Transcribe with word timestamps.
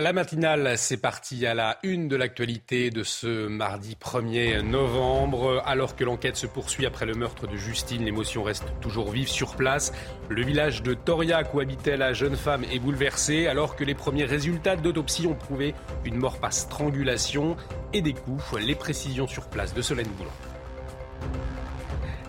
La 0.00 0.12
matinale, 0.12 0.78
c'est 0.78 0.96
parti 0.96 1.44
à 1.44 1.54
la 1.54 1.78
une 1.82 2.06
de 2.06 2.14
l'actualité 2.14 2.90
de 2.90 3.02
ce 3.02 3.48
mardi 3.48 3.96
1er 4.00 4.60
novembre. 4.60 5.60
Alors 5.66 5.96
que 5.96 6.04
l'enquête 6.04 6.36
se 6.36 6.46
poursuit 6.46 6.86
après 6.86 7.04
le 7.04 7.14
meurtre 7.14 7.48
de 7.48 7.56
Justine, 7.56 8.04
l'émotion 8.04 8.44
reste 8.44 8.66
toujours 8.80 9.10
vive 9.10 9.26
sur 9.26 9.56
place. 9.56 9.92
Le 10.28 10.44
village 10.44 10.84
de 10.84 10.94
Toriac 10.94 11.52
où 11.52 11.58
habitait 11.58 11.96
la 11.96 12.12
jeune 12.12 12.36
femme 12.36 12.62
est 12.70 12.78
bouleversé 12.78 13.48
alors 13.48 13.74
que 13.74 13.82
les 13.82 13.94
premiers 13.96 14.24
résultats 14.24 14.76
d'autopsie 14.76 15.26
ont 15.26 15.34
prouvé 15.34 15.74
une 16.04 16.16
mort 16.16 16.38
par 16.38 16.52
strangulation 16.52 17.56
et 17.92 18.00
des 18.00 18.14
coups. 18.14 18.44
Les 18.60 18.76
précisions 18.76 19.26
sur 19.26 19.48
place 19.48 19.74
de 19.74 19.82
Solène 19.82 20.06
Boulan. 20.16 20.47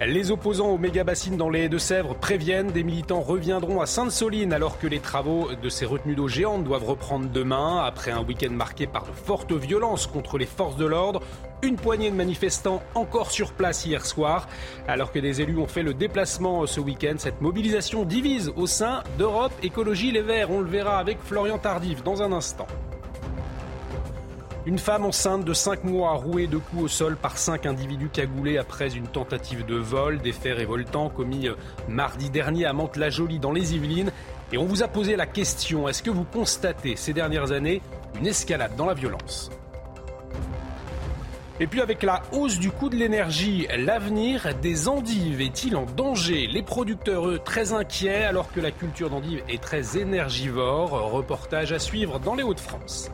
Les 0.08 0.32
opposants 0.32 0.70
au 0.70 0.78
méga-bassine 0.78 1.36
dans 1.36 1.50
les 1.50 1.68
Deux-Sèvres 1.68 2.16
préviennent 2.16 2.72
des 2.72 2.84
militants 2.84 3.20
reviendront 3.20 3.82
à 3.82 3.86
Sainte-Soline 3.86 4.54
alors 4.54 4.80
que 4.80 4.88
les 4.88 5.02
travaux 5.02 5.50
de 5.62 5.68
ces 5.68 5.86
retenues 5.86 6.16
d'eau 6.16 6.30
géantes 6.30 6.64
doivent 6.64 6.86
reprendre 6.86 7.30
demain. 7.30 7.84
Après 7.84 8.12
un 8.12 8.24
week-end 8.24 8.52
marqué 8.52 8.88
par 8.88 9.06
de 9.06 9.12
fortes 9.12 9.52
violences 9.52 10.08
contre 10.08 10.38
les 10.38 10.46
forces 10.46 10.78
de 10.78 10.86
l'ordre, 10.86 11.22
une 11.64 11.76
poignée 11.76 12.10
de 12.12 12.16
manifestants 12.16 12.82
encore 12.96 13.30
sur 13.30 13.52
place 13.52 13.86
hier 13.86 14.06
soir. 14.06 14.48
Alors 14.88 15.12
que 15.12 15.20
des 15.20 15.42
élus 15.42 15.58
ont 15.58 15.68
fait 15.68 15.84
le 15.84 15.94
déplacement 15.94 16.66
ce 16.66 16.80
week-end, 16.80 17.16
cette 17.18 17.42
mobilisation 17.42 18.06
divise 18.06 18.54
au 18.56 18.68
sein 18.68 19.04
d'Europe 19.18 19.52
Écologie 19.64 20.14
Les 20.14 20.22
Verts. 20.22 20.50
On 20.50 20.62
le 20.62 20.70
verra 20.70 20.98
avec 20.98 21.18
Florian 21.22 21.58
Tardif 21.58 22.04
dans 22.04 22.22
un 22.22 22.32
instant. 22.32 22.68
Une 24.70 24.78
femme 24.78 25.04
enceinte 25.04 25.46
de 25.46 25.52
5 25.52 25.84
mois 25.84 26.14
rouée 26.14 26.46
de 26.46 26.60
coups 26.60 26.84
au 26.84 26.88
sol 26.88 27.18
par 27.18 27.40
5 27.40 27.66
individus 27.66 28.10
cagoulés 28.10 28.60
après 28.60 28.96
une 28.96 29.08
tentative 29.08 29.66
de 29.66 29.74
vol, 29.74 30.20
des 30.20 30.32
faits 30.32 30.56
révoltants 30.56 31.10
commis 31.10 31.48
euh, 31.48 31.56
mardi 31.88 32.30
dernier 32.30 32.66
à 32.66 32.74
Mantes-la-Jolie 32.74 33.40
dans 33.40 33.52
les 33.52 33.74
Yvelines. 33.74 34.12
Et 34.54 34.60
on 34.60 34.66
vous 34.66 34.84
a 34.84 34.88
posé 34.88 35.16
la 35.16 35.26
question, 35.26 35.90
est-ce 35.90 36.04
que 36.04 36.12
vous 36.12 36.24
constatez 36.24 36.96
ces 36.98 37.14
dernières 37.14 37.52
années 37.52 37.82
une 38.20 38.28
escalade 38.28 38.76
dans 38.76 38.86
la 38.86 38.94
violence? 38.94 39.50
Et 41.60 41.66
puis 41.66 41.82
avec 41.82 42.04
la 42.04 42.22
hausse 42.32 42.60
du 42.60 42.70
coût 42.70 42.90
de 42.90 42.96
l'énergie, 42.96 43.66
l'avenir 43.76 44.54
des 44.62 44.88
endives 44.88 45.42
est-il 45.42 45.76
en 45.78 45.88
danger? 45.88 46.46
Les 46.46 46.62
producteurs, 46.62 47.28
eux, 47.28 47.40
très 47.44 47.74
inquiets 47.74 48.24
alors 48.24 48.52
que 48.52 48.60
la 48.60 48.70
culture 48.70 49.10
d'endives 49.10 49.42
est 49.50 49.64
très 49.64 49.98
énergivore. 49.98 50.92
Reportage 51.12 51.74
à 51.74 51.80
suivre 51.80 52.20
dans 52.20 52.36
les 52.36 52.44
Hauts-de-France. 52.44 53.10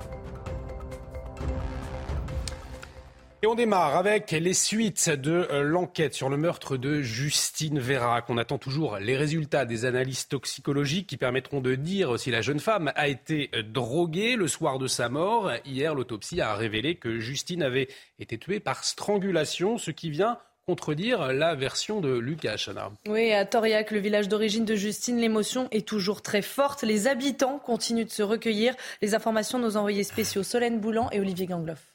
Et 3.45 3.47
on 3.47 3.53
démarre 3.53 3.95
avec 3.95 4.31
les 4.31 4.55
suites 4.55 5.07
de 5.07 5.47
euh, 5.51 5.61
l'enquête 5.61 6.15
sur 6.15 6.29
le 6.29 6.35
meurtre 6.35 6.77
de 6.77 7.03
Justine 7.03 7.77
Vérac. 7.77 8.25
On 8.29 8.39
attend 8.39 8.57
toujours 8.57 8.97
les 8.97 9.15
résultats 9.15 9.65
des 9.65 9.85
analyses 9.85 10.27
toxicologiques 10.27 11.05
qui 11.05 11.17
permettront 11.17 11.61
de 11.61 11.75
dire 11.75 12.17
si 12.17 12.31
la 12.31 12.41
jeune 12.41 12.59
femme 12.59 12.91
a 12.95 13.07
été 13.07 13.51
euh, 13.53 13.61
droguée 13.61 14.35
le 14.35 14.47
soir 14.47 14.79
de 14.79 14.87
sa 14.87 15.09
mort. 15.09 15.51
Hier, 15.63 15.93
l'autopsie 15.93 16.41
a 16.41 16.55
révélé 16.55 16.95
que 16.95 17.19
Justine 17.19 17.61
avait 17.61 17.87
été 18.17 18.39
tuée 18.39 18.59
par 18.59 18.83
strangulation, 18.83 19.77
ce 19.77 19.91
qui 19.91 20.09
vient 20.09 20.39
contredire 20.65 21.31
la 21.31 21.53
version 21.53 22.01
de 22.01 22.17
Lucas 22.17 22.57
Chana. 22.57 22.93
Oui, 23.07 23.31
à 23.31 23.45
Toriac, 23.45 23.91
le 23.91 23.99
village 23.99 24.27
d'origine 24.27 24.65
de 24.65 24.73
Justine, 24.73 25.19
l'émotion 25.19 25.67
est 25.69 25.87
toujours 25.87 26.23
très 26.23 26.41
forte. 26.41 26.81
Les 26.81 27.05
habitants 27.05 27.59
continuent 27.59 28.05
de 28.05 28.09
se 28.09 28.23
recueillir. 28.23 28.73
Les 29.03 29.13
informations 29.13 29.59
de 29.59 29.65
nos 29.65 29.77
envoyés 29.77 30.03
spéciaux 30.03 30.41
Solène 30.41 30.79
Boulan 30.79 31.09
et 31.11 31.19
Olivier 31.19 31.45
Gangloff. 31.45 31.94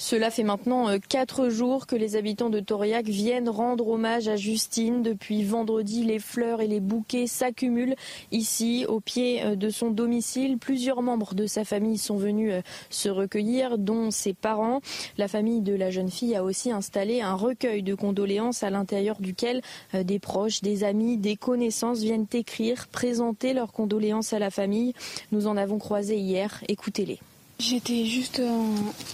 Cela 0.00 0.30
fait 0.30 0.44
maintenant 0.44 0.88
euh, 0.88 0.98
quatre 1.08 1.48
jours 1.48 1.88
que 1.88 1.96
les 1.96 2.14
habitants 2.14 2.50
de 2.50 2.60
Toriac 2.60 3.06
viennent 3.06 3.48
rendre 3.48 3.88
hommage 3.88 4.28
à 4.28 4.36
Justine. 4.36 5.02
Depuis 5.02 5.42
vendredi, 5.42 6.04
les 6.04 6.20
fleurs 6.20 6.60
et 6.60 6.68
les 6.68 6.78
bouquets 6.78 7.26
s'accumulent 7.26 7.96
ici, 8.30 8.86
au 8.86 9.00
pied 9.00 9.42
euh, 9.42 9.56
de 9.56 9.70
son 9.70 9.90
domicile. 9.90 10.56
Plusieurs 10.56 11.02
membres 11.02 11.34
de 11.34 11.46
sa 11.46 11.64
famille 11.64 11.98
sont 11.98 12.16
venus 12.16 12.52
euh, 12.52 12.62
se 12.90 13.08
recueillir, 13.08 13.76
dont 13.76 14.12
ses 14.12 14.34
parents. 14.34 14.80
La 15.16 15.26
famille 15.26 15.62
de 15.62 15.74
la 15.74 15.90
jeune 15.90 16.10
fille 16.10 16.36
a 16.36 16.44
aussi 16.44 16.70
installé 16.70 17.20
un 17.20 17.34
recueil 17.34 17.82
de 17.82 17.96
condoléances 17.96 18.62
à 18.62 18.70
l'intérieur 18.70 19.20
duquel 19.20 19.62
des 19.92 20.20
proches, 20.20 20.60
des 20.62 20.84
amis, 20.84 21.16
des 21.16 21.34
connaissances 21.34 21.98
viennent 21.98 22.26
écrire, 22.32 22.86
présenter 22.86 23.52
leurs 23.52 23.72
condoléances 23.72 24.32
à 24.32 24.38
la 24.38 24.50
famille. 24.50 24.94
Nous 25.32 25.48
en 25.48 25.56
avons 25.56 25.78
croisé 25.78 26.16
hier. 26.16 26.62
Écoutez-les. 26.68 27.18
J'étais 27.60 28.04
juste 28.04 28.40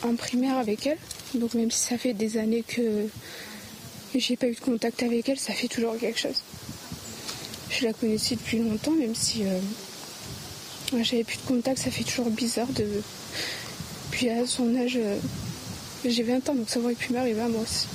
en, 0.04 0.14
primaire 0.16 0.58
avec 0.58 0.86
elle, 0.86 0.98
donc 1.34 1.54
même 1.54 1.70
si 1.70 1.78
ça 1.78 1.96
fait 1.96 2.12
des 2.12 2.36
années 2.36 2.62
que 2.62 3.06
j'ai 4.14 4.36
pas 4.36 4.48
eu 4.48 4.54
de 4.54 4.60
contact 4.60 5.02
avec 5.02 5.30
elle, 5.30 5.38
ça 5.38 5.54
fait 5.54 5.66
toujours 5.66 5.96
quelque 5.98 6.20
chose. 6.20 6.42
Je 7.70 7.86
la 7.86 7.94
connaissais 7.94 8.34
depuis 8.34 8.58
longtemps, 8.58 8.90
même 8.90 9.14
si 9.14 9.46
euh, 9.46 9.58
j'avais 11.02 11.24
plus 11.24 11.38
de 11.38 11.46
contact, 11.46 11.78
ça 11.78 11.90
fait 11.90 12.04
toujours 12.04 12.28
bizarre 12.28 12.68
de. 12.68 12.86
Puis 14.10 14.28
à 14.28 14.46
son 14.46 14.76
âge, 14.76 14.98
euh, 14.98 15.18
j'ai 16.04 16.22
20 16.22 16.46
ans, 16.50 16.54
donc 16.54 16.68
ça 16.68 16.80
aurait 16.80 16.94
pu 16.94 17.14
m'arriver 17.14 17.40
à 17.40 17.48
moi 17.48 17.62
aussi. 17.62 17.86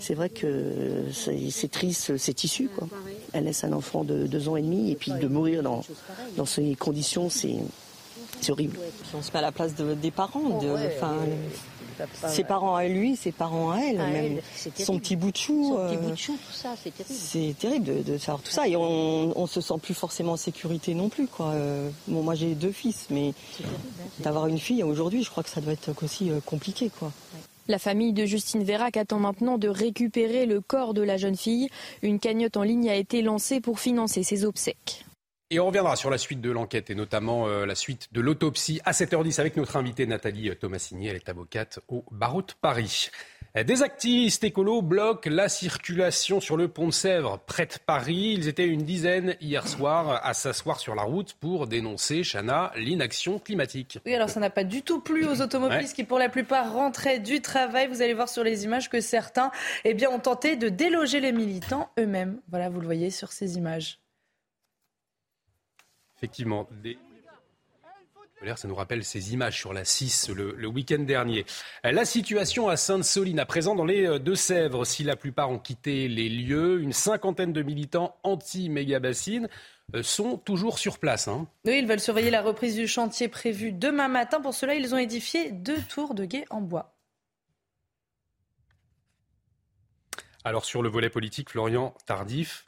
C'est 0.00 0.14
vrai 0.14 0.30
que 0.30 1.04
c'est 1.12 1.70
triste, 1.70 2.16
c'est 2.16 2.44
issu. 2.44 2.70
Quoi. 2.74 2.88
Elle 3.34 3.44
laisse 3.44 3.62
un 3.62 3.74
enfant 3.74 4.04
de 4.04 4.26
deux 4.26 4.48
ans 4.48 4.56
et 4.56 4.62
demi, 4.62 4.90
et 4.90 4.96
puis 4.96 5.12
de 5.12 5.28
mourir 5.28 5.62
dans, 5.62 5.84
dans 6.38 6.46
ces 6.46 6.74
conditions, 6.76 7.28
c'est 7.28 7.56
c'est 8.40 8.52
horrible. 8.52 8.78
On 9.14 9.22
se 9.22 9.30
met 9.32 9.38
à 9.38 9.42
la 9.42 9.52
place 9.52 9.74
de, 9.74 9.94
des 9.94 10.10
parents. 10.10 10.58
De, 10.60 10.70
enfin, 10.70 11.16
ses 12.28 12.44
parents 12.44 12.76
à 12.76 12.86
lui, 12.86 13.16
ses 13.16 13.32
parents 13.32 13.72
à 13.72 13.78
elle, 13.78 13.98
même 13.98 14.40
son 14.76 14.98
petit 14.98 15.16
bout 15.16 15.32
de 15.32 15.36
chou. 15.36 15.76
Son 15.76 15.88
petit 15.88 15.96
bout 15.96 16.10
de 16.10 16.16
chou, 16.16 16.32
tout 16.32 16.52
ça, 16.52 16.74
c'est 16.82 16.90
terrible. 16.94 17.14
C'est 17.14 17.58
terrible 17.58 17.84
de, 17.84 18.12
de, 18.12 18.18
savoir 18.18 18.42
tout 18.42 18.52
ça 18.52 18.68
et 18.68 18.76
on, 18.76 19.38
on 19.38 19.46
se 19.46 19.60
sent 19.60 19.74
plus 19.82 19.94
forcément 19.94 20.32
en 20.32 20.36
sécurité 20.36 20.94
non 20.94 21.08
plus. 21.08 21.26
Quoi. 21.26 21.54
Bon, 22.06 22.22
moi 22.22 22.34
j'ai 22.34 22.54
deux 22.54 22.72
fils, 22.72 23.06
mais 23.10 23.34
d'avoir 24.20 24.46
une 24.46 24.58
fille 24.58 24.82
aujourd'hui, 24.82 25.24
je 25.24 25.30
crois 25.30 25.42
que 25.42 25.50
ça 25.50 25.60
doit 25.60 25.72
être 25.72 25.90
aussi 26.02 26.30
compliqué. 26.46 26.90
Quoi. 26.98 27.12
La 27.70 27.78
famille 27.78 28.14
de 28.14 28.24
Justine 28.24 28.64
Vérac 28.64 28.96
attend 28.96 29.18
maintenant 29.18 29.58
de 29.58 29.68
récupérer 29.68 30.46
le 30.46 30.62
corps 30.62 30.94
de 30.94 31.02
la 31.02 31.18
jeune 31.18 31.36
fille. 31.36 31.68
Une 32.00 32.18
cagnotte 32.18 32.56
en 32.56 32.62
ligne 32.62 32.88
a 32.88 32.94
été 32.94 33.20
lancée 33.20 33.60
pour 33.60 33.78
financer 33.78 34.22
ses 34.22 34.46
obsèques. 34.46 35.04
Et 35.50 35.60
on 35.60 35.66
reviendra 35.66 35.96
sur 35.96 36.10
la 36.10 36.18
suite 36.18 36.42
de 36.42 36.50
l'enquête 36.50 36.90
et 36.90 36.94
notamment 36.94 37.48
euh, 37.48 37.64
la 37.64 37.74
suite 37.74 38.12
de 38.12 38.20
l'autopsie 38.20 38.82
à 38.84 38.92
7h10 38.92 39.40
avec 39.40 39.56
notre 39.56 39.76
invitée 39.76 40.06
Nathalie 40.06 40.54
Tomassini. 40.54 41.08
Elle 41.08 41.16
est 41.16 41.28
avocate 41.30 41.80
au 41.88 42.04
barreau 42.10 42.42
de 42.42 42.52
Paris. 42.60 43.08
Des 43.54 43.82
activistes 43.82 44.44
écolos 44.44 44.82
bloquent 44.82 45.30
la 45.30 45.48
circulation 45.48 46.38
sur 46.38 46.58
le 46.58 46.68
pont 46.68 46.88
de 46.88 46.92
Sèvres, 46.92 47.40
près 47.46 47.64
de 47.64 47.74
Paris. 47.84 48.34
Ils 48.36 48.46
étaient 48.46 48.66
une 48.66 48.82
dizaine 48.82 49.36
hier 49.40 49.66
soir 49.66 50.20
à 50.22 50.34
s'asseoir 50.34 50.78
sur 50.78 50.94
la 50.94 51.02
route 51.02 51.32
pour 51.32 51.66
dénoncer, 51.66 52.22
Chana, 52.22 52.70
l'inaction 52.76 53.38
climatique. 53.38 53.98
Oui, 54.04 54.14
alors 54.14 54.28
ça 54.28 54.38
n'a 54.38 54.50
pas 54.50 54.64
du 54.64 54.82
tout 54.82 55.00
plu 55.00 55.26
aux 55.26 55.40
automobilistes 55.40 55.92
ouais. 55.92 56.02
qui, 56.02 56.04
pour 56.04 56.18
la 56.18 56.28
plupart, 56.28 56.74
rentraient 56.74 57.20
du 57.20 57.40
travail. 57.40 57.88
Vous 57.88 58.02
allez 58.02 58.14
voir 58.14 58.28
sur 58.28 58.44
les 58.44 58.64
images 58.64 58.90
que 58.90 59.00
certains 59.00 59.50
eh 59.84 59.94
bien, 59.94 60.10
ont 60.10 60.20
tenté 60.20 60.56
de 60.56 60.68
déloger 60.68 61.20
les 61.20 61.32
militants 61.32 61.88
eux-mêmes. 61.98 62.40
Voilà, 62.50 62.68
vous 62.68 62.80
le 62.80 62.86
voyez 62.86 63.10
sur 63.10 63.32
ces 63.32 63.56
images. 63.56 63.98
Effectivement, 66.18 66.68
des... 66.82 66.98
Ça 68.54 68.68
nous 68.68 68.74
rappelle 68.76 69.04
ces 69.04 69.32
images 69.32 69.56
sur 69.58 69.72
la 69.72 69.84
6 69.84 70.30
le, 70.30 70.54
le 70.56 70.68
week-end 70.68 71.00
dernier. 71.00 71.44
La 71.82 72.04
situation 72.04 72.68
à 72.68 72.76
Sainte-Soline, 72.76 73.40
à 73.40 73.46
présent 73.46 73.74
dans 73.74 73.84
les 73.84 74.20
Deux-Sèvres, 74.20 74.84
si 74.84 75.02
la 75.02 75.16
plupart 75.16 75.50
ont 75.50 75.58
quitté 75.58 76.06
les 76.06 76.28
lieux, 76.28 76.80
une 76.80 76.92
cinquantaine 76.92 77.52
de 77.52 77.62
militants 77.62 78.16
anti-méga-bassine 78.22 79.48
sont 80.02 80.36
toujours 80.36 80.78
sur 80.78 80.98
place. 80.98 81.28
Hein. 81.28 81.48
Oui, 81.64 81.78
ils 81.78 81.86
veulent 81.86 82.00
surveiller 82.00 82.30
la 82.30 82.42
reprise 82.42 82.76
du 82.76 82.86
chantier 82.86 83.28
prévu 83.28 83.72
demain 83.72 84.08
matin. 84.08 84.40
Pour 84.40 84.54
cela, 84.54 84.74
ils 84.74 84.94
ont 84.94 84.98
édifié 84.98 85.50
deux 85.50 85.80
tours 85.82 86.14
de 86.14 86.24
guet 86.24 86.44
en 86.50 86.60
bois. 86.60 86.94
Alors 90.44 90.64
sur 90.64 90.82
le 90.82 90.88
volet 90.88 91.10
politique, 91.10 91.50
Florian 91.50 91.94
Tardif, 92.06 92.67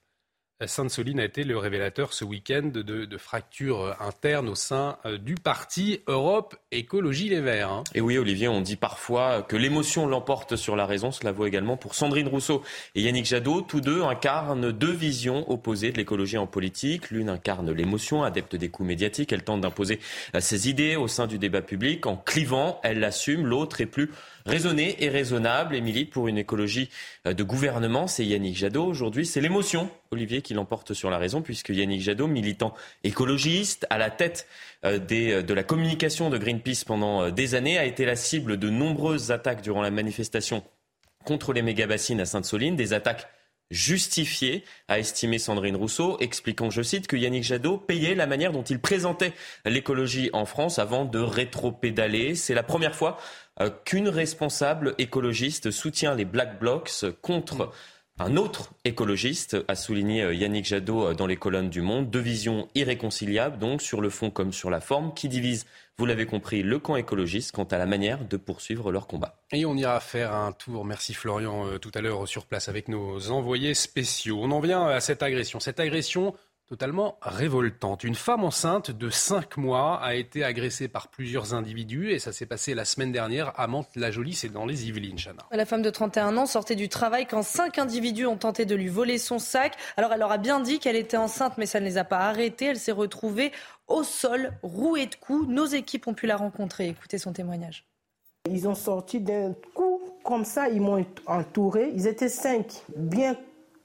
Sainte-Soline 0.67 1.21
a 1.21 1.25
été 1.25 1.45
le 1.45 1.57
révélateur 1.57 2.13
ce 2.13 2.25
week-end 2.25 2.71
de, 2.75 3.17
fractures 3.17 3.97
internes 4.01 4.49
au 4.49 4.55
sein 4.55 4.99
euh, 5.07 5.17
du 5.17 5.35
parti 5.35 6.01
Europe 6.07 6.57
Écologie 6.71 7.29
Les 7.29 7.41
Verts. 7.41 7.71
Hein. 7.71 7.85
Et 7.95 8.01
oui, 8.01 8.19
Olivier, 8.19 8.49
on 8.49 8.61
dit 8.61 8.77
parfois 8.77 9.43
que 9.43 9.57
l'émotion 9.57 10.07
l'emporte 10.07 10.57
sur 10.57 10.77
la 10.77 10.87
raison. 10.87 11.13
Cela 11.13 11.33
vaut 11.33 11.47
également 11.47 11.77
pour 11.77 11.95
Sandrine 11.95 12.29
Rousseau 12.29 12.63
et 12.95 13.03
Yannick 13.03 13.27
Jadot. 13.27 13.63
Tous 13.63 13.81
deux 13.81 14.03
incarnent 14.03 14.71
deux 14.73 14.93
visions 14.93 15.51
opposées 15.51 15.93
de 15.93 15.97
l'écologie 15.97 16.39
en 16.39 16.47
politique. 16.47 17.11
L'une 17.11 17.31
incarne 17.31 17.71
l'émotion, 17.73 18.23
adepte 18.23 18.57
des 18.57 18.69
coups 18.69 18.87
médiatiques. 18.87 19.33
Elle 19.33 19.45
tente 19.45 19.63
d'imposer 19.63 19.99
euh, 20.35 20.41
ses 20.41 20.69
idées 20.69 20.97
au 20.97 21.09
sein 21.09 21.27
du 21.27 21.39
débat 21.39 21.63
public. 21.63 22.07
En 22.07 22.17
clivant, 22.17 22.81
elle 22.83 23.01
l'assume. 23.01 23.47
L'autre 23.47 23.81
est 23.81 23.87
plus 23.87 24.11
raisonnée 24.47 25.03
et 25.03 25.09
raisonnable 25.09 25.75
et 25.75 25.81
milite 25.81 26.11
pour 26.11 26.29
une 26.29 26.39
écologie 26.39 26.91
euh, 27.27 27.35
de 27.35 27.43
gouvernement. 27.43 28.07
C'est 28.07 28.25
Yannick 28.25 28.57
Jadot. 28.57 28.85
Aujourd'hui, 28.85 29.27
c'est 29.27 29.41
l'émotion, 29.41 29.91
Olivier, 30.11 30.43
qui 30.43 30.55
l'emporte 30.55 30.95
sur 30.95 31.11
la 31.11 31.19
raison, 31.19 31.43
puisque 31.43 31.71
Yannick 31.71 32.01
Jadot, 32.01 32.27
militant 32.27 32.75
écologiste, 33.05 33.87
à 33.91 33.99
la 33.99 34.11
tête 34.11 34.47
euh, 34.85 34.99
euh, 35.11 35.43
de 35.43 35.55
la 35.55 35.63
communication 35.63 36.31
de 36.31 36.39
Greenpeace 36.39 36.85
pendant 36.87 37.31
des 37.31 37.55
années, 37.55 37.79
a 37.79 37.85
été 37.85 38.05
la 38.05 38.17
cible 38.17 38.57
de 38.57 38.71
nombreuses 38.71 39.31
attaques 39.31 39.63
durant 39.63 39.83
la 39.83 39.91
manifestation 39.91 40.63
contre 41.25 41.53
les 41.53 41.63
méga-bassines 41.63 42.21
à 42.21 42.25
Sainte-Soline, 42.25 42.77
des 42.77 42.93
attaques 42.93 43.29
justifiées, 43.71 44.65
a 44.89 44.99
estimé 44.99 45.39
Sandrine 45.39 45.77
Rousseau, 45.77 46.19
expliquant, 46.19 46.71
je 46.71 46.83
cite, 46.83 47.07
que 47.07 47.17
Yannick 47.17 47.45
Jadot 47.45 47.79
payait 47.79 48.15
la 48.15 48.27
manière 48.27 48.53
dont 48.53 48.63
il 48.63 48.81
présentait 48.81 49.33
l'écologie 49.65 50.31
en 50.33 50.45
France 50.45 50.79
avant 50.79 51.05
de 51.05 51.21
rétro-pédaler. 51.21 52.35
C'est 52.35 52.55
la 52.55 52.65
première 52.65 52.97
fois 52.97 53.19
qu'une 53.85 54.09
responsable 54.09 54.95
écologiste 54.99 55.71
soutient 55.71 56.15
les 56.15 56.25
Black 56.25 56.59
Blocs 56.59 57.05
contre 57.21 57.73
un 58.23 58.37
autre 58.37 58.75
écologiste, 58.85 59.57
a 59.67 59.75
souligné 59.75 60.23
euh, 60.23 60.35
Yannick 60.35 60.67
Jadot 60.67 61.07
euh, 61.07 61.15
dans 61.15 61.27
les 61.27 61.37
colonnes 61.37 61.71
du 61.71 61.81
Monde. 61.81 62.11
Deux 62.11 62.21
visions 62.21 62.69
irréconciliables, 62.75 63.59
donc 63.59 63.81
sur 63.81 64.03
le 64.03 64.11
fond 64.11 64.31
comme 64.31 64.53
sur 64.53 64.69
la 64.69 64.81
forme, 64.81 65.15
qui 65.15 65.27
divisent, 65.27 65.65
vous 65.97 66.05
l'avez 66.05 66.27
compris, 66.27 66.63
le 66.63 66.79
camp 66.79 66.97
écologiste 66.97 67.53
quant 67.53 67.65
à 67.65 67.79
la 67.79 67.87
manière 67.87 68.23
de 68.27 68.37
poursuivre 68.37 68.93
leur 68.93 69.07
combat. 69.07 69.41
Et 69.53 69.65
on 69.65 69.75
ira 69.75 69.99
faire 70.01 70.35
un 70.35 70.53
tour, 70.53 70.85
merci 70.85 71.15
Florian, 71.15 71.79
tout 71.79 71.91
à 71.95 72.03
l'heure 72.03 72.29
sur 72.29 72.45
place 72.45 72.69
avec 72.69 72.89
nos 72.89 73.31
envoyés 73.31 73.73
spéciaux. 73.73 74.39
On 74.43 74.51
en 74.51 74.61
vient 74.61 74.87
à 74.87 75.01
cette 75.01 75.23
agression. 75.23 75.59
Cette 75.59 75.81
agression 75.81 76.35
totalement 76.71 77.19
révoltante. 77.21 78.05
Une 78.05 78.15
femme 78.15 78.45
enceinte 78.45 78.93
de 78.93 79.11
5 79.11 79.57
mois 79.57 80.01
a 80.01 80.15
été 80.15 80.45
agressée 80.45 80.87
par 80.87 81.09
plusieurs 81.09 81.53
individus 81.53 82.13
et 82.13 82.21
ça 82.21 82.33
s'est 82.33 82.47
passé 82.47 82.75
la 82.75 82.85
semaine 82.85 83.11
dernière 83.11 83.53
à 83.59 83.67
Mantes-la-Jolie, 83.67 84.35
c'est 84.35 84.51
dans 84.51 84.67
les 84.67 84.87
Yvelines, 84.87 85.19
Chana. 85.19 85.43
La 85.51 85.67
femme 85.67 85.83
de 85.83 85.91
31 85.91 86.37
ans 86.37 86.47
sortait 86.47 86.77
du 86.77 86.89
travail 86.89 87.27
quand 87.27 87.43
cinq 87.43 87.81
individus 87.81 88.27
ont 88.27 88.37
tenté 88.37 88.67
de 88.67 88.77
lui 88.77 88.87
voler 88.87 89.19
son 89.19 89.41
sac. 89.41 89.77
Alors 89.97 90.13
elle 90.13 90.21
leur 90.21 90.31
a 90.31 90.39
bien 90.39 90.61
dit 90.61 90.79
qu'elle 90.79 90.95
était 90.95 91.17
enceinte 91.17 91.59
mais 91.59 91.67
ça 91.67 91.81
ne 91.81 91.87
les 91.87 91.99
a 91.99 92.05
pas 92.05 92.19
arrêtés. 92.19 92.67
Elle 92.67 92.79
s'est 92.79 92.93
retrouvée 92.93 93.51
au 93.89 94.05
sol, 94.05 94.53
rouée 94.63 95.07
de 95.07 95.17
coups. 95.17 95.49
Nos 95.49 95.67
équipes 95.67 96.07
ont 96.07 96.15
pu 96.15 96.29
la 96.29 96.37
rencontrer. 96.37 96.87
Écoutez 96.87 97.19
son 97.19 97.33
témoignage. 97.33 97.85
Ils 98.49 98.69
ont 98.69 98.77
sorti 98.77 99.19
d'un 99.21 99.55
coup 99.75 100.01
comme 100.23 100.45
ça, 100.45 100.69
ils 100.69 100.81
m'ont 100.81 101.05
entouré. 101.27 101.91
Ils 101.97 102.07
étaient 102.07 102.29
cinq, 102.29 102.85
bien 102.97 103.35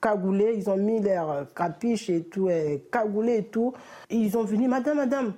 cagoulés, 0.06 0.54
ils 0.56 0.70
ont 0.70 0.78
mis 0.78 1.00
leur 1.02 1.52
capiche 1.56 2.12
et 2.12 2.24
tout, 2.26 2.48
et 2.48 2.84
cagoulés 2.92 3.38
et 3.38 3.44
tout. 3.46 3.74
ils 4.12 4.38
ont 4.38 4.44
venu, 4.44 4.68
madame, 4.68 4.98
madame, 4.98 5.34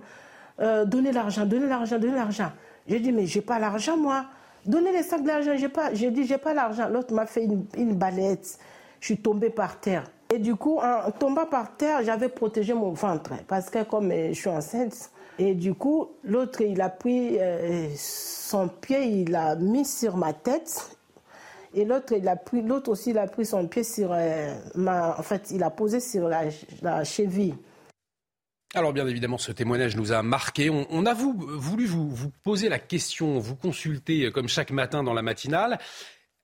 euh, 0.59 0.83
donnez 0.83 1.13
l'argent, 1.13 1.45
donnez 1.45 1.67
l'argent, 1.67 1.97
donnez 1.97 2.15
l'argent. 2.15 2.51
J'ai 2.85 2.99
dit, 2.99 3.13
mais 3.13 3.25
j'ai 3.25 3.39
pas 3.41 3.59
l'argent, 3.59 3.95
moi. 3.95 4.25
Donnez 4.65 4.91
les 4.91 5.03
sacs 5.03 5.23
d'argent, 5.23 5.53
j'ai 5.55 5.69
pas. 5.69 5.93
J'ai 5.93 6.11
dit, 6.11 6.25
j'ai 6.25 6.37
pas 6.37 6.53
l'argent. 6.53 6.89
L'autre 6.89 7.13
m'a 7.13 7.25
fait 7.25 7.45
une, 7.45 7.65
une 7.77 7.95
balette. 7.95 8.57
Je 8.99 9.05
suis 9.05 9.17
tombée 9.17 9.49
par 9.49 9.79
terre. 9.79 10.03
Et 10.33 10.39
du 10.39 10.55
coup, 10.55 10.79
en 10.79 11.11
tombant 11.11 11.45
par 11.45 11.77
terre, 11.77 12.03
j'avais 12.03 12.27
protégé 12.27 12.73
mon 12.73 12.91
ventre. 12.91 13.31
Parce 13.47 13.69
que 13.69 13.83
comme 13.83 14.11
je 14.11 14.33
suis 14.33 14.49
enceinte, 14.49 15.11
et 15.39 15.53
du 15.53 15.75
coup, 15.75 16.09
l'autre, 16.25 16.59
il 16.61 16.81
a 16.81 16.89
pris 16.89 17.37
euh, 17.39 17.87
son 17.95 18.67
pied, 18.67 19.05
il 19.05 19.31
l'a 19.31 19.55
mis 19.55 19.85
sur 19.85 20.17
ma 20.17 20.33
tête 20.33 20.96
et 21.77 21.85
l'autre, 21.85 22.13
il 22.17 22.27
a 22.27 22.35
pris, 22.35 22.63
l'autre 22.63 22.89
aussi, 22.89 23.11
il 23.11 23.19
a 23.19 23.27
pris 23.27 23.45
son 23.45 23.67
pied 23.67 23.83
sur 23.83 24.11
euh, 24.11 24.51
ma, 24.73 25.17
en 25.17 25.21
fait, 25.21 25.51
il 25.51 25.61
a 25.61 25.69
posé 25.69 25.99
sur 25.99 26.27
la, 26.27 27.03
cheville. 27.03 27.55
Alors 28.73 28.93
bien 28.93 29.07
évidemment, 29.07 29.37
ce 29.37 29.51
témoignage 29.51 29.95
nous 29.95 30.11
a 30.11 30.23
marqué. 30.23 30.71
On, 30.71 31.05
a 31.05 31.13
voulu 31.13 31.85
vous, 31.85 32.09
vous, 32.09 32.31
poser 32.43 32.67
la 32.67 32.79
question, 32.79 33.37
vous 33.37 33.55
consulter 33.55 34.25
euh, 34.25 34.31
comme 34.31 34.47
chaque 34.47 34.71
matin 34.71 35.03
dans 35.03 35.13
la 35.13 35.21
matinale. 35.21 35.77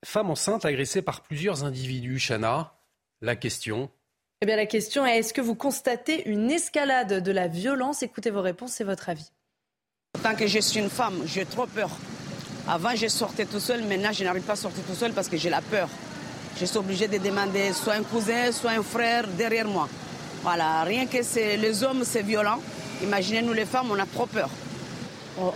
Femme 0.05 0.29
enceinte 0.29 0.65
agressée 0.65 1.01
par 1.01 1.21
plusieurs 1.21 1.63
individus, 1.63 2.19
Chana. 2.19 2.75
La 3.21 3.35
question. 3.35 3.89
Eh 4.41 4.45
bien 4.45 4.55
la 4.55 4.65
question 4.67 5.05
est, 5.05 5.17
est-ce 5.17 5.33
que 5.33 5.41
vous 5.41 5.55
constatez 5.55 6.29
une 6.29 6.51
escalade 6.51 7.23
de 7.23 7.31
la 7.31 7.47
violence? 7.47 8.03
Écoutez 8.03 8.29
vos 8.29 8.41
réponses 8.41 8.79
et 8.81 8.83
votre 8.83 9.09
avis. 9.09 9.31
Tant 10.21 10.35
que 10.35 10.45
je 10.45 10.59
suis 10.59 10.79
une 10.79 10.89
femme, 10.89 11.23
j'ai 11.25 11.45
trop 11.45 11.65
peur. 11.65 11.89
Avant, 12.67 12.95
je 12.95 13.07
sortais 13.07 13.45
tout 13.45 13.59
seul. 13.59 13.83
Maintenant, 13.83 14.11
je 14.13 14.23
n'arrive 14.23 14.43
pas 14.43 14.53
à 14.53 14.57
sortir 14.57 14.83
tout 14.83 14.95
seul 14.95 15.11
parce 15.11 15.27
que 15.27 15.37
j'ai 15.37 15.49
la 15.49 15.61
peur. 15.61 15.89
Je 16.59 16.65
suis 16.65 16.77
obligée 16.77 17.07
de 17.07 17.17
demander 17.17 17.73
soit 17.73 17.93
un 17.93 18.03
cousin, 18.03 18.51
soit 18.51 18.71
un 18.71 18.83
frère 18.83 19.27
derrière 19.27 19.67
moi. 19.67 19.89
Voilà, 20.43 20.83
rien 20.83 21.05
que 21.05 21.17
les 21.57 21.83
hommes, 21.83 22.03
c'est 22.05 22.21
violent. 22.21 22.59
Imaginez, 23.01 23.41
nous 23.41 23.53
les 23.53 23.65
femmes, 23.65 23.87
on 23.91 23.99
a 23.99 24.05
trop 24.05 24.27
peur. 24.27 24.49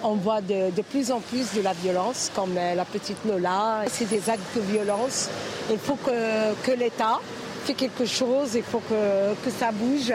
On, 0.04 0.16
voit 0.16 0.42
de, 0.42 0.82
plus 0.82 1.12
en 1.12 1.20
plus 1.20 1.54
de 1.56 1.62
la 1.62 1.74
violence, 1.74 2.32
comme 2.36 2.58
euh, 2.58 2.74
la 2.74 2.84
petite 2.84 3.18
Lola. 3.26 3.84
C'est 3.92 4.10
des 4.10 4.28
actes 4.28 4.56
de 4.56 4.62
violence. 4.62 5.30
Il 5.70 5.78
faut 5.78 5.96
que, 5.96 6.54
que 6.64 6.72
l'État 6.72 7.20
fait 7.64 7.76
quelque 7.76 8.06
chose, 8.06 8.56
il 8.56 8.64
faut 8.64 8.80
que, 8.80 9.36
que 9.46 9.52
ça 9.52 9.72
bouge. 9.72 10.14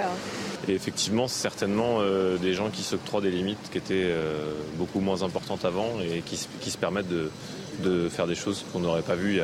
Et 0.68 0.74
effectivement, 0.74 1.28
c'est 1.28 1.42
certainement 1.42 1.98
euh, 2.00 2.36
des 2.36 2.54
gens 2.54 2.70
qui 2.70 2.82
s'octroient 2.82 3.20
des 3.20 3.30
limites 3.30 3.70
qui 3.70 3.78
étaient 3.78 4.04
euh, 4.06 4.54
beaucoup 4.76 5.00
moins 5.00 5.22
importantes 5.22 5.64
avant 5.64 6.00
et 6.00 6.20
qui, 6.20 6.36
se 6.36 6.78
permettent 6.78 7.08
de, 7.08 8.08
faire 8.08 8.26
des 8.26 8.34
choses 8.34 8.64
qu'on 8.72 8.80
n'aurait 8.80 9.02
pas 9.02 9.16
vues 9.16 9.40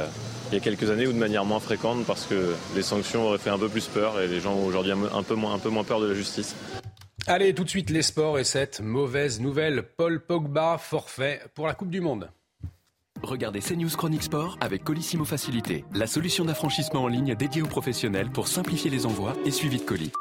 il 0.51 0.55
y, 0.55 0.57
a, 0.57 0.61
quelques 0.61 0.91
années 0.91 1.07
ou 1.07 1.13
de 1.13 1.19
manière 1.19 1.45
moins 1.45 1.61
fréquente 1.61 2.05
parce 2.07 2.25
que 2.27 2.55
les 2.77 2.83
sanctions 2.83 3.27
auraient 3.27 3.39
fait 3.39 3.51
un 3.51 3.59
peu 3.59 3.69
plus 3.69 3.87
peur 3.87 4.21
et 4.21 4.29
les 4.29 4.41
gens 4.41 4.55
ont 4.55 4.67
aujourd'hui 4.67 4.93
un 4.93 5.23
peu, 5.23 5.35
moins, 5.35 5.55
un 5.55 5.59
peu 5.59 5.71
moins 5.71 5.85
peur 5.85 6.01
de 6.01 6.07
la 6.07 6.15
justice. 6.15 6.55
Allez, 7.27 7.53
tout 7.53 7.65
de 7.65 7.69
suite 7.69 7.91
les 7.91 8.03
sports 8.03 8.39
et 8.39 8.45
cette 8.45 8.81
mauvaise 8.81 9.41
nouvelle. 9.41 9.83
Paul 9.83 10.25
Pogba, 10.25 10.79
forfait 10.79 11.43
pour 11.55 11.67
la 11.67 11.75
Coupe 11.75 11.91
du 11.91 12.01
Monde. 12.01 12.31
Regardez 13.23 13.59
CNews 13.59 13.91
Chronique 13.91 14.23
Sport 14.23 14.57
avec 14.61 14.85
Colissimo 14.85 15.25
Facilité, 15.25 15.85
la 15.93 16.07
solution 16.07 16.45
d'affranchissement 16.45 17.03
en 17.03 17.09
ligne 17.09 17.35
dédiée 17.35 17.63
aux 17.63 17.67
professionnels 17.67 18.31
pour 18.31 18.47
simplifier 18.47 18.91
les 18.91 19.07
envois 19.07 19.35
et 19.45 19.51
suivi 19.51 19.79
de 19.79 19.83
colis. 19.83 20.13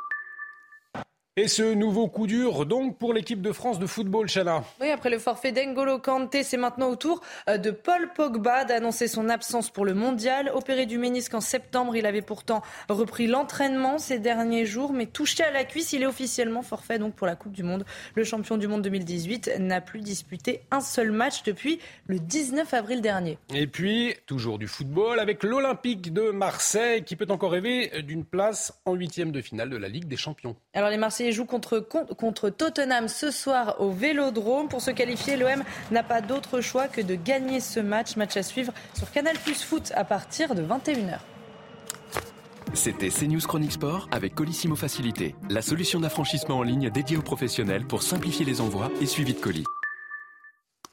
Et 1.40 1.48
ce 1.48 1.62
nouveau 1.62 2.08
coup 2.08 2.26
dur, 2.26 2.66
donc, 2.66 2.98
pour 2.98 3.14
l'équipe 3.14 3.44
de 3.44 3.52
France 3.52 3.78
de 3.78 3.86
football, 3.86 4.28
Chana. 4.28 4.64
Oui, 4.82 4.90
après 4.90 5.12
le 5.12 5.20
forfait 5.20 5.52
d'Engolo 5.52 6.00
Kanté, 6.00 6.42
c'est 6.42 6.58
maintenant 6.58 6.90
au 6.90 6.96
tour 6.96 7.22
euh, 7.48 7.60
de 7.60 7.70
Paul 7.70 8.10
Pogba 8.16 8.66
d'annoncer 8.66 9.08
son 9.08 9.30
absence 9.30 9.70
pour 9.70 9.86
le 9.86 9.94
mondial. 9.94 10.50
Opéré 10.56 10.88
du 10.88 10.98
ménisque 10.98 11.36
en 11.36 11.40
septembre, 11.40 11.96
il 11.96 12.08
avait 12.08 12.24
pourtant 12.24 12.64
repris 12.90 13.28
l'entraînement 13.28 14.00
ces 14.00 14.18
derniers 14.18 14.66
jours, 14.66 14.94
mais 14.94 15.06
touché 15.06 15.44
à 15.44 15.52
la 15.52 15.64
cuisse, 15.64 15.94
il 15.94 16.02
est 16.02 16.08
officiellement 16.08 16.64
forfait 16.64 16.98
donc 16.98 17.14
pour 17.14 17.28
la 17.28 17.36
Coupe 17.36 17.54
du 17.54 17.62
Monde. 17.62 17.86
Le 18.16 18.24
champion 18.24 18.58
du 18.58 18.68
monde 18.68 18.82
2018 18.82 19.60
n'a 19.60 19.80
plus 19.80 20.02
disputé 20.02 20.62
un 20.72 20.82
seul 20.82 21.12
match 21.12 21.44
depuis 21.44 21.78
le 22.08 22.18
19 22.18 22.74
avril 22.74 23.00
dernier. 23.00 23.38
Et 23.54 23.68
puis, 23.68 24.16
toujours 24.26 24.58
du 24.58 24.66
football 24.66 25.20
avec 25.20 25.44
l'Olympique 25.44 26.12
de 26.12 26.32
Marseille 26.32 27.04
qui 27.04 27.16
peut 27.16 27.28
encore 27.30 27.52
rêver 27.52 28.02
d'une 28.02 28.26
place 28.26 28.74
en 28.86 28.96
huitième 28.96 29.32
de 29.32 29.40
finale 29.40 29.70
de 29.70 29.78
la 29.78 29.88
Ligue 29.88 30.08
des 30.08 30.18
Champions. 30.18 30.56
Alors 30.74 30.90
les 30.90 30.98
Marseillais 30.98 31.27
joue 31.32 31.46
contre, 31.46 31.80
contre 31.80 32.50
Tottenham 32.50 33.08
ce 33.08 33.32
soir 33.32 33.76
au 33.80 33.92
Vélodrome. 33.92 34.68
Pour 34.68 34.82
se 34.82 34.92
qualifier, 34.92 35.38
l'OM 35.38 35.64
n'a 35.92 36.04
pas 36.04 36.22
d'autre 36.22 36.62
choix 36.62 36.88
que 36.88 37.02
de 37.02 37.16
gagner 37.16 37.60
ce 37.60 37.80
match. 37.80 38.16
Match 38.16 38.38
à 38.38 38.44
suivre 38.44 38.74
sur 38.96 39.12
Canal 39.12 39.38
Plus 39.38 39.64
Foot 39.64 39.92
à 39.96 40.04
partir 40.04 40.56
de 40.56 40.62
21h. 40.62 41.20
C'était 42.74 43.10
CNews 43.10 43.40
Chronique 43.40 43.72
Sport 43.72 44.08
avec 44.12 44.36
Colissimo 44.36 44.76
Facilité, 44.76 45.36
la 45.50 45.62
solution 45.62 46.00
d'affranchissement 46.00 46.58
en 46.58 46.64
ligne 46.64 46.90
dédiée 46.90 47.18
aux 47.18 47.22
professionnels 47.22 47.86
pour 47.86 48.04
simplifier 48.04 48.46
les 48.46 48.62
envois 48.62 48.92
et 49.02 49.06
suivi 49.06 49.34
de 49.34 49.40
colis. 49.40 49.66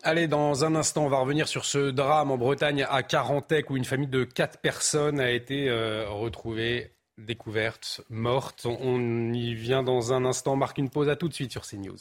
Allez, 0.03 0.29
dans 0.29 0.64
un 0.64 0.75
instant, 0.75 1.05
on 1.05 1.09
va 1.09 1.19
revenir 1.19 1.49
sur 1.49 1.64
ce 1.64 1.91
drame 1.91 2.31
en 2.31 2.37
Bretagne 2.37 2.87
à 2.91 3.03
Carantec 3.03 3.71
où 3.71 3.76
une 3.76 3.87
famille 3.87 4.09
de 4.09 4.25
quatre 4.25 4.59
personnes 4.59 5.19
a 5.19 5.31
été 5.31 5.69
euh, 5.69 6.07
retrouvée 6.09 6.93
découverte, 7.18 8.02
morte. 8.09 8.66
On 8.66 9.33
y 9.33 9.54
vient 9.54 9.83
dans 9.83 10.12
un 10.12 10.25
instant. 10.25 10.56
Marque 10.56 10.78
une 10.78 10.90
pause 10.90 11.09
à 11.09 11.16
tout 11.16 11.28
de 11.28 11.35
suite 11.35 11.52
sur 11.52 11.66
CNews. 11.66 11.99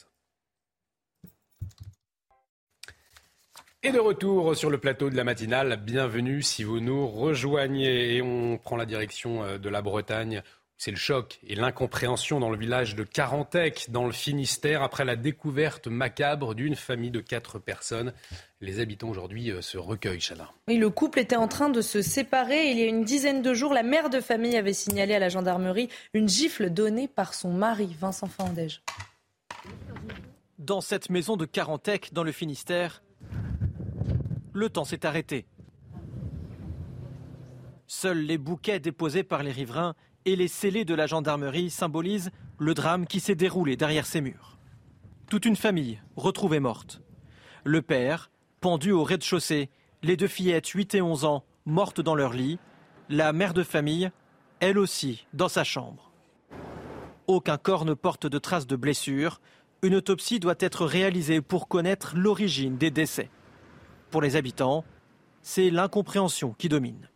Et 3.86 3.92
de 3.92 4.00
retour 4.00 4.56
sur 4.56 4.70
le 4.70 4.78
plateau 4.78 5.10
de 5.10 5.18
la 5.18 5.26
matinale, 5.26 5.76
bienvenue 5.76 6.42
si 6.42 6.64
vous 6.64 6.80
nous 6.80 7.06
rejoignez. 7.06 8.16
Et 8.16 8.22
on 8.22 8.58
prend 8.58 8.78
la 8.78 8.86
direction 8.86 9.44
euh, 9.44 9.58
de 9.58 9.70
la 9.70 9.82
Bretagne 9.82 10.42
C'est 10.78 10.92
le 10.92 10.98
choc 10.98 11.40
et 11.48 11.56
l'incompréhension 11.56 12.40
dans 12.40 12.50
le 12.50 12.58
village 12.58 12.96
de 12.96 13.04
Carantec, 13.04 13.88
dans 13.90 14.06
le 14.06 14.12
Finistère, 14.12 14.82
après 14.84 15.06
la 15.06 15.16
découverte 15.16 15.88
macabre 15.88 16.56
d'une 16.56 16.76
famille 16.76 17.12
de 17.12 17.22
quatre 17.22 17.60
personnes. 17.60 18.14
Les 18.60 18.80
habitants 18.80 19.10
aujourd'hui 19.10 19.52
euh, 19.52 19.62
se 19.62 19.78
recueillent, 19.78 20.20
Chana. 20.20 20.52
Oui, 20.68 20.78
le 20.78 20.90
couple 20.90 21.20
était 21.20 21.36
en 21.36 21.48
train 21.48 21.70
de 21.70 21.82
se 21.82 22.02
séparer. 22.02 22.72
Il 22.72 22.78
y 22.78 22.84
a 22.84 22.88
une 22.88 23.04
dizaine 23.04 23.42
de 23.42 23.54
jours, 23.54 23.74
la 23.74 23.84
mère 23.84 24.10
de 24.10 24.20
famille 24.20 24.58
avait 24.58 24.74
signalé 24.74 25.14
à 25.14 25.20
la 25.20 25.30
gendarmerie 25.30 25.90
une 26.14 26.28
gifle 26.28 26.70
donnée 26.70 27.08
par 27.08 27.34
son 27.34 27.54
mari, 27.54 27.96
Vincent 28.00 28.28
Fandège. 28.28 28.82
Dans 30.60 30.82
cette 30.82 31.10
maison 31.10 31.38
de 31.38 31.46
Carantec, 31.46 32.14
dans 32.14 32.24
le 32.24 32.32
Finistère, 32.32 33.04
le 34.54 34.70
temps 34.70 34.86
s'est 34.86 35.06
arrêté. 35.06 35.46
Seuls 37.88 38.20
les 38.20 38.38
bouquets 38.38 38.80
déposés 38.80 39.24
par 39.24 39.44
les 39.44 39.52
riverains 39.52 39.96
et 40.26 40.36
les 40.36 40.48
scellés 40.48 40.86
de 40.86 40.96
la 40.96 41.08
gendarmerie 41.08 41.70
symbolisent 41.70 42.32
le 42.58 42.74
drame 42.74 43.06
qui 43.06 43.20
s'est 43.20 43.36
déroulé 43.36 43.76
derrière 43.76 44.06
ces 44.06 44.22
murs. 44.22 44.58
Toute 45.30 45.46
une 45.46 45.56
famille 45.56 46.00
retrouvée 46.16 46.60
morte. 46.60 47.02
Le 47.64 47.82
père, 47.82 48.30
pendu 48.62 48.92
au 48.92 49.04
rez-de-chaussée, 49.04 49.70
les 50.02 50.18
deux 50.18 50.28
fillettes 50.28 50.68
8 50.68 50.96
et 50.96 51.02
11 51.02 51.26
ans 51.26 51.44
mortes 51.66 52.02
dans 52.02 52.16
leur 52.16 52.34
lit, 52.34 52.60
la 53.10 53.34
mère 53.34 53.54
de 53.54 53.64
famille, 53.64 54.12
elle 54.60 54.78
aussi, 54.78 55.28
dans 55.34 55.50
sa 55.50 55.64
chambre. 55.64 56.12
Aucun 57.28 57.58
corps 57.58 57.86
ne 57.86 57.94
porte 57.94 58.28
de 58.28 58.38
traces 58.38 58.68
de 58.68 58.76
blessures. 58.76 59.40
Une 59.82 59.96
autopsie 59.96 60.40
doit 60.40 60.56
être 60.60 60.86
réalisée 60.86 61.42
pour 61.42 61.68
connaître 61.68 62.14
l'origine 62.16 62.78
des 62.78 62.92
décès. 62.92 63.30
Pour 64.12 64.22
les 64.22 64.36
habitants, 64.36 64.84
c'est 65.42 65.70
l'incompréhension 65.70 66.54
qui 66.58 66.70
domine. 66.70 67.10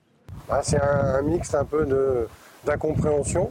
Ah, 0.50 0.62
c'est 0.64 0.82
un 0.82 1.22
mix 1.22 1.54
un 1.54 1.66
peu 1.66 1.86
de, 1.86 2.28
d'incompréhension 2.68 3.50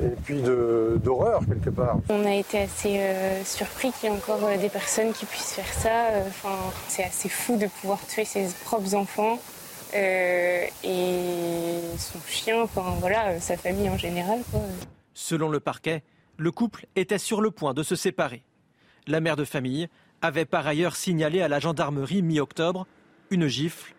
et 0.00 0.14
puis 0.24 0.40
d'horreur 0.42 1.42
quelque 1.46 1.70
part. 1.70 1.98
On 2.08 2.24
a 2.24 2.34
été 2.34 2.60
assez 2.60 2.98
euh, 2.98 3.44
surpris 3.44 3.92
qu'il 3.92 4.08
y 4.08 4.12
ait 4.12 4.16
encore 4.16 4.44
euh, 4.44 4.56
des 4.56 4.68
personnes 4.68 5.12
qui 5.12 5.26
puissent 5.26 5.54
faire 5.54 5.72
ça. 5.72 6.06
Euh, 6.10 6.24
enfin, 6.26 6.56
c'est 6.88 7.04
assez 7.04 7.28
fou 7.28 7.56
de 7.56 7.66
pouvoir 7.66 7.98
tuer 8.06 8.24
ses 8.24 8.48
propres 8.64 8.94
enfants 8.94 9.38
et 9.94 10.70
son 11.98 12.18
chien, 12.26 12.62
enfin 12.62 12.94
voilà, 13.00 13.38
sa 13.40 13.58
famille 13.58 13.90
en 13.90 13.98
général. 13.98 14.38
Selon 15.12 15.50
le 15.50 15.60
parquet, 15.60 16.02
le 16.38 16.50
couple 16.50 16.86
était 16.96 17.18
sur 17.18 17.42
le 17.42 17.50
point 17.50 17.74
de 17.74 17.82
se 17.82 17.94
séparer. 17.94 18.42
La 19.06 19.20
mère 19.20 19.36
de 19.36 19.44
famille 19.44 19.88
avait 20.22 20.46
par 20.46 20.66
ailleurs 20.66 20.96
signalé 20.96 21.42
à 21.42 21.48
la 21.48 21.60
gendarmerie 21.60 22.22
mi-octobre 22.22 22.86
une 23.30 23.48
gifle 23.48 23.94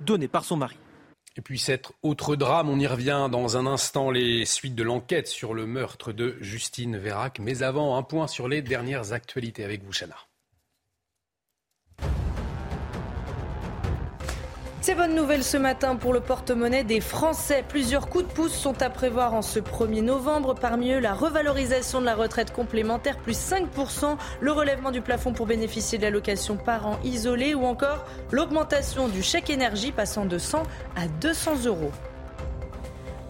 donnée 0.00 0.28
par 0.28 0.44
son 0.44 0.56
mari. 0.56 0.78
Et 1.36 1.42
puis 1.42 1.58
cet 1.58 1.92
autre 2.02 2.36
drame, 2.36 2.68
on 2.68 2.78
y 2.78 2.86
revient 2.86 3.28
dans 3.30 3.56
un 3.56 3.66
instant, 3.66 4.10
les 4.10 4.44
suites 4.44 4.74
de 4.74 4.82
l'enquête 4.82 5.28
sur 5.28 5.54
le 5.54 5.66
meurtre 5.66 6.12
de 6.12 6.36
Justine 6.40 6.96
Vérac. 6.96 7.38
Mais 7.38 7.62
avant, 7.62 7.96
un 7.96 8.02
point 8.02 8.26
sur 8.26 8.48
les 8.48 8.62
dernières 8.62 9.12
actualités 9.12 9.64
avec 9.64 9.82
vous, 9.84 9.92
Chana. 9.92 10.16
C'est 14.82 14.94
bonne 14.94 15.14
nouvelle 15.14 15.44
ce 15.44 15.58
matin 15.58 15.94
pour 15.96 16.14
le 16.14 16.20
porte-monnaie 16.20 16.84
des 16.84 17.02
Français. 17.02 17.62
Plusieurs 17.68 18.08
coups 18.08 18.26
de 18.26 18.32
pouce 18.32 18.54
sont 18.54 18.80
à 18.80 18.88
prévoir 18.88 19.34
en 19.34 19.42
ce 19.42 19.58
1er 19.58 20.00
novembre. 20.00 20.54
Parmi 20.54 20.92
eux, 20.92 21.00
la 21.00 21.12
revalorisation 21.12 22.00
de 22.00 22.06
la 22.06 22.14
retraite 22.14 22.50
complémentaire, 22.50 23.18
plus 23.18 23.36
5%, 23.36 24.16
le 24.40 24.52
relèvement 24.52 24.90
du 24.90 25.02
plafond 25.02 25.34
pour 25.34 25.44
bénéficier 25.44 25.98
de 25.98 26.04
l'allocation 26.04 26.56
parents 26.56 26.98
isolés 27.04 27.54
ou 27.54 27.66
encore 27.66 28.06
l'augmentation 28.32 29.08
du 29.08 29.22
chèque 29.22 29.50
énergie 29.50 29.92
passant 29.92 30.24
de 30.24 30.38
100 30.38 30.62
à 30.96 31.08
200 31.20 31.66
euros. 31.66 31.92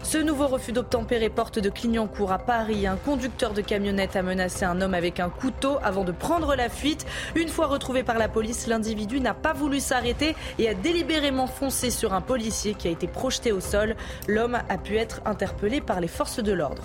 Ce 0.03 0.17
nouveau 0.17 0.47
refus 0.47 0.71
d'obtempérer 0.71 1.29
porte 1.29 1.59
de 1.59 1.69
Clignancourt 1.69 2.31
à 2.31 2.39
Paris. 2.39 2.87
Un 2.87 2.97
conducteur 2.97 3.53
de 3.53 3.61
camionnette 3.61 4.15
a 4.15 4.23
menacé 4.23 4.65
un 4.65 4.81
homme 4.81 4.93
avec 4.93 5.19
un 5.19 5.29
couteau 5.29 5.77
avant 5.83 6.03
de 6.03 6.11
prendre 6.11 6.55
la 6.55 6.69
fuite. 6.69 7.05
Une 7.35 7.47
fois 7.47 7.67
retrouvé 7.67 8.03
par 8.03 8.17
la 8.17 8.27
police, 8.27 8.67
l'individu 8.67 9.19
n'a 9.19 9.33
pas 9.33 9.53
voulu 9.53 9.79
s'arrêter 9.79 10.35
et 10.59 10.67
a 10.67 10.73
délibérément 10.73 11.47
foncé 11.47 11.91
sur 11.91 12.13
un 12.13 12.21
policier 12.21 12.73
qui 12.73 12.87
a 12.87 12.91
été 12.91 13.07
projeté 13.07 13.51
au 13.51 13.61
sol. 13.61 13.95
L'homme 14.27 14.57
a 14.67 14.77
pu 14.77 14.97
être 14.97 15.21
interpellé 15.25 15.81
par 15.81 16.01
les 16.01 16.07
forces 16.07 16.43
de 16.43 16.51
l'ordre. 16.51 16.83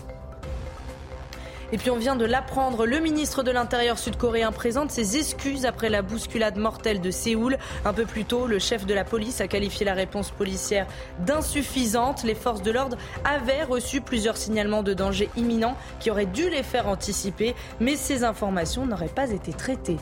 Et 1.73 1.79
puis 1.79 1.91
on 1.91 1.97
vient 1.97 2.15
de 2.17 2.25
l'apprendre, 2.25 2.87
le 2.87 3.01
ministre 3.01 3.43
de 3.43 3.51
l'Intérieur 3.51 3.99
sud-coréen 3.99 4.53
présente 4.53 4.91
ses 4.91 5.17
excuses 5.17 5.67
après 5.67 5.89
la 5.89 6.03
bousculade 6.03 6.57
mortelle 6.57 7.01
de 7.01 7.11
Séoul. 7.11 7.59
Un 7.85 7.93
peu 7.93 8.05
plus 8.05 8.25
tôt, 8.25 8.47
le 8.47 8.59
chef 8.59 8.87
de 8.87 8.95
la 8.95 9.05
police 9.05 9.41
a 9.41 9.49
qualifié 9.49 9.85
la 9.85 9.95
réponse 9.95 10.31
policière 10.31 10.87
d'insuffisante. 11.21 12.23
Les 12.23 12.37
forces 12.37 12.63
de 12.63 12.71
l'ordre 12.71 12.97
avaient 13.25 13.65
reçu 13.65 14.01
plusieurs 14.01 14.37
signalements 14.37 14.85
de 14.85 14.95
danger 14.95 15.29
imminent 15.37 15.77
qui 15.99 16.11
auraient 16.11 16.27
dû 16.27 16.49
les 16.51 16.63
faire 16.63 16.89
anticiper, 16.89 17.55
mais 17.81 17.97
ces 17.97 18.23
informations 18.23 18.87
n'auraient 18.87 19.09
pas 19.09 19.31
été 19.31 19.53
traitées. 19.53 19.99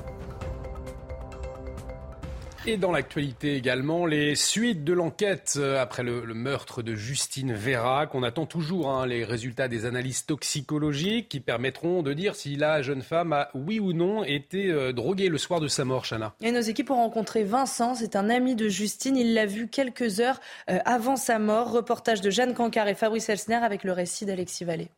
Et 2.67 2.79
dans 2.79 2.93
l'actualité 2.93 3.57
également, 3.57 4.07
les 4.07 4.35
suites 4.35 4.85
de 4.85 4.95
l'enquête 4.95 5.57
euh, 5.59 5.83
après 5.83 6.03
le, 6.03 6.23
meurtre 6.33 6.81
de 6.81 6.95
Justine 6.95 7.53
Vérac. 7.53 8.15
On 8.15 8.23
attend 8.23 8.47
toujours 8.47 8.89
hein, 8.89 9.07
les 9.07 9.23
résultats 9.23 9.69
des 9.69 9.85
analyses 9.85 10.25
toxicologiques 10.25 11.29
qui 11.29 11.41
permettront 11.41 12.03
de 12.03 12.15
dire 12.15 12.35
si 12.35 12.57
la 12.57 12.81
jeune 12.81 13.03
femme 13.03 13.35
a, 13.35 13.51
oui 13.53 13.81
ou 13.81 13.93
non, 13.93 14.25
été 14.25 14.71
euh, 14.71 14.93
droguée 14.93 15.29
le 15.29 15.37
soir 15.37 15.61
de 15.61 15.69
sa 15.69 15.85
mort, 15.85 16.07
Chana. 16.07 16.35
Et 16.41 16.53
nos 16.53 16.63
équipes 16.63 16.91
ont 16.91 16.97
rencontré 16.97 17.45
Vincent, 17.45 17.97
c'est 17.97 18.17
un 18.17 18.31
ami 18.31 18.57
de 18.57 18.67
Justine. 18.71 19.19
Il 19.19 19.35
l'a 19.35 19.45
vu 19.45 19.69
quelques 19.69 20.21
heures 20.21 20.41
euh, 20.71 20.79
avant 20.87 21.17
sa 21.17 21.39
mort. 21.39 21.71
Reportage 21.71 22.23
de 22.23 22.31
Jeanne 22.31 22.55
Cancard 22.55 22.89
et 22.89 22.95
Fabrice 22.95 23.29
Elsner 23.29 23.57
avec 23.57 23.85
le 23.85 23.93
récit 23.93 24.25
d'Alexis 24.25 24.65
Vallée. 24.65 24.89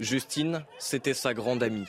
Justine, 0.00 0.64
c'était 0.80 1.14
sa 1.14 1.34
grande 1.34 1.62
amie, 1.62 1.86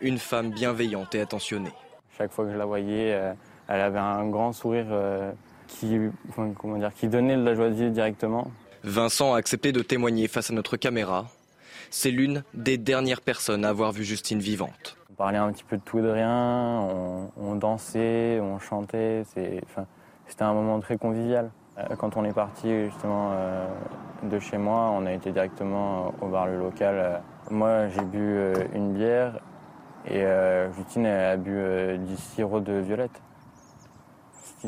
une 0.00 0.18
femme 0.18 0.52
bienveillante 0.52 1.16
et 1.16 1.20
attentionnée. 1.20 1.72
Chaque 2.16 2.30
fois 2.30 2.44
que 2.44 2.52
je 2.52 2.56
la 2.56 2.66
voyais, 2.66 3.34
elle 3.68 3.82
avait 3.82 3.98
un 3.98 4.26
grand 4.28 4.52
sourire 4.52 4.86
euh, 4.90 5.30
qui, 5.66 5.98
comment 6.34 6.78
dire, 6.78 6.92
qui 6.94 7.06
donnait 7.06 7.36
de 7.36 7.42
la 7.42 7.54
joie 7.54 7.68
de 7.68 7.74
vivre 7.74 7.90
directement. 7.90 8.50
Vincent 8.82 9.34
a 9.34 9.38
accepté 9.38 9.72
de 9.72 9.82
témoigner 9.82 10.26
face 10.26 10.50
à 10.50 10.54
notre 10.54 10.76
caméra. 10.76 11.26
C'est 11.90 12.10
l'une 12.10 12.42
des 12.54 12.78
dernières 12.78 13.20
personnes 13.20 13.64
à 13.64 13.68
avoir 13.68 13.92
vu 13.92 14.04
Justine 14.04 14.40
vivante. 14.40 14.96
On 15.10 15.14
parlait 15.14 15.38
un 15.38 15.52
petit 15.52 15.64
peu 15.64 15.76
de 15.76 15.82
tout 15.82 15.98
et 15.98 16.02
de 16.02 16.08
rien, 16.08 16.80
on, 17.36 17.54
dansait, 17.56 18.40
on 18.40 18.58
chantait. 18.58 19.24
C'était 19.34 20.42
un 20.42 20.54
moment 20.54 20.80
très 20.80 20.96
convivial. 20.96 21.50
Euh, 21.78 21.94
quand 21.96 22.16
on 22.16 22.24
est 22.24 22.32
parti 22.32 22.68
justement 22.86 23.32
euh, 23.32 23.66
de 24.22 24.38
chez 24.38 24.58
moi, 24.58 24.90
on 24.94 25.04
a 25.06 25.12
été 25.12 25.30
directement 25.30 26.14
au 26.22 26.28
bar 26.28 26.46
le 26.46 26.58
local. 26.58 27.20
Moi, 27.50 27.88
j'ai 27.88 28.02
bu 28.02 28.38
une 28.74 28.94
bière 28.94 29.40
et 30.06 30.24
Justine 30.76 31.06
a 31.06 31.36
bu 31.36 31.98
du 31.98 32.16
sirop 32.16 32.60
de 32.60 32.74
violette 32.74 33.20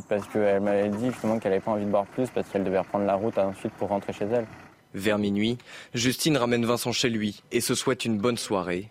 parce 0.09 0.27
qu'elle 0.29 0.61
m'avait 0.61 0.89
dit 0.89 1.07
justement 1.07 1.39
qu'elle 1.39 1.53
n'avait 1.53 1.63
pas 1.63 1.73
envie 1.73 1.85
de 1.85 1.91
boire 1.91 2.07
plus 2.07 2.29
parce 2.31 2.49
qu'elle 2.49 2.65
devait 2.65 2.79
reprendre 2.79 3.05
la 3.05 3.15
route 3.15 3.39
ensuite 3.39 3.73
pour 3.75 3.89
rentrer 3.89 4.13
chez 4.13 4.27
elle. 4.27 4.47
Vers 4.95 5.19
minuit, 5.19 5.59
Justine 5.95 6.37
ramène 6.37 6.65
Vincent 6.65 6.93
chez 6.93 7.09
lui 7.09 7.43
et 7.53 7.61
se 7.61 7.75
souhaite 7.75 8.05
une 8.05 8.19
bonne 8.19 8.39
soirée. 8.39 8.89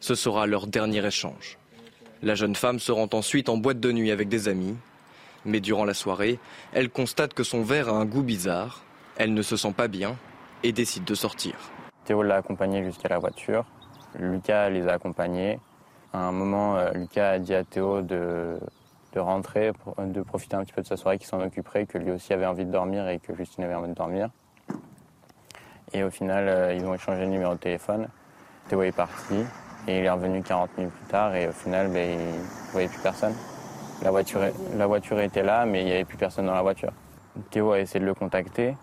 Ce 0.00 0.14
sera 0.14 0.46
leur 0.46 0.66
dernier 0.66 1.04
échange. 1.04 1.58
La 2.22 2.34
jeune 2.34 2.54
femme 2.54 2.78
se 2.78 2.92
rend 2.92 3.08
ensuite 3.12 3.48
en 3.48 3.56
boîte 3.56 3.80
de 3.80 3.92
nuit 3.92 4.10
avec 4.10 4.28
des 4.28 4.48
amis. 4.48 4.76
Mais 5.46 5.60
durant 5.60 5.86
la 5.86 5.94
soirée, 5.94 6.38
elle 6.74 6.90
constate 6.90 7.32
que 7.32 7.44
son 7.44 7.62
verre 7.62 7.88
a 7.88 7.92
un 7.92 8.04
goût 8.04 8.22
bizarre. 8.22 8.82
Elle 9.16 9.32
ne 9.32 9.42
se 9.42 9.56
sent 9.56 9.72
pas 9.74 9.88
bien 9.88 10.16
et 10.62 10.72
décide 10.72 11.04
de 11.04 11.14
sortir. 11.14 11.54
Théo 12.04 12.22
l'a 12.22 12.36
accompagnée 12.36 12.84
jusqu'à 12.84 13.08
la 13.08 13.18
voiture. 13.18 13.64
Lucas 14.18 14.68
les 14.68 14.86
a 14.86 14.92
accompagnés. 14.92 15.58
À 16.12 16.26
un 16.26 16.32
moment, 16.32 16.76
euh, 16.76 16.90
Lucas 16.92 17.30
a 17.30 17.38
dit 17.38 17.54
à 17.54 17.64
Théo 17.64 18.02
de 18.02 18.58
de 19.12 19.20
rentrer, 19.20 19.72
de 19.98 20.22
profiter 20.22 20.56
un 20.56 20.64
petit 20.64 20.72
peu 20.72 20.82
de 20.82 20.86
sa 20.86 20.96
soirée, 20.96 21.18
qu'il 21.18 21.26
s'en 21.26 21.40
occuperait, 21.40 21.86
que 21.86 21.98
lui 21.98 22.10
aussi 22.10 22.32
avait 22.32 22.46
envie 22.46 22.64
de 22.64 22.70
dormir 22.70 23.08
et 23.08 23.18
que 23.18 23.34
Justine 23.34 23.64
avait 23.64 23.74
envie 23.74 23.88
de 23.88 23.94
dormir. 23.94 24.30
Et 25.92 26.04
au 26.04 26.10
final, 26.10 26.48
euh, 26.48 26.74
ils 26.74 26.84
ont 26.86 26.94
échangé 26.94 27.22
le 27.22 27.28
numéro 27.28 27.54
de 27.54 27.58
téléphone. 27.58 28.08
Théo 28.68 28.82
est 28.82 28.92
parti 28.92 29.34
et 29.88 29.98
il 29.98 30.04
est 30.04 30.10
revenu 30.10 30.42
40 30.42 30.78
minutes 30.78 30.92
plus 30.92 31.06
tard 31.06 31.34
et 31.34 31.48
au 31.48 31.52
final, 31.52 31.88
ben, 31.88 32.18
il 32.18 32.18
ne 32.18 32.72
voyait 32.72 32.88
plus 32.88 33.00
personne. 33.00 33.34
La 34.02 34.10
voiture, 34.10 34.40
la 34.76 34.86
voiture 34.86 35.18
était 35.20 35.42
là, 35.42 35.66
mais 35.66 35.80
il 35.80 35.86
n'y 35.86 35.92
avait 35.92 36.04
plus 36.04 36.16
personne 36.16 36.46
dans 36.46 36.54
la 36.54 36.62
voiture. 36.62 36.92
Théo 37.50 37.72
a 37.72 37.80
essayé 37.80 38.00
de 38.00 38.06
le 38.06 38.14
contacter 38.14 38.76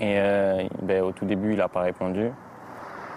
et 0.00 0.18
euh, 0.18 0.66
ben, 0.82 1.02
au 1.02 1.12
tout 1.12 1.26
début, 1.26 1.52
il 1.52 1.58
n'a 1.58 1.68
pas 1.68 1.82
répondu. 1.82 2.30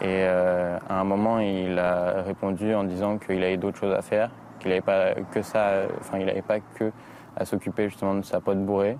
Et 0.01 0.25
euh, 0.27 0.77
à 0.89 0.99
un 0.99 1.03
moment, 1.05 1.39
il 1.39 1.79
a 1.79 2.21
répondu 2.21 2.75
en 2.75 2.83
disant 2.83 3.17
qu'il 3.17 3.41
avait 3.43 3.57
d'autres 3.57 3.79
choses 3.79 3.95
à 3.95 4.01
faire 4.01 4.29
qu'il 4.59 4.69
n'avait 4.69 4.81
pas 4.81 5.13
que 5.31 5.41
ça, 5.41 5.83
enfin 5.99 6.19
il 6.19 6.25
n'avait 6.25 6.41
pas 6.41 6.59
que 6.59 6.91
à 7.35 7.45
s'occuper 7.45 7.89
justement 7.89 8.15
de 8.15 8.23
sa 8.23 8.39
pote 8.41 8.63
bourrée. 8.65 8.97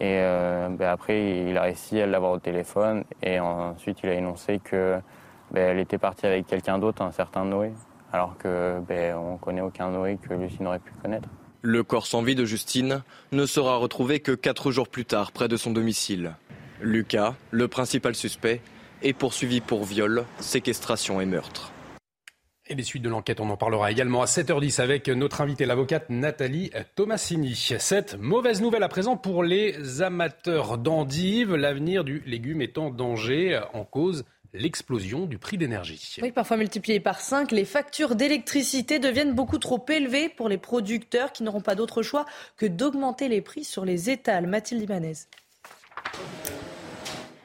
Et 0.00 0.18
euh, 0.20 0.68
ben 0.70 0.88
après, 0.88 1.48
il 1.48 1.58
a 1.58 1.62
réussi 1.62 2.00
à 2.00 2.06
l'avoir 2.06 2.32
au 2.32 2.38
téléphone 2.38 3.04
et 3.22 3.40
ensuite 3.40 3.98
il 4.02 4.08
a 4.08 4.14
énoncé 4.14 4.60
que 4.62 4.98
ben, 5.50 5.70
elle 5.70 5.78
était 5.78 5.98
partie 5.98 6.26
avec 6.26 6.46
quelqu'un 6.46 6.78
d'autre, 6.78 7.02
un 7.02 7.10
certain 7.10 7.44
Noé, 7.44 7.72
alors 8.12 8.36
que 8.38 8.80
ben, 8.86 9.16
on 9.16 9.36
connaît 9.38 9.60
aucun 9.60 9.90
Noé 9.90 10.18
que 10.22 10.34
Lucie 10.34 10.62
n'aurait 10.62 10.78
pu 10.78 10.92
connaître. 11.02 11.28
Le 11.62 11.82
corps 11.82 12.06
sans 12.06 12.22
vie 12.22 12.36
de 12.36 12.44
Justine 12.44 13.02
ne 13.32 13.44
sera 13.44 13.76
retrouvé 13.76 14.20
que 14.20 14.32
quatre 14.32 14.70
jours 14.70 14.88
plus 14.88 15.04
tard 15.04 15.32
près 15.32 15.48
de 15.48 15.56
son 15.56 15.72
domicile. 15.72 16.36
Lucas, 16.80 17.34
le 17.50 17.66
principal 17.66 18.14
suspect, 18.14 18.60
est 19.02 19.12
poursuivi 19.12 19.60
pour 19.60 19.84
viol, 19.84 20.24
séquestration 20.38 21.20
et 21.20 21.26
meurtre. 21.26 21.72
Et 22.70 22.74
les 22.74 22.82
suites 22.82 23.02
de 23.02 23.08
l'enquête, 23.08 23.40
on 23.40 23.48
en 23.48 23.56
parlera 23.56 23.90
également 23.90 24.20
à 24.20 24.26
7h10 24.26 24.82
avec 24.82 25.08
notre 25.08 25.40
invitée, 25.40 25.64
l'avocate 25.64 26.10
Nathalie 26.10 26.70
Tomassini. 26.96 27.54
Cette 27.78 28.18
mauvaise 28.18 28.60
nouvelle 28.60 28.82
à 28.82 28.88
présent 28.88 29.16
pour 29.16 29.42
les 29.42 30.02
amateurs 30.02 30.76
d'endives, 30.76 31.54
l'avenir 31.54 32.04
du 32.04 32.22
légume 32.26 32.60
est 32.60 32.76
en 32.76 32.90
danger 32.90 33.58
en 33.72 33.84
cause 33.84 34.26
l'explosion 34.52 35.24
du 35.24 35.38
prix 35.38 35.56
d'énergie. 35.56 36.16
Parfois 36.34 36.58
multiplié 36.58 37.00
par 37.00 37.20
5, 37.20 37.52
les 37.52 37.64
factures 37.64 38.14
d'électricité 38.14 38.98
deviennent 38.98 39.32
beaucoup 39.32 39.58
trop 39.58 39.82
élevées 39.88 40.28
pour 40.28 40.50
les 40.50 40.58
producteurs 40.58 41.32
qui 41.32 41.44
n'auront 41.44 41.62
pas 41.62 41.74
d'autre 41.74 42.02
choix 42.02 42.26
que 42.58 42.66
d'augmenter 42.66 43.28
les 43.28 43.40
prix 43.40 43.64
sur 43.64 43.86
les 43.86 44.10
étals. 44.10 44.46
Mathilde 44.46 44.82
Ibanez. 44.82 45.14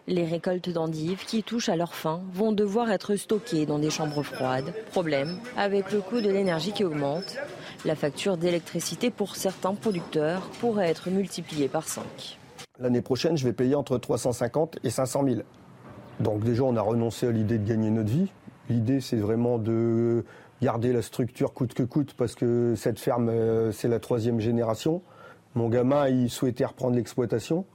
Les 0.08 0.26
récoltes 0.26 0.70
d'endives 0.70 1.24
qui 1.26 1.44
touchent 1.44 1.70
à 1.70 1.78
leur 1.78 1.94
fin 1.94 2.20
vont 2.34 2.52
devoir 2.52 2.92
être 2.92 3.16
stockées 3.16 3.66
dans 3.66 3.80
des 3.80 3.90
chambres 3.90 4.22
froides. 4.22 4.74
Problème, 4.92 5.38
avec 5.56 5.94
le 5.94 6.02
coût 6.02 6.20
de 6.20 6.30
l'énergie 6.30 6.74
qui 6.74 6.84
augmente, 6.84 7.38
la 7.86 7.96
facture 7.96 8.36
d'électricité 8.36 9.12
pour 9.12 9.38
certains 9.38 9.74
producteurs 9.76 10.42
pourrait 10.60 10.90
être 10.90 11.10
multipliée 11.10 11.70
par 11.70 11.88
5. 11.88 12.04
L'année 12.80 13.02
prochaine, 13.02 13.38
je 13.38 13.46
vais 13.46 13.54
payer 13.54 13.76
entre 13.76 13.98
350 13.98 14.80
et 14.84 14.90
500 14.90 15.24
000. 15.26 15.42
Donc 16.20 16.44
déjà, 16.44 16.64
on 16.64 16.76
a 16.76 16.82
renoncé 16.82 17.28
à 17.28 17.32
l'idée 17.32 17.58
de 17.58 17.66
gagner 17.66 17.90
notre 17.90 18.10
vie. 18.10 18.28
L'idée, 18.70 19.00
c'est 19.00 19.16
vraiment 19.16 19.58
de 19.58 20.26
garder 20.62 20.92
la 20.92 21.02
structure 21.02 21.54
coûte 21.54 21.74
que 21.74 21.84
coûte 21.84 22.14
parce 22.18 22.36
que 22.36 22.76
cette 22.76 23.00
ferme, 23.00 23.30
euh, 23.30 23.72
c'est 23.72 23.88
la 23.88 24.00
troisième 24.00 24.42
génération. 24.42 25.02
Mon 25.56 25.70
gamin, 25.70 26.10
il 26.10 26.30
souhaitait 26.30 26.66
reprendre 26.66 26.98
l'exploitation. 26.98 27.66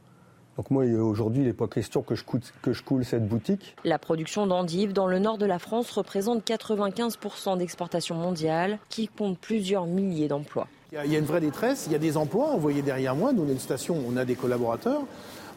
Donc 0.59 0.73
moi, 0.73 0.85
aujourd'hui, 0.85 1.43
il 1.43 1.47
n'est 1.47 1.53
pas 1.53 1.69
question 1.69 2.03
que 2.03 2.17
je, 2.17 2.25
que 2.63 2.73
je 2.73 2.83
coule 2.83 3.05
cette 3.05 3.29
boutique. 3.29 3.77
La 3.85 3.97
production 3.97 4.45
d'endives 4.49 4.93
dans 4.93 5.07
le 5.07 5.21
nord 5.21 5.39
de 5.39 5.47
la 5.47 5.61
France 5.61 5.93
représente 5.93 6.45
95% 6.45 7.59
d'exportation 7.59 8.17
mondiale, 8.17 8.81
qui 8.89 9.07
compte 9.07 9.39
plusieurs 9.39 9.87
milliers 9.87 10.27
d'emplois. 10.27 10.67
Il 10.93 11.13
y 11.13 11.15
a 11.15 11.19
une 11.19 11.27
vraie 11.27 11.41
détresse, 11.41 11.85
il 11.87 11.93
y 11.93 11.95
a 11.95 12.01
des 12.01 12.17
emplois. 12.17 12.55
Vous 12.55 12.61
voyez 12.61 12.83
derrière 12.83 13.15
moi, 13.15 13.33
nous, 13.33 13.45
on 13.45 13.49
est 13.49 13.53
une 13.53 13.61
station, 13.61 14.03
on 14.05 14.17
a 14.17 14.25
des 14.25 14.35
collaborateurs. 14.35 15.03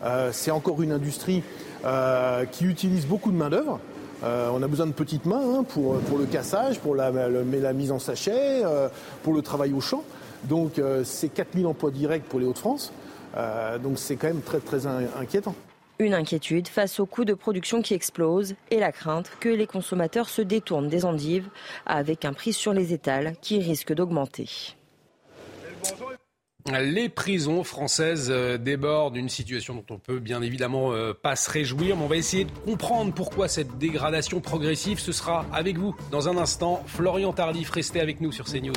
Euh, 0.03 0.29
c'est 0.31 0.51
encore 0.51 0.83
une 0.83 0.91
industrie 0.91 1.41
euh, 1.83 2.45
qui 2.45 2.65
utilise 2.65 3.07
beaucoup 3.07 3.31
de 3.31 3.37
main-d'œuvre. 3.37 3.79
Euh, 4.23 4.51
on 4.53 4.61
a 4.61 4.67
besoin 4.67 4.85
de 4.85 4.91
petites 4.91 5.25
mains 5.25 5.41
hein, 5.41 5.63
pour, 5.63 5.97
pour 6.01 6.19
le 6.19 6.25
cassage, 6.25 6.79
pour 6.79 6.93
la, 6.93 7.09
la 7.09 7.73
mise 7.73 7.91
en 7.91 7.97
sachet, 7.97 8.61
pour 9.23 9.33
le 9.33 9.41
travail 9.41 9.73
au 9.73 9.81
champ. 9.81 10.03
Donc 10.43 10.79
c'est 11.05 11.29
4000 11.29 11.65
emplois 11.65 11.89
directs 11.89 12.25
pour 12.25 12.39
les 12.39 12.45
Hauts-de-France. 12.45 12.93
Euh, 13.37 13.77
donc 13.77 13.97
c'est 13.97 14.15
quand 14.15 14.27
même 14.27 14.41
très 14.41 14.59
très 14.59 14.87
inquiétant. 14.87 15.55
Une 15.99 16.13
inquiétude 16.13 16.67
face 16.67 16.99
au 16.99 17.05
coût 17.05 17.25
de 17.25 17.33
production 17.33 17.81
qui 17.81 17.93
explose 17.93 18.55
et 18.71 18.79
la 18.79 18.91
crainte 18.91 19.31
que 19.39 19.49
les 19.49 19.67
consommateurs 19.67 20.29
se 20.29 20.41
détournent 20.41 20.89
des 20.89 21.05
endives 21.05 21.47
avec 21.85 22.25
un 22.25 22.33
prix 22.33 22.53
sur 22.53 22.73
les 22.73 22.93
étals 22.93 23.35
qui 23.41 23.59
risque 23.59 23.93
d'augmenter. 23.93 24.75
Les 26.67 27.09
prisons 27.09 27.63
françaises 27.63 28.29
euh, 28.29 28.57
débordent 28.57 29.15
d'une 29.15 29.29
situation 29.29 29.73
dont 29.75 29.95
on 29.95 29.97
peut 29.97 30.19
bien 30.19 30.41
évidemment 30.41 30.91
euh, 30.91 31.13
pas 31.13 31.35
se 31.35 31.49
réjouir, 31.49 31.97
mais 31.97 32.03
on 32.03 32.07
va 32.07 32.17
essayer 32.17 32.45
de 32.45 32.51
comprendre 32.51 33.13
pourquoi 33.13 33.47
cette 33.47 33.77
dégradation 33.79 34.41
progressive. 34.41 34.99
Ce 34.99 35.11
sera 35.11 35.45
avec 35.51 35.77
vous 35.77 35.95
dans 36.11 36.29
un 36.29 36.37
instant. 36.37 36.83
Florian 36.85 37.33
Tardif, 37.33 37.71
restez 37.71 37.99
avec 37.99 38.21
nous 38.21 38.31
sur 38.31 38.45
CNews. 38.45 38.73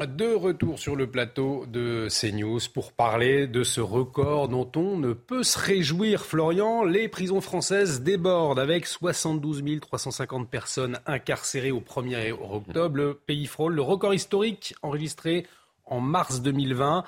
De 0.00 0.34
retour 0.34 0.80
sur 0.80 0.96
le 0.96 1.06
plateau 1.06 1.66
de 1.66 2.08
CNews 2.10 2.58
pour 2.72 2.90
parler 2.90 3.46
de 3.46 3.62
ce 3.62 3.80
record 3.80 4.48
dont 4.48 4.68
on 4.74 4.96
ne 4.96 5.12
peut 5.12 5.44
se 5.44 5.56
réjouir. 5.56 6.24
Florian, 6.24 6.82
les 6.82 7.06
prisons 7.06 7.40
françaises 7.40 8.00
débordent 8.00 8.58
avec 8.58 8.86
72 8.86 9.62
350 9.80 10.50
personnes 10.50 10.98
incarcérées 11.06 11.70
au 11.70 11.80
1er 11.80 12.32
octobre. 12.32 12.96
Le 12.96 13.14
pays 13.14 13.46
frôle 13.46 13.74
le 13.74 13.82
record 13.82 14.12
historique 14.12 14.74
enregistré 14.82 15.46
en 15.84 16.00
mars 16.00 16.42
2020. 16.42 17.04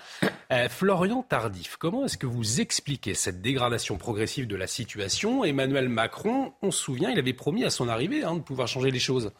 Euh, 0.53 0.69
Florian 0.69 1.25
Tardif, 1.29 1.77
comment 1.79 2.05
est-ce 2.05 2.19
que 2.19 2.27
vous 2.27 2.61
expliquez 2.61 3.15
cette 3.15 3.43
dégradation 3.43 3.99
progressive 3.99 4.47
de 4.47 4.55
la 4.55 4.69
situation? 4.69 5.43
Emmanuel 5.43 5.89
Macron, 5.89 6.53
on 6.63 6.71
se 6.71 6.85
souvient, 6.85 7.11
il 7.11 7.19
avait 7.19 7.33
promis 7.33 7.65
à 7.65 7.71
son 7.71 7.89
arrivée 7.89 8.23
hein, 8.23 8.37
de 8.37 8.43
pouvoir 8.43 8.69
changer 8.69 8.93
les 8.93 9.01
choses. 9.01 9.33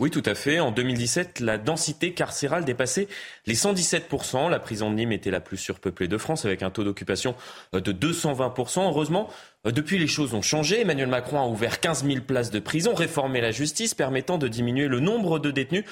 Oui, 0.00 0.10
tout 0.10 0.22
à 0.26 0.34
fait. 0.34 0.58
En 0.58 0.72
2017, 0.72 1.40
la 1.40 1.56
densité 1.56 2.12
carcérale 2.14 2.64
dépassait 2.64 3.06
les 3.46 3.54
117%. 3.54 4.50
La 4.50 4.58
prison 4.58 4.90
de 4.90 4.96
Nîmes 4.96 5.12
était 5.12 5.30
la 5.30 5.40
plus 5.40 5.56
surpeuplée 5.56 6.08
de 6.08 6.18
France 6.18 6.44
avec 6.44 6.62
un 6.62 6.70
taux 6.70 6.82
d'occupation 6.82 7.36
euh, 7.74 7.80
de 7.80 7.92
220%. 7.92 8.82
Heureusement, 8.82 9.28
euh, 9.66 9.70
depuis 9.70 9.98
les 9.98 10.08
choses 10.08 10.34
ont 10.34 10.42
changé. 10.42 10.80
Emmanuel 10.80 11.08
Macron 11.08 11.40
a 11.40 11.46
ouvert 11.46 11.80
15 11.80 12.04
000 12.04 12.20
places 12.22 12.50
de 12.50 12.58
prison, 12.58 12.94
réformé 12.94 13.40
la 13.40 13.52
justice 13.52 13.94
permettant 13.94 14.36
de 14.36 14.48
diminuer 14.48 14.88
le 14.88 14.98
nombre 14.98 15.38
de 15.38 15.52
détenus 15.52 15.84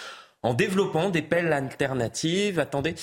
en 0.43 0.55
développant 0.55 1.11
des 1.11 1.23
peines 1.23 1.53
alternatives. 1.53 2.59
Attendez, 2.59 2.97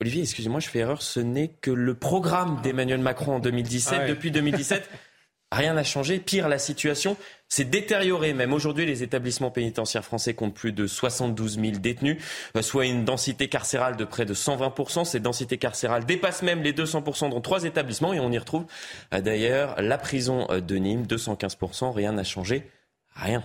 Olivier, 0.00 0.22
excusez-moi, 0.22 0.58
je 0.58 0.68
fais 0.68 0.80
erreur. 0.80 1.02
Ce 1.02 1.20
n'est 1.20 1.48
que 1.48 1.70
le 1.70 1.94
programme 1.94 2.60
d'Emmanuel 2.62 3.00
Macron 3.00 3.36
en 3.36 3.38
2017. 3.38 3.98
Ah 4.02 4.08
depuis 4.08 4.32
2017, 4.32 4.90
rien 5.52 5.74
n'a 5.74 5.84
changé. 5.84 6.18
Pire, 6.18 6.48
la 6.48 6.58
situation 6.58 7.16
s'est 7.54 7.64
détériorée. 7.64 8.32
Même 8.32 8.52
aujourd'hui, 8.52 8.84
les 8.84 9.04
établissements 9.04 9.52
pénitentiaires 9.52 10.04
français 10.04 10.34
comptent 10.34 10.54
plus 10.54 10.72
de 10.72 10.88
72 10.88 11.60
000 11.60 11.72
détenus, 11.78 12.20
euh, 12.56 12.62
soit 12.62 12.86
une 12.86 13.04
densité 13.04 13.48
carcérale 13.48 13.96
de 13.96 14.04
près 14.04 14.24
de 14.24 14.34
120% 14.34 15.04
Cette 15.04 15.22
densité 15.22 15.56
carcérale 15.56 16.04
dépasse 16.04 16.42
même 16.42 16.62
les 16.62 16.72
200% 16.72 17.30
dans 17.30 17.40
trois 17.40 17.62
établissements. 17.62 18.12
Et 18.12 18.18
on 18.18 18.32
y 18.32 18.38
retrouve 18.38 18.64
euh, 19.12 19.20
d'ailleurs 19.20 19.80
la 19.80 19.98
prison 19.98 20.48
euh, 20.50 20.60
de 20.60 20.74
Nîmes, 20.74 21.06
215 21.06 21.56
Rien 21.94 22.12
n'a 22.12 22.24
changé. 22.24 22.68
Rien. 23.14 23.44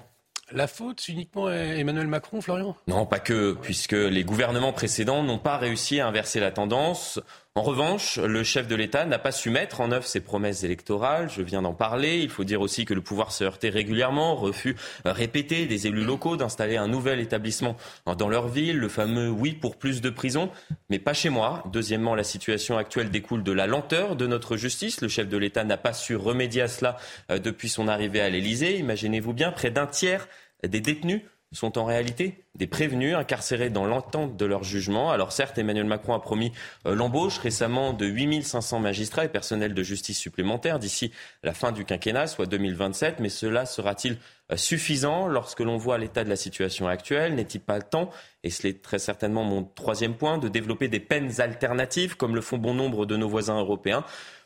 La 0.51 0.65
faute, 0.65 1.07
uniquement 1.07 1.47
Emmanuel 1.51 2.07
Macron, 2.07 2.41
Florian? 2.41 2.75
Non, 2.87 3.05
pas 3.05 3.19
que, 3.19 3.55
puisque 3.61 3.91
les 3.91 4.23
gouvernements 4.23 4.73
précédents 4.73 5.21
n'ont 5.21 5.37
pas 5.37 5.57
réussi 5.57 5.99
à 5.99 6.07
inverser 6.07 6.39
la 6.39 6.49
tendance. 6.49 7.19
En 7.59 7.63
revanche, 7.63 8.17
le 8.19 8.41
chef 8.45 8.69
de 8.69 8.75
l'État 8.75 9.03
n'a 9.03 9.19
pas 9.19 9.33
su 9.33 9.49
mettre 9.49 9.81
en 9.81 9.91
œuvre 9.91 10.05
ses 10.05 10.21
promesses 10.21 10.63
électorales. 10.63 11.29
Je 11.29 11.41
viens 11.41 11.61
d'en 11.61 11.73
parler. 11.73 12.19
Il 12.19 12.29
faut 12.29 12.45
dire 12.45 12.61
aussi 12.61 12.85
que 12.85 12.93
le 12.93 13.01
pouvoir 13.01 13.33
se 13.33 13.43
heurtait 13.43 13.67
régulièrement, 13.67 14.37
refus 14.37 14.77
répété 15.03 15.65
des 15.65 15.85
élus 15.85 16.05
locaux 16.05 16.37
d'installer 16.37 16.77
un 16.77 16.87
nouvel 16.87 17.19
établissement 17.19 17.75
dans 18.17 18.29
leur 18.29 18.47
ville, 18.47 18.77
le 18.77 18.87
fameux 18.87 19.29
oui 19.29 19.51
pour 19.51 19.75
plus 19.75 19.99
de 19.99 20.09
prisons, 20.09 20.49
mais 20.89 20.99
pas 20.99 21.11
chez 21.11 21.27
moi. 21.27 21.65
Deuxièmement, 21.69 22.15
la 22.15 22.23
situation 22.23 22.77
actuelle 22.77 23.11
découle 23.11 23.43
de 23.43 23.51
la 23.51 23.67
lenteur 23.67 24.15
de 24.15 24.25
notre 24.25 24.55
justice. 24.55 25.01
Le 25.01 25.09
chef 25.09 25.27
de 25.27 25.35
l'État 25.35 25.65
n'a 25.65 25.75
pas 25.75 25.91
su 25.91 26.15
remédier 26.15 26.61
à 26.61 26.69
cela 26.69 26.95
euh, 27.29 27.39
depuis 27.39 27.67
son 27.67 27.89
arrivée 27.89 28.21
à 28.21 28.29
l'Élysée. 28.29 28.77
Imaginez-vous 28.77 29.33
bien, 29.33 29.51
près 29.51 29.69
d'un 29.69 29.85
tiers 29.85 30.29
des 30.63 30.79
détenus 30.79 31.23
sont 31.51 31.77
en 31.79 31.85
réalité 31.85 32.43
des 32.55 32.67
prévenus 32.67 33.15
incarcérés 33.15 33.69
dans 33.69 33.85
l'entente 33.85 34.37
de 34.37 34.45
leur 34.45 34.63
jugement. 34.63 35.11
Alors 35.11 35.31
certes, 35.31 35.57
Emmanuel 35.57 35.85
Macron 35.85 36.13
a 36.13 36.19
promis 36.19 36.51
euh, 36.85 36.93
l'embauche 36.93 37.39
récemment 37.39 37.93
de 37.93 38.05
8500 38.05 38.79
magistrats 38.79 39.25
et 39.25 39.29
personnels 39.29 39.73
de 39.73 39.83
justice 39.83 40.19
supplémentaires 40.19 40.77
d'ici 40.77 41.11
la 41.43 41.53
fin 41.53 41.71
du 41.71 41.85
quinquennat, 41.85 42.27
soit 42.27 42.45
2027, 42.45 43.19
mais 43.19 43.29
cela 43.29 43.65
sera-t-il 43.65 44.17
euh, 44.51 44.57
suffisant 44.57 45.27
lorsque 45.27 45.61
l'on 45.61 45.77
voit 45.77 45.97
l'état 45.97 46.23
de 46.23 46.29
la 46.29 46.35
situation 46.35 46.87
actuelle? 46.87 47.33
N'est-il 47.33 47.61
pas 47.61 47.77
le 47.77 47.83
temps, 47.83 48.11
et 48.43 48.51
c'est 48.51 48.81
très 48.81 48.99
certainement 48.99 49.43
mon 49.43 49.63
troisième 49.63 50.15
point, 50.15 50.37
de 50.37 50.49
développer 50.49 50.87
des 50.87 50.99
peines 50.99 51.41
alternatives 51.41 52.15
comme 52.15 52.35
le 52.35 52.41
font 52.41 52.57
bon 52.57 52.75
nombre 52.75 53.07
de 53.07 53.17
nos 53.17 53.29
voisins 53.29 53.57
européens? 53.57 54.05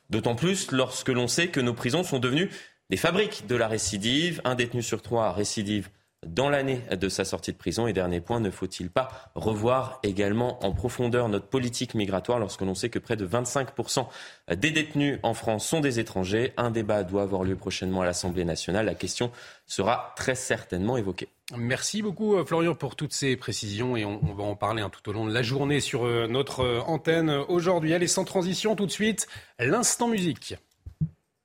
D'autant 0.10 0.36
plus 0.36 0.72
lorsque 0.72 1.10
l'on 1.10 1.28
sait 1.28 1.48
que 1.48 1.60
nos 1.60 1.74
prisons 1.74 2.04
sont 2.04 2.20
devenues 2.20 2.50
des 2.90 2.98
fabriques 2.98 3.48
de 3.48 3.56
la 3.56 3.68
récidive. 3.68 4.42
Un 4.46 4.56
détenu 4.56 4.82
sur 4.84 5.02
trois 5.02 5.32
récidive 5.32 5.90
dans 6.26 6.50
l'année 6.50 6.82
de 6.92 7.10
sa 7.10 7.26
sortie 7.26 7.52
de 7.52 7.58
prison. 7.58 7.88
Et 7.88 7.94
dernier 7.94 8.22
point, 8.22 8.40
ne 8.40 8.50
faut-il 8.50 8.90
pas 8.90 9.10
revoir 9.36 10.00
également 10.04 10.64
en 10.66 10.72
profondeur 10.72 11.30
notre 11.30 11.48
politique 11.48 11.94
migratoire 11.96 12.40
lorsque 12.40 12.62
l'on 12.62 12.76
sait 12.76 12.90
que 12.90 13.00
près 13.00 13.16
de 13.16 13.28
25% 13.28 14.08
des 14.56 14.72
détenus 14.72 15.20
en 15.24 15.34
France 15.34 15.68
sont 15.68 15.80
des 15.80 16.00
étrangers? 16.00 16.54
Un 16.58 16.72
débat 16.72 17.04
doit 17.04 17.24
avoir 17.24 17.44
lieu 17.44 17.56
prochainement 17.56 18.02
à 18.02 18.06
l'Assemblée 18.06 18.46
nationale. 18.46 18.86
La 18.86 18.96
question 18.96 19.32
sera 19.66 20.14
très 20.16 20.36
certainement 20.36 20.98
évoquée. 20.98 21.30
Merci 21.56 22.02
beaucoup 22.02 22.36
euh, 22.36 22.46
Florian 22.46 22.74
pour 22.74 22.96
toutes 22.96 23.14
ces 23.14 23.36
précisions 23.36 23.98
et 23.98 24.06
on, 24.06 24.20
va 24.34 24.44
en 24.44 24.56
parler 24.56 24.82
hein, 24.82 24.90
tout 24.90 25.08
au 25.10 25.14
long 25.14 25.26
de 25.26 25.34
la 25.34 25.44
journée 25.44 25.82
sur 25.82 26.06
euh, 26.06 26.28
notre 26.28 26.62
euh, 26.62 26.80
antenne 26.82 27.30
aujourd'hui. 27.30 27.94
Allez, 27.94 28.08
sans 28.08 28.24
transition 28.24 28.76
tout 28.76 28.86
de 28.86 28.92
suite, 28.92 29.28
l'instant 29.60 30.08
musique. 30.08 30.56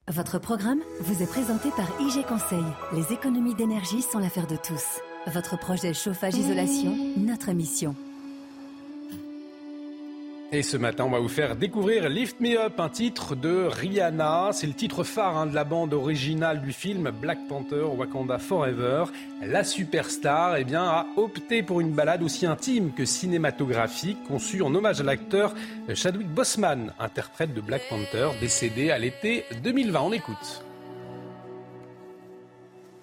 Votre 0.08 0.38
programme 0.38 0.80
vous 1.02 1.22
est 1.22 1.26
présenté 1.26 1.68
par 1.70 1.86
IG 2.00 2.24
Conseil. 2.26 2.64
Les 2.94 3.12
économies 3.12 3.54
d'énergie 3.54 4.00
sont 4.00 4.18
l'affaire 4.18 4.46
de 4.46 4.56
tous. 4.56 5.02
Votre 5.26 5.58
projet 5.58 5.92
chauffage-isolation, 5.92 6.96
notre 7.18 7.52
mission. 7.52 7.94
Et 10.50 10.62
ce 10.62 10.78
matin, 10.78 11.04
on 11.04 11.10
va 11.10 11.18
vous 11.18 11.28
faire 11.28 11.56
découvrir 11.56 12.08
Lift 12.08 12.40
Me 12.40 12.58
Up, 12.58 12.80
un 12.80 12.88
titre 12.88 13.34
de 13.36 13.66
Rihanna. 13.66 14.48
C'est 14.52 14.66
le 14.66 14.72
titre 14.72 15.04
phare 15.04 15.36
hein, 15.36 15.44
de 15.44 15.54
la 15.54 15.64
bande 15.64 15.92
originale 15.92 16.62
du 16.62 16.72
film 16.72 17.10
Black 17.10 17.38
Panther 17.50 17.82
Wakanda 17.82 18.38
Forever. 18.38 19.04
La 19.42 19.62
superstar 19.62 20.56
eh 20.56 20.64
bien, 20.64 20.84
a 20.84 21.06
opté 21.18 21.62
pour 21.62 21.82
une 21.82 21.90
balade 21.90 22.22
aussi 22.22 22.46
intime 22.46 22.94
que 22.94 23.04
cinématographique, 23.04 24.16
conçue 24.26 24.62
en 24.62 24.74
hommage 24.74 25.02
à 25.02 25.04
l'acteur 25.04 25.52
Chadwick 25.92 26.28
Boseman, 26.28 26.94
interprète 26.98 27.52
de 27.52 27.60
Black 27.60 27.82
Panther, 27.90 28.30
décédé 28.40 28.90
à 28.90 28.98
l'été 28.98 29.44
2020. 29.62 30.00
On 30.00 30.12
écoute. 30.12 30.64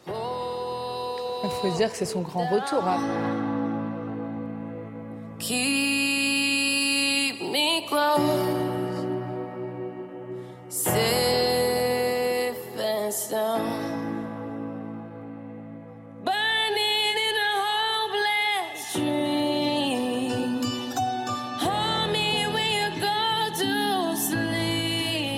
Il 0.08 1.52
faut 1.62 1.78
dire 1.78 1.92
que 1.92 1.98
c'est 1.98 2.06
son 2.06 2.22
grand 2.22 2.48
retour. 2.50 2.84
Hein. 2.88 3.02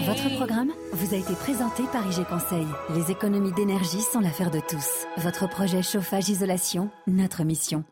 Votre 0.08 0.36
programme 0.38 0.72
vous 0.94 1.14
a 1.14 1.18
été 1.18 1.36
présenté 1.36 1.84
par 1.92 2.08
IG 2.08 2.26
Conseil. 2.26 2.66
Les 2.96 3.12
économies 3.12 3.52
d'énergie 3.52 4.02
sont 4.02 4.22
l'affaire 4.22 4.50
de 4.50 4.60
tous. 4.60 5.06
Votre 5.18 5.48
projet 5.48 5.84
chauffage-isolation, 5.84 6.90
notre 7.06 7.44
mission. 7.44 7.84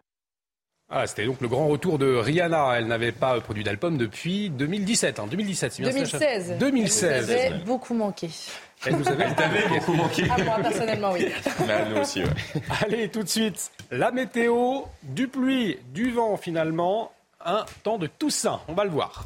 Ah, 0.89 1.07
c'était 1.07 1.25
donc 1.25 1.41
le 1.41 1.47
grand 1.47 1.67
retour 1.67 1.97
de 1.97 2.15
Rihanna. 2.15 2.75
Elle 2.77 2.87
n'avait 2.87 3.11
pas 3.11 3.39
produit 3.41 3.63
d'album 3.63 3.97
depuis 3.97 4.49
2017. 4.51 5.19
Hein. 5.19 5.27
2017, 5.29 5.81
bien 5.81 5.89
2016. 5.89 6.53
2016. 6.59 7.29
Elle 7.29 7.49
nous 7.49 7.55
avait 7.55 7.63
beaucoup 7.63 7.93
manqué. 7.95 8.29
Elle 8.85 8.97
nous 8.97 9.07
avait 9.07 9.27
beaucoup 9.67 9.93
manqué. 9.93 10.29
À 10.29 10.37
moi, 10.43 10.57
personnellement, 10.61 11.11
oui. 11.13 11.27
Bah, 11.67 11.85
nous 11.89 12.01
aussi, 12.01 12.21
ouais. 12.21 12.29
Allez, 12.83 13.09
tout 13.09 13.23
de 13.23 13.29
suite, 13.29 13.71
la 13.89 14.11
météo, 14.11 14.81
du 15.01 15.27
pluie, 15.27 15.77
du 15.91 16.11
vent 16.11 16.37
finalement, 16.37 17.11
un 17.43 17.65
temps 17.83 17.97
de 17.97 18.05
Toussaint. 18.07 18.61
On 18.67 18.73
va 18.73 18.83
le 18.83 18.91
voir. 18.91 19.25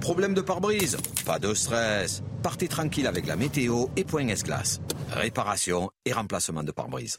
Problème 0.00 0.32
de 0.32 0.40
pare-brise? 0.40 0.96
Pas 1.26 1.38
de 1.38 1.54
stress. 1.54 2.22
Partez 2.42 2.68
tranquille 2.68 3.06
avec 3.06 3.26
la 3.26 3.36
météo 3.36 3.86
et 3.96 4.04
point 4.04 4.26
S-Glace. 4.28 4.80
Réparation 5.10 5.90
et 6.04 6.12
remplacement 6.12 6.62
de 6.62 6.70
pare-brise. 6.70 7.18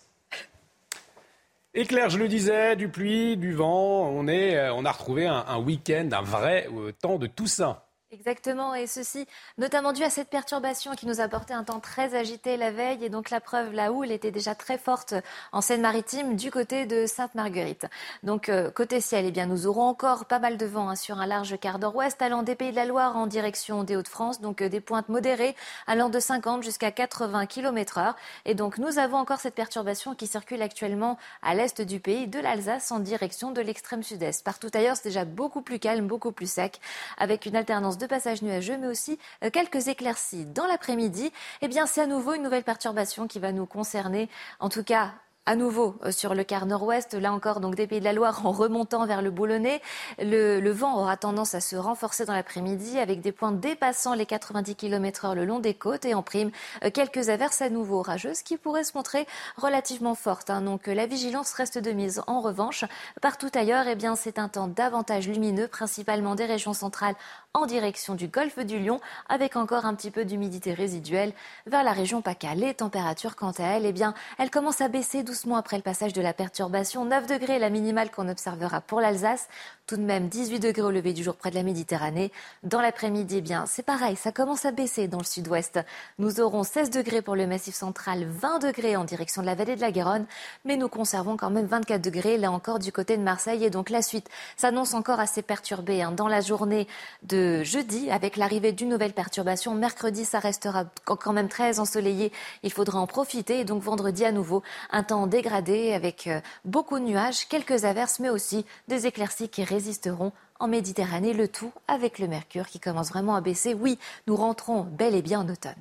Et 1.75 1.85
Claire, 1.85 2.11
je 2.11 2.19
le 2.19 2.27
disais, 2.27 2.75
du 2.75 2.87
pluie, 2.87 3.35
du 3.35 3.53
vent, 3.53 4.07
on, 4.07 4.27
est, 4.27 4.55
euh, 4.55 4.73
on 4.75 4.85
a 4.85 4.91
retrouvé 4.91 5.25
un, 5.25 5.43
un 5.47 5.57
week-end, 5.57 6.07
un 6.11 6.21
vrai 6.21 6.67
euh, 6.71 6.91
temps 6.91 7.17
de 7.17 7.25
Toussaint. 7.25 7.81
Exactement, 8.13 8.75
et 8.75 8.85
ceci 8.85 9.25
notamment 9.57 9.91
dû 9.91 10.03
à 10.03 10.11
cette 10.11 10.29
perturbation 10.29 10.91
qui 10.91 11.07
nous 11.07 11.19
a 11.19 11.23
apporté 11.23 11.55
un 11.55 11.63
temps 11.63 11.79
très 11.79 12.13
agité 12.13 12.57
la 12.57 12.69
veille, 12.69 13.03
et 13.03 13.09
donc 13.09 13.31
la 13.31 13.41
preuve, 13.41 13.73
la 13.73 13.91
houle 13.91 14.11
était 14.11 14.29
déjà 14.29 14.53
très 14.53 14.77
forte 14.77 15.15
en 15.51 15.61
Seine-Maritime 15.61 16.35
du 16.35 16.51
côté 16.51 16.85
de 16.85 17.07
Sainte-Marguerite. 17.07 17.87
Donc 18.21 18.49
euh, 18.49 18.69
côté 18.69 19.01
ciel, 19.01 19.25
eh 19.25 19.31
bien, 19.31 19.47
nous 19.47 19.65
aurons 19.65 19.87
encore 19.87 20.25
pas 20.25 20.37
mal 20.37 20.57
de 20.57 20.65
vent 20.67 20.89
hein, 20.89 20.95
sur 20.95 21.17
un 21.17 21.25
large 21.25 21.57
quart 21.59 21.79
d'or-ouest 21.79 22.21
allant 22.21 22.43
des 22.43 22.53
Pays 22.53 22.69
de 22.69 22.75
la 22.75 22.85
Loire 22.85 23.17
en 23.17 23.25
direction 23.25 23.83
des 23.83 23.95
Hauts-de-France, 23.95 24.41
donc 24.41 24.61
euh, 24.61 24.69
des 24.69 24.79
pointes 24.79 25.09
modérées 25.09 25.55
allant 25.87 26.09
de 26.09 26.19
50 26.19 26.61
jusqu'à 26.61 26.91
80 26.91 27.47
km 27.47 27.97
heure. 27.97 28.15
Et 28.45 28.53
donc 28.53 28.77
nous 28.77 28.99
avons 28.99 29.17
encore 29.17 29.39
cette 29.39 29.55
perturbation 29.55 30.13
qui 30.13 30.27
circule 30.27 30.61
actuellement 30.61 31.17
à 31.41 31.55
l'est 31.55 31.81
du 31.81 31.99
pays, 31.99 32.27
de 32.27 32.39
l'Alsace 32.39 32.91
en 32.91 32.99
direction 32.99 33.49
de 33.49 33.61
l'extrême 33.61 34.03
sud-est. 34.03 34.43
Partout 34.43 34.69
ailleurs, 34.75 34.97
c'est 34.97 35.09
déjà 35.09 35.25
beaucoup 35.25 35.63
plus 35.63 35.79
calme, 35.79 36.05
beaucoup 36.05 36.31
plus 36.31 36.51
sec, 36.51 36.79
avec 37.17 37.47
une 37.47 37.55
alternance 37.55 37.97
de 37.97 38.02
passages 38.05 38.41
nuageux, 38.41 38.77
mais 38.77 38.87
aussi 38.87 39.19
euh, 39.43 39.49
quelques 39.49 39.87
éclaircies. 39.87 40.45
Dans 40.45 40.65
l'après-midi, 40.65 41.31
eh 41.61 41.67
bien, 41.67 41.85
c'est 41.85 42.01
à 42.01 42.07
nouveau 42.07 42.33
une 42.33 42.43
nouvelle 42.43 42.63
perturbation 42.63 43.27
qui 43.27 43.39
va 43.39 43.51
nous 43.51 43.65
concerner, 43.65 44.29
en 44.59 44.69
tout 44.69 44.83
cas 44.83 45.13
à 45.45 45.55
nouveau 45.55 45.95
euh, 46.03 46.11
sur 46.11 46.35
le 46.35 46.43
quart 46.43 46.65
nord-ouest, 46.65 47.15
là 47.15 47.33
encore 47.33 47.59
donc 47.59 47.75
des 47.75 47.85
Pays 47.85 47.99
de 47.99 48.05
la 48.05 48.13
Loire 48.13 48.45
en 48.45 48.51
remontant 48.51 49.05
vers 49.05 49.21
le 49.21 49.29
Boulonnais. 49.29 49.81
Le, 50.19 50.71
vent 50.71 50.97
aura 50.97 51.17
tendance 51.17 51.53
à 51.53 51.61
se 51.61 51.75
renforcer 51.75 52.25
dans 52.25 52.33
l'après-midi 52.33 52.97
avec 52.97 53.19
des 53.19 53.31
points 53.31 53.51
dépassant 53.51 54.13
les 54.13 54.25
90 54.25 54.75
km 54.75 55.25
heure 55.25 55.35
le 55.35 55.45
long 55.45 55.59
des 55.59 55.73
côtes 55.73 56.05
et 56.05 56.13
en 56.13 56.23
prime 56.23 56.51
euh, 56.83 56.89
quelques 56.91 57.27
averses 57.29 57.61
à 57.61 57.69
nouveau 57.69 57.99
orageuses 57.99 58.41
qui 58.41 58.57
pourraient 58.57 58.85
se 58.85 58.95
montrer 58.95 59.27
relativement 59.57 60.15
fortes. 60.15 60.49
hein. 60.49 60.61
Donc 60.61 60.87
euh, 60.87 60.93
la 60.93 61.07
vigilance 61.07 61.53
reste 61.53 61.77
de 61.77 61.91
mise. 61.91 62.21
En 62.27 62.39
revanche, 62.39 62.85
partout 63.21 63.51
ailleurs, 63.53 63.87
eh 63.87 63.95
bien 63.95 64.15
c'est 64.15 64.39
un 64.39 64.47
temps 64.47 64.69
davantage 64.69 65.27
lumineux, 65.27 65.67
principalement 65.67 66.35
des 66.35 66.45
régions 66.45 66.73
centrales 66.73 67.15
en 67.53 67.65
direction 67.65 68.15
du 68.15 68.27
golfe 68.27 68.59
du 68.59 68.79
Lion, 68.79 68.99
avec 69.29 69.57
encore 69.57 69.85
un 69.85 69.93
petit 69.93 70.09
peu 70.09 70.25
d'humidité 70.25 70.73
résiduelle 70.73 71.33
vers 71.67 71.83
la 71.83 71.91
région 71.91 72.21
PACA. 72.21 72.55
Les 72.55 72.73
températures, 72.73 73.35
quant 73.35 73.51
à 73.51 73.63
elles, 73.63 73.85
eh 73.85 73.91
bien, 73.91 74.15
elles 74.39 74.49
commencent 74.49 74.81
à 74.81 74.87
baisser 74.87 75.21
doucement 75.21 75.32
après 75.57 75.77
le 75.77 75.83
passage 75.83 76.13
de 76.13 76.21
la 76.21 76.33
perturbation. 76.33 77.05
9 77.05 77.27
degrés 77.27 77.59
la 77.59 77.69
minimale 77.69 78.11
qu'on 78.11 78.29
observera 78.29 78.81
pour 78.81 79.01
l'Alsace. 79.01 79.47
Tout 79.85 79.97
de 79.97 80.01
même 80.01 80.29
18 80.29 80.59
degrés 80.59 80.83
au 80.83 80.91
lever 80.91 81.11
du 81.11 81.23
jour 81.23 81.35
près 81.35 81.49
de 81.49 81.55
la 81.55 81.63
Méditerranée. 81.63 82.31
Dans 82.63 82.79
l'après-midi, 82.79 83.37
eh 83.39 83.41
bien, 83.41 83.65
c'est 83.65 83.83
pareil, 83.83 84.15
ça 84.15 84.31
commence 84.31 84.63
à 84.63 84.71
baisser 84.71 85.09
dans 85.09 85.17
le 85.17 85.25
sud-ouest. 85.25 85.79
Nous 86.19 86.39
aurons 86.39 86.63
16 86.63 86.89
degrés 86.89 87.21
pour 87.21 87.35
le 87.35 87.47
massif 87.47 87.75
central, 87.75 88.25
20 88.25 88.59
degrés 88.59 88.95
en 88.95 89.03
direction 89.03 89.41
de 89.41 89.47
la 89.47 89.55
vallée 89.55 89.75
de 89.75 89.81
la 89.81 89.91
Garonne, 89.91 90.25
mais 90.63 90.77
nous 90.77 90.87
conservons 90.87 91.35
quand 91.35 91.49
même 91.49 91.65
24 91.65 92.01
degrés 92.01 92.37
là 92.37 92.51
encore 92.51 92.79
du 92.79 92.93
côté 92.93 93.17
de 93.17 93.23
Marseille. 93.23 93.65
Et 93.65 93.69
donc 93.69 93.89
la 93.89 94.01
suite 94.01 94.29
s'annonce 94.55 94.93
encore 94.93 95.19
assez 95.19 95.41
perturbée 95.41 96.01
hein. 96.01 96.11
dans 96.11 96.29
la 96.29 96.39
journée 96.39 96.87
de 97.23 97.63
jeudi 97.63 98.09
avec 98.09 98.37
l'arrivée 98.37 98.71
d'une 98.71 98.89
nouvelle 98.89 99.13
perturbation. 99.13 99.75
Mercredi, 99.75 100.23
ça 100.23 100.39
restera 100.39 100.85
quand 101.03 101.33
même 101.33 101.49
très 101.49 101.79
ensoleillé. 101.79 102.31
Il 102.63 102.71
faudra 102.71 102.99
en 102.99 103.07
profiter. 103.07 103.59
Et 103.59 103.65
donc 103.65 103.83
vendredi 103.83 104.23
à 104.23 104.31
nouveau, 104.31 104.63
un 104.91 105.03
temps 105.03 105.22
dégradé 105.27 105.93
avec 105.93 106.27
euh, 106.27 106.41
beaucoup 106.65 106.99
de 106.99 107.05
nuages, 107.05 107.47
quelques 107.47 107.85
averses, 107.85 108.19
mais 108.19 108.29
aussi 108.29 108.65
des 108.87 109.07
éclaircies 109.07 109.49
qui 109.49 109.63
résisteront 109.63 110.31
en 110.59 110.67
Méditerranée. 110.67 111.33
Le 111.33 111.47
tout 111.47 111.71
avec 111.87 112.19
le 112.19 112.27
mercure 112.27 112.67
qui 112.67 112.79
commence 112.79 113.09
vraiment 113.09 113.35
à 113.35 113.41
baisser. 113.41 113.73
Oui, 113.73 113.97
nous 114.27 114.35
rentrons 114.35 114.83
bel 114.83 115.15
et 115.15 115.21
bien 115.21 115.39
en 115.39 115.49
automne. 115.49 115.73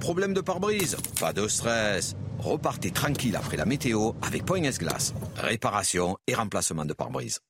Problème 0.00 0.34
de 0.34 0.40
pare-brise 0.40 0.96
Pas 1.18 1.32
de 1.32 1.48
stress. 1.48 2.16
Repartez 2.38 2.90
tranquille 2.90 3.34
après 3.34 3.56
la 3.56 3.64
météo 3.64 4.12
avec 4.22 4.44
Point 4.44 4.62
S-Glace. 4.64 5.14
Réparation 5.36 6.16
et 6.26 6.34
remplacement 6.34 6.84
de 6.84 6.92
pare-brise. 6.92 7.40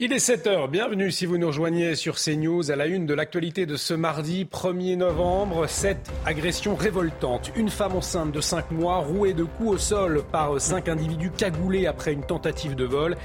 Il 0.00 0.12
est 0.12 0.24
7h, 0.24 0.70
bienvenue 0.70 1.10
si 1.10 1.26
vous 1.26 1.38
nous 1.38 1.48
rejoignez 1.48 1.96
sur 1.96 2.20
CNews 2.20 2.70
à 2.70 2.76
la 2.76 2.86
une 2.86 3.04
de 3.04 3.14
l'actualité 3.14 3.66
de 3.66 3.74
ce 3.74 3.94
mardi 3.94 4.44
1er 4.44 4.94
novembre. 4.94 5.66
Cette 5.66 6.12
agression 6.24 6.76
révoltante. 6.76 7.50
Une 7.56 7.68
femme 7.68 7.96
enceinte 7.96 8.30
de 8.30 8.40
5 8.40 8.70
mois 8.70 8.98
rouée 8.98 9.34
de 9.34 9.42
coups 9.42 9.70
au 9.70 9.76
sol 9.76 10.22
par 10.30 10.60
5 10.60 10.88
individus 10.88 11.32
cagoulés 11.32 11.88
après 11.88 12.12
une 12.12 12.24
tentative 12.24 12.76
de 12.76 12.84
vol. 12.84 13.16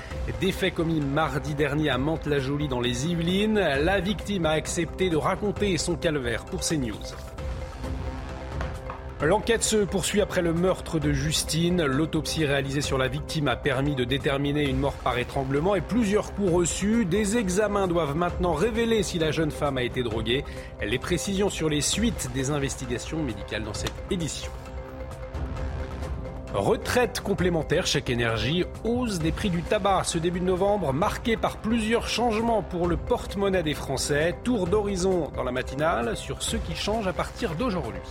Des 0.42 0.72
commis 0.72 1.00
mardi 1.00 1.54
dernier 1.54 1.92
à 1.92 2.00
Mantes-la-Jolie 2.00 2.70
dans 2.70 2.82
les 2.82 3.06
Yvelines. 3.06 3.60
La 3.60 4.00
victime 4.00 4.48
a 4.48 4.54
accepté 4.54 5.12
de 5.12 5.18
raconter 5.18 5.78
son 5.78 5.96
calvaire 5.96 6.44
pour 6.44 6.62
CNews. 6.62 6.98
L'enquête 9.26 9.64
se 9.64 9.78
poursuit 9.78 10.20
après 10.20 10.42
le 10.42 10.54
meurtre 10.54 11.00
de 11.00 11.14
Justine. 11.14 11.86
L'autopsie 11.86 12.46
réalisée 12.46 12.82
sur 12.82 12.98
la 12.98 13.08
victime 13.08 13.48
a 13.48 13.56
permis 13.56 13.96
de 13.96 14.04
déterminer 14.04 14.68
une 14.68 14.80
mort 14.80 14.96
par 14.96 15.18
étranglement 15.18 15.76
et 15.76 15.82
plusieurs 15.82 16.34
coups 16.34 16.52
reçus. 16.52 17.06
Des 17.06 17.38
examens 17.38 17.88
doivent 17.88 18.18
maintenant 18.18 18.52
révéler 18.52 19.02
si 19.02 19.20
la 19.20 19.32
jeune 19.32 19.52
femme 19.52 19.78
a 19.78 19.84
été 19.84 20.04
droguée. 20.04 20.44
Les 20.86 21.00
précisions 21.00 21.50
sur 21.50 21.70
les 21.70 21.80
suites 21.80 22.32
des 22.34 22.52
investigations 22.52 23.24
médicales 23.24 23.64
dans 23.64 23.74
cette 23.74 23.94
édition. 24.12 24.52
Retraite 26.54 27.22
complémentaire, 27.22 27.88
chèque 27.88 28.10
énergie, 28.10 28.66
hausse 28.84 29.20
des 29.20 29.32
prix 29.32 29.50
du 29.50 29.64
tabac 29.64 30.04
ce 30.04 30.18
début 30.18 30.42
de 30.42 30.46
novembre, 30.46 30.92
marqué 30.92 31.38
par 31.38 31.58
plusieurs 31.58 32.10
changements 32.10 32.62
pour 32.62 32.88
le 32.88 32.98
porte-monnaie 32.98 33.64
des 33.64 33.74
Français. 33.74 34.36
Tour 34.44 34.68
d'horizon 34.68 35.32
dans 35.34 35.44
la 35.44 35.54
matinale 35.54 36.18
sur 36.18 36.44
ce 36.44 36.58
qui 36.58 36.76
change 36.76 37.08
à 37.08 37.14
partir 37.14 37.56
d'aujourd'hui. 37.56 38.02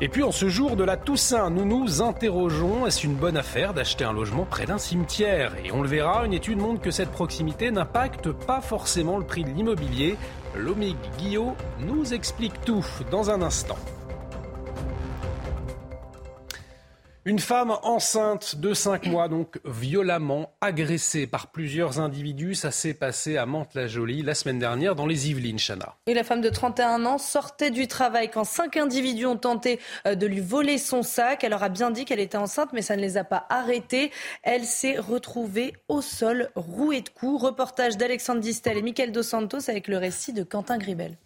Et 0.00 0.08
puis 0.08 0.22
en 0.22 0.30
ce 0.30 0.48
jour 0.48 0.76
de 0.76 0.84
la 0.84 0.96
Toussaint, 0.96 1.50
nous 1.50 1.64
nous 1.64 2.02
interrogeons, 2.02 2.86
est-ce 2.86 3.04
une 3.04 3.16
bonne 3.16 3.36
affaire 3.36 3.74
d'acheter 3.74 4.04
un 4.04 4.12
logement 4.12 4.44
près 4.44 4.64
d'un 4.64 4.78
cimetière? 4.78 5.52
Et 5.64 5.72
on 5.72 5.82
le 5.82 5.88
verra, 5.88 6.24
une 6.24 6.32
étude 6.32 6.58
montre 6.58 6.80
que 6.80 6.92
cette 6.92 7.10
proximité 7.10 7.72
n'impacte 7.72 8.30
pas 8.30 8.60
forcément 8.60 9.18
le 9.18 9.24
prix 9.24 9.42
de 9.42 9.50
l'immobilier. 9.50 10.16
Lomig 10.54 10.96
Guillot 11.18 11.54
nous 11.80 12.14
explique 12.14 12.60
tout 12.64 12.86
dans 13.10 13.30
un 13.30 13.42
instant. 13.42 13.78
Une 17.28 17.40
femme 17.40 17.76
enceinte 17.82 18.56
de 18.56 18.72
5 18.72 19.04
mois, 19.04 19.28
donc 19.28 19.60
violemment 19.66 20.50
agressée 20.62 21.26
par 21.26 21.48
plusieurs 21.48 22.00
individus. 22.00 22.54
Ça 22.54 22.70
s'est 22.70 22.94
passé 22.94 23.36
à 23.36 23.44
Mantes-la-Jolie 23.44 24.22
la 24.22 24.34
semaine 24.34 24.58
dernière 24.58 24.94
dans 24.94 25.04
les 25.04 25.28
Yvelines, 25.28 25.58
Chana. 25.58 25.96
Et 26.06 26.14
la 26.14 26.24
femme 26.24 26.40
de 26.40 26.48
31 26.48 27.04
ans 27.04 27.18
sortait 27.18 27.70
du 27.70 27.86
travail 27.86 28.30
quand 28.30 28.44
cinq 28.44 28.78
individus 28.78 29.26
ont 29.26 29.36
tenté 29.36 29.78
euh, 30.06 30.14
de 30.14 30.26
lui 30.26 30.40
voler 30.40 30.78
son 30.78 31.02
sac. 31.02 31.44
Elle 31.44 31.50
leur 31.50 31.62
a 31.62 31.68
bien 31.68 31.90
dit 31.90 32.06
qu'elle 32.06 32.18
était 32.18 32.38
enceinte, 32.38 32.70
mais 32.72 32.80
ça 32.80 32.96
ne 32.96 33.02
les 33.02 33.18
a 33.18 33.24
pas 33.24 33.44
arrêtés. 33.50 34.10
Elle 34.42 34.64
s'est 34.64 34.98
retrouvée 34.98 35.74
au 35.88 36.00
sol, 36.00 36.48
rouée 36.54 37.02
de 37.02 37.10
coups. 37.10 37.42
Reportage 37.42 37.98
d'Alexandre 37.98 38.40
Distel 38.40 38.78
et 38.78 38.82
Michael 38.82 39.12
Dos 39.12 39.22
Santos 39.22 39.68
avec 39.68 39.88
le 39.88 39.98
récit 39.98 40.32
de 40.32 40.44
Quentin 40.44 40.78
Gribel. 40.78 41.18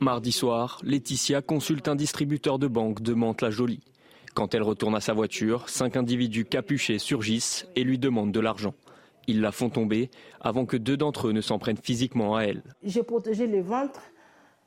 Mardi 0.00 0.30
soir, 0.30 0.78
Laetitia 0.84 1.42
consulte 1.42 1.88
un 1.88 1.96
distributeur 1.96 2.60
de 2.60 2.68
banque 2.68 3.02
de 3.02 3.14
Mantes-la-Jolie. 3.14 3.80
Quand 4.36 4.54
elle 4.54 4.62
retourne 4.62 4.94
à 4.94 5.00
sa 5.00 5.14
voiture, 5.14 5.66
cinq 5.70 5.96
individus 5.96 6.44
capuchés 6.44 6.98
surgissent 6.98 7.66
et 7.74 7.82
lui 7.84 7.98
demandent 7.98 8.32
de 8.32 8.40
l'argent. 8.40 8.74
Ils 9.26 9.40
la 9.40 9.50
font 9.50 9.70
tomber 9.70 10.10
avant 10.42 10.66
que 10.66 10.76
deux 10.76 10.98
d'entre 10.98 11.28
eux 11.28 11.32
ne 11.32 11.40
s'en 11.40 11.58
prennent 11.58 11.78
physiquement 11.78 12.36
à 12.36 12.42
elle. 12.42 12.62
J'ai 12.82 13.02
protégé 13.02 13.46
le 13.46 13.62
ventre 13.62 14.02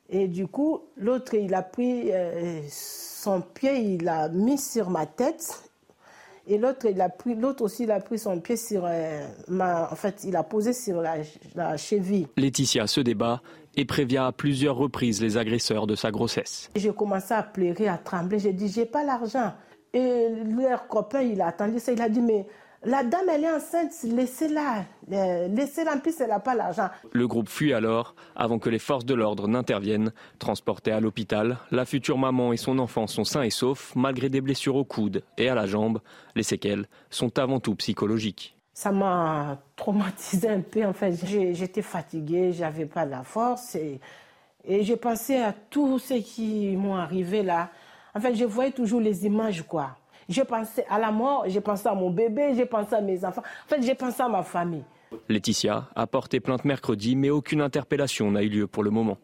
et 0.08 0.26
du 0.26 0.48
coup, 0.48 0.80
l'autre, 0.96 1.34
il 1.34 1.54
a 1.54 1.62
pris 1.62 2.10
euh, 2.10 2.60
son 2.68 3.42
pied, 3.42 3.78
il 3.78 4.02
l'a 4.02 4.28
mis 4.28 4.58
sur 4.58 4.90
ma 4.90 5.06
tête. 5.06 5.69
Et 6.50 6.58
l'autre, 6.58 6.86
il 6.90 7.00
a 7.00 7.08
pris, 7.08 7.36
l'autre 7.36 7.62
aussi, 7.62 7.84
il 7.84 7.92
a 7.92 8.00
pris 8.00 8.18
son 8.18 8.40
pied 8.40 8.56
sur 8.56 8.82
euh, 8.84 9.24
ma, 9.46 9.88
en 9.88 9.94
fait, 9.94 10.24
il 10.24 10.34
a 10.34 10.42
posé 10.42 10.72
sur 10.72 11.00
la, 11.00 11.14
la 11.54 11.76
cheville. 11.76 12.26
Laetitia 12.36 12.88
se 12.88 13.00
débat 13.00 13.40
et 13.76 13.84
prévient 13.84 14.18
à 14.18 14.32
plusieurs 14.32 14.74
reprises 14.74 15.22
les 15.22 15.36
agresseurs 15.36 15.86
de 15.86 15.94
sa 15.94 16.10
grossesse. 16.10 16.68
J'ai 16.74 16.92
commencé 16.92 17.32
à 17.32 17.44
pleurer, 17.44 17.86
à 17.86 17.98
trembler. 17.98 18.40
J'ai 18.40 18.52
dit, 18.52 18.66
j'ai 18.66 18.84
pas 18.84 19.04
l'argent. 19.04 19.52
Et 19.94 20.26
leur 20.56 20.88
copain, 20.88 21.22
il 21.22 21.40
a 21.40 21.46
attendu 21.46 21.78
ça. 21.78 21.92
Il 21.92 22.02
a 22.02 22.08
dit, 22.08 22.20
mais 22.20 22.44
la 22.84 23.04
dame, 23.04 23.28
elle 23.30 23.44
est 23.44 23.50
enceinte, 23.50 23.92
laissez-la. 24.04 24.84
Laissez-la, 25.08 25.96
en 25.96 25.98
plus, 25.98 26.20
elle 26.20 26.28
n'a 26.28 26.40
pas 26.40 26.54
l'argent. 26.54 26.88
Le 27.12 27.28
groupe 27.28 27.48
fuit 27.48 27.74
alors 27.74 28.14
avant 28.34 28.58
que 28.58 28.70
les 28.70 28.78
forces 28.78 29.04
de 29.04 29.14
l'ordre 29.14 29.48
n'interviennent. 29.48 30.12
Transportée 30.38 30.92
à 30.92 31.00
l'hôpital, 31.00 31.58
la 31.70 31.84
future 31.84 32.16
maman 32.16 32.52
et 32.52 32.56
son 32.56 32.78
enfant 32.78 33.06
sont 33.06 33.24
sains 33.24 33.42
et 33.42 33.50
saufs, 33.50 33.94
malgré 33.96 34.28
des 34.30 34.40
blessures 34.40 34.76
au 34.76 34.84
coude 34.84 35.22
et 35.36 35.48
à 35.48 35.54
la 35.54 35.66
jambe. 35.66 36.00
Les 36.34 36.42
séquelles 36.42 36.86
sont 37.10 37.38
avant 37.38 37.60
tout 37.60 37.74
psychologiques 37.74 38.56
ça 38.72 38.92
m'a 38.92 39.58
traumatisé 39.76 40.48
un 40.48 40.62
peu. 40.62 40.86
En 40.86 40.94
fait, 40.94 41.12
j'étais 41.26 41.82
fatiguée, 41.82 42.52
j'avais 42.52 42.86
pas 42.86 43.04
la 43.04 43.24
force 43.24 43.74
et, 43.74 44.00
et 44.64 44.84
j'ai 44.84 44.96
pensé 44.96 45.36
à 45.36 45.52
tout 45.52 45.98
ce 45.98 46.14
qui 46.14 46.74
m'ont 46.76 46.96
arrivé 46.96 47.42
là. 47.42 47.68
En 48.14 48.20
fait, 48.20 48.34
je 48.34 48.46
voyais 48.46 48.72
toujours 48.72 49.02
les 49.02 49.26
images, 49.26 49.62
quoi. 49.68 49.98
J'ai 50.30 50.44
pensé 50.44 50.84
à 50.88 51.00
la 51.00 51.10
mort, 51.10 51.44
j'ai 51.48 51.60
pensé 51.60 51.88
à 51.88 51.94
mon 51.94 52.08
bébé, 52.08 52.54
j'ai 52.54 52.64
pensé 52.64 52.94
à 52.94 53.00
mes 53.00 53.24
enfants. 53.24 53.42
En 53.66 53.68
fait, 53.68 53.82
j'ai 53.82 53.96
pensé 53.96 54.22
à 54.22 54.28
ma 54.28 54.44
famille. 54.44 54.84
Laetitia 55.28 55.88
a 55.96 56.06
porté 56.06 56.38
plainte 56.38 56.64
mercredi, 56.64 57.16
mais 57.16 57.30
aucune 57.30 57.60
interpellation 57.60 58.30
n'a 58.30 58.44
eu 58.44 58.48
lieu 58.48 58.66
pour 58.68 58.84
le 58.84 58.90
moment. 58.90 59.18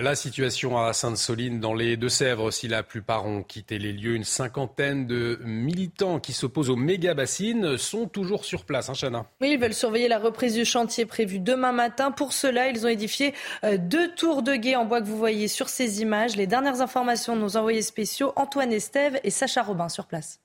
La 0.00 0.16
situation 0.16 0.76
à 0.76 0.92
Sainte-Soline 0.92 1.60
dans 1.60 1.72
les 1.72 1.96
Deux-Sèvres, 1.96 2.50
si 2.50 2.66
la 2.66 2.82
plupart 2.82 3.26
ont 3.26 3.44
quitté 3.44 3.78
les 3.78 3.92
lieux, 3.92 4.16
une 4.16 4.24
cinquantaine 4.24 5.06
de 5.06 5.38
militants 5.44 6.18
qui 6.18 6.32
s'opposent 6.32 6.68
aux 6.68 6.74
méga-bassines 6.74 7.78
sont 7.78 8.08
toujours 8.08 8.44
sur 8.44 8.64
place, 8.64 8.88
hein, 8.88 8.94
Chana? 8.94 9.26
Oui, 9.40 9.52
ils 9.52 9.58
veulent 9.58 9.72
surveiller 9.72 10.08
la 10.08 10.18
reprise 10.18 10.54
du 10.54 10.64
chantier 10.64 11.06
prévu 11.06 11.38
demain 11.38 11.70
matin. 11.70 12.10
Pour 12.10 12.32
cela, 12.32 12.70
ils 12.70 12.84
ont 12.84 12.88
édifié 12.88 13.34
euh, 13.62 13.78
deux 13.78 14.12
tours 14.16 14.42
de 14.42 14.56
guet 14.56 14.74
en 14.74 14.84
bois 14.84 15.00
que 15.00 15.06
vous 15.06 15.16
voyez 15.16 15.46
sur 15.46 15.68
ces 15.68 16.02
images. 16.02 16.34
Les 16.34 16.48
dernières 16.48 16.80
informations 16.80 17.36
de 17.36 17.42
nos 17.42 17.56
envoyés 17.56 17.82
spéciaux, 17.82 18.32
Antoine 18.34 18.72
Estève 18.72 19.20
et 19.22 19.30
Sacha 19.30 19.62
Robin 19.62 19.88
sur 19.88 20.06
place. 20.06 20.40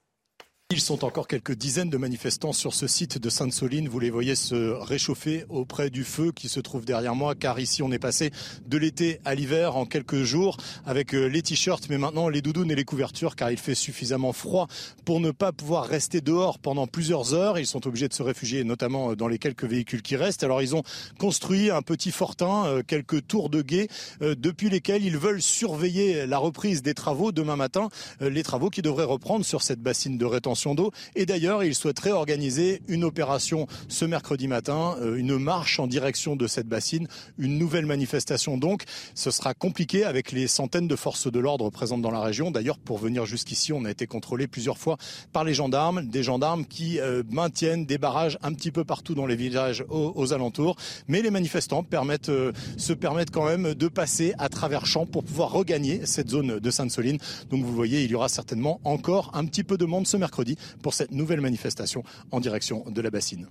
Ils 0.72 0.82
sont 0.82 1.04
encore 1.04 1.28
quelques 1.28 1.56
dizaines 1.56 1.90
de 1.90 1.98
manifestants 1.98 2.54
sur 2.54 2.76
ce 2.76 2.86
site 2.86 3.18
de 3.18 3.32
Sainte-Soline. 3.32 3.90
Vous 3.90 4.00
les 4.00 4.12
voyez 4.12 4.36
se 4.36 4.70
réchauffer 4.80 5.46
auprès 5.50 5.90
du 5.90 6.04
feu 6.04 6.32
qui 6.32 6.48
se 6.48 6.60
trouve 6.60 6.86
derrière 6.86 7.16
moi, 7.16 7.34
car 7.34 7.60
ici 7.60 7.82
on 7.82 7.92
est 7.92 7.98
passé 7.98 8.30
de 8.68 8.78
l'été 8.78 9.20
à 9.26 9.34
l'hiver 9.34 9.78
en 9.78 9.88
quelques 9.88 10.22
jours 10.22 10.58
avec 10.86 11.16
euh, 11.16 11.26
les 11.26 11.42
t-shirts, 11.42 11.88
mais 11.90 11.98
maintenant 11.98 12.30
les 12.30 12.44
doudounes 12.44 12.70
et 12.70 12.76
les 12.76 12.84
couvertures, 12.84 13.36
car 13.36 13.50
il 13.50 13.58
fait 13.58 13.74
suffisamment 13.74 14.32
froid 14.32 14.68
pour 15.06 15.20
ne 15.20 15.32
pas 15.32 15.52
pouvoir 15.52 15.88
rester 15.88 16.22
dehors 16.22 16.60
pendant 16.60 16.86
plusieurs 16.86 17.34
heures. 17.34 17.58
Ils 17.58 17.66
sont 17.66 17.88
obligés 17.88 18.08
de 18.08 18.14
se 18.14 18.22
réfugier, 18.22 18.64
notamment 18.64 19.10
euh, 19.10 19.16
dans 19.16 19.28
les 19.28 19.40
quelques 19.40 19.66
véhicules 19.66 20.04
qui 20.04 20.18
restent. 20.18 20.44
Alors 20.44 20.62
ils 20.62 20.76
ont 20.76 20.84
construit 21.18 21.72
un 21.72 21.82
petit 21.82 22.12
fortin, 22.12 22.68
euh, 22.68 22.84
quelques 22.86 23.26
tours 23.26 23.50
de 23.50 23.64
guet, 23.64 23.88
depuis 24.22 24.70
lesquels 24.70 25.04
ils 25.04 25.18
veulent 25.18 25.42
surveiller 25.42 26.28
la 26.28 26.38
reprise 26.38 26.84
des 26.84 26.94
travaux 26.94 27.32
demain 27.32 27.56
matin, 27.56 27.90
les 28.22 28.44
travaux 28.44 28.70
qui 28.70 28.84
devraient 28.84 29.04
reprendre 29.04 29.44
sur 29.44 29.64
cette 29.64 29.82
bassine 29.82 30.20
de 30.20 30.26
rétention 30.26 30.59
d'eau. 30.68 30.92
Et 31.16 31.26
d'ailleurs, 31.26 31.64
il 31.64 31.76
souhaiterait 31.76 32.12
organiser 32.12 32.82
une 32.88 33.04
opération 33.04 33.68
ce 33.88 34.06
mercredi 34.06 34.48
matin, 34.48 34.96
euh, 35.02 35.16
une 35.16 35.38
marche 35.38 35.80
en 35.80 35.88
direction 35.88 36.36
de 36.36 36.48
cette 36.48 36.68
bassine, 36.68 37.08
une 37.38 37.58
nouvelle 37.58 37.86
manifestation 37.86 38.58
donc. 38.58 38.84
Ce 39.16 39.32
sera 39.32 39.54
compliqué 39.54 40.04
avec 40.04 40.32
les 40.32 40.48
centaines 40.48 40.88
de 40.88 40.96
forces 40.96 41.32
de 41.32 41.40
l'ordre 41.40 41.70
présentes 41.70 42.02
dans 42.02 42.12
la 42.12 42.22
région. 42.22 42.52
D'ailleurs, 42.52 42.78
pour 42.78 42.98
venir 42.98 43.26
jusqu'ici, 43.26 43.74
on 43.74 43.86
a 43.86 43.92
été 43.92 44.08
contrôlé 44.08 44.48
plusieurs 44.48 44.78
fois 44.78 44.98
par 45.34 45.44
les 45.44 45.54
gendarmes, 45.54 46.06
des 46.08 46.24
gendarmes 46.24 46.66
qui 46.66 47.00
euh, 47.00 47.24
maintiennent 47.30 47.86
des 47.86 47.98
barrages 47.98 48.38
un 48.42 48.54
petit 48.54 48.72
peu 48.72 48.84
partout 48.84 49.16
dans 49.16 49.26
les 49.26 49.36
villages 49.36 49.84
aux, 49.90 50.34
alentours. 50.34 50.76
Mais 51.08 51.22
les 51.22 51.32
manifestants 51.32 51.86
euh, 52.30 52.52
se 52.78 52.94
permettent 52.94 53.32
quand 53.32 53.46
même 53.46 53.74
de 53.74 53.88
passer 53.88 54.34
à 54.38 54.50
travers 54.50 54.86
champs 54.86 55.06
pour 55.06 55.24
pouvoir 55.24 55.52
regagner 55.52 56.06
cette 56.06 56.30
zone 56.30 56.60
de 56.60 56.72
Sainte-Soline. 56.72 57.18
Donc 57.50 57.64
vous 57.64 57.74
voyez, 57.74 58.04
il 58.04 58.12
y 58.12 58.16
aura 58.16 58.30
certainement 58.30 58.80
encore 58.84 59.32
un 59.34 59.46
petit 59.46 59.64
peu 59.64 59.78
de 59.78 59.86
monde 59.86 60.08
ce 60.08 60.18
mercredi 60.18 60.49
pour 60.82 60.94
cette 60.94 61.12
nouvelle 61.12 61.42
manifestation 61.42 62.04
en 62.32 62.40
direction 62.40 62.84
de 62.90 63.02
la 63.02 63.10
bassine. 63.10 63.48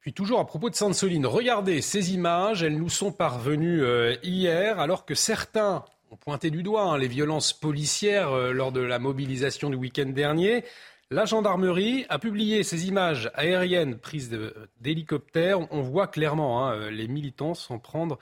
Puis 0.00 0.14
toujours 0.14 0.40
à 0.40 0.46
propos 0.46 0.70
de 0.70 0.74
Sainte-Soline, 0.74 1.26
regardez 1.26 1.82
ces 1.82 2.14
images, 2.14 2.62
elles 2.62 2.78
nous 2.78 2.88
sont 2.88 3.12
parvenues 3.12 3.82
euh, 3.82 4.16
hier 4.22 4.80
alors 4.80 5.04
que 5.04 5.14
certains 5.14 5.84
ont 6.10 6.16
pointé 6.16 6.50
du 6.50 6.62
doigt 6.62 6.84
hein, 6.84 6.96
les 6.96 7.08
violences 7.08 7.52
policières 7.52 8.32
euh, 8.32 8.52
lors 8.52 8.72
de 8.72 8.80
la 8.80 8.98
mobilisation 8.98 9.68
du 9.68 9.76
week-end 9.76 10.06
dernier. 10.06 10.64
La 11.10 11.26
gendarmerie 11.26 12.06
a 12.08 12.18
publié 12.18 12.62
ces 12.62 12.86
images 12.86 13.30
aériennes 13.34 13.98
prises 13.98 14.30
d'hélicoptères. 14.80 15.60
On 15.72 15.82
voit 15.82 16.06
clairement 16.06 16.64
hein, 16.64 16.88
les 16.90 17.08
militants 17.08 17.54
s'en 17.54 17.78
prendre 17.78 18.18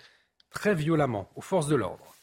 très 0.51 0.75
violemment 0.75 1.29
aux 1.37 1.43
forces 1.43 1.69
de 1.69 1.77
l'ordre. 1.77 2.18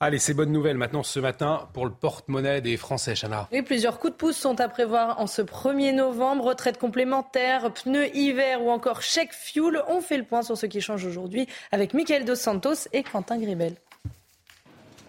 Allez, 0.00 0.20
c'est 0.20 0.32
bonne 0.32 0.52
nouvelle 0.52 0.76
maintenant 0.76 1.02
ce 1.02 1.18
matin 1.18 1.66
pour 1.72 1.84
le 1.84 1.90
porte-monnaie 1.90 2.60
des 2.60 2.76
Français, 2.76 3.14
Chana. 3.16 3.48
Oui, 3.50 3.62
plusieurs 3.62 3.98
coups 3.98 4.12
de 4.12 4.16
pouce 4.16 4.36
sont 4.36 4.60
à 4.60 4.68
prévoir 4.68 5.18
en 5.18 5.26
ce 5.26 5.42
1er 5.42 5.92
novembre. 5.92 6.44
Retraite 6.44 6.78
complémentaire, 6.78 7.72
pneus 7.72 8.06
hiver 8.14 8.62
ou 8.62 8.70
encore 8.70 9.02
chèque 9.02 9.32
fuel. 9.32 9.82
On 9.88 10.00
fait 10.00 10.16
le 10.16 10.22
point 10.22 10.42
sur 10.42 10.56
ce 10.56 10.66
qui 10.66 10.80
change 10.80 11.04
aujourd'hui 11.04 11.48
avec 11.72 11.94
Michael 11.94 12.24
Dos 12.24 12.36
Santos 12.36 12.86
et 12.92 13.02
Quentin 13.02 13.38
Gribel. 13.38 13.74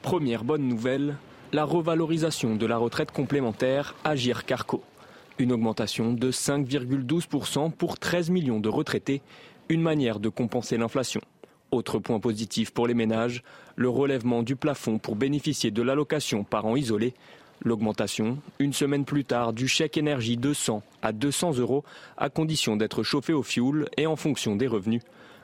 Première 0.01 0.43
bonne 0.43 0.67
nouvelle, 0.67 1.17
la 1.53 1.65
revalorisation 1.65 2.55
de 2.55 2.65
la 2.65 2.77
retraite 2.77 3.11
complémentaire 3.11 3.93
Agir 4.03 4.43
Carco. 4.43 4.81
Une 5.37 5.51
augmentation 5.51 6.13
de 6.13 6.31
5,12% 6.31 7.73
pour 7.73 7.99
13 7.99 8.31
millions 8.31 8.59
de 8.59 8.69
retraités, 8.69 9.21
une 9.69 9.83
manière 9.83 10.19
de 10.19 10.29
compenser 10.29 10.77
l'inflation. 10.77 11.21
Autre 11.71 11.99
point 11.99 12.19
positif 12.19 12.71
pour 12.71 12.87
les 12.87 12.95
ménages, 12.95 13.43
le 13.75 13.89
relèvement 13.89 14.41
du 14.41 14.55
plafond 14.55 14.97
pour 14.97 15.15
bénéficier 15.15 15.69
de 15.69 15.83
l'allocation 15.83 16.43
parents 16.43 16.75
isolés. 16.75 17.13
L'augmentation, 17.63 18.39
une 18.57 18.73
semaine 18.73 19.05
plus 19.05 19.23
tard, 19.23 19.53
du 19.53 19.67
chèque 19.67 19.97
énergie 19.97 20.37
de 20.37 20.53
100 20.53 20.81
à 21.03 21.11
200 21.11 21.57
euros, 21.57 21.83
à 22.17 22.29
condition 22.29 22.75
d'être 22.75 23.03
chauffé 23.03 23.33
au 23.33 23.43
fioul 23.43 23.87
et 23.97 24.07
en 24.07 24.15
fonction 24.15 24.55
des 24.55 24.65
revenus. 24.65 25.03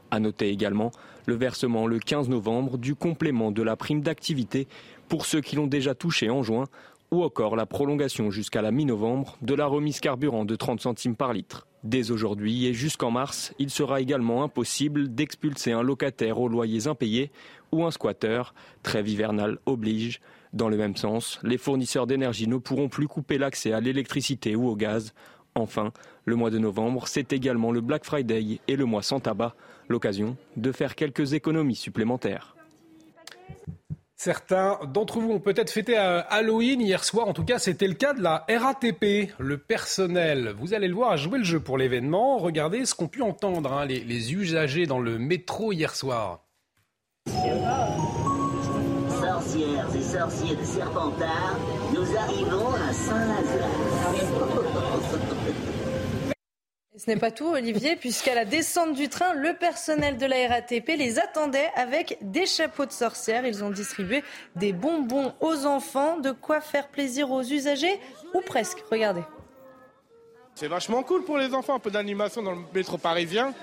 À 0.09 0.19
noter 0.19 0.49
également 0.49 0.91
le 1.27 1.35
versement 1.35 1.85
le 1.85 1.99
15 1.99 2.29
novembre 2.29 2.77
du 2.77 2.95
complément 2.95 3.51
de 3.51 3.61
la 3.61 3.75
prime 3.75 4.01
d'activité 4.01 4.67
pour 5.09 5.25
ceux 5.27 5.41
qui 5.41 5.55
l'ont 5.55 5.67
déjà 5.67 5.93
touché 5.93 6.31
en 6.31 6.41
juin, 6.41 6.65
ou 7.11 7.23
encore 7.23 7.55
la 7.55 7.67
prolongation 7.67 8.31
jusqu'à 8.31 8.63
la 8.63 8.71
mi-novembre 8.71 9.37
de 9.43 9.53
la 9.53 9.67
remise 9.67 9.99
carburant 9.99 10.43
de 10.43 10.55
30 10.55 10.81
centimes 10.81 11.15
par 11.15 11.33
litre. 11.33 11.67
Dès 11.85 12.09
aujourd'hui 12.09 12.65
et 12.65 12.73
jusqu'en 12.73 13.11
mars, 13.11 13.53
il 13.59 13.69
sera 13.69 14.01
également 14.01 14.43
impossible 14.43 15.13
d'expulser 15.13 15.71
un 15.71 15.83
locataire 15.83 16.39
aux 16.39 16.47
loyers 16.47 16.87
impayés 16.87 17.31
ou 17.71 17.85
un 17.85 17.91
squatteur. 17.91 18.55
Trêve 18.81 19.07
hivernale 19.07 19.59
oblige. 19.67 20.19
Dans 20.51 20.67
le 20.67 20.77
même 20.77 20.95
sens, 20.95 21.39
les 21.43 21.59
fournisseurs 21.59 22.07
d'énergie 22.07 22.47
ne 22.47 22.57
pourront 22.57 22.89
plus 22.89 23.07
couper 23.07 23.37
l'accès 23.37 23.71
à 23.71 23.81
l'électricité 23.81 24.55
ou 24.55 24.67
au 24.67 24.75
gaz. 24.75 25.13
Enfin, 25.53 25.93
le 26.25 26.35
mois 26.35 26.49
de 26.49 26.57
novembre, 26.57 27.07
c'est 27.07 27.31
également 27.33 27.71
le 27.71 27.81
Black 27.81 28.03
Friday 28.03 28.59
et 28.67 28.75
le 28.75 28.85
mois 28.85 29.03
sans 29.03 29.19
tabac, 29.19 29.55
l'occasion 29.87 30.37
de 30.57 30.71
faire 30.71 30.95
quelques 30.95 31.33
économies 31.33 31.75
supplémentaires. 31.75 32.55
Certains 34.17 34.79
d'entre 34.93 35.19
vous 35.19 35.31
ont 35.31 35.39
peut-être 35.39 35.69
fêté 35.69 35.97
euh, 35.97 36.21
Halloween 36.29 36.79
hier 36.79 37.03
soir. 37.03 37.27
En 37.27 37.33
tout 37.33 37.43
cas, 37.43 37.59
c'était 37.59 37.87
le 37.87 37.95
cas 37.95 38.13
de 38.13 38.21
la 38.21 38.45
RATP. 38.49 39.33
Le 39.37 39.57
personnel, 39.57 40.55
vous 40.57 40.73
allez 40.73 40.87
le 40.87 40.95
voir, 40.95 41.11
a 41.11 41.17
joué 41.17 41.37
le 41.37 41.43
jeu 41.43 41.59
pour 41.59 41.77
l'événement. 41.77 42.37
Regardez 42.37 42.85
ce 42.85 42.95
qu'ont 42.95 43.09
pu 43.09 43.21
entendre 43.21 43.73
hein, 43.73 43.85
les, 43.85 43.99
les 43.99 44.33
usagers 44.33 44.85
dans 44.85 44.99
le 44.99 45.19
métro 45.19 45.73
hier 45.73 45.93
soir. 45.93 46.45
sorcières 49.21 49.87
et 49.95 50.01
sorciers 50.01 50.55
de 50.55 50.63
Serpentard, 50.63 51.57
nous 51.93 52.17
arrivons 52.17 52.73
à 52.73 52.93
Saint-Lazare. 52.93 53.69
Ce 57.05 57.11
n'est 57.11 57.17
pas 57.17 57.29
tout, 57.29 57.49
Olivier, 57.49 57.95
puisqu'à 57.95 58.33
la 58.33 58.45
descente 58.45 58.93
du 58.93 59.09
train, 59.09 59.35
le 59.35 59.53
personnel 59.53 60.17
de 60.17 60.25
la 60.25 60.47
RATP 60.47 60.87
les 60.97 61.19
attendait 61.19 61.69
avec 61.75 62.17
des 62.21 62.47
chapeaux 62.47 62.87
de 62.87 62.91
sorcières. 62.91 63.45
Ils 63.45 63.63
ont 63.63 63.69
distribué 63.69 64.23
des 64.55 64.73
bonbons 64.73 65.31
aux 65.39 65.67
enfants, 65.67 66.17
de 66.17 66.31
quoi 66.31 66.61
faire 66.61 66.87
plaisir 66.87 67.29
aux 67.29 67.43
usagers, 67.43 67.99
ou 68.33 68.41
presque. 68.41 68.79
Regardez. 68.89 69.21
C'est 70.55 70.67
vachement 70.67 71.03
cool 71.03 71.23
pour 71.23 71.37
les 71.37 71.53
enfants, 71.53 71.75
un 71.75 71.79
peu 71.79 71.91
d'animation 71.91 72.41
dans 72.41 72.53
le 72.53 72.61
métro 72.73 72.97
parisien. 72.97 73.53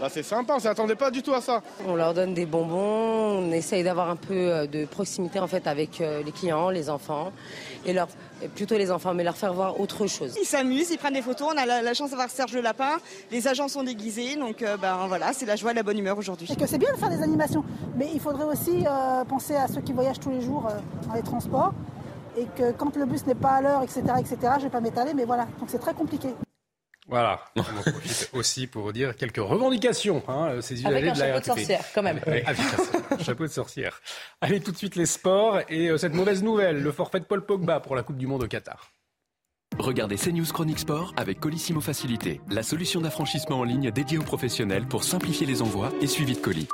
Là, 0.00 0.08
c'est 0.08 0.22
sympa, 0.22 0.54
on 0.56 0.58
s'attendait 0.58 0.94
pas 0.94 1.10
du 1.10 1.22
tout 1.22 1.34
à 1.34 1.42
ça. 1.42 1.62
On 1.86 1.94
leur 1.94 2.14
donne 2.14 2.32
des 2.32 2.46
bonbons, 2.46 3.38
on 3.38 3.52
essaye 3.52 3.84
d'avoir 3.84 4.08
un 4.08 4.16
peu 4.16 4.32
euh, 4.34 4.66
de 4.66 4.86
proximité 4.86 5.38
en 5.40 5.46
fait 5.46 5.66
avec 5.66 6.00
euh, 6.00 6.22
les 6.22 6.32
clients, 6.32 6.70
les 6.70 6.88
enfants, 6.88 7.32
et 7.84 7.92
leur 7.92 8.08
plutôt 8.54 8.78
les 8.78 8.90
enfants, 8.90 9.12
mais 9.12 9.24
leur 9.24 9.36
faire 9.36 9.52
voir 9.52 9.78
autre 9.78 10.06
chose. 10.06 10.34
Ils 10.40 10.46
s'amusent, 10.46 10.90
ils 10.90 10.96
prennent 10.96 11.12
des 11.12 11.20
photos. 11.20 11.52
On 11.54 11.58
a 11.58 11.82
la, 11.82 11.92
chance 11.92 12.10
d'avoir 12.10 12.30
Serge 12.30 12.54
le 12.54 12.62
Lapin. 12.62 12.96
Les 13.30 13.46
agents 13.46 13.68
sont 13.68 13.82
déguisés, 13.82 14.36
donc 14.36 14.62
euh, 14.62 14.78
ben 14.78 15.06
voilà, 15.06 15.34
c'est 15.34 15.44
la 15.44 15.56
joie 15.56 15.72
et 15.72 15.74
la 15.74 15.82
bonne 15.82 15.98
humeur 15.98 16.16
aujourd'hui. 16.16 16.48
Et 16.50 16.56
que 16.56 16.66
c'est 16.66 16.78
bien 16.78 16.92
de 16.92 16.96
faire 16.96 17.10
des 17.10 17.22
animations, 17.22 17.62
mais 17.96 18.08
il 18.14 18.20
faudrait 18.20 18.44
aussi 18.44 18.84
penser 19.28 19.54
à 19.54 19.68
ceux 19.68 19.82
qui 19.82 19.92
voyagent 19.92 20.20
tous 20.20 20.30
les 20.30 20.40
jours 20.40 20.66
dans 21.06 21.12
les 21.14 21.22
transports 21.22 21.74
et 22.38 22.46
que 22.56 22.72
quand 22.72 22.96
le 22.96 23.04
bus 23.04 23.26
n'est 23.26 23.34
pas 23.34 23.56
à 23.56 23.60
l'heure, 23.60 23.82
etc., 23.82 24.02
etc. 24.18 24.36
Je 24.56 24.62
vais 24.64 24.70
pas 24.70 24.80
m'étaler, 24.80 25.12
mais 25.12 25.26
voilà, 25.26 25.46
donc 25.58 25.68
c'est 25.68 25.78
très 25.78 25.92
compliqué. 25.92 26.28
Voilà, 27.10 27.40
on 27.56 27.60
en 27.60 27.82
profite 27.82 28.30
aussi 28.32 28.66
pour 28.68 28.92
dire 28.92 29.16
quelques 29.16 29.38
revendications, 29.38 30.22
hein, 30.28 30.60
ces 30.60 30.86
Avec 30.86 31.04
un 31.04 31.12
de 31.12 31.18
la 31.18 31.26
chapeau 31.26 31.40
de 31.40 31.44
sorcière, 31.44 31.84
quand 31.92 32.02
même. 32.02 32.20
avec 32.24 32.48
un 33.10 33.18
chapeau 33.24 33.42
de 33.46 33.52
sorcière. 33.52 34.00
Allez, 34.40 34.60
tout 34.60 34.70
de 34.70 34.76
suite 34.76 34.94
les 34.94 35.06
sports 35.06 35.58
et 35.68 35.88
euh, 35.88 35.98
cette 35.98 36.14
mauvaise 36.14 36.42
nouvelle, 36.44 36.80
le 36.80 36.92
forfait 36.92 37.18
de 37.18 37.24
Paul 37.24 37.44
Pogba 37.44 37.80
pour 37.80 37.96
la 37.96 38.04
Coupe 38.04 38.16
du 38.16 38.28
Monde 38.28 38.44
au 38.44 38.48
Qatar. 38.48 38.92
Regardez 39.78 40.16
CNews 40.16 40.52
Chronique 40.52 40.78
Sport 40.78 41.12
avec 41.16 41.40
Colissimo 41.40 41.80
Facilité, 41.80 42.40
la 42.48 42.62
solution 42.62 43.00
d'affranchissement 43.00 43.58
en 43.58 43.64
ligne 43.64 43.90
dédiée 43.90 44.18
aux 44.18 44.22
professionnels 44.22 44.86
pour 44.86 45.02
simplifier 45.02 45.46
les 45.46 45.62
envois 45.62 45.90
et 46.00 46.06
suivi 46.06 46.34
de 46.34 46.40
colis. 46.40 46.68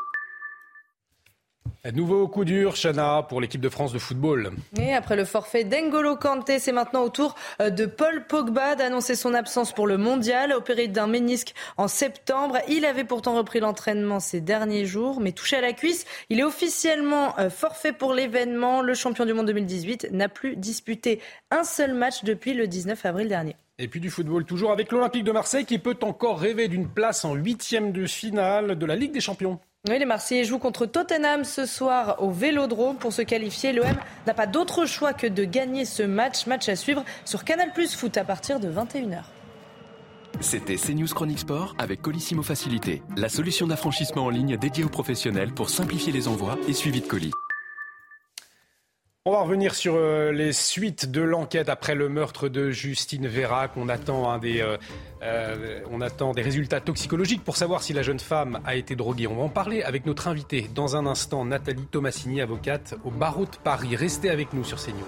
Nouveau 1.94 2.26
coup 2.26 2.44
dur, 2.44 2.74
Chana, 2.74 3.22
pour 3.28 3.40
l'équipe 3.40 3.60
de 3.60 3.68
France 3.68 3.92
de 3.92 3.98
football. 3.98 4.50
Et 4.80 4.92
après 4.92 5.14
le 5.14 5.24
forfait 5.24 5.62
d'Engolo 5.62 6.16
Kanté, 6.16 6.58
c'est 6.58 6.72
maintenant 6.72 7.02
au 7.02 7.10
tour 7.10 7.36
euh, 7.60 7.70
de 7.70 7.86
Paul 7.86 8.26
Pogba 8.26 8.74
d'annoncer 8.74 9.14
son 9.14 9.34
absence 9.34 9.72
pour 9.72 9.86
le 9.86 9.96
mondial. 9.96 10.52
Opéré 10.52 10.88
d'un 10.88 11.06
ménisque 11.06 11.54
en 11.76 11.86
septembre, 11.86 12.58
il 12.68 12.84
avait 12.84 13.04
pourtant 13.04 13.36
repris 13.36 13.60
l'entraînement 13.60 14.18
ces 14.18 14.40
derniers 14.40 14.84
jours, 14.84 15.20
mais 15.20 15.32
touché 15.32 15.56
à 15.56 15.60
la 15.60 15.72
cuisse, 15.72 16.06
il 16.28 16.40
est 16.40 16.44
officiellement 16.44 17.38
euh, 17.38 17.50
forfait 17.50 17.92
pour 17.92 18.14
l'événement. 18.14 18.82
Le 18.82 18.94
champion 18.94 19.24
du 19.24 19.32
monde 19.32 19.46
2018 19.46 20.08
n'a 20.12 20.28
plus 20.28 20.56
disputé 20.56 21.20
un 21.50 21.62
seul 21.62 21.94
match 21.94 22.24
depuis 22.24 22.54
le 22.54 22.66
19 22.66 23.06
avril 23.06 23.28
dernier. 23.28 23.56
Et 23.78 23.88
puis 23.88 24.00
du 24.00 24.10
football, 24.10 24.44
toujours 24.44 24.72
avec 24.72 24.90
l'Olympique 24.90 25.24
de 25.24 25.32
Marseille 25.32 25.66
qui 25.66 25.78
peut 25.78 25.98
encore 26.00 26.40
rêver 26.40 26.66
d'une 26.66 26.88
place 26.88 27.26
en 27.26 27.34
huitième 27.34 27.92
de 27.92 28.06
finale 28.06 28.78
de 28.78 28.86
la 28.86 28.96
Ligue 28.96 29.12
des 29.12 29.20
Champions. 29.20 29.60
Oui, 29.88 30.00
les 30.00 30.04
Marseillais 30.04 30.44
jouent 30.44 30.58
contre 30.58 30.84
Tottenham 30.86 31.44
ce 31.44 31.64
soir 31.64 32.16
au 32.20 32.30
Vélodrome 32.30 32.96
pour 32.96 33.12
se 33.12 33.22
qualifier. 33.22 33.72
L'OM 33.72 33.86
n'a 34.26 34.34
pas 34.34 34.46
d'autre 34.46 34.84
choix 34.84 35.12
que 35.12 35.28
de 35.28 35.44
gagner 35.44 35.84
ce 35.84 36.02
match. 36.02 36.46
Match 36.46 36.68
à 36.68 36.74
suivre 36.74 37.04
sur 37.24 37.44
Canal 37.44 37.72
Plus 37.72 37.94
Foot 37.94 38.16
à 38.16 38.24
partir 38.24 38.58
de 38.58 38.68
21h. 38.68 39.22
C'était 40.40 40.76
CNews 40.76 41.06
Chronique 41.06 41.38
Sport 41.38 41.76
avec 41.78 42.02
Colissimo 42.02 42.42
Facilité, 42.42 43.02
la 43.16 43.28
solution 43.28 43.68
d'affranchissement 43.68 44.24
en 44.24 44.30
ligne 44.30 44.56
dédiée 44.56 44.84
aux 44.84 44.88
professionnels 44.88 45.52
pour 45.52 45.70
simplifier 45.70 46.12
les 46.12 46.26
envois 46.26 46.58
et 46.68 46.72
suivi 46.72 47.00
de 47.00 47.06
colis. 47.06 47.32
On 49.28 49.32
va 49.32 49.40
revenir 49.40 49.74
sur 49.74 49.96
euh, 49.96 50.30
les 50.30 50.52
suites 50.52 51.10
de 51.10 51.20
l'enquête 51.20 51.68
après 51.68 51.96
le 51.96 52.08
meurtre 52.08 52.48
de 52.48 52.70
Justine 52.70 53.26
Vérac. 53.26 53.72
On 53.76 53.88
attend, 53.88 54.30
un 54.30 54.38
des, 54.38 54.60
euh, 54.60 54.76
euh, 55.20 55.80
on 55.90 56.00
attend 56.00 56.30
des 56.30 56.42
résultats 56.42 56.78
toxicologiques 56.78 57.42
pour 57.42 57.56
savoir 57.56 57.82
si 57.82 57.92
la 57.92 58.02
jeune 58.02 58.20
femme 58.20 58.60
a 58.64 58.76
été 58.76 58.94
droguée. 58.94 59.26
On 59.26 59.34
va 59.34 59.42
en 59.42 59.48
parler 59.48 59.82
avec 59.82 60.06
notre 60.06 60.28
invitée 60.28 60.70
dans 60.72 60.94
un 60.94 61.06
instant, 61.06 61.44
Nathalie 61.44 61.86
Tomassini, 61.86 62.40
avocate 62.40 62.94
au 63.04 63.10
barreau 63.10 63.46
de 63.46 63.56
Paris. 63.64 63.96
Restez 63.96 64.30
avec 64.30 64.52
nous 64.52 64.62
sur 64.62 64.78
CNews. 64.78 65.02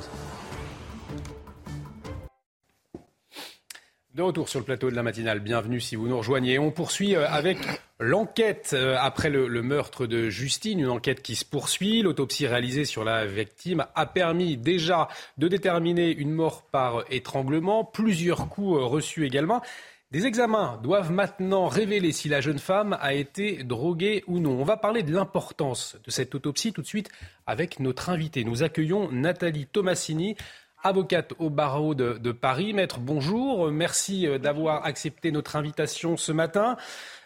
De 4.19 4.23
retour 4.25 4.49
sur 4.49 4.59
le 4.59 4.65
plateau 4.65 4.91
de 4.91 4.97
la 4.97 5.05
matinale, 5.05 5.39
bienvenue 5.39 5.79
si 5.79 5.95
vous 5.95 6.09
nous 6.09 6.19
rejoignez. 6.19 6.59
On 6.59 6.73
poursuit 6.73 7.15
euh, 7.15 7.29
avec 7.29 7.57
l'enquête 8.01 8.73
euh, 8.73 8.97
après 8.99 9.31
le, 9.31 9.63
meurtre 9.63 10.07
de 10.07 10.29
Justine, 10.29 10.81
une 10.81 10.89
enquête 10.89 11.23
qui 11.23 11.37
se 11.37 11.45
poursuit. 11.45 12.03
L'autopsie 12.03 12.49
réalisée 12.49 12.85
sur 12.85 13.05
la 13.05 13.27
victime 13.27 13.87
a 13.95 14.07
permis 14.07 14.57
déjà 14.57 15.07
de 15.37 15.47
déterminer 15.47 16.11
une 16.11 16.33
mort 16.33 16.63
par 16.63 17.05
étranglement, 17.13 17.85
plusieurs 17.85 18.49
coups 18.49 18.81
euh, 18.81 18.85
reçus 18.87 19.25
également. 19.25 19.63
Des 20.11 20.27
examens 20.27 20.81
doivent 20.83 21.13
maintenant 21.13 21.69
révéler 21.69 22.11
si 22.11 22.29
la 22.29 22.41
jeune 22.41 22.59
femme 22.59 22.99
a 23.01 23.15
été 23.15 23.63
droguée 23.63 24.25
ou 24.27 24.41
non. 24.41 24.59
On 24.59 24.65
va 24.65 24.77
parler 24.77 25.05
de 25.05 25.15
l'importance 25.15 25.97
de 26.05 26.11
cette 26.11 26.35
autopsie 26.35 26.73
tout 26.73 26.83
de 26.83 26.89
suite 26.89 27.09
avec 27.47 27.79
notre 27.79 28.11
invité. 28.11 28.43
Nous 28.43 28.65
accueillons 28.65 29.13
Nathalie 29.13 29.67
Tomassini, 29.67 30.35
avocate 30.83 31.33
au 31.38 31.51
barreau 31.51 31.95
de, 31.95 32.33
Paris. 32.33 32.73
Maître, 32.73 33.01
bonjour. 33.01 33.71
Merci 33.71 34.27
euh, 34.27 34.38
d'avoir 34.38 34.85
accepté 34.85 35.33
notre 35.33 35.57
invitation 35.57 36.17
ce 36.17 36.33
matin. 36.33 36.77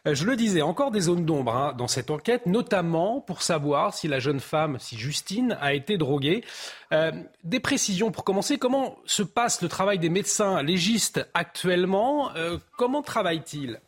Euh, 0.07 0.15
je 0.15 0.25
le 0.25 0.37
disais, 0.37 0.63
encore 0.63 0.91
des 0.91 1.01
zones 1.01 1.25
d'ombre 1.25 1.55
hein, 1.55 1.75
dans 1.77 1.89
cette 1.89 2.11
enquête, 2.11 2.47
notamment 2.47 3.21
pour 3.21 3.43
savoir 3.43 3.95
si 3.95 4.09
la 4.09 4.19
jeune 4.19 4.41
femme, 4.41 4.79
si 4.79 4.97
Justine, 4.97 5.57
a 5.61 5.75
été 5.75 5.99
droguée. 5.99 6.45
Euh, 6.93 7.13
des 7.45 7.61
précisions 7.61 8.11
pour 8.11 8.25
commencer. 8.25 8.59
Comment 8.59 8.97
se 9.05 9.23
passe 9.23 9.63
le 9.63 9.69
travail 9.69 9.99
des 9.99 10.11
médecins 10.11 10.63
légistes 10.63 11.27
actuellement? 11.35 12.31
Comment 12.77 13.03
travaillent-ils? 13.03 13.81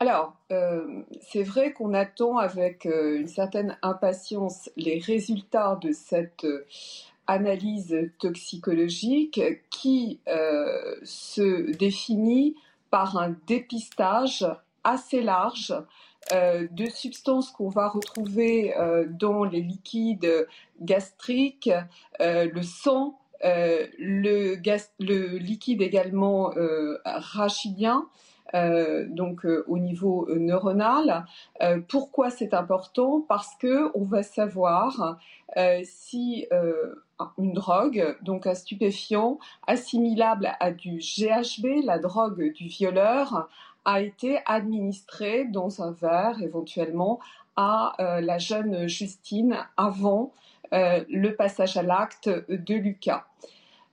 Alors, 0.00 0.34
c'est 1.30 1.42
vrai 1.42 1.72
qu'on 1.72 1.94
attend 1.94 2.38
avec 2.38 2.84
une 2.84 3.28
certaine 3.28 3.78
impatience 3.82 4.70
les 4.76 4.98
résultats 4.98 5.78
de 5.80 5.92
cette 5.92 6.44
analyse 7.26 8.10
toxicologique 8.18 9.40
qui 9.70 10.20
euh, 10.28 10.94
se 11.02 11.70
définit 11.76 12.56
par 12.90 13.16
un 13.16 13.34
dépistage 13.46 14.46
assez 14.84 15.22
large 15.22 15.74
euh, 16.32 16.66
de 16.70 16.86
substances 16.86 17.50
qu'on 17.50 17.68
va 17.68 17.88
retrouver 17.88 18.76
euh, 18.76 19.06
dans 19.08 19.44
les 19.44 19.60
liquides 19.60 20.46
gastriques, 20.80 21.70
le 22.20 22.62
sang, 22.62 23.18
le, 23.42 25.36
liquide 25.38 25.82
également 25.82 26.52
rachidien, 27.04 28.06
donc 28.52 29.44
au 29.66 29.78
niveau 29.78 30.28
neuronal. 30.34 31.26
pourquoi 31.88 32.30
c'est 32.30 32.54
important? 32.54 33.20
Parce 33.28 33.54
que 33.56 33.90
on 33.94 34.04
va 34.04 34.22
savoir 34.22 35.18
si 35.84 36.46
une 37.38 37.52
drogue, 37.52 38.16
donc 38.22 38.46
un 38.46 38.54
stupéfiant 38.54 39.38
assimilable 39.66 40.52
à 40.60 40.70
du 40.70 40.98
GHB, 40.98 41.84
la 41.84 41.98
drogue 41.98 42.52
du 42.52 42.66
violeur, 42.66 43.48
a 43.84 44.00
été 44.00 44.40
administrée 44.46 45.44
dans 45.44 45.82
un 45.82 45.92
verre 45.92 46.40
éventuellement 46.42 47.20
à 47.56 47.94
euh, 48.00 48.20
la 48.20 48.38
jeune 48.38 48.88
Justine 48.88 49.58
avant 49.76 50.32
euh, 50.72 51.04
le 51.08 51.34
passage 51.36 51.76
à 51.76 51.82
l'acte 51.82 52.28
de 52.28 52.74
Lucas. 52.74 53.26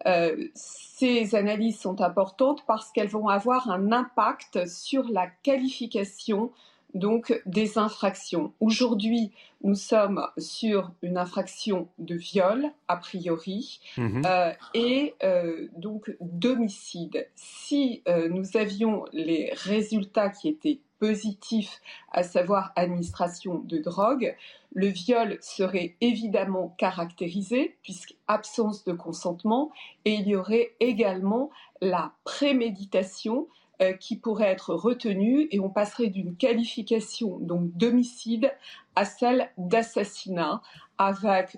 Euh, 0.07 0.47
ces 0.55 1.35
analyses 1.35 1.79
sont 1.79 2.01
importantes 2.01 2.63
parce 2.65 2.91
qu'elles 2.91 3.09
vont 3.09 3.27
avoir 3.27 3.69
un 3.69 3.91
impact 3.91 4.67
sur 4.67 5.07
la 5.09 5.27
qualification 5.27 6.51
donc 6.93 7.41
des 7.45 7.77
infractions. 7.77 8.53
Aujourd'hui, 8.59 9.31
nous 9.63 9.75
sommes 9.75 10.25
sur 10.37 10.91
une 11.01 11.17
infraction 11.17 11.87
de 11.99 12.15
viol, 12.15 12.65
a 12.87 12.97
priori, 12.97 13.79
mhm. 13.97 14.23
euh, 14.25 14.51
et 14.73 15.13
euh, 15.23 15.67
donc 15.77 16.15
d'homicide. 16.19 17.27
Si 17.35 18.01
euh, 18.07 18.29
nous 18.29 18.57
avions 18.57 19.05
les 19.13 19.51
résultats 19.53 20.29
qui 20.29 20.49
étaient 20.49 20.79
positifs, 20.99 21.81
à 22.11 22.21
savoir 22.21 22.71
administration 22.75 23.59
de 23.65 23.79
drogue, 23.79 24.35
le 24.73 24.87
viol 24.87 25.39
serait 25.41 25.95
évidemment 25.99 26.75
caractérisé, 26.77 27.75
puisque 27.81 28.15
absence 28.27 28.85
de 28.85 28.93
consentement, 28.93 29.71
et 30.05 30.13
il 30.13 30.27
y 30.27 30.35
aurait 30.35 30.73
également 30.79 31.49
la 31.81 32.13
préméditation, 32.23 33.47
euh, 33.81 33.93
qui 33.93 34.15
pourrait 34.15 34.51
être 34.51 34.75
retenu 34.75 35.47
et 35.49 35.59
on 35.59 35.69
passerait 35.69 36.09
d'une 36.09 36.35
qualification 36.35 37.39
donc 37.39 37.71
d'homicide 37.75 38.53
à 38.95 39.05
celle 39.05 39.49
d'assassinat 39.57 40.61
avec 40.99 41.57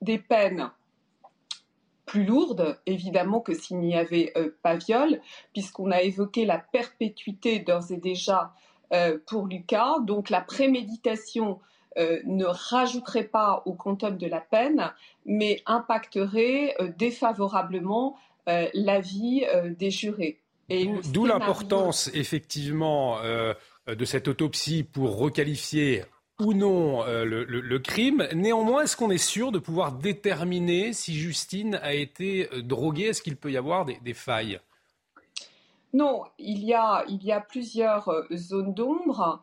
des 0.00 0.18
peines 0.18 0.72
plus 2.04 2.24
lourdes, 2.24 2.80
évidemment, 2.86 3.38
que 3.38 3.54
s'il 3.54 3.78
n'y 3.78 3.94
avait 3.94 4.32
euh, 4.36 4.56
pas 4.64 4.74
viol, 4.74 5.20
puisqu'on 5.52 5.92
a 5.92 6.02
évoqué 6.02 6.46
la 6.46 6.58
perpétuité 6.58 7.60
d'ores 7.60 7.92
et 7.92 7.96
déjà 7.96 8.52
euh, 8.92 9.18
pour 9.28 9.46
Lucas. 9.46 10.00
Donc 10.00 10.30
la 10.30 10.40
préméditation 10.40 11.60
ne 11.96 12.46
rajouterait 12.46 13.28
pas 13.28 13.62
au 13.66 13.74
quantum 13.74 14.16
de 14.16 14.26
la 14.26 14.40
peine, 14.40 14.90
mais 15.26 15.62
impacterait 15.66 16.74
défavorablement 16.96 18.16
la 18.46 19.00
vie 19.00 19.44
des 19.78 19.90
jurés. 19.90 20.41
D'où 21.12 21.26
l'importance, 21.26 22.10
effectivement, 22.14 23.18
de 23.86 24.04
cette 24.04 24.28
autopsie 24.28 24.84
pour 24.84 25.18
requalifier 25.18 26.04
ou 26.40 26.54
non 26.54 27.04
le, 27.04 27.78
crime. 27.78 28.26
Néanmoins, 28.34 28.82
est-ce 28.82 28.96
qu'on 28.96 29.10
est 29.10 29.18
sûr 29.18 29.52
de 29.52 29.58
pouvoir 29.58 29.92
déterminer 29.92 30.92
si 30.92 31.14
Justine 31.14 31.76
a 31.82 31.94
été 31.94 32.48
droguée? 32.62 33.06
Est-ce 33.06 33.22
qu'il 33.22 33.36
peut 33.36 33.50
y 33.50 33.56
avoir 33.56 33.84
des 33.84 34.14
failles? 34.14 34.60
Non, 35.92 36.24
il 36.38 36.64
y 36.64 36.72
a, 36.72 37.04
il 37.08 37.22
y 37.22 37.32
a 37.32 37.40
plusieurs 37.40 38.08
euh, 38.08 38.26
zones 38.34 38.74
d'ombre. 38.74 39.42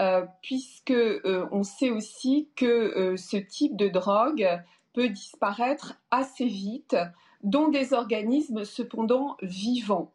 Euh, 0.00 0.24
puisque 0.42 0.92
euh, 0.92 1.48
on 1.50 1.64
sait 1.64 1.90
aussi 1.90 2.50
que 2.54 3.16
ce 3.16 3.36
type 3.36 3.76
de 3.76 3.88
drogue 3.88 4.48
peut 4.92 5.08
disparaître 5.08 5.94
assez 6.12 6.46
vite 6.46 6.96
dans 7.42 7.66
des 7.66 7.92
organismes 7.92 8.64
cependant 8.64 9.36
vivants. 9.42 10.12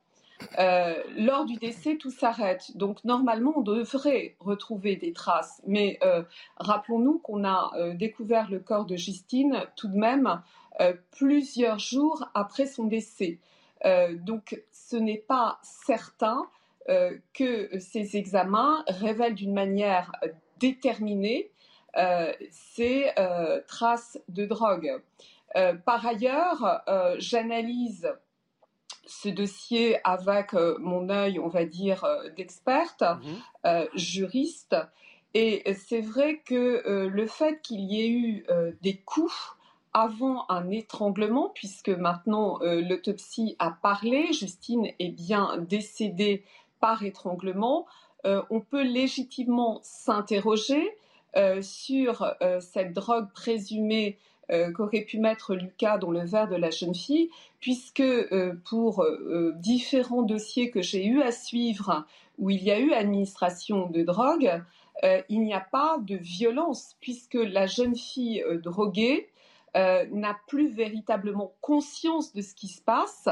Lors 0.58 1.46
du 1.46 1.56
décès, 1.56 1.98
tout 1.98 2.12
s'arrête. 2.12 2.76
Donc 2.76 3.04
normalement, 3.04 3.54
on 3.56 3.62
devrait 3.62 4.36
retrouver 4.40 4.96
des 4.96 5.14
traces. 5.14 5.62
Mais 5.66 6.00
rappelons-nous 6.58 7.20
qu'on 7.20 7.46
a 7.46 7.72
découvert 7.94 8.50
le 8.50 8.60
corps 8.60 8.86
de 8.86 8.96
Justine 8.96 9.64
tout 9.76 9.88
de 9.88 9.98
même 9.98 10.42
plusieurs 11.12 11.80
jours 11.80 12.30
après 12.34 12.66
son 12.66 12.86
décès. 12.86 13.40
donc 14.26 14.62
ce 14.72 14.98
n'est 14.98 15.24
pas 15.28 15.60
certain 15.64 16.48
euh, 16.90 17.18
que 17.34 17.80
ces 17.80 18.18
examens 18.18 18.84
révèlent 18.88 19.36
d'une 19.36 19.54
manière 19.54 20.12
déterminée 20.60 21.50
euh, 21.96 22.34
ces 22.52 23.10
euh, 23.18 23.62
traces 23.68 24.20
de 24.28 24.46
drogue. 24.46 25.02
par 25.86 26.06
ailleurs, 26.06 26.82
j'analyse 27.20 28.12
ce 29.06 29.30
dossier 29.30 29.98
avec 30.04 30.54
mon 30.80 31.10
œil, 31.10 31.40
on 31.40 31.50
va 31.50 31.66
dire, 31.66 32.06
d'experte, 32.36 33.04
mhm. 33.04 33.88
juriste, 33.96 34.76
et 35.34 35.74
c'est 35.74 36.02
vrai 36.02 36.42
que 36.46 37.08
le 37.08 37.28
fait 37.28 37.62
qu'il 37.62 37.82
y 37.82 38.02
ait 38.02 38.10
eu 38.10 38.46
des 38.82 38.98
coups 38.98 39.56
avant 39.94 40.46
un 40.50 40.70
étranglement, 40.72 41.50
puisque 41.54 41.90
maintenant 41.90 42.60
euh, 42.62 42.82
l'autopsie 42.82 43.56
a 43.60 43.72
parlé, 43.72 44.34
Justine 44.34 44.88
est 45.00 45.10
bien 45.10 45.58
décédée 45.58 46.44
par 46.80 47.04
étranglement, 47.04 47.86
euh, 48.26 48.42
on 48.50 48.60
peut 48.60 48.84
légitimement 48.84 49.80
s'interroger 49.84 50.98
euh, 51.36 51.62
sur 51.62 52.36
cette 52.60 52.94
drogue 52.94 53.32
présumée 53.34 54.18
qu'aurait 54.76 55.02
pu 55.02 55.20
mettre 55.20 55.56
Lucas 55.56 55.98
dans 55.98 56.12
le 56.12 56.26
verre 56.26 56.48
de 56.48 56.56
la 56.56 56.70
jeune 56.70 56.94
fille, 56.94 57.30
puisque 57.60 58.04
pour 58.66 59.06
différents 59.56 60.24
dossiers 60.24 60.70
que 60.70 60.82
j'ai 60.82 61.06
eu 61.06 61.22
à 61.22 61.32
suivre 61.32 62.06
où 62.38 62.50
il 62.50 62.64
y 62.64 62.72
a 62.72 62.80
eu 62.80 62.92
administration 62.92 63.90
de 63.90 64.04
drogue, 64.04 64.62
il 65.30 65.42
n'y 65.42 65.54
a 65.54 65.62
pas 65.62 65.98
de 66.02 66.16
violence, 66.16 66.96
puisque 67.00 67.36
la 67.36 67.68
jeune 67.68 67.96
fille 67.96 68.44
droguée 68.62 69.30
euh, 69.76 70.06
n'a 70.12 70.38
plus 70.48 70.68
véritablement 70.68 71.56
conscience 71.62 72.32
de 72.32 72.44
ce 72.44 72.54
qui 72.54 72.68
se 72.68 72.80
passe 72.80 73.28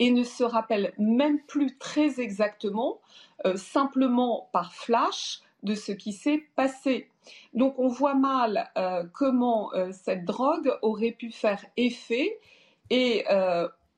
et 0.00 0.10
ne 0.10 0.24
se 0.24 0.42
rappelle 0.42 0.92
même 0.98 1.38
plus 1.42 1.78
très 1.78 2.20
exactement, 2.20 3.00
euh, 3.46 3.54
simplement 3.54 4.48
par 4.52 4.74
flash, 4.74 5.40
de 5.64 5.74
ce 5.74 5.92
qui 5.92 6.12
s'est 6.12 6.44
passé. 6.56 7.08
Donc 7.52 7.78
on 7.78 7.88
voit 7.88 8.14
mal 8.14 8.70
euh, 8.76 9.04
comment 9.12 9.70
cette 9.92 10.24
drogue 10.24 10.72
aurait 10.82 11.12
pu 11.12 11.30
faire 11.30 11.64
effet 11.76 12.38
et 12.90 13.24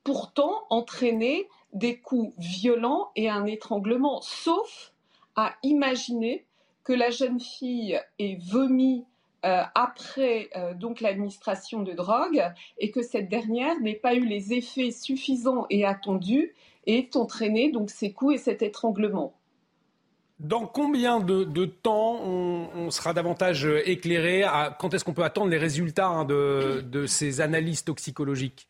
pourtant 0.04 0.62
entraîner 0.70 1.48
des 1.72 1.98
coups 1.98 2.32
violents 2.38 3.10
et 3.16 3.28
un 3.28 3.44
étranglement, 3.44 4.20
sauf 4.22 4.92
à 5.34 5.54
imaginer 5.62 6.46
que 6.84 6.92
la 6.92 7.10
jeune 7.10 7.40
fille 7.40 8.00
ait 8.18 8.38
vomi 8.48 9.04
euh, 9.44 9.62
après 9.74 10.48
euh, 10.56 10.72
l'administration 11.00 11.82
de 11.82 11.92
drogue 11.92 12.42
et 12.78 12.90
que 12.90 13.02
cette 13.02 13.28
dernière 13.28 13.78
n'ait 13.80 13.94
pas 13.94 14.14
eu 14.14 14.24
les 14.24 14.54
effets 14.54 14.90
suffisants 14.90 15.66
et 15.68 15.84
attendus 15.84 16.54
et 16.86 16.98
ait 16.98 17.16
entraîné 17.16 17.70
donc 17.70 17.90
ces 17.90 18.12
coups 18.12 18.36
et 18.36 18.38
cet 18.38 18.62
étranglement. 18.62 19.34
Dans 20.38 20.66
combien 20.66 21.20
de, 21.20 21.64
temps 21.64 22.20
on, 22.22 22.90
sera 22.90 23.14
davantage 23.14 23.64
éclairé 23.84 24.44
Quand 24.78 24.92
est-ce 24.92 25.04
qu'on 25.04 25.14
peut 25.14 25.24
attendre 25.24 25.48
les 25.48 25.58
résultats 25.58 26.08
hein, 26.08 26.24
de, 26.24 27.06
ces 27.06 27.40
analyses 27.40 27.84
toxicologiques? 27.84 28.68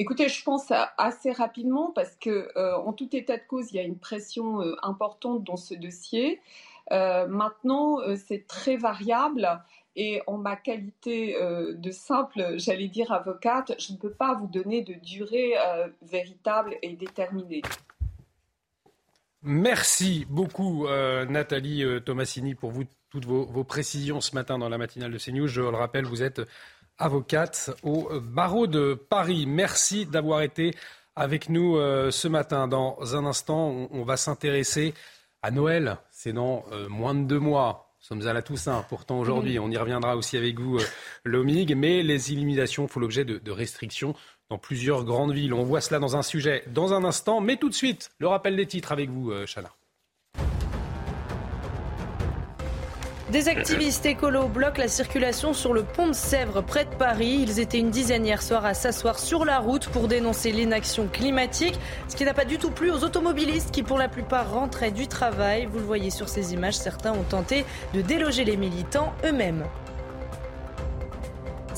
Écoutez, 0.00 0.28
je 0.28 0.42
pense 0.44 0.72
assez 0.96 1.32
rapidement 1.32 1.90
parce 1.92 2.14
que, 2.16 2.48
euh, 2.56 2.76
en 2.76 2.92
tout 2.92 3.14
état 3.14 3.36
de 3.36 3.42
cause, 3.48 3.72
il 3.72 3.76
y 3.76 3.80
a 3.80 3.82
une 3.82 3.98
pression 3.98 4.60
importante 4.82 5.44
dans 5.44 5.56
ce 5.56 5.74
dossier. 5.74 6.40
Euh, 6.92 7.26
maintenant, 7.26 8.00
euh, 8.00 8.16
c'est 8.16 8.46
très 8.46 8.76
variable 8.76 9.62
et 9.96 10.22
en 10.26 10.38
ma 10.38 10.56
qualité 10.56 11.36
euh, 11.36 11.74
de 11.74 11.90
simple, 11.90 12.54
j'allais 12.56 12.88
dire 12.88 13.12
avocate, 13.12 13.72
je 13.78 13.92
ne 13.92 13.98
peux 13.98 14.12
pas 14.12 14.34
vous 14.34 14.46
donner 14.46 14.82
de 14.82 14.94
durée 14.94 15.54
véritable 16.02 16.76
et 16.82 16.94
déterminée. 16.94 17.62
Merci 19.42 20.26
beaucoup 20.28 20.86
Nathalie 20.88 21.84
Tomassini 22.04 22.54
pour 22.54 22.70
vous, 22.72 22.84
toutes 23.10 23.24
vos, 23.24 23.64
précisions 23.64 24.20
ce 24.20 24.34
matin 24.34 24.58
dans 24.58 24.68
la 24.68 24.78
matinale 24.78 25.12
de 25.12 25.18
CNews. 25.18 25.46
Je 25.46 25.60
le 25.60 25.68
rappelle, 25.68 26.04
vous 26.04 26.22
êtes 26.22 26.42
avocate 26.98 27.70
au 27.82 28.08
barreau 28.20 28.66
de 28.66 28.94
Paris. 28.94 29.46
Merci 29.46 30.06
d'avoir 30.06 30.42
été 30.42 30.74
avec 31.14 31.48
nous 31.48 31.76
ce 32.10 32.28
matin. 32.28 32.66
Dans 32.66 32.98
un 33.14 33.24
instant, 33.26 33.88
on 33.92 34.02
va 34.02 34.16
s'intéresser 34.16 34.92
à 35.42 35.50
Noël. 35.50 35.98
C'est 36.10 36.32
dans 36.32 36.64
euh, 36.72 36.88
moins 36.88 37.14
de 37.14 37.24
deux 37.24 37.38
mois. 37.38 37.94
Nous 38.00 38.06
sommes 38.06 38.28
à 38.28 38.32
la 38.32 38.42
Toussaint, 38.42 38.84
pourtant 38.88 39.18
aujourd'hui. 39.18 39.58
On 39.58 39.70
y 39.70 39.76
reviendra 39.76 40.16
aussi 40.16 40.36
avec 40.36 40.58
vous, 40.58 40.78
euh, 40.78 40.84
Lomig. 41.24 41.74
Mais 41.76 42.02
les 42.02 42.32
illuminations 42.32 42.86
font 42.88 43.00
l'objet 43.00 43.24
de, 43.24 43.38
de, 43.38 43.50
restrictions 43.50 44.14
dans 44.50 44.58
plusieurs 44.58 45.04
grandes 45.04 45.32
villes. 45.32 45.54
On 45.54 45.64
voit 45.64 45.80
cela 45.80 45.98
dans 45.98 46.16
un 46.16 46.22
sujet 46.22 46.62
dans 46.68 46.92
un 46.92 47.04
instant. 47.04 47.40
Mais 47.40 47.56
tout 47.56 47.68
de 47.68 47.74
suite, 47.74 48.10
le 48.18 48.28
rappel 48.28 48.56
des 48.56 48.66
titres 48.66 48.92
avec 48.92 49.10
vous, 49.10 49.30
euh, 49.30 49.46
Chana. 49.46 49.70
Des 53.30 53.50
activistes 53.50 54.06
écolos 54.06 54.48
bloquent 54.48 54.80
la 54.80 54.88
circulation 54.88 55.52
sur 55.52 55.74
le 55.74 55.82
pont 55.82 56.06
de 56.06 56.14
Sèvres 56.14 56.62
près 56.62 56.86
de 56.86 56.94
Paris. 56.94 57.40
Ils 57.42 57.60
étaient 57.60 57.78
une 57.78 57.90
dizaine 57.90 58.24
hier 58.24 58.40
soir 58.40 58.64
à 58.64 58.72
s'asseoir 58.72 59.18
sur 59.18 59.44
la 59.44 59.58
route 59.58 59.86
pour 59.88 60.08
dénoncer 60.08 60.50
l'inaction 60.50 61.08
climatique, 61.08 61.78
ce 62.08 62.16
qui 62.16 62.24
n'a 62.24 62.32
pas 62.32 62.46
du 62.46 62.56
tout 62.56 62.70
plu 62.70 62.90
aux 62.90 63.04
automobilistes 63.04 63.70
qui 63.70 63.82
pour 63.82 63.98
la 63.98 64.08
plupart 64.08 64.50
rentraient 64.50 64.92
du 64.92 65.08
travail. 65.08 65.66
Vous 65.66 65.78
le 65.78 65.84
voyez 65.84 66.08
sur 66.08 66.30
ces 66.30 66.54
images, 66.54 66.78
certains 66.78 67.12
ont 67.12 67.22
tenté 67.22 67.66
de 67.92 68.00
déloger 68.00 68.44
les 68.44 68.56
militants 68.56 69.12
eux-mêmes. 69.26 69.66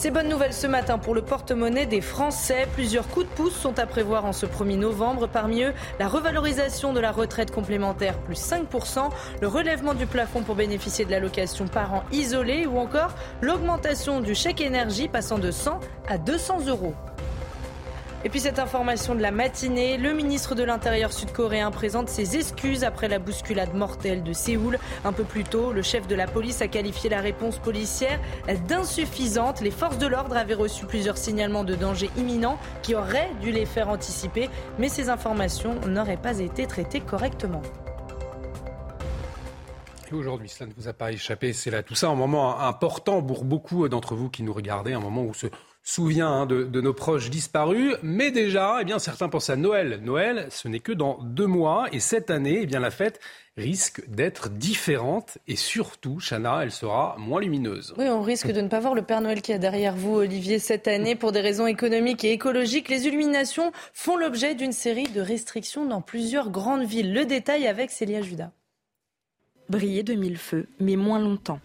Ces 0.00 0.10
bonnes 0.10 0.30
nouvelles 0.30 0.54
ce 0.54 0.66
matin 0.66 0.96
pour 0.96 1.14
le 1.14 1.20
porte-monnaie 1.20 1.84
des 1.84 2.00
Français. 2.00 2.66
Plusieurs 2.72 3.06
coups 3.06 3.26
de 3.26 3.32
pouce 3.32 3.54
sont 3.54 3.78
à 3.78 3.84
prévoir 3.84 4.24
en 4.24 4.32
ce 4.32 4.46
1er 4.46 4.78
novembre. 4.78 5.28
Parmi 5.30 5.62
eux, 5.62 5.74
la 5.98 6.08
revalorisation 6.08 6.94
de 6.94 7.00
la 7.00 7.12
retraite 7.12 7.50
complémentaire 7.50 8.16
plus 8.20 8.40
5%, 8.40 9.10
le 9.42 9.46
relèvement 9.46 9.92
du 9.92 10.06
plafond 10.06 10.40
pour 10.40 10.54
bénéficier 10.54 11.04
de 11.04 11.10
l'allocation 11.10 11.68
parents 11.68 12.04
isolés 12.12 12.64
ou 12.64 12.78
encore 12.78 13.12
l'augmentation 13.42 14.22
du 14.22 14.34
chèque 14.34 14.62
énergie 14.62 15.06
passant 15.06 15.38
de 15.38 15.50
100 15.50 15.80
à 16.08 16.16
200 16.16 16.68
euros. 16.68 16.94
Et 18.22 18.28
puis 18.28 18.40
cette 18.40 18.58
information 18.58 19.14
de 19.14 19.22
la 19.22 19.30
matinée, 19.30 19.96
le 19.96 20.12
ministre 20.12 20.54
de 20.54 20.62
l'Intérieur 20.62 21.10
sud-coréen 21.10 21.70
présente 21.70 22.10
ses 22.10 22.36
excuses 22.36 22.84
après 22.84 23.08
la 23.08 23.18
bousculade 23.18 23.74
mortelle 23.74 24.22
de 24.22 24.34
Séoul. 24.34 24.78
Un 25.06 25.14
peu 25.14 25.24
plus 25.24 25.44
tôt, 25.44 25.72
le 25.72 25.80
chef 25.80 26.06
de 26.06 26.14
la 26.14 26.26
police 26.26 26.60
a 26.60 26.68
qualifié 26.68 27.08
la 27.08 27.22
réponse 27.22 27.58
policière 27.58 28.20
d'insuffisante. 28.68 29.62
Les 29.62 29.70
forces 29.70 29.96
de 29.96 30.06
l'ordre 30.06 30.36
avaient 30.36 30.52
reçu 30.52 30.84
plusieurs 30.84 31.16
signalements 31.16 31.64
de 31.64 31.74
danger 31.74 32.10
imminent 32.18 32.58
qui 32.82 32.94
auraient 32.94 33.30
dû 33.40 33.52
les 33.52 33.64
faire 33.64 33.88
anticiper, 33.88 34.50
mais 34.78 34.90
ces 34.90 35.08
informations 35.08 35.80
n'auraient 35.86 36.18
pas 36.18 36.40
été 36.40 36.66
traitées 36.66 37.00
correctement. 37.00 37.62
Aujourd'hui, 40.12 40.48
cela 40.48 40.68
ne 40.68 40.74
vous 40.76 40.88
a 40.88 40.92
pas 40.92 41.12
échappé, 41.12 41.52
c'est 41.52 41.70
là 41.70 41.82
tout 41.82 41.94
ça, 41.94 42.08
un 42.08 42.16
moment 42.16 42.58
important 42.60 43.22
pour 43.22 43.44
beaucoup 43.44 43.88
d'entre 43.88 44.16
vous 44.16 44.28
qui 44.28 44.42
nous 44.42 44.52
regardez, 44.52 44.92
un 44.92 45.00
moment 45.00 45.22
où 45.22 45.32
ce 45.32 45.46
souvient 45.82 46.28
hein, 46.28 46.46
de, 46.46 46.80
nos 46.80 46.92
proches 46.92 47.30
disparus. 47.30 47.96
Mais 48.02 48.30
déjà, 48.30 48.78
eh 48.80 48.84
bien, 48.84 48.98
certains 48.98 49.28
pensent 49.28 49.50
à 49.50 49.56
Noël. 49.56 50.00
Noël, 50.02 50.46
ce 50.50 50.68
n'est 50.68 50.80
que 50.80 50.92
dans 50.92 51.18
deux 51.22 51.46
mois. 51.46 51.86
Et 51.92 52.00
cette 52.00 52.30
année, 52.30 52.60
eh 52.62 52.66
bien, 52.66 52.80
la 52.80 52.90
fête 52.90 53.20
risque 53.56 54.08
d'être 54.08 54.48
différente. 54.50 55.38
Et 55.48 55.56
surtout, 55.56 56.18
Chana, 56.20 56.60
elle 56.62 56.70
sera 56.70 57.16
moins 57.18 57.40
lumineuse. 57.40 57.94
Oui, 57.98 58.08
on 58.08 58.22
risque 58.22 58.50
de 58.50 58.60
ne 58.60 58.68
pas 58.68 58.80
voir 58.80 58.94
le 58.94 59.02
Père 59.02 59.20
Noël 59.20 59.42
qui 59.42 59.52
est 59.52 59.58
derrière 59.58 59.94
vous, 59.94 60.16
Olivier, 60.16 60.58
cette 60.58 60.88
année. 60.88 61.14
Pour 61.14 61.32
des 61.32 61.40
raisons 61.40 61.66
économiques 61.66 62.24
et 62.24 62.32
écologiques, 62.32 62.88
les 62.88 63.06
illuminations 63.06 63.72
font 63.92 64.16
l'objet 64.16 64.54
d'une 64.54 64.72
série 64.72 65.08
de 65.08 65.20
restrictions 65.20 65.86
dans 65.86 66.00
plusieurs 66.00 66.50
grandes 66.50 66.84
villes. 66.84 67.12
Le 67.12 67.24
détail 67.24 67.66
avec 67.66 67.90
Célia 67.90 68.22
Judas. 68.22 68.52
Briller 69.68 70.02
de 70.02 70.14
mille 70.14 70.38
feux, 70.38 70.66
mais 70.80 70.96
moins 70.96 71.20
longtemps. 71.20 71.60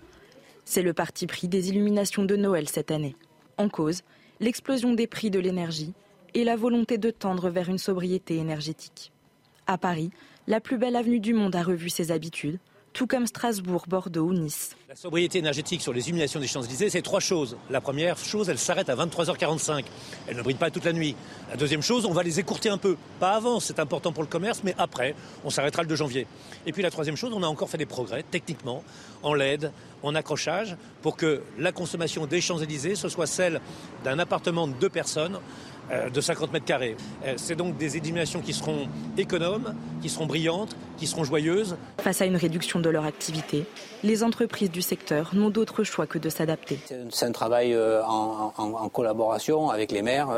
C'est 0.63 0.84
le 0.84 0.93
parti 0.93 1.28
pris 1.28 1.47
des 1.47 1.70
illuminations 1.70 2.24
de 2.24 2.36
Noël 2.36 2.70
cette 2.70 2.91
année. 2.91 3.16
En 3.58 3.70
cause, 3.70 4.01
l'explosion 4.39 4.93
des 4.93 5.08
prix 5.08 5.30
de 5.30 5.39
l'énergie 5.39 5.93
et 6.34 6.43
la 6.43 6.56
volonté 6.56 6.97
de 6.97 7.10
tendre 7.10 7.49
vers 7.49 7.70
une 7.70 7.78
sobriété 7.78 8.38
énergétique. 8.38 9.12
À 9.68 9.78
Paris, 9.78 10.12
la 10.47 10.60
plus 10.60 10.78
belle 10.78 10.95
avenue 10.95 11.20
du 11.20 11.34
monde 11.34 11.56
a 11.56 11.64
revu 11.64 11.89
ses 11.89 12.12
habitudes 12.12 12.60
tout 12.95 13.08
comme 13.08 13.28
Strasbourg, 13.28 13.84
Bordeaux 13.89 14.28
ou 14.28 14.34
Nice. 14.34 14.74
La 14.88 14.95
sobriété 14.95 15.39
énergétique 15.39 15.82
sur 15.82 15.91
les 15.91 16.08
illuminations 16.08 16.39
des 16.39 16.47
Champs-Élysées, 16.47 16.89
c'est 16.89 17.01
trois 17.01 17.20
choses. 17.20 17.58
La 17.70 17.82
première 17.82 18.18
chose, 18.18 18.47
elle 18.47 18.58
s'arrête 18.58 18.88
à 18.89 18.95
23h45. 18.95 19.84
Elle 20.30 20.38
ne 20.38 20.41
brille 20.41 20.56
pas 20.56 20.72
toute 20.72 20.86
la 20.86 20.93
nuit. 20.93 21.14
La 21.49 21.58
deuxième 21.58 21.82
chose, 21.82 22.06
on 22.06 22.14
va 22.14 22.24
les 22.24 22.39
écourter 22.39 22.70
un 22.70 22.78
peu. 22.78 22.95
Pas 23.20 23.32
avant, 23.32 23.60
c'est 23.60 23.80
important 23.80 24.14
pour 24.14 24.24
le 24.24 24.30
commerce, 24.30 24.62
mais 24.64 24.74
après, 24.78 25.14
on 25.43 25.49
s'arrêtera 25.49 25.84
le 25.84 25.89
2 25.89 25.95
janvier. 25.97 26.26
Et 26.66 26.72
puis 26.72 26.84
la 26.84 26.89
troisième 26.89 27.18
chose, 27.18 27.34
on 27.36 27.43
a 27.43 27.47
encore 27.47 27.70
fait 27.70 27.78
des 27.78 27.86
progrès 27.86 28.24
techniquement, 28.24 28.82
en 29.24 29.34
LED, 29.34 29.74
en 30.06 30.16
accrochage, 30.16 30.78
pour 31.01 31.16
que 31.16 31.41
la 31.58 31.72
consommation 31.72 32.26
des 32.26 32.41
Champs-Élysées, 32.41 32.95
ce 32.95 33.10
soit 33.10 33.28
celle 33.28 33.62
d'un 34.03 34.20
appartement 34.20 34.68
de 34.68 34.74
deux 34.74 34.89
personnes 34.89 35.39
euh, 35.91 36.10
de 36.10 36.20
50 36.20 36.51
mètres 36.51 36.66
carrés. 36.66 36.97
Euh, 37.26 37.34
c'est 37.38 37.56
donc 37.56 37.78
des 37.78 37.97
illuminations 37.97 38.41
qui 38.41 38.53
seront 38.53 38.88
économes, 39.20 39.76
qui 40.01 40.10
seront 40.10 40.26
brillantes, 40.26 40.76
qui 40.97 41.06
seront 41.06 41.24
joyeuses. 41.24 41.78
Face 41.99 42.22
à 42.22 42.26
une 42.26 42.38
réduction 42.38 42.80
de 42.80 42.89
leur 42.89 43.06
activité, 43.06 43.66
les 44.03 44.24
entreprises 44.24 44.72
du 44.72 44.82
secteur 44.82 45.36
n'ont 45.36 45.51
d'autre 45.51 45.84
choix 45.84 46.08
que 46.08 46.18
de 46.18 46.30
s'adapter. 46.30 46.80
C'est 47.12 47.26
un 47.28 47.32
travail 47.32 47.74
euh, 47.74 48.01
en, 48.03 48.89
collaboration 48.89 49.70
avec 49.70 49.91
les 49.91 50.01
maires 50.01 50.30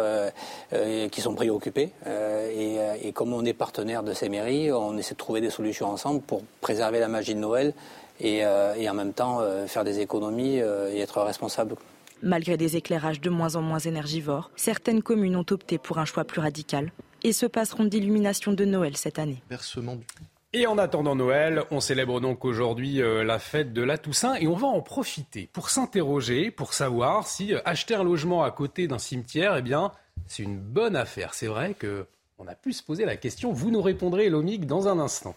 qui 1.11 1.21
sont 1.21 1.35
préoccupés. 1.35 1.91
Et, 2.05 3.11
comme 3.13 3.33
on 3.33 3.45
est 3.45 3.53
partenaire 3.53 4.03
de 4.03 4.13
ces 4.13 4.29
mairies, 4.29 4.71
on 4.71 4.97
essaie 4.97 5.13
de 5.13 5.19
trouver 5.19 5.41
des 5.41 5.49
solutions 5.49 5.89
ensemble 5.89 6.21
pour 6.21 6.41
préserver 6.61 6.99
la 6.99 7.07
magie 7.07 7.35
de 7.35 7.39
Noël 7.39 7.73
et, 8.19 8.39
et 8.39 8.89
en 8.89 8.93
même 8.93 9.13
temps 9.13 9.41
faire 9.67 9.83
des 9.83 9.99
économies 9.99 10.57
et 10.57 10.99
être 10.99 11.21
responsable. 11.21 11.75
Malgré 12.23 12.57
des 12.57 12.75
éclairages 12.75 13.21
de 13.21 13.29
moins 13.29 13.55
en 13.55 13.61
moins 13.61 13.79
énergivores, 13.79 14.49
certaines 14.55 15.03
communes 15.03 15.35
ont 15.35 15.45
opté 15.51 15.77
pour 15.77 15.99
un 15.99 16.05
choix 16.05 16.23
plus 16.23 16.41
radical 16.41 16.91
et 17.23 17.31
se 17.31 17.45
passeront 17.45 17.85
d'illumination 17.85 18.53
de 18.53 18.65
Noël 18.65 18.97
cette 18.97 19.19
année. 19.19 19.41
Et 20.53 20.65
en 20.65 20.77
attendant 20.77 21.15
Noël, 21.15 21.63
on 21.71 21.79
célèbre 21.79 22.21
donc 22.21 22.45
aujourd'hui 22.45 23.01
euh, 23.01 23.23
la 23.23 23.37
fête 23.37 23.73
de 23.73 23.81
la 23.81 23.97
Toussaint 23.97 24.35
et 24.35 24.47
on 24.47 24.55
va 24.55 24.67
en 24.67 24.81
profiter 24.81 25.49
pour 25.51 25.69
s'interroger, 25.69 26.51
pour 26.51 26.73
savoir 26.73 27.27
si 27.27 27.53
euh, 27.53 27.59
acheter 27.65 27.95
un 27.95 28.03
logement 28.03 28.43
à 28.43 28.51
côté 28.51 28.87
d'un 28.87 28.97
cimetière, 28.97 29.57
eh 29.57 29.61
bien, 29.61 29.91
c'est 30.25 30.43
une 30.43 30.57
bonne 30.57 30.95
affaire. 30.95 31.33
C'est 31.33 31.47
vrai 31.47 31.73
que 31.73 32.07
on 32.39 32.47
a 32.47 32.55
pu 32.55 32.71
se 32.71 32.81
poser 32.81 33.05
la 33.05 33.17
question. 33.17 33.51
Vous 33.51 33.71
nous 33.71 33.81
répondrez, 33.81 34.29
Lomique, 34.29 34.65
dans 34.65 34.87
un 34.87 34.99
instant. 34.99 35.35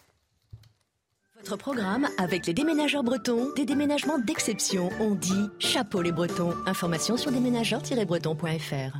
Votre 1.41 1.57
programme 1.57 2.07
avec 2.18 2.47
les 2.47 2.53
déménageurs 2.53 3.03
bretons, 3.03 3.51
des 3.57 3.64
déménagements 3.64 4.18
d'exception. 4.18 4.91
On 5.01 5.14
dit 5.14 5.49
chapeau 5.59 6.03
les 6.03 6.12
bretons. 6.12 6.55
Information 6.66 7.16
sur 7.16 7.32
déménageurs-bretons.fr. 7.32 8.99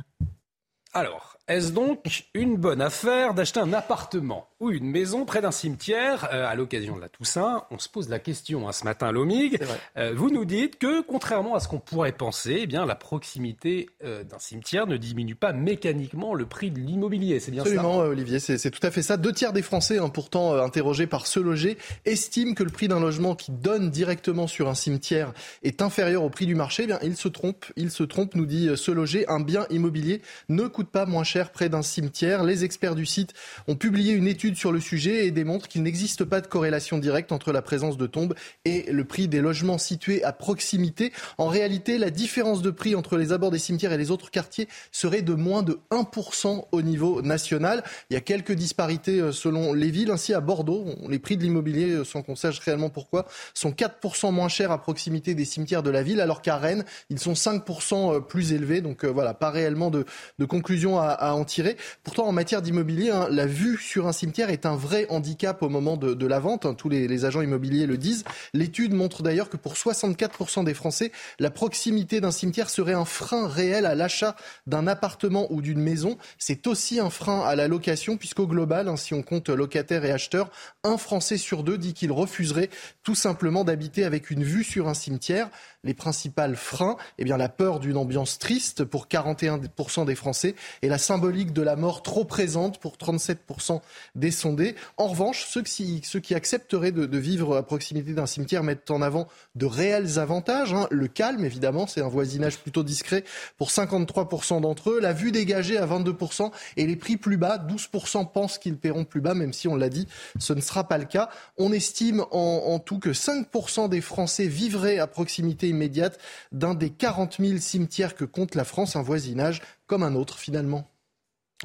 Alors, 0.93 1.37
est-ce 1.47 1.71
donc 1.71 2.25
une 2.33 2.57
bonne 2.57 2.81
affaire 2.81 3.35
d'acheter 3.35 3.59
un 3.59 3.73
appartement? 3.73 4.47
Ou 4.61 4.69
une 4.69 4.85
maison 4.85 5.25
près 5.25 5.41
d'un 5.41 5.51
cimetière 5.51 6.29
euh, 6.31 6.47
à 6.47 6.53
l'occasion 6.53 6.95
de 6.95 7.01
la 7.01 7.09
Toussaint 7.09 7.63
On 7.71 7.79
se 7.79 7.89
pose 7.89 8.09
la 8.09 8.19
question 8.19 8.69
hein, 8.69 8.71
ce 8.71 8.85
matin 8.85 9.07
à 9.07 9.11
l'OMIG. 9.11 9.59
Euh, 9.97 10.13
vous 10.15 10.29
nous 10.29 10.45
dites 10.45 10.77
que, 10.77 11.01
contrairement 11.01 11.55
à 11.55 11.59
ce 11.59 11.67
qu'on 11.67 11.79
pourrait 11.79 12.11
penser, 12.11 12.59
eh 12.61 12.67
bien, 12.67 12.85
la 12.85 12.95
proximité 12.95 13.89
euh, 14.05 14.23
d'un 14.23 14.37
cimetière 14.37 14.85
ne 14.85 14.97
diminue 14.97 15.33
pas 15.33 15.51
mécaniquement 15.51 16.35
le 16.35 16.45
prix 16.45 16.69
de 16.69 16.79
l'immobilier. 16.79 17.39
C'est 17.39 17.49
bien 17.49 17.63
Absolument, 17.63 17.97
Olivier, 17.97 18.39
c'est 18.39 18.69
tout 18.69 18.85
à 18.85 18.91
fait 18.91 19.01
ça. 19.01 19.17
Deux 19.17 19.33
tiers 19.33 19.51
des 19.51 19.63
Français, 19.63 19.97
hein, 19.97 20.09
pourtant 20.09 20.53
interrogés 20.53 21.07
par 21.07 21.25
ce 21.25 21.39
loger, 21.39 21.77
estiment 22.05 22.53
que 22.53 22.63
le 22.63 22.69
prix 22.69 22.87
d'un 22.87 22.99
logement 22.99 23.35
qui 23.35 23.51
donne 23.51 23.89
directement 23.89 24.45
sur 24.45 24.69
un 24.69 24.75
cimetière 24.75 25.33
est 25.63 25.81
inférieur 25.81 26.23
au 26.23 26.29
prix 26.29 26.45
du 26.45 26.53
marché. 26.53 26.83
Eh 26.83 26.87
bien, 26.87 26.99
ils 27.01 27.17
se 27.17 27.27
trompent. 27.27 27.65
Ils 27.77 27.89
se 27.89 28.03
trompent, 28.03 28.35
nous 28.35 28.45
dit 28.45 28.69
ce 28.75 28.91
loger. 28.91 29.27
Un 29.27 29.39
bien 29.39 29.65
immobilier 29.71 30.21
ne 30.49 30.67
coûte 30.67 30.89
pas 30.89 31.07
moins 31.07 31.23
cher 31.23 31.51
près 31.51 31.67
d'un 31.67 31.81
cimetière. 31.81 32.43
Les 32.43 32.63
experts 32.63 32.93
du 32.93 33.07
site 33.07 33.33
ont 33.67 33.75
publié 33.75 34.13
une 34.13 34.27
étude 34.27 34.50
sur 34.57 34.71
le 34.71 34.79
sujet 34.79 35.25
et 35.25 35.31
démontrent 35.31 35.67
qu'il 35.67 35.83
n'existe 35.83 36.23
pas 36.23 36.41
de 36.41 36.47
corrélation 36.47 36.97
directe 36.97 37.31
entre 37.31 37.51
la 37.51 37.61
présence 37.61 37.97
de 37.97 38.07
tombes 38.07 38.35
et 38.65 38.91
le 38.91 39.03
prix 39.03 39.27
des 39.27 39.41
logements 39.41 39.77
situés 39.77 40.23
à 40.23 40.33
proximité. 40.33 41.11
En 41.37 41.47
réalité, 41.47 41.97
la 41.97 42.09
différence 42.09 42.61
de 42.61 42.71
prix 42.71 42.95
entre 42.95 43.17
les 43.17 43.31
abords 43.31 43.51
des 43.51 43.59
cimetières 43.59 43.93
et 43.93 43.97
les 43.97 44.11
autres 44.11 44.31
quartiers 44.31 44.67
serait 44.91 45.21
de 45.21 45.33
moins 45.33 45.63
de 45.63 45.79
1% 45.91 46.65
au 46.71 46.81
niveau 46.81 47.21
national. 47.21 47.83
Il 48.09 48.13
y 48.13 48.17
a 48.17 48.21
quelques 48.21 48.53
disparités 48.53 49.19
euh, 49.19 49.31
selon 49.31 49.73
les 49.73 49.89
villes. 49.89 50.11
Ainsi, 50.11 50.33
à 50.33 50.41
Bordeaux, 50.41 50.85
les 51.07 51.19
prix 51.19 51.37
de 51.37 51.43
l'immobilier, 51.43 51.91
euh, 51.91 52.03
sans 52.03 52.21
qu'on 52.21 52.35
sache 52.35 52.59
réellement 52.59 52.89
pourquoi, 52.89 53.25
sont 53.53 53.71
4% 53.71 54.31
moins 54.31 54.49
chers 54.49 54.71
à 54.71 54.81
proximité 54.81 55.35
des 55.35 55.45
cimetières 55.45 55.83
de 55.83 55.89
la 55.89 56.03
ville, 56.03 56.21
alors 56.21 56.41
qu'à 56.41 56.57
Rennes, 56.57 56.85
ils 57.09 57.19
sont 57.19 57.33
5% 57.33 58.15
euh, 58.15 58.19
plus 58.19 58.53
élevés. 58.53 58.81
Donc 58.81 59.05
voilà, 59.05 59.33
pas 59.33 59.49
réellement 59.49 59.89
de, 59.89 60.05
de 60.39 60.45
conclusion 60.45 60.99
à, 60.99 61.07
à 61.07 61.33
en 61.33 61.43
tirer. 61.43 61.77
Pourtant, 62.03 62.27
en 62.27 62.31
matière 62.31 62.61
d'immobilier, 62.61 63.09
hein, 63.09 63.27
la 63.29 63.45
vue 63.45 63.77
sur 63.77 64.07
un 64.07 64.11
cimetière 64.11 64.40
est 64.49 64.65
un 64.65 64.75
vrai 64.75 65.05
handicap 65.09 65.61
au 65.61 65.69
moment 65.69 65.97
de, 65.97 66.25
la 66.25 66.39
vente. 66.39 66.65
Hein, 66.65 66.73
tous 66.73 66.89
les, 66.89 67.25
agents 67.25 67.41
immobiliers 67.41 67.85
le 67.85 67.97
disent. 67.97 68.23
L'étude 68.53 68.93
montre 68.93 69.21
d'ailleurs 69.21 69.49
que 69.49 69.57
pour 69.57 69.73
64% 69.73 70.63
des 70.63 70.73
Français, 70.73 71.11
la 71.39 71.51
proximité 71.51 72.21
d'un 72.21 72.31
cimetière 72.31 72.69
serait 72.69 72.93
un 72.93 73.05
frein 73.05 73.47
réel 73.47 73.85
à 73.85 73.95
l'achat 73.95 74.35
d'un 74.65 74.87
appartement 74.87 75.47
ou 75.51 75.61
d'une 75.61 75.81
maison. 75.81 76.17
C'est 76.37 76.65
aussi 76.67 76.99
un 76.99 77.09
frein 77.09 77.41
à 77.41 77.55
la 77.55 77.67
location, 77.67 78.17
puisqu'au 78.17 78.47
global, 78.47 78.87
hein, 78.87 78.97
si 78.97 79.13
on 79.13 79.21
compte 79.21 79.49
locataires 79.49 80.05
et 80.05 80.11
acheteurs, 80.11 80.49
un 80.83 80.97
Français 80.97 81.37
sur 81.37 81.63
deux 81.63 81.77
dit 81.77 81.93
qu'il 81.93 82.11
refuserait 82.11 82.69
tout 83.03 83.15
simplement 83.15 83.63
d'habiter 83.63 84.03
avec 84.05 84.31
une 84.31 84.43
vue 84.43 84.63
sur 84.63 84.87
un 84.87 84.93
cimetière 84.93 85.49
les 85.83 85.93
principaux 85.93 86.31
freins 86.55 86.97
Eh 87.17 87.23
bien, 87.23 87.37
la 87.37 87.49
peur 87.49 87.79
d'une 87.79 87.97
ambiance 87.97 88.39
triste 88.39 88.83
pour 88.83 89.07
41% 89.07 90.05
des 90.05 90.15
Français 90.15 90.55
et 90.81 90.87
la 90.87 90.97
symbolique 90.97 91.53
de 91.53 91.61
la 91.61 91.75
mort 91.75 92.03
trop 92.03 92.25
présente 92.25 92.79
pour 92.79 92.95
37% 92.97 93.81
des 94.15 94.30
sondés. 94.31 94.75
En 94.97 95.07
revanche, 95.07 95.45
ceux 95.47 95.61
qui, 95.61 96.33
accepteraient 96.33 96.91
de, 96.91 97.17
vivre 97.17 97.57
à 97.57 97.63
proximité 97.63 98.13
d'un 98.13 98.25
cimetière 98.25 98.63
mettent 98.63 98.91
en 98.91 99.01
avant 99.01 99.27
de 99.55 99.65
réels 99.65 100.19
avantages. 100.19 100.73
Hein. 100.73 100.87
Le 100.91 101.07
calme, 101.07 101.45
évidemment, 101.45 101.87
c'est 101.87 102.01
un 102.01 102.07
voisinage 102.07 102.57
plutôt 102.57 102.83
discret 102.83 103.23
pour 103.57 103.69
53% 103.69 104.61
d'entre 104.61 104.91
eux. 104.91 104.99
La 104.99 105.13
vue 105.13 105.31
dégagée 105.31 105.77
à 105.77 105.85
22% 105.85 106.51
et 106.77 106.87
les 106.87 106.95
prix 106.95 107.17
plus 107.17 107.37
bas. 107.37 107.57
12% 107.57 108.31
pensent 108.31 108.57
qu'ils 108.57 108.77
paieront 108.77 109.05
plus 109.05 109.21
bas, 109.21 109.33
même 109.33 109.53
si 109.53 109.67
on 109.67 109.75
l'a 109.75 109.89
dit, 109.89 110.07
ce 110.39 110.53
ne 110.53 110.61
sera 110.61 110.87
pas 110.87 110.97
le 110.97 111.05
cas. 111.05 111.29
On 111.57 111.71
estime 111.71 112.25
en, 112.31 112.63
en 112.67 112.79
tout 112.79 112.99
que 112.99 113.09
5% 113.09 113.89
des 113.89 114.01
Français 114.01 114.47
vivraient 114.47 114.99
à 114.99 115.07
proximité 115.07 115.69
immédiate 115.69 116.19
d'un 116.51 116.73
des 116.73 116.89
40 116.89 117.37
000 117.39 117.57
cimetières 117.59 118.15
que 118.15 118.25
compte 118.25 118.55
la 118.55 118.63
France, 118.63 118.95
un 118.95 119.01
voisinage 119.01 119.61
comme 119.87 120.03
un 120.03 120.15
autre 120.15 120.39
finalement. 120.39 120.87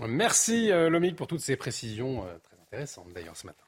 Merci 0.07 0.71
euh, 0.71 0.91
Lomique 0.91 1.17
pour 1.17 1.27
toutes 1.27 1.41
ces 1.41 1.57
précisions 1.57 2.25
très 2.77 2.83
intéressantes 2.83 3.13
d'ailleurs 3.15 3.37
ce 3.37 3.47
matin. 3.47 3.65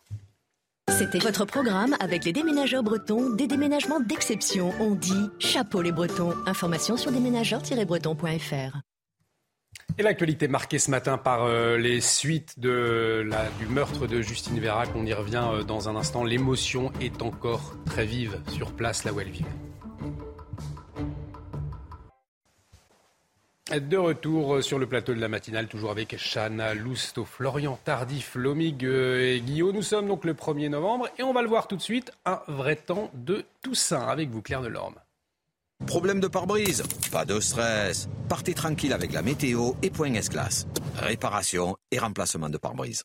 C'était 0.91 1.19
votre 1.19 1.45
programme 1.45 1.95
avec 2.01 2.25
les 2.25 2.33
déménageurs 2.33 2.83
bretons, 2.83 3.31
des 3.31 3.47
déménagements 3.47 4.01
d'exception. 4.01 4.73
On 4.81 4.95
dit 4.95 5.29
chapeau 5.39 5.83
les 5.83 5.93
bretons. 5.93 6.35
Information 6.47 6.97
sur 6.97 7.13
déménageurs-bretons.fr. 7.13 8.79
Et 9.99 10.03
l'actualité 10.03 10.49
marquée 10.49 10.79
ce 10.79 10.91
matin 10.91 11.19
par 11.19 11.45
euh, 11.45 11.77
les 11.77 12.01
suites 12.01 12.59
de 12.59 13.25
la, 13.27 13.49
du 13.59 13.67
meurtre 13.67 14.07
de 14.07 14.23
Justine 14.23 14.59
Vérac. 14.61 14.91
On 14.95 15.05
y 15.05 15.13
revient 15.13 15.47
euh, 15.53 15.63
dans 15.63 15.89
un 15.89 15.97
instant. 15.97 16.25
L'émotion 16.25 16.93
est 17.01 17.23
encore 17.23 17.75
très 17.85 18.07
vive 18.07 18.41
sur 18.49 18.73
place 18.73 19.05
là 19.05 19.13
où 19.13 19.21
elle 19.21 19.31
vivait. 19.31 19.49
De 23.71 23.99
retour 23.99 24.65
sur 24.65 24.79
le 24.79 24.87
plateau 24.87 25.13
de 25.13 25.21
la 25.21 25.29
matinale, 25.29 25.69
toujours 25.69 25.91
avec 25.91 26.17
Chana 26.17 26.73
Lousteau, 26.73 27.27
Florian 27.27 27.79
Tardif, 27.85 28.35
Lomig 28.35 28.83
et 28.83 29.43
Guillaume. 29.45 29.75
Nous 29.75 29.83
sommes 29.83 30.09
donc 30.09 30.25
le 30.25 30.33
1er 30.33 30.71
novembre 30.71 31.11
et 31.19 31.23
on 31.23 31.35
va 31.35 31.43
le 31.43 31.49
voir 31.49 31.69
tout 31.69 31.77
de 31.77 31.83
suite, 31.83 32.11
un 32.25 32.41
vrai 32.49 32.77
temps 32.77 33.11
de 33.13 33.45
Toussaint 33.61 34.09
avec 34.09 34.31
vous, 34.31 34.41
Claire 34.41 34.63
Delorme. 34.63 34.95
Problème 35.87 36.19
de 36.19 36.29
pare-brise 36.29 36.83
Pas 37.13 37.27
de 37.27 37.39
stress. 37.41 38.09
Partez 38.31 38.55
tranquille 38.55 38.95
avec 38.95 39.13
la 39.13 39.21
météo 39.21 39.73
et 39.83 39.91
Point 39.91 40.15
S-Glace. 40.15 40.67
Réparation 40.97 41.77
et 41.91 41.99
remplacement 41.99 42.49
de 42.49 42.57
pare-brise. 42.57 43.05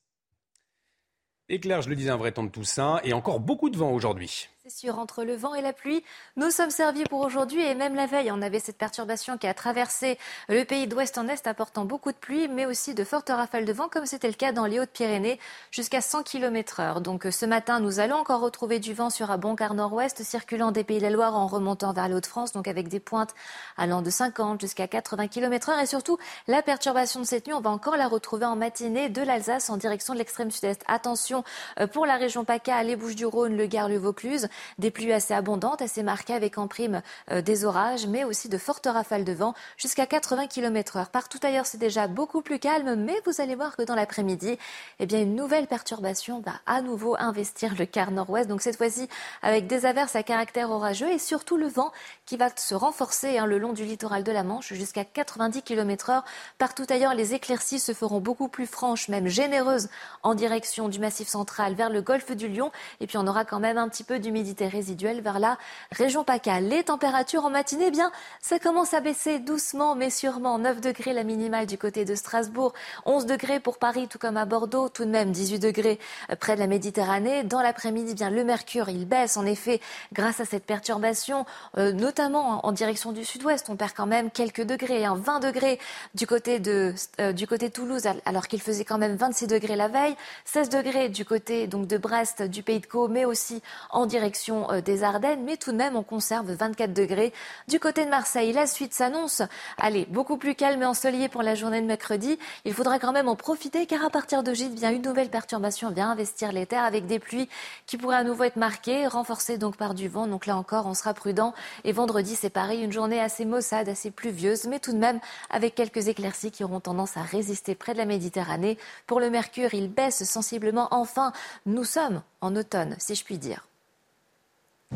Et 1.49 1.59
Claire, 1.59 1.82
je 1.82 1.89
le 1.89 1.97
disais, 1.97 2.09
un 2.09 2.18
vrai 2.18 2.32
temps 2.32 2.43
de 2.43 2.49
Toussaint 2.49 3.01
et 3.03 3.11
encore 3.11 3.41
beaucoup 3.41 3.70
de 3.70 3.78
vent 3.78 3.91
aujourd'hui. 3.91 4.47
Sûr, 4.76 4.97
entre 4.97 5.24
le 5.24 5.36
vent 5.36 5.53
et 5.53 5.61
la 5.61 5.71
pluie, 5.71 6.03
nous 6.36 6.49
sommes 6.49 6.71
servis 6.71 7.03
pour 7.03 7.19
aujourd'hui 7.19 7.61
et 7.61 7.76
même 7.76 7.93
la 7.93 8.07
veille, 8.07 8.32
on 8.32 8.41
avait 8.41 8.59
cette 8.59 8.78
perturbation 8.78 9.38
qui 9.38 9.45
a 9.45 9.53
traversé 9.53 10.17
le 10.49 10.63
pays 10.63 10.88
d'ouest 10.88 11.15
en 11.19 11.28
est, 11.28 11.45
apportant 11.45 11.86
beaucoup 11.86 12.11
de 12.11 12.17
pluie, 12.17 12.47
mais 12.47 12.65
aussi 12.65 12.95
de 12.95 13.03
fortes 13.03 13.30
rafales 13.30 13.65
de 13.65 13.71
vent, 13.71 13.88
comme 13.88 14.07
c'était 14.07 14.28
le 14.28 14.34
cas 14.34 14.51
dans 14.51 14.65
les 14.65 14.80
Hautes-Pyrénées, 14.80 15.39
jusqu'à 15.69 16.01
100 16.01 16.24
km 16.24 16.80
heure. 16.80 17.01
Donc 17.01 17.28
ce 17.30 17.45
matin, 17.45 17.80
nous 17.80 17.99
allons 17.99 18.15
encore 18.15 18.41
retrouver 18.41 18.80
du 18.80 18.95
vent 18.95 19.11
sur 19.11 19.30
un 19.30 19.38
bon 19.38 19.55
quart 19.55 19.76
nord-ouest, 19.76 20.24
circulant 20.24 20.71
des 20.71 20.84
Pays 20.84 20.97
de 20.97 21.03
la 21.03 21.11
Loire 21.11 21.36
en 21.36 21.45
remontant 21.45 21.93
vers 21.93 22.07
les 22.07 22.15
Hauts-de-France, 22.15 22.51
donc 22.53 22.67
avec 22.67 22.88
des 22.88 22.99
pointes 22.99 23.36
allant 23.78 24.01
de 24.01 24.09
50 24.09 24.59
jusqu'à 24.59 24.88
80 24.88 25.28
km 25.28 25.69
heure. 25.69 25.80
Et 25.82 25.86
surtout, 25.86 26.17
la 26.47 26.63
perturbation 26.63 27.19
de 27.19 27.26
cette 27.26 27.45
nuit, 27.45 27.53
on 27.53 27.61
va 27.61 27.69
encore 27.69 27.95
la 27.95 28.07
retrouver 28.07 28.45
en 28.45 28.55
matinée 28.55 29.09
de 29.09 29.21
l'Alsace 29.21 29.69
en 29.69 29.78
direction 29.78 30.15
de 30.15 30.17
l'extrême 30.17 30.49
sud-est. 30.49 30.82
Attention 30.88 31.43
euh, 31.80 31.86
pour 31.86 32.07
la 32.07 32.15
région 32.15 32.43
PACA, 32.43 32.82
les 32.82 32.95
Bouches-du-Rhône, 32.95 33.55
le 33.55 33.67
Gard, 33.67 33.88
le 33.88 33.99
Vaucluse. 33.99 34.49
Des 34.80 34.91
pluies 34.91 35.14
assez 35.14 35.34
abondantes, 35.34 35.82
assez 35.82 36.03
marquées 36.03 36.34
avec 36.34 36.57
en 36.57 36.68
prime 36.68 37.01
euh, 37.32 37.41
des 37.41 37.66
orages, 37.66 38.07
mais 38.07 38.24
aussi 38.24 38.49
de 38.49 38.57
fortes 38.57 38.88
rafales 38.88 39.24
de 39.24 39.34
vent 39.34 39.53
jusqu'à 39.78 40.05
80 40.05 40.47
km 40.47 40.97
heure. 40.97 41.09
Partout 41.09 41.39
ailleurs, 41.43 41.66
c'est 41.66 41.78
déjà 41.78 42.07
beaucoup 42.07 42.41
plus 42.41 42.59
calme, 42.59 42.95
mais 42.95 43.16
vous 43.26 43.41
allez 43.41 43.55
voir 43.55 43.76
que 43.76 43.84
dans 43.84 43.95
l'après-midi, 43.95 44.57
eh 44.99 45.05
bien, 45.05 45.22
une 45.22 45.36
nouvelle 45.36 45.68
perturbation 45.68 46.41
va 46.41 46.53
à 46.66 46.82
nouveau 46.82 47.16
investir 47.20 47.76
le 47.78 47.86
quart 47.86 48.11
nord-ouest. 48.11 48.47
Donc 48.47 48.61
cette 48.61 48.78
fois-ci, 48.78 49.07
avec 49.41 49.68
des 49.68 49.86
averses 49.86 50.16
à 50.16 50.24
caractère 50.24 50.70
orageux 50.72 51.09
et 51.09 51.20
surtout 51.20 51.57
le 51.57 51.68
vent 51.68 51.91
qui 52.26 52.38
va 52.38 52.49
se 52.55 52.76
renforcer 52.76 53.38
hein, 53.38 53.45
le 53.45 53.57
long 53.57 53.74
du 53.74 53.86
littoral 53.86 54.24
de 54.24 54.32
la 54.32 54.43
Manche 54.43 54.74
jusqu'à 54.74 55.05
90 55.05 55.61
km 55.64 56.09
heure. 56.09 56.26
Partout 56.57 56.86
ailleurs, 56.89 57.14
les 57.14 57.34
éclaircies 57.34 57.80
se 57.80 57.93
feront 57.93 58.20
beaucoup 58.20 58.47
plus 58.47 58.68
franches, 58.68 59.09
même 59.09 59.28
généreuses, 59.28 59.89
en 60.22 60.36
direction 60.36 60.89
du 60.89 60.99
massif 60.99 61.28
central 61.28 61.74
vers 61.74 61.89
le 61.89 62.01
golfe 62.01 62.32
du 62.32 62.47
Lion. 62.47 62.72
Et 62.99 63.07
puis 63.07 63.18
on 63.18 63.28
aura 63.28 63.45
quand 63.45 63.59
même 63.59 63.78
un 63.78 63.89
petit 63.89 64.03
peu 64.03 64.20
d'humidité 64.20 64.43
résiduelle 64.62 65.22
vers 65.22 65.39
la 65.39 65.58
région 65.91 66.24
PACA. 66.24 66.60
Les 66.60 66.84
températures 66.84 67.46
en 67.46 67.50
matinée, 67.50 67.86
eh 67.88 67.91
bien, 67.91 68.12
ça 68.41 68.60
commence 68.60 68.94
à 68.94 69.00
baisser 69.00 69.39
doucement 69.39 69.96
mais 69.96 70.10
sûrement. 70.10 70.58
9 70.58 70.82
degrés 70.82 71.14
la 71.14 71.24
minimale 71.24 71.66
du 71.66 71.78
côté 71.78 72.06
de 72.06 72.16
Strasbourg, 72.16 72.74
11 73.06 73.26
degrés 73.26 73.60
pour 73.60 73.78
Paris, 73.78 74.08
tout 74.08 74.20
comme 74.20 74.38
à 74.38 74.46
Bordeaux, 74.46 74.89
tout 74.89 75.06
de 75.06 75.10
même 75.10 75.32
18 75.32 75.60
degrés 75.60 76.00
près 76.39 76.56
de 76.56 76.60
la 76.60 76.68
Méditerranée. 76.68 77.44
Dans 77.44 77.62
l'après-midi, 77.62 78.12
eh 78.12 78.16
bien 78.16 78.30
le 78.30 78.44
mercure, 78.44 78.89
il 78.89 79.06
baisse 79.06 79.38
en 79.38 79.46
effet 79.46 79.82
grâce 80.14 80.39
à 80.39 80.46
cette 80.46 80.66
perturbation, 80.66 81.46
euh, 81.78 81.91
notamment 81.91 82.66
en 82.66 82.72
direction 82.72 83.12
du 83.12 83.26
sud-ouest. 83.26 83.70
On 83.70 83.76
perd 83.76 83.94
quand 83.94 84.06
même 84.06 84.32
quelques 84.32 84.64
degrés, 84.64 85.06
hein, 85.06 85.16
20 85.16 85.39
degrés 85.39 85.80
du 86.16 86.28
côté 86.28 86.60
de 86.60 86.94
euh, 87.20 87.34
du 87.34 87.48
côté 87.48 87.70
Toulouse, 87.70 88.04
alors 88.26 88.48
qu'il 88.48 88.62
faisait 88.62 88.86
quand 88.86 88.98
même 88.98 89.16
26 89.16 89.48
degrés 89.48 89.76
la 89.76 89.88
veille, 89.88 90.16
16 90.46 90.70
degrés 90.70 91.10
du 91.10 91.26
côté 91.26 91.68
donc 91.68 91.88
de 91.88 91.98
Brest, 91.98 92.44
du 92.44 92.64
Pays 92.64 92.80
de 92.80 92.86
Caux, 92.86 93.08
mais 93.08 93.26
aussi 93.26 93.62
en 93.89 94.06
direction 94.06 94.32
euh, 94.49 94.81
des 94.81 95.03
Ardennes. 95.03 95.43
Mais 95.43 95.57
tout 95.57 95.71
de 95.71 95.77
même, 95.77 95.95
on 95.95 96.03
conserve 96.03 96.51
24 96.51 96.93
degrés 96.93 97.34
du 97.67 97.79
côté 97.79 98.05
de 98.05 98.09
Marseille. 98.09 98.53
La 98.53 98.67
suite 98.67 98.93
s'annonce, 98.93 99.41
allez, 99.77 100.05
beaucoup 100.09 100.38
plus 100.38 100.55
calme 100.55 100.81
et 100.81 100.86
ensoleillé 100.86 101.29
pour 101.29 101.43
la 101.43 101.55
journée 101.55 101.81
de 101.81 101.88
mercredi. 101.88 102.38
Il 102.65 102.73
faudra 102.73 102.99
quand 102.99 103.11
même 103.11 103.27
en 103.27 103.36
profiter, 103.36 103.86
car 103.86 104.03
à 104.03 104.09
partir 104.09 104.43
de 104.43 104.53
Gide, 104.53 104.73
vient 104.73 104.91
une 104.91 105.01
nouvelle 105.01 105.29
perturbation 105.29 105.91
vient 105.91 106.11
investir 106.11 106.51
les 106.51 106.65
terres 106.65 106.84
avec 106.84 107.05
des 107.05 107.19
pluies 107.19 107.49
qui 107.86 107.97
pourraient 107.97 108.17
à 108.17 108.23
nouveau 108.23 108.43
être 108.43 108.55
marquées, 108.55 109.07
renforcées 109.07 109.57
donc 109.57 109.77
par 109.77 109.93
du 109.93 110.07
vent. 110.07 110.27
Donc 110.27 110.45
là 110.45 110.57
encore, 110.57 110.86
on 110.86 110.93
sera 110.93 111.13
prudent. 111.13 111.53
Et 111.84 111.91
vendredi, 111.91 112.36
c'est 112.36 112.49
pareil, 112.49 112.84
une 112.84 112.91
journée 112.91 113.19
assez 113.19 113.45
maussade, 113.45 113.89
assez 113.89 114.11
pluvieuse, 114.11 114.65
mais 114.65 114.79
tout 114.79 114.93
de 114.93 114.97
même 114.97 115.19
avec 115.49 115.75
quelques 115.75 116.07
éclaircies 116.07 116.51
qui 116.51 116.63
auront 116.63 116.79
tendance 116.79 117.17
à 117.17 117.21
résister 117.21 117.75
près 117.75 117.93
de 117.93 117.97
la 117.97 118.05
Méditerranée. 118.05 118.77
Pour 119.07 119.19
le 119.19 119.29
mercure, 119.29 119.73
il 119.73 119.89
baisse 119.89 120.23
sensiblement. 120.23 120.88
Enfin, 120.91 121.31
nous 121.65 121.84
sommes 121.84 122.21
en 122.41 122.55
automne, 122.55 122.95
si 122.99 123.15
je 123.15 123.23
puis 123.23 123.38
dire. 123.38 123.67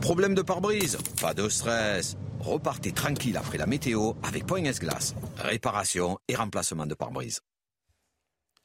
Problème 0.02 0.36
de 0.36 0.41
pare-brise 0.41 0.98
Pas 1.22 1.34
de 1.34 1.50
stress. 1.50 2.18
Repartez 2.39 2.91
tranquille 2.91 3.36
après 3.36 3.58
la 3.58 3.66
météo 3.66 4.14
avec 4.24 4.45
Point 4.45 4.64
S-Glace. 4.64 5.16
Réparation 5.38 6.18
et 6.28 6.36
remplacement 6.36 6.86
de 6.86 6.93
pare-brise. 6.93 7.41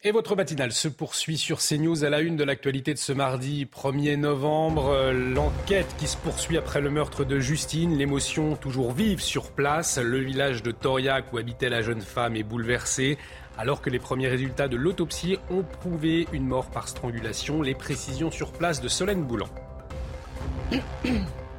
Et 0.05 0.11
votre 0.11 0.35
matinale 0.35 0.73
se 0.73 0.89
poursuit 0.89 1.39
sur 1.39 1.61
CNews 1.61 2.05
à 2.05 2.11
la 2.11 2.21
une 2.21 2.37
de 2.37 2.43
l'actualité 2.43 2.93
de 2.93 2.99
ce 2.99 3.13
mardi 3.13 3.67
1er 3.67 4.17
novembre. 4.17 5.13
L'enquête 5.13 5.95
qui 5.97 6.09
se 6.09 6.17
poursuit 6.17 6.59
après 6.59 6.81
le 6.81 6.91
meurtre 6.91 7.25
de 7.25 7.39
Justine, 7.39 7.97
l'émotion 7.97 8.57
toujours 8.57 8.93
vive 8.93 9.21
sur 9.21 9.53
place. 9.53 9.99
Le 9.99 10.19
village 10.19 10.65
de 10.65 10.73
Toriac 10.73 11.33
où 11.33 11.39
habitait 11.39 11.69
la 11.69 11.83
jeune 11.83 12.03
femme 12.03 12.35
est 12.35 12.43
bouleversé. 12.43 13.17
Alors 13.57 13.81
que 13.81 13.91
les 13.91 14.01
premiers 14.01 14.29
résultats 14.29 14.67
de 14.67 14.77
l'autopsie 14.77 15.39
ont 15.51 15.63
prouvé 15.63 16.27
une 16.33 16.47
mort 16.47 16.71
par 16.71 16.89
strangulation, 16.89 17.63
les 17.63 17.75
précisions 17.75 18.33
sur 18.33 18.53
place 18.53 18.81
de 18.81 18.89
Solène 18.89 19.23
Boulan. 19.23 19.49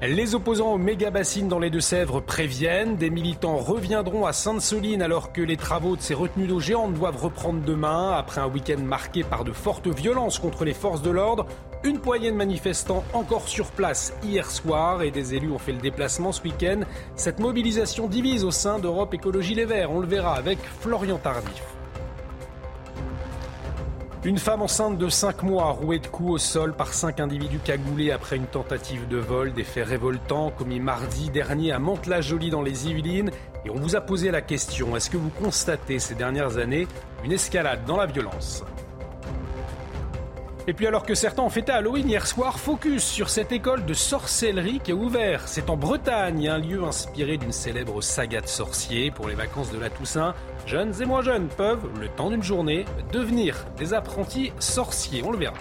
Les 0.06 0.36
opposants 0.36 0.74
aux 0.74 0.78
méga-bassines 0.78 1.48
dans 1.48 1.60
les 1.60 1.70
Deux-Sèvres 1.70 2.20
préviennent. 2.20 2.98
Des 2.98 3.10
militants 3.10 3.56
reviendront 3.56 4.26
à 4.26 4.34
Sainte-Soline 4.34 5.02
alors 5.02 5.32
que 5.32 5.42
les 5.42 5.56
travaux 5.56 5.96
de 5.96 6.02
ces 6.02 6.14
retenues 6.14 6.48
d'eau 6.48 6.60
géantes 6.60 6.94
doivent 6.94 7.24
reprendre 7.24 7.62
demain. 7.62 8.12
Après 8.12 8.42
un 8.42 8.48
week-end 8.48 8.82
marqué 8.82 9.24
par 9.24 9.46
de 9.46 9.54
fortes 9.54 9.88
violences 9.88 10.40
contre 10.40 10.66
les 10.66 10.74
forces 10.74 11.02
de 11.02 11.10
l'ordre, 11.10 11.46
une 11.86 12.00
poignée 12.00 12.32
de 12.32 12.36
manifestants 12.36 13.06
encore 13.14 13.48
sur 13.48 13.68
place 13.68 14.14
hier 14.24 14.52
soir 14.52 15.04
et 15.04 15.12
des 15.12 15.36
élus 15.36 15.52
ont 15.52 15.58
fait 15.58 15.72
le 15.72 15.80
déplacement 15.80 16.34
ce 16.34 16.42
week-end. 16.42 16.82
Cette 17.16 17.40
mobilisation 17.40 18.08
divise 18.10 18.44
au 18.44 18.52
sein 18.52 18.80
d'Europe 18.80 19.14
Écologie 19.14 19.56
Les 19.56 19.64
Verts. 19.66 19.92
On 19.92 20.02
le 20.02 20.08
verra 20.08 20.36
avec 20.36 20.60
Florian 20.82 21.18
Tardif. 21.18 21.64
Une 24.26 24.38
femme 24.38 24.62
enceinte 24.62 24.98
de 24.98 25.10
5 25.10 25.44
mois 25.44 25.72
rouée 25.72 26.00
de 26.00 26.08
coups 26.08 26.32
au 26.32 26.38
sol 26.38 26.74
par 26.74 26.94
5 26.94 27.20
individus 27.20 27.60
cagoulés 27.60 28.12
après 28.12 28.38
une 28.38 28.46
tentative 28.46 29.06
de 29.10 29.18
vol. 29.18 29.52
Des 29.52 29.66
faits 29.66 29.86
révoltants 29.86 30.50
commis 30.50 30.80
mardi 30.80 31.30
dernier 31.30 31.74
à 31.74 31.80
Mantes-la-Jolie 31.80 32.50
dans 32.50 32.62
les 32.62 32.88
Yvelines. 32.88 33.32
Et 33.66 33.70
on 33.70 33.76
vous 33.76 33.98
a 33.98 34.02
posé 34.02 34.32
la 34.32 34.42
question, 34.42 34.96
est-ce 34.96 35.10
que 35.10 35.18
vous 35.18 35.30
constatez 35.30 36.00
ces 36.00 36.16
dernières 36.16 36.58
années 36.58 36.88
une 37.26 37.34
escalade 37.34 37.84
dans 37.86 37.98
la 37.98 38.06
violence? 38.06 38.64
Et 40.68 40.74
puis 40.74 40.88
alors 40.88 41.06
que 41.06 41.16
certains 41.16 41.44
ont 41.44 41.50
fêté 41.50 41.72
Halloween 41.72 42.10
hier 42.10 42.26
soir, 42.26 42.60
focus 42.60 43.04
sur 43.04 43.30
cette 43.30 43.52
école 43.52 43.86
de 43.86 43.94
sorcellerie 43.94 44.80
qui 44.80 44.92
est 44.92 44.94
ouverte. 44.94 45.44
C'est 45.48 45.70
en 45.70 45.78
Bretagne, 45.78 46.48
un 46.48 46.58
lieu 46.58 46.84
inspiré 46.84 47.38
d'une 47.38 47.52
célèbre 47.52 48.02
saga 48.02 48.42
de 48.42 48.48
sorciers 48.48 49.12
pour 49.12 49.28
les 49.28 49.36
vacances 49.36 49.72
de 49.72 49.80
la 49.80 49.90
Toussaint. 49.90 50.34
Jeunes 50.66 50.94
et 51.02 51.06
moins 51.06 51.22
jeunes 51.22 51.50
peuvent, 51.50 51.90
le 52.00 52.08
temps 52.08 52.30
d'une 52.30 52.44
journée, 52.44 52.86
devenir 53.12 53.66
des 53.78 53.94
apprentis 53.94 54.54
sorciers. 54.60 55.22
On 55.26 55.32
le 55.32 55.38
verra. 55.38 55.58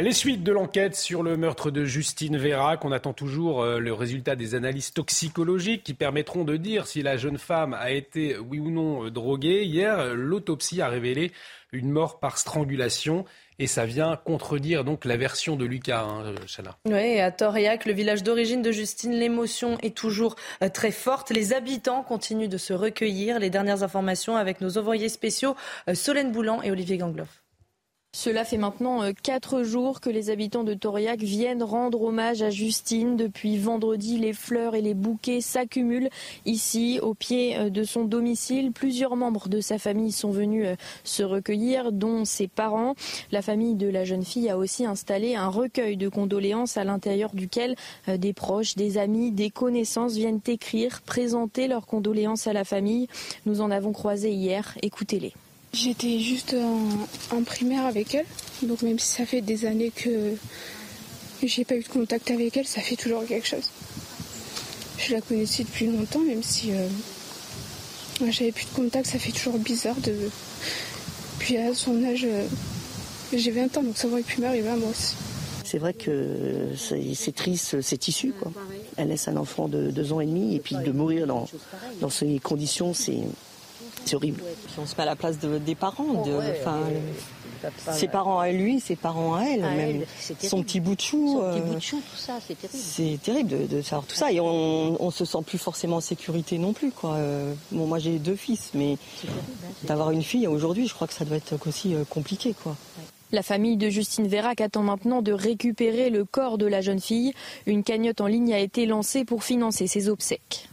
Les 0.00 0.12
suites 0.12 0.44
de 0.44 0.52
l'enquête 0.52 0.94
sur 0.94 1.24
le 1.24 1.36
meurtre 1.36 1.72
de 1.72 1.84
Justine 1.84 2.36
Vérac, 2.36 2.84
on 2.84 2.92
attend 2.92 3.12
toujours 3.12 3.62
euh, 3.62 3.80
le 3.80 3.92
résultat 3.92 4.36
des 4.36 4.54
analyses 4.54 4.92
toxicologiques 4.92 5.82
qui 5.82 5.92
permettront 5.92 6.44
de 6.44 6.56
dire 6.56 6.86
si 6.86 7.02
la 7.02 7.16
jeune 7.16 7.36
femme 7.36 7.74
a 7.74 7.90
été, 7.90 8.38
oui 8.38 8.60
ou 8.60 8.70
non, 8.70 9.06
euh, 9.06 9.10
droguée. 9.10 9.64
Hier, 9.64 10.14
l'autopsie 10.14 10.80
a 10.80 10.88
révélé 10.88 11.32
une 11.72 11.90
mort 11.90 12.20
par 12.20 12.38
strangulation. 12.38 13.24
Et 13.58 13.66
ça 13.66 13.86
vient 13.86 14.14
contredire 14.14 14.84
donc 14.84 15.04
la 15.04 15.16
version 15.16 15.56
de 15.56 15.64
Lucas, 15.64 16.04
hein, 16.04 16.32
Chana. 16.46 16.78
Oui, 16.84 17.18
à 17.18 17.32
Toriac, 17.32 17.84
le 17.84 17.92
village 17.92 18.22
d'origine 18.22 18.62
de 18.62 18.70
Justine, 18.70 19.10
l'émotion 19.10 19.78
est 19.82 19.96
toujours 19.96 20.36
euh, 20.62 20.68
très 20.68 20.92
forte. 20.92 21.30
Les 21.30 21.52
habitants 21.52 22.04
continuent 22.04 22.48
de 22.48 22.58
se 22.58 22.72
recueillir. 22.72 23.40
Les 23.40 23.50
dernières 23.50 23.82
informations 23.82 24.36
avec 24.36 24.60
nos 24.60 24.78
envoyés 24.78 25.08
spéciaux 25.08 25.56
Solène 25.92 26.30
Boulan 26.30 26.62
et 26.62 26.70
Olivier 26.70 26.98
Gangloff. 26.98 27.42
Cela 28.12 28.46
fait 28.46 28.56
maintenant 28.56 29.02
euh, 29.02 29.12
quatre 29.22 29.62
jours 29.62 30.00
que 30.00 30.08
les 30.08 30.30
habitants 30.30 30.64
de 30.64 30.72
Toriac 30.72 31.20
viennent 31.20 31.62
rendre 31.62 32.02
hommage 32.02 32.40
à 32.40 32.48
Justine. 32.48 33.16
Depuis 33.16 33.58
vendredi, 33.58 34.18
les 34.18 34.32
fleurs 34.32 34.74
et 34.74 34.80
les 34.80 34.94
bouquets 34.94 35.42
s'accumulent 35.42 36.08
ici, 36.46 37.00
au 37.02 37.12
pied 37.12 37.58
euh, 37.58 37.68
de 37.68 37.84
son 37.84 38.04
domicile. 38.04 38.72
Plusieurs 38.72 39.14
membres 39.14 39.50
de 39.50 39.60
sa 39.60 39.78
famille 39.78 40.10
sont 40.10 40.30
venus 40.30 40.66
euh, 40.66 40.76
se 41.04 41.22
recueillir, 41.22 41.92
dont 41.92 42.24
ses 42.24 42.48
parents. 42.48 42.94
La 43.30 43.42
famille 43.42 43.74
de 43.74 43.88
la 43.88 44.04
jeune 44.04 44.24
fille 44.24 44.48
a 44.48 44.56
aussi 44.56 44.86
installé 44.86 45.34
un 45.34 45.48
recueil 45.48 45.98
de 45.98 46.08
condoléances 46.08 46.78
à 46.78 46.84
l'intérieur 46.84 47.34
duquel 47.34 47.76
des 48.08 48.32
proches, 48.32 48.74
des 48.74 48.96
amis, 48.96 49.32
des 49.32 49.50
connaissances 49.50 50.14
viennent 50.14 50.40
écrire, 50.46 51.02
présenter 51.02 51.68
leurs 51.68 51.86
condoléances 51.86 52.46
à 52.46 52.54
la 52.54 52.64
famille. 52.64 53.06
Nous 53.44 53.60
en 53.60 53.70
avons 53.70 53.92
croisé 53.92 54.32
hier. 54.32 54.76
Écoutez-les. 54.82 55.34
J'étais 55.72 56.18
juste 56.18 56.54
en, 57.30 57.42
primaire 57.42 57.84
avec 57.84 58.14
elle, 58.14 58.24
donc 58.62 58.82
même 58.82 58.98
si 58.98 59.08
ça 59.08 59.26
fait 59.26 59.42
des 59.42 59.66
années 59.66 59.92
que 59.94 60.34
j'ai 61.42 61.64
pas 61.64 61.76
eu 61.76 61.82
de 61.82 61.88
contact 61.88 62.30
avec 62.30 62.56
elle, 62.56 62.66
ça 62.66 62.80
fait 62.80 62.96
toujours 62.96 63.24
quelque 63.26 63.46
chose. 63.46 63.70
Je 64.98 65.12
la 65.12 65.20
connaissais 65.20 65.64
depuis 65.64 65.86
longtemps, 65.86 66.20
même 66.20 66.42
si 66.42 66.72
euh, 66.72 66.88
j'avais 68.28 68.50
plus 68.50 68.64
de 68.64 68.74
contact, 68.74 69.06
ça 69.06 69.18
fait 69.18 69.30
toujours 69.30 69.58
bizarre 69.58 69.96
de. 69.96 70.14
Puis 71.38 71.56
à 71.56 71.74
son 71.74 72.02
âge, 72.02 72.24
euh, 72.24 72.46
j'ai 73.32 73.50
20 73.50 73.76
ans, 73.76 73.82
donc 73.82 73.96
ça 73.96 74.08
aurait 74.08 74.22
pu 74.22 74.40
m'arriver 74.40 74.68
à 74.68 74.76
moi 74.76 74.88
aussi. 74.90 75.14
C'est 75.64 75.78
vrai 75.78 75.92
que 75.92 76.70
c'est 76.76 77.34
triste, 77.34 77.82
c'est 77.82 78.08
issu. 78.08 78.32
Quoi. 78.32 78.50
Elle 78.96 79.08
laisse 79.08 79.28
un 79.28 79.36
enfant 79.36 79.68
de 79.68 79.90
deux 79.90 80.14
ans 80.14 80.20
et 80.20 80.26
demi, 80.26 80.56
et 80.56 80.60
puis 80.60 80.76
de 80.76 80.92
mourir 80.92 81.26
dans, 81.26 81.46
dans 82.00 82.08
ces 82.08 82.38
conditions, 82.38 82.94
c'est 82.94 83.20
c'est 84.08 84.16
horrible. 84.16 84.42
On 84.78 84.86
se 84.86 84.94
met 84.96 85.02
à 85.02 85.06
la 85.06 85.16
place 85.16 85.38
des 85.38 85.74
parents. 85.74 86.24
De, 86.24 86.38
ses 87.90 88.08
parents 88.08 88.38
à 88.38 88.50
lui, 88.50 88.80
ses 88.80 88.96
parents 88.96 89.34
à 89.34 89.42
elle, 89.42 89.62
même 89.62 90.02
son 90.42 90.62
petit 90.62 90.80
bout 90.80 90.94
de 90.94 91.00
chou. 91.00 91.40
Son 91.40 91.52
petit 91.52 91.60
bout 91.60 91.74
de 91.74 91.80
chou, 91.80 91.96
tout 91.96 92.16
ça, 92.16 92.38
c'est 92.46 92.54
terrible. 92.54 92.78
C'est 92.78 93.18
terrible 93.22 93.68
de, 93.68 93.82
savoir 93.82 94.06
tout 94.06 94.14
ça 94.14 94.32
et 94.32 94.40
on, 94.40 95.02
on 95.02 95.10
se 95.10 95.24
sent 95.24 95.38
plus 95.44 95.58
forcément 95.58 95.96
en 95.96 96.00
sécurité 96.00 96.58
non 96.58 96.72
plus. 96.72 96.90
Quoi. 96.90 97.14
Euh, 97.14 97.52
bon, 97.72 97.86
moi 97.86 97.98
j'ai 97.98 98.18
deux 98.18 98.36
fils, 98.36 98.70
mais 98.74 98.96
hein, 99.26 99.30
d'avoir 99.84 100.10
une 100.10 100.22
fille 100.22 100.46
aujourd'hui, 100.46 100.86
je 100.86 100.94
crois 100.94 101.06
que 101.06 101.14
ça 101.14 101.24
doit 101.24 101.36
être 101.36 101.66
aussi 101.66 101.94
euh, 101.94 102.04
compliqué. 102.04 102.54
Quoi. 102.62 102.76
La 103.32 103.42
famille 103.42 103.76
de 103.76 103.90
Justine 103.90 104.26
Vérac 104.26 104.60
attend 104.60 104.82
maintenant 104.82 105.20
de 105.20 105.32
récupérer 105.32 106.10
le 106.10 106.24
corps 106.24 106.56
de 106.56 106.66
la 106.66 106.80
jeune 106.80 107.00
fille. 107.00 107.34
Une 107.66 107.82
cagnotte 107.82 108.20
en 108.20 108.26
ligne 108.26 108.54
a 108.54 108.58
été 108.58 108.86
lancée 108.86 109.24
pour 109.24 109.44
financer 109.44 109.86
ses 109.86 110.08
obsèques. 110.08 110.68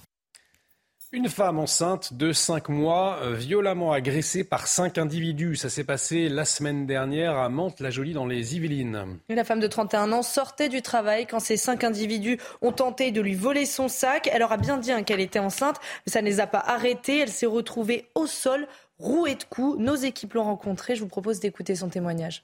Une 1.16 1.30
femme 1.30 1.60
enceinte 1.60 2.14
de 2.14 2.34
5 2.34 2.68
mois, 2.68 3.20
euh, 3.22 3.36
violemment 3.36 3.94
agressée 3.94 4.44
par 4.44 4.68
5 4.68 4.98
individus. 4.98 5.56
Ça 5.56 5.70
s'est 5.70 5.86
passé 5.86 6.28
la 6.28 6.44
semaine 6.44 6.86
dernière 6.86 7.38
à 7.38 7.48
Mantes-la-Jolie 7.48 8.12
dans 8.12 8.26
les 8.26 8.58
Yvelines. 8.58 9.18
la 9.30 9.46
femme 9.46 9.62
de 9.62 9.68
31 9.68 10.12
ans 10.12 10.24
sortait 10.24 10.68
du 10.68 10.82
travail 10.82 11.26
quand 11.26 11.40
ces 11.40 11.56
5 11.56 11.86
individus 11.86 12.38
ont 12.62 12.74
tenté 12.74 13.12
de 13.12 13.22
lui 13.22 13.34
voler 13.34 13.66
son 13.66 13.88
sac. 13.88 14.30
Elle 14.30 14.44
aura 14.44 14.58
bien 14.58 14.78
dit 14.78 14.92
hein, 14.92 15.04
qu'elle 15.04 15.22
était 15.22 15.40
enceinte, 15.40 15.80
mais 16.06 16.12
ça 16.12 16.22
ne 16.22 16.28
les 16.28 16.42
a 16.42 16.48
pas 16.48 16.60
arrêtés. 16.60 17.20
Elle 17.20 17.30
s'est 17.30 17.46
retrouvée 17.46 18.10
au 18.14 18.28
sol, 18.28 18.68
rouée 19.00 19.36
de 19.36 19.46
coups. 19.46 19.80
Nos 19.80 19.96
équipes 19.96 20.34
l'ont 20.34 20.44
rencontrée. 20.44 20.98
Je 20.98 21.02
vous 21.02 21.08
propose 21.08 21.40
d'écouter 21.40 21.76
son 21.76 21.88
témoignage. 21.88 22.44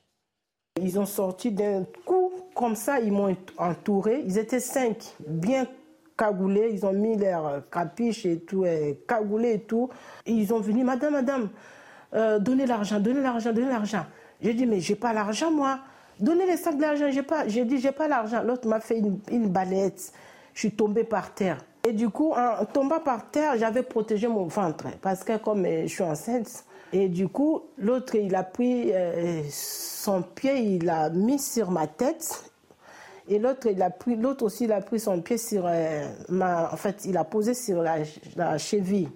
Ils 0.82 0.98
ont 0.98 1.06
sorti 1.06 1.52
d'un 1.52 1.86
coup 2.06 2.32
comme 2.56 2.78
ça, 2.78 3.02
ils 3.02 3.12
m'ont 3.12 3.36
entouré. 3.58 4.24
Ils 4.26 4.38
étaient 4.38 4.62
cinq, 4.62 4.98
bien 5.28 5.68
cagoulés, 6.22 6.70
ils 6.72 6.86
ont 6.86 6.94
mis 6.94 7.18
leur 7.18 7.68
capiche 7.72 8.28
et 8.28 8.40
tout, 8.42 8.64
et 8.64 9.00
cagoulés 9.08 9.54
et 9.54 9.60
tout. 9.62 9.90
ils 10.28 10.54
ont 10.54 10.60
venu, 10.60 10.84
madame, 10.84 11.14
madame, 11.14 11.50
euh, 12.14 12.38
donnez 12.38 12.68
l'argent, 12.68 13.00
donnez 13.00 13.22
l'argent, 13.22 13.52
donnez 13.52 13.70
l'argent. 13.70 14.06
J'ai 14.40 14.54
dit, 14.54 14.68
mais 14.68 14.80
j'ai 14.80 14.96
pas 14.96 15.14
l'argent, 15.14 15.50
moi. 15.50 15.80
Donnez 16.20 16.46
les 16.46 16.58
sacs 16.58 16.78
d'argent, 16.78 17.10
j'ai 17.10 17.24
pas. 17.24 17.48
J'ai 17.48 17.66
dit, 17.66 17.80
j'ai 17.80 17.92
pas 17.92 18.08
l'argent. 18.08 18.44
L'autre 18.44 18.68
m'a 18.68 18.80
fait 18.80 19.00
une, 19.00 19.20
une 19.32 19.50
balette. 19.50 20.12
Je 20.54 20.60
suis 20.60 20.72
tombée 20.72 21.04
par 21.04 21.34
terre. 21.34 21.58
Et 21.88 21.94
du 21.94 22.10
coup, 22.10 22.34
en 22.34 22.66
tombant 22.66 23.00
par 23.00 23.32
terre, 23.32 23.58
j'avais 23.58 23.82
protégé 23.82 24.28
mon 24.28 24.46
ventre. 24.46 24.86
Parce 25.02 25.24
que 25.24 25.38
comme 25.38 25.66
je 25.66 25.88
suis 25.88 26.04
enceinte, 26.04 26.66
et 26.94 27.08
du 27.08 27.30
coup, 27.30 27.64
l'autre, 27.80 28.14
il 28.14 28.36
a 28.36 28.44
pris 28.44 28.92
euh, 28.94 29.42
son 29.50 30.22
pied, 30.22 30.60
il 30.60 30.86
l'a 30.86 31.10
mis 31.10 31.40
sur 31.40 31.72
ma 31.72 31.88
tête 31.88 32.51
et 33.32 33.40
l'autre, 33.40 33.68
il 33.72 33.82
a 33.82 33.90
pris, 33.90 34.18
l'autre 34.18 34.44
aussi, 34.44 34.66
il 34.66 34.74
a 34.74 34.82
pris 34.82 35.00
son 35.00 35.22
pied 35.22 35.38
sur 35.38 35.66
euh, 35.66 36.06
ma, 36.28 36.72
en 36.72 36.76
fait, 36.76 37.04
il 37.06 37.16
a 37.16 37.24
posé 37.24 37.54
sur 37.54 37.82
la, 37.82 38.58
cheville. 38.58 39.10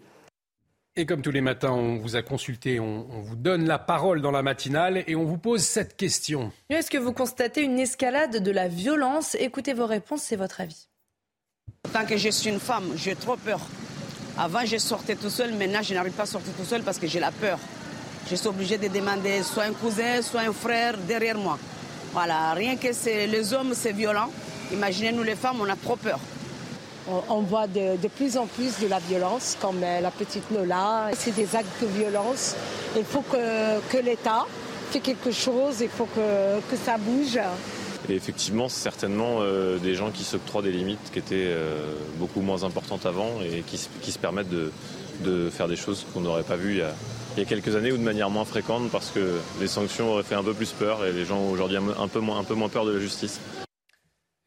Et 0.95 1.05
comme 1.05 1.21
tous 1.21 1.31
les 1.31 1.41
matins, 1.41 1.71
on 1.71 1.97
vous 1.97 2.15
a 2.15 2.21
consulté, 2.21 2.79
on, 2.79 3.05
on, 3.11 3.19
vous 3.19 3.35
donne 3.35 3.67
la 3.67 3.77
parole 3.77 4.21
dans 4.21 4.31
la 4.31 4.41
matinale 4.41 5.03
et 5.05 5.17
on 5.17 5.25
vous 5.25 5.37
pose 5.37 5.61
cette 5.63 5.97
question. 5.97 6.53
Est-ce 6.69 6.89
que 6.89 6.97
vous 6.97 7.11
constatez 7.11 7.61
une 7.61 7.77
escalade 7.77 8.41
de 8.41 8.51
la 8.51 8.69
violence? 8.69 9.35
Écoutez 9.35 9.73
vos 9.73 9.85
réponses, 9.85 10.21
c'est 10.21 10.37
votre 10.37 10.61
avis. 10.61 10.87
Tant 11.91 12.05
que 12.05 12.15
je 12.15 12.29
suis 12.29 12.49
une 12.49 12.61
femme, 12.61 12.93
j'ai 12.95 13.15
trop 13.15 13.35
peur. 13.35 13.59
Avant, 14.37 14.63
je 14.63 14.77
sortais 14.77 15.15
tout 15.15 15.29
seul, 15.29 15.53
maintenant, 15.55 15.81
je 15.81 15.93
n'arrive 15.93 16.13
pas 16.13 16.23
à 16.23 16.27
sortir 16.27 16.53
tout 16.53 16.63
seul 16.63 16.83
parce 16.83 16.99
que 16.99 17.07
j'ai 17.07 17.19
la 17.19 17.31
peur. 17.31 17.59
Je 18.29 18.35
suis 18.35 18.47
obligée 18.47 18.77
de 18.77 18.87
demander 18.87 19.43
soit 19.43 19.63
un 19.63 19.73
cousin, 19.73 20.21
soit 20.21 20.41
un 20.41 20.53
frère 20.53 20.97
derrière 20.99 21.37
moi. 21.37 21.59
Voilà, 22.15 22.53
rien 22.53 22.77
que 22.77 22.87
les 23.27 23.53
hommes, 23.53 23.73
c'est 23.73 23.91
violent. 23.91 24.31
Imaginez, 24.71 25.11
nous 25.11 25.23
les 25.23 25.35
femmes, 25.35 25.57
on 25.59 25.67
a 25.67 25.75
trop 25.75 25.97
peur. 25.97 26.17
On, 27.09 27.41
voit 27.41 27.67
de, 27.67 28.07
plus 28.07 28.37
en 28.37 28.45
plus 28.45 28.79
de 28.79 28.87
la 28.87 28.99
violence, 28.99 29.57
comme 29.59 29.83
euh, 29.83 29.99
la 29.99 30.11
petite 30.11 30.49
Lola. 30.49 31.09
C'est 31.13 31.35
des 31.35 31.57
actes 31.57 31.81
de 31.81 31.87
violence. 31.87 32.55
Il 32.95 33.03
faut 33.03 33.21
que, 33.21 33.97
l'État 33.97 34.45
fait 34.91 35.01
quelque 35.01 35.31
chose, 35.31 35.81
il 35.81 35.89
faut 35.89 36.07
que, 36.15 36.77
ça 36.85 36.97
bouge. 36.97 37.37
Et 38.07 38.15
effectivement, 38.15 38.69
c'est 38.69 38.81
certainement 38.81 39.39
euh, 39.41 39.77
des 39.77 39.93
gens 39.93 40.09
qui 40.09 40.23
s'octroient 40.23 40.61
des 40.61 40.71
limites 40.71 41.11
qui 41.11 41.19
étaient 41.19 41.49
euh, 41.49 41.95
beaucoup 42.17 42.39
moins 42.39 42.63
importantes 42.63 43.05
avant 43.05 43.41
et 43.41 43.61
qui, 43.67 43.77
se 43.77 44.19
permettent 44.19 44.49
de, 44.49 44.71
de 45.19 45.49
faire 45.49 45.67
des 45.67 45.75
choses 45.75 46.05
qu'on 46.13 46.21
n'aurait 46.21 46.43
pas 46.43 46.55
vues 46.55 46.75
il 46.75 46.77
y 46.77 46.81
a, 46.81 46.93
il 47.35 47.39
y 47.39 47.45
a 47.45 47.49
quelques 47.49 47.75
années 47.75 47.91
ou 47.91 47.97
de 47.97 48.03
manière 48.03 48.29
moins 48.29 48.45
fréquente 48.45 48.89
parce 48.91 49.11
que 49.11 49.39
les 49.59 49.67
sanctions 49.67 50.11
auraient 50.11 50.23
fait 50.23 50.35
un 50.35 50.43
peu 50.43 50.53
plus 50.53 50.71
peur 50.71 51.05
et 51.05 51.11
les 51.11 51.25
gens 51.25 51.37
ont 51.37 51.51
aujourd'hui 51.51 51.77
un 51.77 52.07
peu 52.07 52.19
moins, 52.19 52.39
un 52.39 52.43
peu 52.43 52.53
moins 52.53 52.69
peur 52.69 52.85
de 52.85 52.93
la 52.93 52.99
justice. 52.99 53.39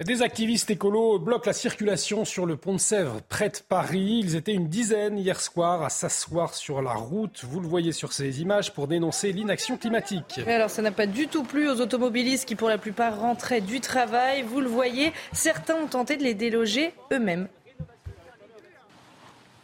Des 0.04 0.22
activistes 0.22 0.70
écolos 0.70 1.18
bloquent 1.18 1.46
la 1.48 1.52
circulation 1.52 2.24
sur 2.24 2.46
le 2.46 2.56
pont 2.56 2.74
de 2.74 2.78
Sèvres, 2.78 3.20
près 3.28 3.48
de 3.48 3.58
Paris. 3.68 4.20
Ils 4.22 4.36
étaient 4.36 4.54
une 4.54 4.68
dizaine 4.68 5.18
hier 5.18 5.40
soir 5.40 5.82
à 5.82 5.90
s'asseoir 5.90 6.54
sur 6.54 6.82
la 6.82 6.92
route, 6.92 7.42
vous 7.42 7.58
le 7.58 7.66
voyez 7.66 7.90
sur 7.90 8.12
ces 8.12 8.40
images, 8.40 8.72
pour 8.72 8.86
dénoncer 8.86 9.32
l'inaction 9.32 9.76
climatique. 9.76 10.38
alors 10.46 10.70
ça 10.70 10.82
n'a 10.82 10.92
pas 10.92 11.08
du 11.08 11.26
tout 11.26 11.42
plu 11.42 11.68
aux 11.68 11.80
automobilistes 11.80 12.46
qui 12.46 12.54
pour 12.54 12.68
la 12.68 12.78
plupart 12.78 13.18
rentraient 13.18 13.60
du 13.60 13.80
travail. 13.80 14.42
Vous 14.42 14.60
le 14.60 14.68
voyez, 14.68 15.12
certains 15.32 15.74
ont 15.74 15.88
tenté 15.88 16.16
de 16.16 16.22
les 16.22 16.34
déloger 16.34 16.94
eux-mêmes. 17.12 17.48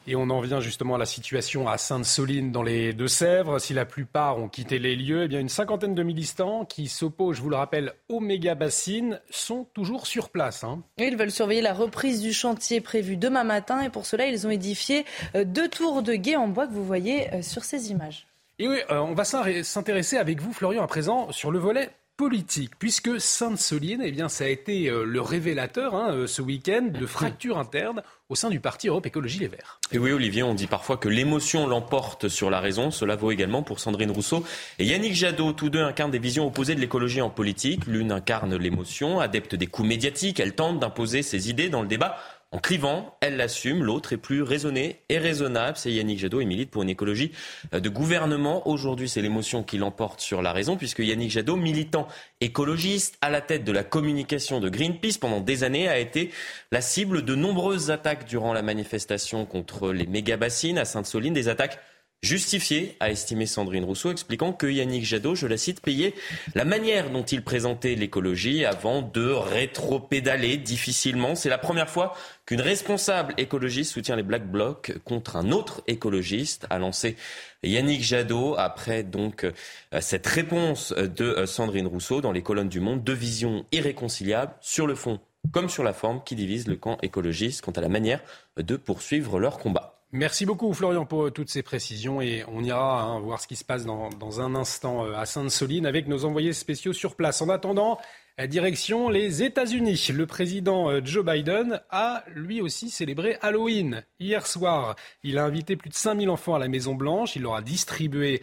Et 0.06 0.16
on 0.16 0.28
en 0.28 0.40
vient 0.40 0.60
justement 0.60 0.96
à 0.96 0.98
la 0.98 1.06
situation 1.06 1.66
à 1.66 1.78
Sainte-Soline 1.78 2.52
dans 2.52 2.62
les 2.62 2.92
Deux-Sèvres. 2.92 3.58
Si 3.58 3.72
la 3.72 3.86
plupart 3.86 4.38
ont 4.38 4.48
quitté 4.48 4.78
les 4.78 4.96
lieux, 4.96 5.22
eh 5.24 5.28
bien 5.28 5.40
une 5.40 5.48
cinquantaine 5.48 5.94
de 5.94 6.02
militants 6.02 6.66
qui 6.66 6.88
s'opposent, 6.88 7.36
je 7.38 7.42
vous 7.42 7.48
le 7.48 7.56
rappelle, 7.56 7.94
aux 8.10 8.20
méga 8.20 8.54
bassines 8.54 9.20
sont 9.30 9.66
toujours 9.72 10.06
sur 10.06 10.28
place. 10.28 10.62
Hein. 10.62 10.82
Ils 10.98 11.16
veulent 11.16 11.30
surveiller 11.30 11.62
la 11.62 11.72
reprise 11.72 12.20
du 12.20 12.34
chantier 12.34 12.82
prévu 12.82 13.16
demain 13.16 13.44
matin 13.44 13.80
et 13.80 13.88
pour 13.88 14.04
cela, 14.04 14.26
ils 14.26 14.46
ont 14.46 14.50
édifié 14.50 15.06
euh, 15.34 15.44
deux 15.44 15.68
tours 15.68 16.02
de 16.02 16.14
guet 16.14 16.36
en 16.36 16.48
bois 16.48 16.66
que 16.66 16.72
vous 16.72 16.84
voyez 16.84 17.32
euh, 17.32 17.40
sur 17.40 17.64
ces 17.64 17.90
images. 17.90 18.26
Et 18.58 18.68
oui, 18.68 18.78
euh, 18.90 18.98
on 18.98 19.14
va 19.14 19.24
s'intéresser 19.24 20.18
avec 20.18 20.40
vous, 20.40 20.52
Florian, 20.52 20.84
à 20.84 20.86
présent 20.86 21.32
sur 21.32 21.50
le 21.50 21.58
volet 21.58 21.90
politique, 22.16 22.72
puisque 22.78 23.20
Sainte-Soline, 23.20 24.02
eh 24.04 24.12
bien, 24.12 24.28
ça 24.28 24.44
a 24.44 24.48
été 24.48 24.88
euh, 24.88 25.04
le 25.04 25.20
révélateur 25.20 25.94
hein, 25.94 26.12
euh, 26.12 26.26
ce 26.26 26.42
week-end 26.42 26.88
de 26.92 27.06
fractures 27.06 27.58
internes 27.58 28.02
au 28.28 28.36
sein 28.36 28.50
du 28.50 28.60
parti 28.60 28.88
Europe 28.88 29.04
Écologie 29.04 29.40
Les 29.40 29.48
Verts. 29.48 29.80
Et 29.92 29.98
oui, 29.98 30.12
Olivier, 30.12 30.42
on 30.42 30.54
dit 30.54 30.66
parfois 30.66 30.96
que 30.96 31.08
l'émotion 31.08 31.66
l'emporte 31.66 32.28
sur 32.28 32.50
la 32.50 32.60
raison. 32.60 32.90
Cela 32.90 33.16
vaut 33.16 33.32
également 33.32 33.62
pour 33.62 33.80
Sandrine 33.80 34.10
Rousseau 34.10 34.44
et 34.78 34.86
Yannick 34.86 35.14
Jadot. 35.14 35.52
Tous 35.52 35.70
deux 35.70 35.82
incarnent 35.82 36.12
des 36.12 36.18
visions 36.18 36.46
opposées 36.46 36.74
de 36.74 36.80
l'écologie 36.80 37.20
en 37.20 37.30
politique. 37.30 37.86
L'une 37.86 38.12
incarne 38.12 38.56
l'émotion, 38.56 39.20
adepte 39.20 39.54
des 39.56 39.66
coups 39.66 39.88
médiatiques. 39.88 40.40
Elle 40.40 40.54
tente 40.54 40.78
d'imposer 40.78 41.22
ses 41.22 41.50
idées 41.50 41.68
dans 41.68 41.82
le 41.82 41.88
débat 41.88 42.16
en 42.54 42.58
clivant, 42.58 43.16
elle 43.20 43.36
l'assume, 43.36 43.82
l'autre 43.82 44.12
est 44.12 44.16
plus 44.16 44.40
raisonné 44.40 45.00
et 45.08 45.18
raisonnable. 45.18 45.76
C'est 45.76 45.90
Yannick 45.90 46.20
Jadot 46.20 46.40
et 46.40 46.44
milite 46.44 46.70
pour 46.70 46.84
une 46.84 46.88
écologie 46.88 47.32
euh, 47.74 47.80
de 47.80 47.88
gouvernement. 47.88 48.68
Aujourd'hui, 48.68 49.08
c'est 49.08 49.20
l'émotion 49.22 49.64
qui 49.64 49.76
l'emporte 49.76 50.20
sur 50.20 50.40
la 50.40 50.52
raison, 50.52 50.76
puisque 50.76 51.00
Yannick 51.00 51.32
Jadot, 51.32 51.56
militant 51.56 52.06
écologiste 52.40 53.18
à 53.22 53.30
la 53.30 53.40
tête 53.40 53.64
de 53.64 53.72
la 53.72 53.82
communication 53.82 54.60
de 54.60 54.68
Greenpeace 54.68 55.18
pendant 55.20 55.40
des 55.40 55.64
années, 55.64 55.88
a 55.88 55.98
été 55.98 56.30
la 56.70 56.80
cible 56.80 57.24
de 57.24 57.34
nombreuses 57.34 57.90
attaques 57.90 58.24
durant 58.24 58.52
la 58.52 58.62
manifestation 58.62 59.46
contre 59.46 59.92
les 59.92 60.06
méga-bassines 60.06 60.78
à 60.78 60.84
Sainte-Soline, 60.84 61.34
des 61.34 61.48
attaques 61.48 61.80
justifié, 62.24 62.96
a 63.00 63.10
estimé 63.10 63.46
Sandrine 63.46 63.84
Rousseau, 63.84 64.10
expliquant 64.10 64.52
que 64.52 64.66
Yannick 64.66 65.04
Jadot, 65.04 65.34
je 65.34 65.46
la 65.46 65.56
cite, 65.56 65.80
payait 65.80 66.14
la 66.54 66.64
manière 66.64 67.10
dont 67.10 67.22
il 67.22 67.44
présentait 67.44 67.94
l'écologie 67.94 68.64
avant 68.64 69.02
de 69.02 69.28
rétro-pédaler 69.28 70.56
difficilement. 70.56 71.34
C'est 71.34 71.48
la 71.48 71.58
première 71.58 71.88
fois 71.88 72.14
qu'une 72.46 72.60
responsable 72.60 73.34
écologiste 73.36 73.92
soutient 73.92 74.16
les 74.16 74.22
Black 74.22 74.50
Blocs 74.50 74.92
contre 75.04 75.36
un 75.36 75.52
autre 75.52 75.82
écologiste, 75.86 76.66
a 76.70 76.78
lancé 76.78 77.16
Yannick 77.62 78.02
Jadot 78.02 78.56
après 78.58 79.02
donc 79.02 79.44
euh, 79.44 79.52
cette 80.00 80.26
réponse 80.26 80.92
de 80.92 81.24
euh, 81.24 81.46
Sandrine 81.46 81.86
Rousseau 81.86 82.20
dans 82.20 82.32
les 82.32 82.42
colonnes 82.42 82.68
du 82.68 82.80
Monde, 82.80 83.04
deux 83.04 83.12
visions 83.12 83.64
irréconciliables 83.72 84.54
sur 84.60 84.86
le 84.86 84.94
fond 84.94 85.20
comme 85.52 85.68
sur 85.68 85.84
la 85.84 85.92
forme 85.92 86.22
qui 86.24 86.36
divisent 86.36 86.68
le 86.68 86.76
camp 86.76 86.96
écologiste 87.02 87.62
quant 87.62 87.72
à 87.72 87.80
la 87.80 87.88
manière 87.88 88.20
de 88.56 88.76
poursuivre 88.76 89.38
leur 89.38 89.58
combat. 89.58 89.93
Merci 90.16 90.46
beaucoup 90.46 90.72
Florian 90.72 91.06
pour 91.06 91.32
toutes 91.32 91.50
ces 91.50 91.64
précisions 91.64 92.20
et 92.20 92.44
on 92.46 92.62
ira 92.62 93.02
hein, 93.02 93.18
voir 93.18 93.40
ce 93.40 93.48
qui 93.48 93.56
se 93.56 93.64
passe 93.64 93.84
dans, 93.84 94.40
un 94.40 94.54
instant 94.54 95.04
euh, 95.04 95.16
à 95.16 95.26
Sainte-Soline 95.26 95.86
avec 95.86 96.06
nos 96.06 96.24
envoyés 96.24 96.52
spéciaux 96.52 96.92
sur 96.92 97.16
place. 97.16 97.42
En 97.42 97.48
attendant, 97.48 97.98
direction 98.46 99.08
les 99.08 99.42
États-Unis. 99.42 100.10
Le 100.14 100.24
président 100.26 100.88
euh, 100.88 101.00
Joe 101.04 101.24
Biden 101.24 101.80
a 101.90 102.22
lui 102.32 102.60
aussi 102.60 102.90
célébré 102.90 103.38
Halloween 103.40 104.04
hier 104.20 104.46
soir. 104.46 104.94
Il 105.24 105.36
a 105.36 105.44
invité 105.44 105.74
plus 105.74 105.90
de 105.90 105.96
5000 105.96 106.30
enfants 106.30 106.54
à 106.54 106.60
la 106.60 106.68
Maison 106.68 106.94
Blanche. 106.94 107.34
Il 107.34 107.42
leur 107.42 107.56
a 107.56 107.62
distribué 107.62 108.40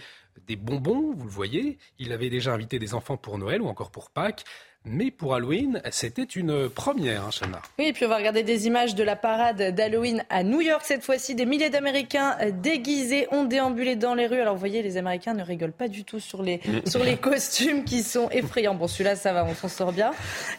des 0.48 0.58
bonbons, 0.58 1.14
vous 1.16 1.24
le 1.24 1.32
voyez. 1.32 1.78
Il 2.00 2.12
avait 2.12 2.30
déjà 2.30 2.54
invité 2.54 2.80
des 2.80 2.96
enfants 2.96 3.16
pour 3.16 3.38
Noël 3.38 3.62
ou 3.62 3.68
encore 3.68 3.92
pour 3.92 4.10
Pâques. 4.10 4.44
Mais 4.84 5.12
pour 5.12 5.36
Halloween, 5.36 5.80
c'était 5.92 6.24
une 6.24 6.68
première, 6.68 7.26
hein, 7.26 7.30
Chana. 7.30 7.62
Oui, 7.78 7.86
et 7.86 7.94
puis 7.94 8.06
on 8.06 8.10
va 8.10 8.18
regarder 8.18 8.42
des 8.42 8.66
images 8.66 8.96
de 8.96 9.04
la 9.04 9.16
parade 9.16 9.76
d'Halloween 9.76 10.26
à 10.32 10.42
New 10.44 10.60
York. 10.60 10.82
Cette 10.84 11.04
fois-ci, 11.04 11.36
des 11.36 11.46
milliers 11.46 11.70
d'Américains 11.70 12.36
déguisés 12.52 13.28
ont 13.32 13.44
déambulé 13.44 13.96
dans 13.96 14.16
les 14.16 14.26
rues. 14.26 14.42
Alors 14.42 14.56
vous 14.56 14.60
voyez, 14.60 14.82
les 14.82 14.98
Américains 14.98 15.36
ne 15.36 15.44
rigolent 15.44 15.72
pas 15.72 15.88
du 15.88 16.04
tout 16.04 16.20
sur 16.20 16.42
les, 16.42 16.58
mm. 16.58 16.90
sur 16.90 17.04
les 17.04 17.16
costumes 17.18 17.84
qui 17.84 18.02
sont 18.02 18.28
effrayants. 18.32 18.74
Bon, 18.74 18.88
celui-là, 18.88 19.16
ça 19.16 19.34
va, 19.34 19.46
on 19.46 19.54
s'en 19.54 19.68
sort 19.68 19.92
bien. 19.92 20.12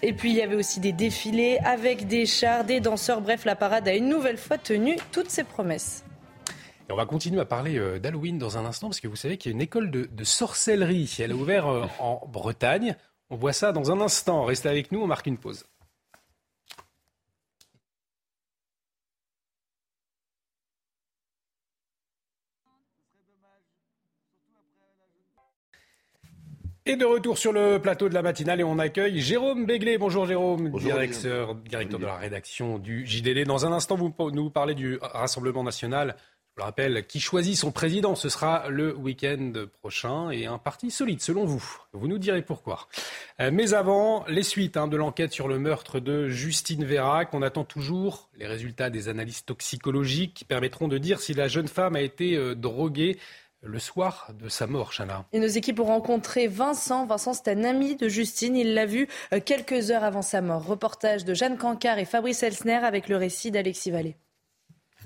Et 0.02 0.12
puis 0.12 0.30
il 0.30 0.36
y 0.36 0.42
avait 0.42 0.54
aussi 0.54 0.78
des 0.78 0.92
défilés 0.92 1.58
avec 1.64 2.06
des 2.06 2.24
chars, 2.24 2.64
des 2.64 2.78
danseurs. 2.78 3.22
Bref, 3.22 3.44
la 3.44 3.56
parade 3.56 3.88
a 3.88 3.94
une 3.94 4.08
nouvelle 4.08 4.38
fois 4.38 4.56
tenu 4.56 4.96
toutes 5.10 5.30
ses 5.30 5.42
promesses. 5.42 6.04
Et 6.88 6.92
on 6.92 6.96
va 6.96 7.06
continuer 7.06 7.40
à 7.40 7.44
parler 7.44 7.76
euh, 7.76 7.98
d'Halloween 7.98 8.38
dans 8.38 8.56
un 8.56 8.64
instant, 8.64 8.88
parce 8.88 9.00
que 9.00 9.08
vous 9.08 9.16
savez 9.16 9.36
qu'il 9.36 9.50
y 9.50 9.54
a 9.54 9.56
une 9.56 9.62
école 9.62 9.90
de, 9.90 10.08
de 10.10 10.24
sorcellerie. 10.24 11.12
Elle 11.18 11.32
a 11.32 11.34
ouvert 11.34 11.66
euh, 11.66 11.86
en 11.98 12.20
Bretagne. 12.28 12.96
On 13.32 13.36
voit 13.36 13.54
ça 13.54 13.72
dans 13.72 13.90
un 13.90 14.02
instant. 14.02 14.44
Restez 14.44 14.68
avec 14.68 14.92
nous, 14.92 15.00
on 15.00 15.06
marque 15.06 15.26
une 15.26 15.38
pause. 15.38 15.64
Et 26.84 26.96
de 26.96 27.06
retour 27.06 27.38
sur 27.38 27.54
le 27.54 27.78
plateau 27.78 28.10
de 28.10 28.14
la 28.14 28.20
matinale 28.20 28.60
et 28.60 28.64
on 28.64 28.78
accueille 28.78 29.18
Jérôme 29.20 29.64
Béglé. 29.64 29.96
Bonjour 29.96 30.26
Jérôme, 30.26 30.70
directeur, 30.72 31.54
directeur 31.54 32.00
de 32.00 32.04
la 32.04 32.16
rédaction 32.16 32.78
du 32.78 33.06
JDD. 33.06 33.46
Dans 33.46 33.64
un 33.64 33.72
instant, 33.72 33.96
vous 33.96 34.12
nous 34.32 34.50
parlez 34.50 34.74
du 34.74 34.98
Rassemblement 35.00 35.64
national 35.64 36.16
Je 36.55 36.61
le 36.61 36.64
rappelle, 36.64 37.07
qui 37.07 37.18
choisit 37.18 37.57
son 37.57 37.72
président 37.72 38.14
Ce 38.14 38.28
sera 38.28 38.68
le 38.68 38.94
week-end 38.94 39.53
prochain 39.80 40.30
et 40.30 40.44
un 40.44 40.59
parti 40.59 40.90
solide, 40.90 41.22
selon 41.22 41.46
vous. 41.46 41.64
Vous 41.94 42.09
nous 42.09 42.18
direz 42.18 42.42
pourquoi. 42.42 42.88
Euh, 43.40 43.50
mais 43.50 43.72
avant, 43.72 44.26
les 44.28 44.42
suites 44.42 44.76
hein, 44.76 44.86
de 44.86 44.98
l'enquête 44.98 45.32
sur 45.32 45.48
le 45.48 45.59
meurtre 45.59 45.98
de 45.98 46.28
Justine 46.28 46.84
Vérac. 46.84 47.32
On 47.32 47.40
attend 47.40 47.64
toujours 47.64 48.28
les 48.36 48.46
résultats 48.46 48.90
des 48.90 49.09
analyses 49.09 49.46
toxicologiques 49.46 50.34
qui 50.34 50.44
permettront 50.44 50.88
de 50.88 50.98
dire 50.98 51.20
si 51.20 51.32
la 51.32 51.48
jeune 51.48 51.68
femme 51.68 51.96
a 51.96 52.03
été 52.03 52.36
euh, 52.36 52.55
droguée 52.55 53.18
le 53.62 53.78
soir 53.78 54.28
de 54.38 54.50
sa 54.50 54.66
mort, 54.66 54.92
Chana. 54.92 55.24
Et 55.32 55.38
nos 55.38 55.46
équipes 55.46 55.80
ont 55.80 55.84
rencontré 55.84 56.48
Vincent. 56.48 57.07
Vincent, 57.07 57.32
c'est 57.32 57.48
un 57.48 57.64
ami 57.64 57.96
de 57.96 58.09
Justine. 58.09 58.57
Il 58.57 58.74
l'a 58.74 58.84
vu 58.84 59.09
euh, 59.32 59.40
quelques 59.40 59.90
heures 59.90 60.05
avant 60.05 60.20
sa 60.20 60.42
mort. 60.42 60.66
Reportage 60.66 61.24
de 61.24 61.32
Jeanne 61.32 61.57
Cancard 61.57 61.98
et 61.98 62.05
Fabrice 62.05 62.42
Elsner 62.42 62.84
avec 62.84 63.09
le 63.09 63.16
récit 63.16 63.50
d'Alexis 63.50 63.90
Vallée. 63.90 64.16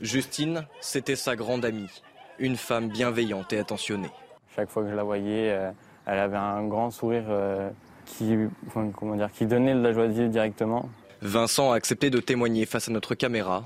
Justine, 0.03 0.66
c'était 0.80 1.16
sa 1.16 1.36
grande 1.36 1.64
amie, 1.64 2.03
une 2.38 2.57
femme 2.57 2.88
bienveillante 2.88 3.53
et 3.55 3.59
attentionnée. 3.59 4.11
Chaque 4.55 4.68
fois 4.68 4.82
que 4.82 4.90
je 4.90 4.94
la 4.94 5.05
voyais, 5.05 5.53
euh, 5.53 5.70
elle 6.05 6.18
avait 6.18 6.36
un 6.36 6.66
grand 6.66 6.90
sourire 6.90 7.24
euh, 7.28 7.70
qui, 8.05 8.36
comment 8.72 9.16
dire, 9.16 9.32
qui 9.32 9.47
donnait 9.47 9.74
de 9.74 9.80
la 9.80 9.92
joie 9.92 10.07
de 10.07 10.12
vivre 10.12 10.28
directement. 10.28 10.88
Vincent 11.22 11.72
a 11.72 11.76
accepté 11.76 12.11
de 12.11 12.20
témoigner 12.20 12.66
face 12.66 12.88
à 12.88 12.92
notre 12.92 13.14
caméra. 13.14 13.64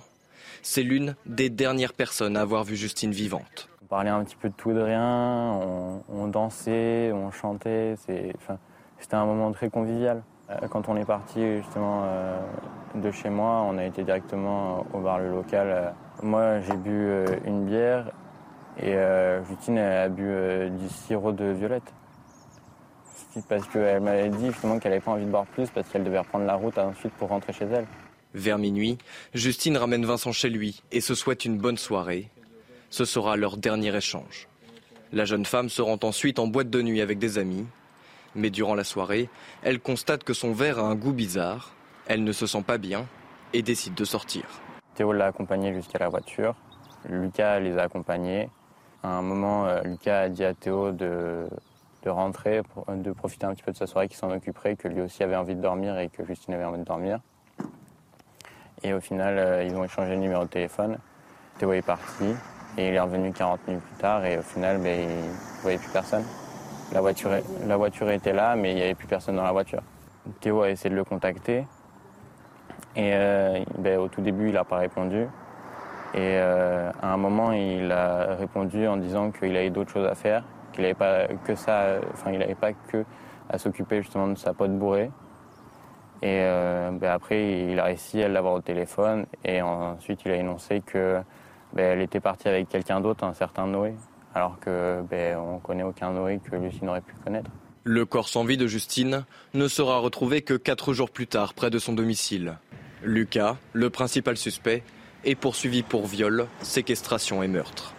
C'est 0.62 0.84
l'une 0.84 1.16
des 1.26 1.50
dernières 1.50 1.94
personnes 1.94 2.36
à 2.36 2.42
avoir 2.42 2.62
vu 2.62 2.76
Justine 2.76 3.10
vivante. 3.10 3.68
On 3.82 3.86
parlait 3.86 4.10
un 4.10 4.22
petit 4.22 4.36
peu 4.36 4.50
de 4.50 4.54
tout 4.54 4.70
et 4.70 4.74
de 4.74 4.80
rien, 4.80 5.58
on, 6.08 6.28
dansait, 6.28 7.10
on 7.12 7.32
chantait, 7.32 7.96
c'était 7.96 9.16
un 9.16 9.24
moment 9.24 9.50
très 9.50 9.68
convivial. 9.68 10.22
Euh, 10.48 10.68
quand 10.68 10.88
on 10.88 10.96
est 10.96 11.04
parti 11.04 11.40
justement 11.56 12.04
de 12.94 13.10
chez 13.10 13.30
moi, 13.30 13.66
on 13.68 13.78
a 13.78 13.84
été 13.84 14.04
directement 14.04 14.86
au 14.92 15.00
bar 15.00 15.18
le 15.18 15.30
local 15.30 15.92
moi, 16.22 16.60
j'ai 16.60 16.76
bu 16.76 16.90
euh, 16.90 17.26
une 17.46 17.66
bière 17.66 18.12
et 18.78 18.94
euh, 18.94 19.44
Justine 19.44 19.78
a 19.78 20.08
bu 20.08 20.22
euh, 20.24 20.68
du 20.68 20.88
sirop 20.88 21.32
de 21.32 21.46
violette. 21.46 21.92
Parce 23.48 23.66
qu'elle 23.68 24.00
m'avait 24.00 24.28
dit 24.28 24.46
justement 24.46 24.78
qu'elle 24.78 24.90
n'avait 24.90 25.04
pas 25.04 25.12
envie 25.12 25.24
de 25.24 25.30
boire 25.30 25.46
plus 25.46 25.70
parce 25.70 25.88
qu'elle 25.88 26.04
devait 26.04 26.18
reprendre 26.18 26.46
la 26.46 26.56
route 26.56 26.76
ensuite 26.78 27.12
pour 27.14 27.28
rentrer 27.28 27.52
chez 27.52 27.64
elle. 27.66 27.86
Vers 28.34 28.58
minuit, 28.58 28.98
Justine 29.34 29.76
ramène 29.76 30.04
Vincent 30.04 30.32
chez 30.32 30.50
lui 30.50 30.82
et 30.90 31.00
se 31.00 31.14
souhaite 31.14 31.44
une 31.44 31.56
bonne 31.56 31.78
soirée. 31.78 32.28
Ce 32.90 33.04
sera 33.04 33.36
leur 33.36 33.56
dernier 33.56 33.94
échange. 33.94 34.48
La 35.12 35.24
jeune 35.24 35.44
femme 35.44 35.68
se 35.68 35.80
rend 35.82 35.98
ensuite 36.02 36.38
en 36.38 36.48
boîte 36.48 36.70
de 36.70 36.82
nuit 36.82 37.00
avec 37.00 37.18
des 37.18 37.38
amis. 37.38 37.66
Mais 38.34 38.50
durant 38.50 38.74
la 38.74 38.84
soirée, 38.84 39.28
elle 39.62 39.80
constate 39.80 40.24
que 40.24 40.34
son 40.34 40.52
verre 40.52 40.78
a 40.78 40.82
un 40.82 40.94
goût 40.94 41.12
bizarre. 41.12 41.72
Elle 42.06 42.24
ne 42.24 42.32
se 42.32 42.46
sent 42.46 42.62
pas 42.62 42.78
bien 42.78 43.06
et 43.52 43.62
décide 43.62 43.94
de 43.94 44.04
sortir. 44.04 44.44
Théo 45.00 45.14
l'a 45.14 45.28
accompagné 45.28 45.72
jusqu'à 45.72 45.98
la 45.98 46.10
voiture. 46.10 46.54
Lucas 47.08 47.58
les 47.58 47.78
a 47.78 47.84
accompagnés. 47.84 48.50
À 49.02 49.08
un 49.08 49.22
moment, 49.22 49.64
euh, 49.64 49.80
Lucas 49.82 50.24
a 50.24 50.28
dit 50.28 50.44
à 50.44 50.52
Théo 50.52 50.92
de, 50.92 51.48
rentrer, 52.04 52.60
de 52.86 53.10
profiter 53.12 53.46
un 53.46 53.54
petit 53.54 53.62
peu 53.62 53.72
de 53.72 53.78
sa 53.78 53.86
soirée, 53.86 54.08
qu'il 54.08 54.18
s'en 54.18 54.30
occuperait, 54.30 54.76
que 54.76 54.88
lui 54.88 55.00
aussi 55.00 55.22
avait 55.22 55.36
envie 55.36 55.54
de 55.54 55.62
dormir 55.62 55.98
et 55.98 56.10
que 56.10 56.22
Justine 56.26 56.52
avait 56.52 56.66
envie 56.66 56.80
de 56.80 56.84
dormir. 56.84 57.20
Et 58.82 58.92
au 58.92 59.00
final, 59.00 59.38
euh, 59.38 59.64
ils 59.64 59.74
ont 59.74 59.84
échangé 59.84 60.10
le 60.10 60.20
numéro 60.20 60.44
de 60.44 60.50
téléphone. 60.50 60.98
Théo 61.56 61.72
est 61.72 61.80
parti 61.80 62.34
et 62.76 62.88
il 62.88 62.94
est 62.94 63.00
revenu 63.00 63.32
40 63.32 63.68
minutes 63.68 63.82
plus 63.82 64.02
tard 64.02 64.22
et 64.26 64.36
au 64.36 64.42
final, 64.42 64.82
ben, 64.82 65.00
il 65.00 65.08
ne 65.08 65.62
voyait 65.62 65.78
plus 65.78 65.92
personne. 65.92 66.24
La 66.92 67.00
voiture, 67.00 67.30
la 67.66 67.76
voiture 67.78 68.10
était 68.10 68.34
là, 68.34 68.54
mais 68.54 68.72
il 68.72 68.74
n'y 68.74 68.82
avait 68.82 68.94
plus 68.94 69.08
personne 69.08 69.36
dans 69.36 69.44
la 69.44 69.52
voiture. 69.52 69.80
Théo 70.42 70.60
a 70.60 70.68
essayé 70.68 70.90
de 70.90 70.96
le 70.96 71.04
contacter, 71.04 71.64
et 72.96 73.12
euh, 73.14 73.62
ben, 73.78 73.98
au 73.98 74.08
tout 74.08 74.20
début, 74.20 74.48
il 74.48 74.54
n'a 74.54 74.64
pas 74.64 74.78
répondu. 74.78 75.26
Et 76.12 76.18
euh, 76.18 76.90
à 77.00 77.12
un 77.12 77.16
moment, 77.16 77.52
il 77.52 77.90
a 77.92 78.34
répondu 78.34 78.86
en 78.86 78.96
disant 78.96 79.30
qu'il 79.30 79.56
avait 79.56 79.70
d'autres 79.70 79.92
choses 79.92 80.08
à 80.08 80.14
faire, 80.14 80.42
qu'il 80.72 80.82
n'avait 80.82 80.94
pas 80.94 81.28
que 81.44 81.54
ça, 81.54 81.98
enfin, 82.12 82.32
il 82.32 82.38
n'avait 82.40 82.56
pas 82.56 82.72
que 82.72 83.04
à 83.48 83.58
s'occuper 83.58 84.02
justement 84.02 84.28
de 84.28 84.36
sa 84.36 84.52
pote 84.54 84.76
bourrée. 84.76 85.10
Et 86.22 86.40
euh, 86.42 86.90
ben, 86.92 87.10
après, 87.10 87.70
il 87.70 87.78
a 87.78 87.84
réussi 87.84 88.22
à 88.22 88.28
l'avoir 88.28 88.54
au 88.54 88.60
téléphone 88.60 89.26
et 89.44 89.62
ensuite 89.62 90.20
il 90.24 90.32
a 90.32 90.36
énoncé 90.36 90.82
que 90.84 91.20
ben, 91.72 91.92
elle 91.92 92.02
était 92.02 92.20
partie 92.20 92.48
avec 92.48 92.68
quelqu'un 92.68 93.00
d'autre, 93.00 93.24
un 93.24 93.32
certain 93.32 93.66
Noé, 93.66 93.94
alors 94.34 94.58
que 94.60 95.02
ben, 95.08 95.38
on 95.38 95.58
connaît 95.58 95.82
aucun 95.82 96.10
Noé 96.10 96.38
que 96.38 96.56
Lucie 96.56 96.84
n'aurait 96.84 97.00
pu 97.00 97.14
connaître. 97.24 97.50
Le 97.84 98.04
corps 98.04 98.28
sans 98.28 98.44
vie 98.44 98.58
de 98.58 98.66
Justine 98.66 99.24
ne 99.54 99.66
sera 99.66 99.98
retrouvé 99.98 100.42
que 100.42 100.54
quatre 100.54 100.92
jours 100.92 101.10
plus 101.10 101.26
tard 101.26 101.54
près 101.54 101.70
de 101.70 101.78
son 101.78 101.94
domicile. 101.94 102.58
Lucas, 103.02 103.56
le 103.72 103.90
principal 103.90 104.36
suspect, 104.36 104.82
est 105.24 105.34
poursuivi 105.34 105.82
pour 105.82 106.06
viol, 106.06 106.46
séquestration 106.62 107.42
et 107.42 107.48
meurtre. 107.48 107.94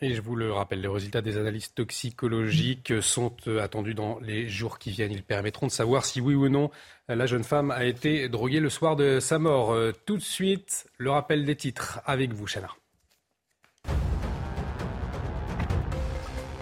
Et 0.00 0.12
je 0.12 0.20
vous 0.20 0.36
le 0.36 0.52
rappelle, 0.52 0.80
les 0.80 0.88
résultats 0.88 1.22
des 1.22 1.38
analyses 1.38 1.72
toxicologiques 1.72 3.00
sont 3.00 3.34
euh, 3.46 3.62
attendus 3.62 3.94
dans 3.94 4.18
les 4.20 4.48
jours 4.48 4.78
qui 4.78 4.90
viennent. 4.90 5.12
Ils 5.12 5.22
permettront 5.22 5.66
de 5.66 5.72
savoir 5.72 6.04
si 6.04 6.20
oui 6.20 6.34
ou 6.34 6.48
non 6.48 6.70
la 7.08 7.26
jeune 7.26 7.44
femme 7.44 7.70
a 7.70 7.84
été 7.84 8.28
droguée 8.28 8.60
le 8.60 8.70
soir 8.70 8.96
de 8.96 9.20
sa 9.20 9.38
mort. 9.38 9.72
Euh, 9.72 9.92
tout 10.04 10.16
de 10.16 10.22
suite, 10.22 10.86
le 10.98 11.10
rappel 11.10 11.44
des 11.44 11.56
titres 11.56 12.00
avec 12.06 12.32
vous, 12.32 12.46
Chana. 12.46 12.68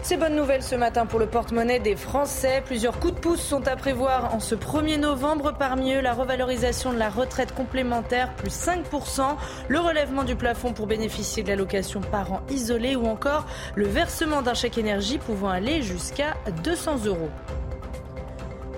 C'est 0.05 0.17
bonne 0.17 0.35
nouvelle 0.35 0.65
ce 0.65 0.75
matin 0.75 1.07
pour 1.07 1.21
le 1.21 1.27
porte-monnaie 1.27 1.79
des 1.79 1.95
Français. 1.95 2.61
Plusieurs 2.67 2.99
coups 2.99 3.15
de 3.15 3.21
pouce 3.21 3.41
sont 3.41 3.69
à 3.69 3.77
prévoir 3.77 4.35
en 4.35 4.41
ce 4.41 4.57
1er 4.57 4.99
novembre. 4.99 5.55
Parmi 5.57 5.95
eux, 5.95 6.01
la 6.01 6.13
revalorisation 6.13 6.93
de 6.93 6.99
la 6.99 7.09
retraite 7.09 7.55
complémentaire, 7.55 8.35
plus 8.35 8.51
5%, 8.51 9.37
le 9.69 9.79
relèvement 9.79 10.25
du 10.25 10.35
plafond 10.35 10.73
pour 10.73 10.89
bénéficier 10.89 11.45
de 11.45 11.49
l'allocation 11.49 12.01
parents 12.01 12.43
isolés 12.51 12.97
ou 12.97 13.07
encore 13.07 13.47
le 13.77 13.87
versement 13.87 14.43
d'un 14.43 14.55
chèque 14.55 14.77
énergie 14.77 15.19
pouvant 15.19 15.51
aller 15.51 15.83
jusqu'à 15.83 16.35
200 16.65 17.05
euros. 17.05 17.31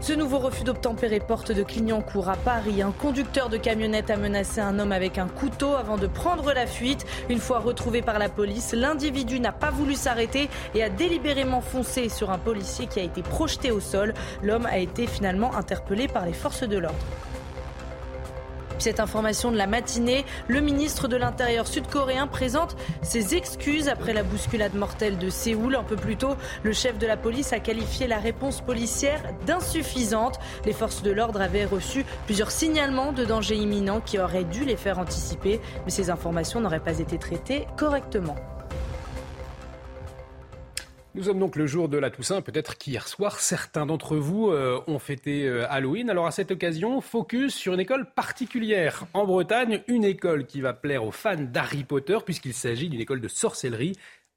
Ce 0.06 0.12
nouveau 0.12 0.38
refus 0.38 0.64
d'obtempérer 0.64 1.18
porte 1.18 1.50
de 1.50 1.62
Clignancourt 1.62 2.28
à 2.28 2.36
Paris. 2.36 2.82
Un 2.82 2.92
conducteur 2.92 3.48
de 3.48 3.56
camionnette 3.56 4.10
a 4.10 4.18
menacé 4.18 4.60
un 4.60 4.78
homme 4.78 4.92
avec 4.92 5.16
un 5.16 5.28
couteau 5.28 5.76
avant 5.76 5.96
de 5.96 6.06
prendre 6.06 6.52
la 6.52 6.66
fuite. 6.66 7.06
Une 7.30 7.38
fois 7.38 7.58
retrouvé 7.58 8.02
par 8.02 8.18
la 8.18 8.28
police, 8.28 8.74
l'individu 8.74 9.40
n'a 9.40 9.50
pas 9.50 9.70
voulu 9.70 9.94
s'arrêter 9.94 10.50
et 10.74 10.82
a 10.82 10.90
délibérément 10.90 11.62
foncé 11.62 12.10
sur 12.10 12.28
un 12.28 12.36
policier 12.36 12.86
qui 12.86 13.00
a 13.00 13.02
été 13.02 13.22
projeté 13.22 13.70
au 13.70 13.80
sol. 13.80 14.12
L'homme 14.42 14.66
a 14.66 14.76
été 14.76 15.06
finalement 15.06 15.56
interpellé 15.56 16.06
par 16.06 16.26
les 16.26 16.34
forces 16.34 16.68
de 16.68 16.76
l'ordre. 16.76 16.98
Cette 18.78 19.00
information 19.00 19.50
de 19.50 19.56
la 19.56 19.66
matinée, 19.66 20.24
le 20.48 20.60
ministre 20.60 21.08
de 21.08 21.16
l'Intérieur 21.16 21.66
sud-coréen 21.66 22.26
présente 22.26 22.76
ses 23.02 23.34
excuses 23.34 23.88
après 23.88 24.12
la 24.12 24.22
bousculade 24.22 24.74
mortelle 24.74 25.16
de 25.18 25.30
Séoul. 25.30 25.76
Un 25.76 25.84
peu 25.84 25.96
plus 25.96 26.16
tôt, 26.16 26.36
le 26.62 26.72
chef 26.72 26.98
de 26.98 27.06
la 27.06 27.16
police 27.16 27.52
a 27.52 27.60
qualifié 27.60 28.06
la 28.06 28.18
réponse 28.18 28.60
policière 28.60 29.22
d'insuffisante. 29.46 30.38
Les 30.64 30.72
forces 30.72 31.02
de 31.02 31.10
l'ordre 31.10 31.40
avaient 31.40 31.64
reçu 31.64 32.04
plusieurs 32.26 32.50
signalements 32.50 33.12
de 33.12 33.24
danger 33.24 33.56
imminent 33.56 34.00
qui 34.00 34.18
auraient 34.18 34.44
dû 34.44 34.64
les 34.64 34.76
faire 34.76 34.98
anticiper, 34.98 35.60
mais 35.84 35.90
ces 35.90 36.10
informations 36.10 36.60
n'auraient 36.60 36.80
pas 36.80 36.98
été 36.98 37.18
traitées 37.18 37.66
correctement. 37.76 38.36
Nous 41.16 41.22
sommes 41.22 41.38
donc 41.38 41.54
le 41.54 41.68
jour 41.68 41.88
de 41.88 41.96
la 41.96 42.10
Toussaint. 42.10 42.42
Peut-être 42.42 42.76
qu'hier 42.76 43.06
soir, 43.06 43.38
certains 43.38 43.86
d'entre 43.86 44.16
vous 44.16 44.50
euh, 44.50 44.80
ont 44.88 44.98
fêté 44.98 45.46
euh, 45.46 45.64
Halloween. 45.70 46.10
Alors 46.10 46.26
à 46.26 46.32
cette 46.32 46.50
occasion, 46.50 47.00
focus 47.00 47.54
sur 47.54 47.74
une 47.74 47.78
école 47.78 48.10
particulière 48.16 49.04
en 49.14 49.24
Bretagne, 49.24 49.80
une 49.86 50.04
école 50.04 50.44
qui 50.44 50.60
va 50.60 50.72
plaire 50.72 51.04
aux 51.04 51.12
fans 51.12 51.36
d'Harry 51.36 51.84
Potter 51.84 52.18
puisqu'il 52.24 52.52
s'agit 52.52 52.88
d'une 52.88 53.00
école 53.00 53.20
de 53.20 53.28
sorcellerie 53.28 53.92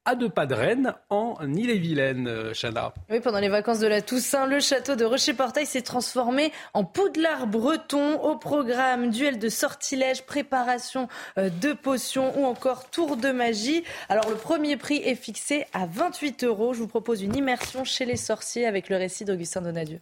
à 0.08 0.14
deux 0.14 0.30
pas 0.30 0.46
de 0.46 0.54
Rennes, 0.54 0.94
en 1.10 1.36
Ille-et-Vilaine, 1.42 2.28
euh, 2.28 2.54
Chana. 2.54 2.94
Oui, 3.10 3.20
pendant 3.20 3.40
les 3.40 3.50
vacances 3.50 3.78
de 3.78 3.86
la 3.86 4.00
Toussaint, 4.00 4.46
le 4.46 4.58
château 4.58 4.96
de 4.96 5.04
Rocher-Portail 5.04 5.66
s'est 5.66 5.82
transformé 5.82 6.50
en 6.72 6.82
poudlard 6.82 7.46
breton 7.46 8.18
au 8.22 8.36
programme 8.36 9.10
duel 9.10 9.38
de 9.38 9.50
sortilèges, 9.50 10.24
préparation 10.24 11.08
euh, 11.36 11.50
de 11.60 11.74
potions 11.74 12.32
ou 12.40 12.46
encore 12.46 12.88
tour 12.88 13.18
de 13.18 13.30
magie. 13.32 13.84
Alors 14.08 14.30
le 14.30 14.36
premier 14.36 14.78
prix 14.78 14.96
est 14.96 15.14
fixé 15.14 15.66
à 15.74 15.84
28 15.84 16.42
euros. 16.44 16.72
Je 16.72 16.78
vous 16.78 16.88
propose 16.88 17.20
une 17.20 17.36
immersion 17.36 17.84
chez 17.84 18.06
les 18.06 18.16
sorciers 18.16 18.64
avec 18.64 18.88
le 18.88 18.96
récit 18.96 19.26
d'Augustin 19.26 19.60
Donadieu. 19.60 20.00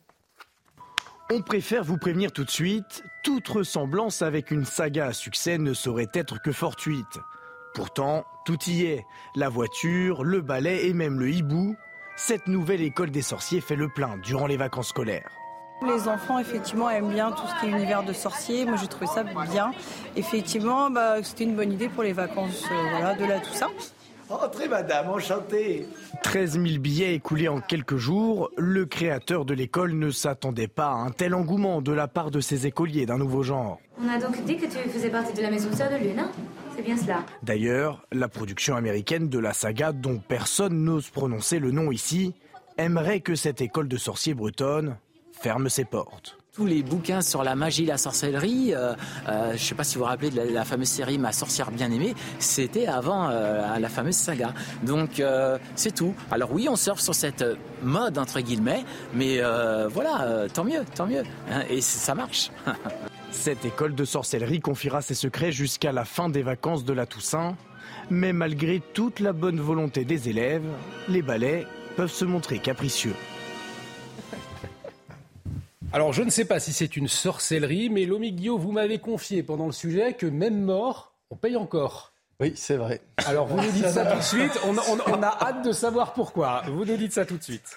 On 1.33 1.43
préfère 1.43 1.83
vous 1.83 1.99
prévenir 1.99 2.31
tout 2.31 2.45
de 2.45 2.51
suite, 2.51 3.03
toute 3.25 3.49
ressemblance 3.49 4.23
avec 4.23 4.53
une 4.53 4.67
saga 4.67 5.07
à 5.07 5.13
succès 5.13 5.59
ne 5.59 5.75
saurait 5.75 6.07
être 6.15 6.41
que 6.41 6.53
fortuite. 6.53 7.19
Pourtant, 7.77 8.25
tout 8.47 8.59
y 8.69 8.87
est. 8.87 9.05
La 9.35 9.51
voiture, 9.51 10.25
le 10.25 10.41
balai 10.41 10.87
et 10.87 10.95
même 10.95 11.21
le 11.21 11.29
hibou. 11.31 11.77
Cette 12.17 12.47
nouvelle 12.47 12.81
école 12.81 13.11
des 13.11 13.21
sorciers 13.21 13.61
fait 13.61 13.77
le 13.77 13.91
plein 13.91 14.17
durant 14.17 14.47
les 14.47 14.57
vacances 14.57 14.89
scolaires. 14.89 15.29
Les 15.87 16.09
enfants, 16.09 16.39
effectivement, 16.39 16.89
aiment 16.89 17.13
bien 17.13 17.33
tout 17.33 17.47
ce 17.47 17.61
qui 17.61 17.67
est 17.67 17.77
univers 17.77 18.03
de 18.03 18.15
sorciers. 18.15 18.65
Moi, 18.65 18.79
j'ai 18.81 18.87
trouvé 18.87 19.07
ça 19.07 19.25
bien. 19.25 19.73
Effectivement, 20.17 20.89
bah, 20.89 21.23
c'était 21.23 21.45
une 21.45 21.55
bonne 21.55 21.71
idée 21.71 21.91
pour 21.91 22.03
les 22.03 22.15
vacances 22.15 22.65
euh, 22.73 23.15
de 23.15 23.27
la 23.27 23.41
Toussaint. 23.41 23.69
Entrez, 24.31 24.69
madame, 24.69 25.11
enchanté. 25.11 25.87
13 26.23 26.53
000 26.53 26.81
billets 26.81 27.15
écoulés 27.15 27.49
en 27.49 27.61
quelques 27.61 27.99
jours, 27.99 28.51
le 28.57 28.87
créateur 28.87 29.45
de 29.45 29.53
l'école 29.53 29.93
ne 29.93 30.09
s'attendait 30.09 30.67
pas 30.67 30.89
à 30.89 30.95
un 30.95 31.11
tel 31.11 31.35
engouement 31.35 31.83
de 31.83 31.93
la 31.93 32.09
part 32.09 32.31
de 32.31 32.41
ses 32.41 32.67
écoliers 32.67 33.05
d'un 33.05 33.19
nouveau 33.19 33.43
genre. 33.43 33.81
On 34.03 34.09
a 34.09 34.19
donc 34.19 34.43
dit 34.45 34.57
que 34.57 34.65
tu 34.65 34.79
faisais 34.89 35.11
partie 35.11 35.35
de 35.35 35.43
la 35.43 35.51
maison 35.51 35.69
sœur 35.77 35.91
de 35.91 35.97
Lune, 35.97 36.21
hein? 36.21 36.31
C'est 36.77 36.83
bien 36.83 36.97
cela. 36.97 37.25
D'ailleurs, 37.43 38.07
la 38.13 38.29
production 38.29 38.77
américaine 38.77 39.29
de 39.29 39.39
la 39.39 39.53
saga, 39.53 39.93
dont 39.93 40.19
personne 40.19 40.85
n'ose 40.85 41.09
prononcer 41.09 41.59
le 41.59 41.71
nom 41.71 41.91
ici, 41.91 42.35
aimerait 42.77 43.21
que 43.21 43.35
cette 43.35 43.61
école 43.61 43.89
de 43.89 43.97
sorciers 43.97 44.35
bretonne 44.35 44.97
ferme 45.33 45.69
ses 45.69 45.85
portes 45.85 46.37
tous 46.57 46.65
les 46.65 46.83
bouquins 46.83 47.21
sur 47.21 47.45
la 47.45 47.55
magie, 47.55 47.85
la 47.85 47.99
sorcellerie, 47.99 48.73
euh, 48.75 48.95
euh, 49.29 49.49
je 49.49 49.53
ne 49.53 49.59
sais 49.59 49.75
pas 49.75 49.85
si 49.85 49.97
vous 49.97 50.05
vous 50.05 50.07
rappelez 50.07 50.31
de 50.31 50.41
la, 50.41 50.65
fameuse 50.65 50.89
série 50.89 51.19
Ma 51.19 51.31
sorcière 51.31 51.71
bien 51.71 51.93
aimée, 51.93 52.15
c'était 52.39 52.87
avant 52.87 53.29
euh, 53.29 53.79
la 53.79 53.89
fameuse 53.91 54.15
saga. 54.15 54.55
Donc 54.83 55.23
c'est 55.75 55.95
tout. 55.95 56.15
Alors 56.31 56.53
oui, 56.53 56.67
on 56.71 56.77
surfe 56.77 57.01
sur 57.01 57.15
cette 57.15 57.45
mode 57.83 58.17
entre 58.17 58.41
guillemets, 58.41 58.85
mais 59.13 59.43
voilà, 59.93 60.49
tant 60.53 60.65
mieux, 60.65 60.83
tant 60.95 61.07
mieux. 61.07 61.25
Hein, 61.51 61.63
et 61.69 61.83
ça 61.83 62.15
marche. 62.15 62.51
cette 63.31 63.65
école 63.65 63.95
de 63.95 64.05
sorcellerie 64.05 64.61
confiera 64.61 65.03
ses 65.03 65.15
secrets 65.15 65.53
jusqu'à 65.53 65.93
la 65.93 66.05
fin 66.05 66.29
des 66.29 66.43
vacances 66.43 66.85
de 66.85 66.93
la 66.93 67.07
Toussaint. 67.07 67.57
Mais 68.11 68.33
malgré 68.33 68.81
toute 68.81 69.21
la 69.21 69.33
bonne 69.33 69.61
volonté 69.61 70.05
des 70.05 70.29
élèves, 70.29 70.67
les 71.09 71.23
balais 71.23 71.67
peuvent 71.97 72.13
se 72.13 72.25
montrer 72.25 72.59
capricieux. 72.59 73.15
Alors, 75.93 76.13
je 76.13 76.23
ne 76.23 76.31
sais 76.31 76.45
pas 76.45 76.61
si 76.61 76.73
c'est 76.73 76.97
une 76.97 77.09
sorcellerie, 77.09 77.89
mais 77.89 78.05
Lomigio, 78.05 78.59
vous 78.59 78.73
m'avez 78.73 78.99
confié 78.99 79.43
pendant 79.43 79.67
le 79.67 79.73
sujet 79.73 80.15
que 80.15 80.27
même 80.27 80.61
mort, 80.63 81.13
on 81.31 81.37
paye 81.37 81.57
encore. 81.57 82.13
Oui, 82.39 82.53
c'est 82.55 82.77
vrai. 82.77 83.01
Alors, 83.25 83.47
vous 83.47 83.57
nous 83.57 83.71
dites 83.71 83.89
ça 83.89 84.05
tout 84.13 84.19
de 84.19 84.23
suite. 84.23 84.61
On, 84.65 84.77
on 84.77 85.23
a 85.23 85.39
hâte 85.41 85.65
de 85.65 85.73
savoir 85.73 86.13
pourquoi. 86.13 86.63
Vous 86.67 86.85
nous 86.85 86.97
dites 86.97 87.13
ça 87.13 87.25
tout 87.25 87.39
de 87.39 87.43
suite. 87.43 87.77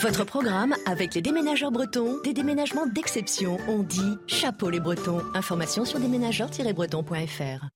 Votre 0.00 0.24
programme 0.24 0.74
avec 0.86 1.14
les 1.14 1.22
déménageurs 1.22 1.70
bretons, 1.70 2.20
des 2.22 2.32
déménagements 2.32 2.86
d'exception. 2.86 3.58
On 3.68 3.82
dit 3.82 4.16
chapeau 4.26 4.70
les 4.70 4.80
bretons. 4.80 5.20
Information 5.34 5.84
sur 5.84 5.98
déménageurs-bretons.fr. 5.98 7.66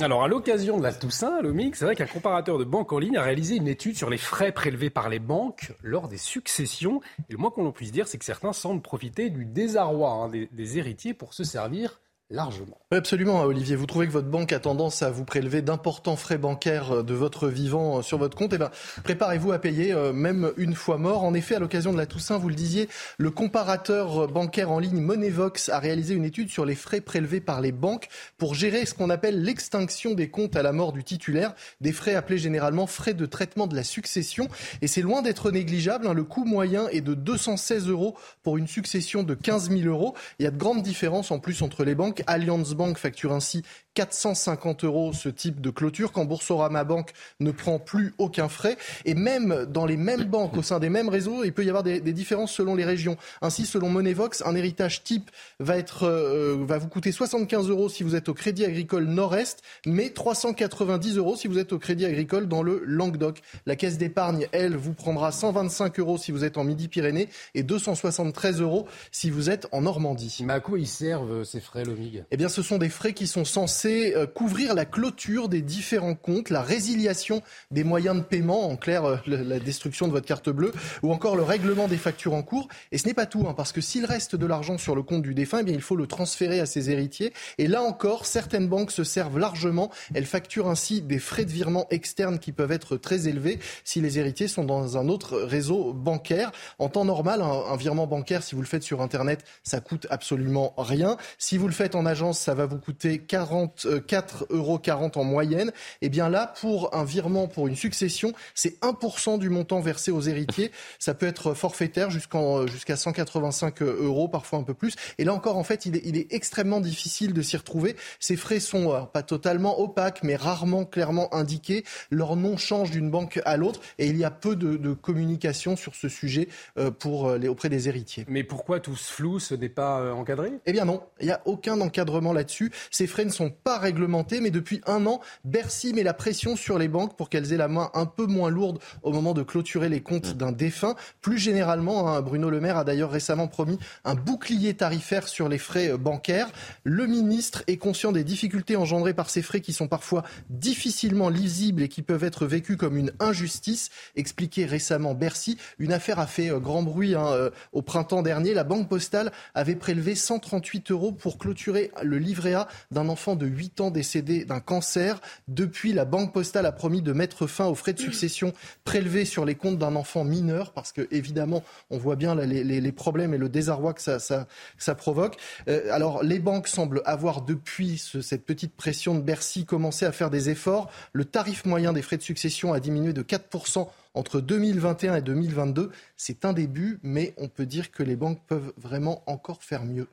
Alors, 0.00 0.22
à 0.22 0.28
l'occasion 0.28 0.78
de 0.78 0.82
la 0.82 0.92
Toussaint, 0.92 1.40
Lomix, 1.40 1.78
c'est 1.78 1.84
vrai 1.84 1.96
qu'un 1.96 2.06
comparateur 2.06 2.58
de 2.58 2.64
banque 2.64 2.92
en 2.92 2.98
ligne 2.98 3.16
a 3.16 3.22
réalisé 3.22 3.56
une 3.56 3.68
étude 3.68 3.96
sur 3.96 4.10
les 4.10 4.18
frais 4.18 4.52
prélevés 4.52 4.90
par 4.90 5.08
les 5.08 5.18
banques 5.18 5.72
lors 5.82 6.08
des 6.08 6.18
successions. 6.18 7.00
Et 7.28 7.32
le 7.32 7.38
moins 7.38 7.50
qu'on 7.50 7.72
puisse 7.72 7.92
dire, 7.92 8.06
c'est 8.06 8.18
que 8.18 8.24
certains 8.24 8.52
semblent 8.52 8.82
profiter 8.82 9.30
du 9.30 9.44
désarroi 9.44 10.10
hein, 10.10 10.28
des 10.28 10.78
héritiers 10.78 11.14
pour 11.14 11.34
se 11.34 11.44
servir 11.44 12.00
largement. 12.30 12.79
Absolument, 12.96 13.42
Olivier. 13.42 13.76
Vous 13.76 13.86
trouvez 13.86 14.08
que 14.08 14.12
votre 14.12 14.26
banque 14.26 14.52
a 14.52 14.58
tendance 14.58 15.02
à 15.02 15.10
vous 15.10 15.24
prélever 15.24 15.62
d'importants 15.62 16.16
frais 16.16 16.38
bancaires 16.38 16.90
euh, 16.90 17.02
de 17.04 17.14
votre 17.14 17.46
vivant 17.46 17.98
euh, 17.98 18.02
sur 18.02 18.18
votre 18.18 18.36
compte? 18.36 18.52
Eh 18.52 18.58
bien, 18.58 18.72
préparez-vous 19.04 19.52
à 19.52 19.60
payer, 19.60 19.92
euh, 19.92 20.12
même 20.12 20.50
une 20.56 20.74
fois 20.74 20.98
mort. 20.98 21.22
En 21.22 21.32
effet, 21.32 21.54
à 21.54 21.60
l'occasion 21.60 21.92
de 21.92 21.98
la 21.98 22.06
Toussaint, 22.06 22.36
vous 22.36 22.48
le 22.48 22.56
disiez, 22.56 22.88
le 23.16 23.30
comparateur 23.30 24.26
bancaire 24.26 24.72
en 24.72 24.80
ligne 24.80 25.00
Monevox 25.00 25.68
a 25.68 25.78
réalisé 25.78 26.14
une 26.14 26.24
étude 26.24 26.50
sur 26.50 26.64
les 26.64 26.74
frais 26.74 27.00
prélevés 27.00 27.40
par 27.40 27.60
les 27.60 27.70
banques 27.70 28.08
pour 28.38 28.56
gérer 28.56 28.84
ce 28.86 28.94
qu'on 28.94 29.08
appelle 29.08 29.40
l'extinction 29.40 30.14
des 30.14 30.28
comptes 30.28 30.56
à 30.56 30.62
la 30.64 30.72
mort 30.72 30.92
du 30.92 31.04
titulaire, 31.04 31.54
des 31.80 31.92
frais 31.92 32.16
appelés 32.16 32.38
généralement 32.38 32.88
frais 32.88 33.14
de 33.14 33.24
traitement 33.24 33.68
de 33.68 33.76
la 33.76 33.84
succession. 33.84 34.48
Et 34.82 34.88
c'est 34.88 35.02
loin 35.02 35.22
d'être 35.22 35.52
négligeable. 35.52 36.08
Hein. 36.08 36.14
Le 36.14 36.24
coût 36.24 36.44
moyen 36.44 36.88
est 36.88 37.02
de 37.02 37.14
216 37.14 37.86
euros 37.86 38.16
pour 38.42 38.58
une 38.58 38.66
succession 38.66 39.22
de 39.22 39.34
15 39.34 39.70
000 39.70 39.82
euros. 39.82 40.16
Il 40.40 40.44
y 40.44 40.46
a 40.48 40.50
de 40.50 40.58
grandes 40.58 40.82
différences 40.82 41.30
en 41.30 41.38
plus 41.38 41.62
entre 41.62 41.84
les 41.84 41.94
banques. 41.94 42.24
Allianz 42.26 42.74
Bank 42.80 42.98
facture 42.98 43.32
ainsi 43.32 43.62
450 43.94 44.84
euros 44.84 45.12
ce 45.12 45.28
type 45.28 45.60
de 45.60 45.70
clôture 45.70 46.12
quand 46.12 46.24
Boursorama 46.24 46.84
Bank 46.84 47.10
ne 47.40 47.50
prend 47.50 47.78
plus 47.78 48.14
aucun 48.18 48.48
frais. 48.48 48.76
Et 49.04 49.14
même 49.14 49.66
dans 49.68 49.86
les 49.86 49.96
mêmes 49.96 50.24
banques, 50.24 50.56
au 50.56 50.62
sein 50.62 50.78
des 50.78 50.88
mêmes 50.88 51.08
réseaux, 51.08 51.42
il 51.44 51.52
peut 51.52 51.64
y 51.64 51.68
avoir 51.68 51.82
des, 51.82 52.00
différences 52.00 52.52
selon 52.52 52.74
les 52.74 52.84
régions. 52.84 53.16
Ainsi, 53.42 53.66
selon 53.66 53.88
Monevox, 53.88 54.42
un 54.46 54.54
héritage 54.54 55.02
type 55.02 55.30
va, 55.58 55.76
être, 55.76 56.04
euh, 56.04 56.56
va 56.60 56.78
vous 56.78 56.88
coûter 56.88 57.12
75 57.12 57.68
euros 57.68 57.88
si 57.88 58.02
vous 58.02 58.14
êtes 58.14 58.28
au 58.28 58.34
Crédit 58.34 58.64
Agricole 58.64 59.04
Nord-Est, 59.04 59.62
mais 59.86 60.10
390 60.10 61.16
euros 61.16 61.36
si 61.36 61.48
vous 61.48 61.58
êtes 61.58 61.72
au 61.72 61.78
Crédit 61.78 62.04
Agricole 62.04 62.46
dans 62.46 62.62
le 62.62 62.82
Languedoc. 62.84 63.40
La 63.66 63.76
caisse 63.76 63.98
d'épargne, 63.98 64.46
elle, 64.52 64.76
vous 64.76 64.92
prendra 64.92 65.32
125 65.32 65.98
euros 65.98 66.18
si 66.18 66.30
vous 66.30 66.44
êtes 66.44 66.58
en 66.58 66.64
Midi-Pyrénées 66.64 67.28
et 67.54 67.62
273 67.62 68.60
euros 68.60 68.86
si 69.10 69.30
vous 69.30 69.50
êtes 69.50 69.66
en 69.72 69.82
Normandie. 69.82 70.42
Mais 70.44 70.52
à 70.52 70.60
quoi 70.60 70.78
ils 70.78 70.86
servent 70.86 71.44
ces 71.44 71.60
frais, 71.60 71.84
Lomig? 71.84 72.24
Eh 72.30 72.36
bien, 72.36 72.48
ce 72.48 72.62
sont 72.62 72.78
des 72.78 72.88
frais 72.88 73.12
qui 73.12 73.26
sont 73.26 73.44
censés 73.44 73.79
c'est 73.80 74.14
euh, 74.14 74.26
couvrir 74.26 74.74
la 74.74 74.84
clôture 74.84 75.48
des 75.48 75.62
différents 75.62 76.14
comptes, 76.14 76.50
la 76.50 76.60
résiliation 76.60 77.40
des 77.70 77.82
moyens 77.82 78.14
de 78.14 78.20
paiement, 78.20 78.68
en 78.68 78.76
clair 78.76 79.06
euh, 79.06 79.16
la 79.26 79.58
destruction 79.58 80.06
de 80.06 80.12
votre 80.12 80.26
carte 80.26 80.50
bleue, 80.50 80.72
ou 81.02 81.12
encore 81.12 81.34
le 81.34 81.42
règlement 81.42 81.88
des 81.88 81.96
factures 81.96 82.34
en 82.34 82.42
cours. 82.42 82.68
Et 82.92 82.98
ce 82.98 83.06
n'est 83.06 83.14
pas 83.14 83.24
tout, 83.24 83.46
hein, 83.48 83.54
parce 83.56 83.72
que 83.72 83.80
s'il 83.80 84.04
reste 84.04 84.36
de 84.36 84.44
l'argent 84.44 84.76
sur 84.76 84.94
le 84.94 85.02
compte 85.02 85.22
du 85.22 85.32
défunt, 85.32 85.60
eh 85.60 85.64
bien, 85.64 85.72
il 85.72 85.80
faut 85.80 85.96
le 85.96 86.06
transférer 86.06 86.60
à 86.60 86.66
ses 86.66 86.90
héritiers. 86.90 87.32
Et 87.56 87.68
là 87.68 87.82
encore, 87.82 88.26
certaines 88.26 88.68
banques 88.68 88.90
se 88.90 89.02
servent 89.02 89.38
largement. 89.38 89.90
Elles 90.12 90.26
facturent 90.26 90.68
ainsi 90.68 91.00
des 91.00 91.18
frais 91.18 91.46
de 91.46 91.50
virement 91.50 91.86
externes 91.88 92.38
qui 92.38 92.52
peuvent 92.52 92.72
être 92.72 92.98
très 92.98 93.28
élevés 93.28 93.60
si 93.84 94.02
les 94.02 94.18
héritiers 94.18 94.48
sont 94.48 94.64
dans 94.64 94.98
un 94.98 95.08
autre 95.08 95.38
réseau 95.38 95.94
bancaire. 95.94 96.52
En 96.78 96.90
temps 96.90 97.06
normal, 97.06 97.40
un, 97.40 97.76
virement 97.76 98.06
bancaire, 98.06 98.42
si 98.42 98.54
vous 98.54 98.60
le 98.60 98.66
faites 98.66 98.82
sur 98.82 99.00
Internet, 99.00 99.42
ça 99.62 99.80
coûte 99.80 100.06
absolument 100.10 100.74
rien. 100.76 101.16
Si 101.38 101.56
vous 101.56 101.66
le 101.66 101.72
faites 101.72 101.94
en 101.94 102.04
agence, 102.04 102.38
ça 102.38 102.52
va 102.52 102.66
vous 102.66 102.78
coûter 102.78 103.20
40 103.20 103.69
4,40 103.78 104.46
euros 104.50 104.80
en 105.14 105.24
moyenne. 105.24 105.68
Et 106.00 106.06
eh 106.06 106.08
bien 106.08 106.28
là, 106.28 106.52
pour 106.60 106.94
un 106.94 107.04
virement 107.04 107.48
pour 107.48 107.68
une 107.68 107.76
succession, 107.76 108.32
c'est 108.54 108.80
1% 108.82 109.38
du 109.38 109.48
montant 109.50 109.80
versé 109.80 110.10
aux 110.10 110.20
héritiers. 110.20 110.70
Ça 110.98 111.14
peut 111.14 111.26
être 111.26 111.54
forfaitaire 111.54 112.10
jusqu'à 112.10 112.96
185 112.96 113.82
euros, 113.82 114.28
parfois 114.28 114.58
un 114.58 114.62
peu 114.62 114.74
plus. 114.74 114.94
Et 115.18 115.24
là 115.24 115.34
encore, 115.34 115.56
en 115.56 115.64
fait, 115.64 115.86
il 115.86 115.96
est, 115.96 116.32
extrêmement 116.32 116.80
difficile 116.80 117.32
de 117.32 117.42
s'y 117.42 117.56
retrouver. 117.56 117.96
Ces 118.18 118.36
frais 118.36 118.60
sont 118.60 118.92
euh, 118.92 119.00
pas 119.00 119.22
totalement 119.22 119.80
opaques, 119.80 120.22
mais 120.22 120.36
rarement 120.36 120.84
clairement 120.84 121.32
indiqués. 121.34 121.84
Leur 122.10 122.36
nom 122.36 122.56
change 122.56 122.90
d'une 122.90 123.10
banque 123.10 123.40
à 123.44 123.56
l'autre 123.56 123.80
et 123.98 124.06
il 124.06 124.16
y 124.16 124.24
a 124.24 124.30
peu 124.30 124.56
de, 124.56 124.92
communication 124.92 125.76
sur 125.76 125.94
ce 125.94 126.08
sujet 126.08 126.48
euh, 126.78 126.90
pour 126.90 127.28
euh, 127.28 127.38
les, 127.38 127.48
auprès 127.48 127.68
des 127.68 127.88
héritiers. 127.88 128.24
Mais 128.28 128.44
pourquoi 128.44 128.80
tout 128.80 128.96
ce 128.96 129.12
flou, 129.12 129.38
ce 129.38 129.54
n'est 129.54 129.68
pas 129.68 130.12
encadré? 130.14 130.52
Eh 130.66 130.72
bien 130.72 130.84
non, 130.84 131.02
il 131.20 131.26
n'y 131.26 131.32
a 131.32 131.40
aucun 131.44 131.80
encadrement 131.80 132.32
là-dessus. 132.32 132.72
Ces 132.90 133.06
frais 133.06 133.24
ne 133.24 133.30
sont 133.30 133.50
pas 133.62 133.78
réglementé, 133.78 134.40
mais 134.40 134.50
depuis 134.50 134.80
un 134.86 135.06
an, 135.06 135.20
Bercy 135.44 135.92
met 135.92 136.02
la 136.02 136.14
pression 136.14 136.56
sur 136.56 136.78
les 136.78 136.88
banques 136.88 137.16
pour 137.16 137.28
qu'elles 137.28 137.52
aient 137.52 137.56
la 137.56 137.68
main 137.68 137.90
un 137.94 138.06
peu 138.06 138.26
moins 138.26 138.50
lourde 138.50 138.78
au 139.02 139.12
moment 139.12 139.34
de 139.34 139.42
clôturer 139.42 139.88
les 139.88 140.00
comptes 140.00 140.36
d'un 140.36 140.52
défunt. 140.52 140.94
Plus 141.20 141.38
généralement, 141.38 142.08
hein, 142.08 142.22
Bruno 142.22 142.50
Le 142.50 142.60
Maire 142.60 142.78
a 142.78 142.84
d'ailleurs 142.84 143.10
récemment 143.10 143.48
promis 143.48 143.78
un 144.04 144.14
bouclier 144.14 144.74
tarifaire 144.74 145.28
sur 145.28 145.48
les 145.48 145.58
frais 145.58 145.92
euh, 145.92 145.96
bancaires. 145.96 146.50
Le 146.84 147.06
ministre 147.06 147.62
est 147.66 147.76
conscient 147.76 148.12
des 148.12 148.24
difficultés 148.24 148.76
engendrées 148.76 149.14
par 149.14 149.30
ces 149.30 149.42
frais 149.42 149.60
qui 149.60 149.72
sont 149.72 149.88
parfois 149.88 150.24
difficilement 150.48 151.28
lisibles 151.28 151.82
et 151.82 151.88
qui 151.88 152.02
peuvent 152.02 152.24
être 152.24 152.46
vécus 152.46 152.76
comme 152.76 152.96
une 152.96 153.12
injustice. 153.20 153.90
Expliqué 154.16 154.64
récemment 154.64 155.14
Bercy, 155.14 155.58
une 155.78 155.92
affaire 155.92 156.18
a 156.18 156.26
fait 156.26 156.50
euh, 156.50 156.58
grand 156.58 156.82
bruit 156.82 157.14
hein, 157.14 157.26
euh, 157.28 157.50
au 157.72 157.82
printemps 157.82 158.22
dernier. 158.22 158.54
La 158.54 158.64
Banque 158.64 158.88
postale 158.88 159.32
avait 159.54 159.76
prélevé 159.76 160.14
138 160.14 160.90
euros 160.90 161.12
pour 161.12 161.38
clôturer 161.38 161.90
le 162.02 162.18
livret 162.18 162.54
A 162.54 162.68
d'un 162.90 163.08
enfant 163.08 163.36
de 163.36 163.46
8 163.50 163.80
ans 163.80 163.90
décédé 163.90 164.44
d'un 164.44 164.60
cancer. 164.60 165.20
Depuis, 165.48 165.92
la 165.92 166.04
Banque 166.04 166.32
postale 166.32 166.66
a 166.66 166.72
promis 166.72 167.02
de 167.02 167.12
mettre 167.12 167.46
fin 167.46 167.66
aux 167.66 167.74
frais 167.74 167.92
de 167.92 168.00
succession 168.00 168.52
prélevés 168.84 169.24
sur 169.24 169.44
les 169.44 169.54
comptes 169.54 169.78
d'un 169.78 169.96
enfant 169.96 170.24
mineur, 170.24 170.72
parce 170.72 170.92
que 170.92 171.06
évidemment, 171.10 171.62
on 171.90 171.98
voit 171.98 172.16
bien 172.16 172.34
les, 172.34 172.92
problèmes 172.92 173.34
et 173.34 173.38
le 173.38 173.48
désarroi 173.48 173.94
que 173.94 174.00
ça, 174.00 174.94
provoque. 174.94 175.36
Euh, 175.68 175.92
alors, 175.92 176.22
les 176.22 176.38
banques 176.38 176.68
semblent 176.68 177.02
avoir, 177.04 177.42
depuis 177.42 177.98
cette 177.98 178.44
petite 178.44 178.74
pression 178.74 179.14
de 179.14 179.20
Bercy, 179.20 179.64
commencé 179.64 180.04
à 180.04 180.12
faire 180.12 180.30
des 180.30 180.50
efforts. 180.50 180.90
Le 181.12 181.24
tarif 181.24 181.64
moyen 181.64 181.92
des 181.92 182.02
frais 182.02 182.16
de 182.16 182.22
succession 182.22 182.72
a 182.72 182.80
diminué 182.80 183.12
de 183.12 183.22
4% 183.22 183.88
entre 184.14 184.40
2021 184.40 185.16
et 185.16 185.22
2022. 185.22 185.90
C'est 186.16 186.44
un 186.44 186.52
début, 186.52 186.98
mais 187.02 187.34
on 187.36 187.48
peut 187.48 187.66
dire 187.66 187.90
que 187.90 188.02
les 188.02 188.16
banques 188.16 188.40
peuvent 188.46 188.72
vraiment 188.76 189.22
encore 189.26 189.62
faire 189.62 189.84
mieux. 189.84 190.08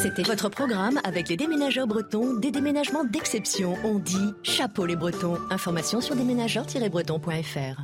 C'était 0.00 0.22
votre 0.22 0.48
programme 0.48 1.00
avec 1.02 1.28
les 1.28 1.36
déménageurs 1.36 1.88
bretons, 1.88 2.34
des 2.34 2.52
déménagements 2.52 3.02
d'exception. 3.02 3.74
On 3.84 3.98
dit 3.98 4.32
chapeau 4.44 4.86
les 4.86 4.94
bretons. 4.94 5.38
Information 5.50 6.00
sur 6.00 6.14
déménageurs-bretons.fr. 6.14 7.82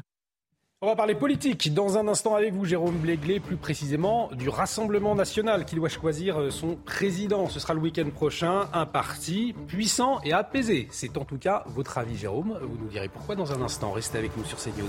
On 0.80 0.86
va 0.86 0.96
parler 0.96 1.14
politique 1.16 1.74
dans 1.74 1.98
un 1.98 2.06
instant 2.06 2.36
avec 2.36 2.52
vous, 2.52 2.66
Jérôme 2.66 2.98
Bléglé, 2.98 3.40
plus 3.40 3.56
précisément 3.56 4.30
du 4.32 4.48
Rassemblement 4.48 5.14
national 5.16 5.64
qui 5.64 5.74
doit 5.74 5.88
choisir 5.88 6.38
euh, 6.38 6.50
son 6.50 6.76
président. 6.76 7.48
Ce 7.48 7.58
sera 7.58 7.74
le 7.74 7.80
week-end 7.80 8.08
prochain, 8.10 8.68
un 8.72 8.86
parti 8.86 9.54
puissant 9.66 10.20
et 10.22 10.32
apaisé. 10.32 10.86
C'est 10.92 11.16
en 11.16 11.24
tout 11.24 11.38
cas 11.38 11.64
votre 11.66 11.98
avis, 11.98 12.16
Jérôme. 12.16 12.58
Vous 12.62 12.78
nous 12.80 12.88
direz 12.88 13.08
pourquoi 13.08 13.34
dans 13.34 13.52
un 13.52 13.60
instant. 13.60 13.92
Restez 13.92 14.18
avec 14.18 14.36
nous 14.36 14.44
sur 14.44 14.58
CNews. 14.58 14.88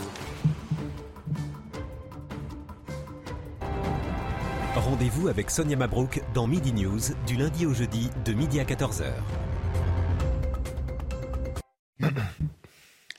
Rendez-vous 4.75 5.29
avec 5.29 5.51
Sonia 5.51 5.77
Mabrouk 5.77 6.21
dans 6.33 6.47
Midi 6.47 6.73
News 6.73 6.99
du 7.25 7.37
lundi 7.37 7.65
au 7.65 7.73
jeudi 7.73 8.09
de 8.25 8.33
midi 8.33 8.59
à 8.59 8.65
14h. 8.65 9.05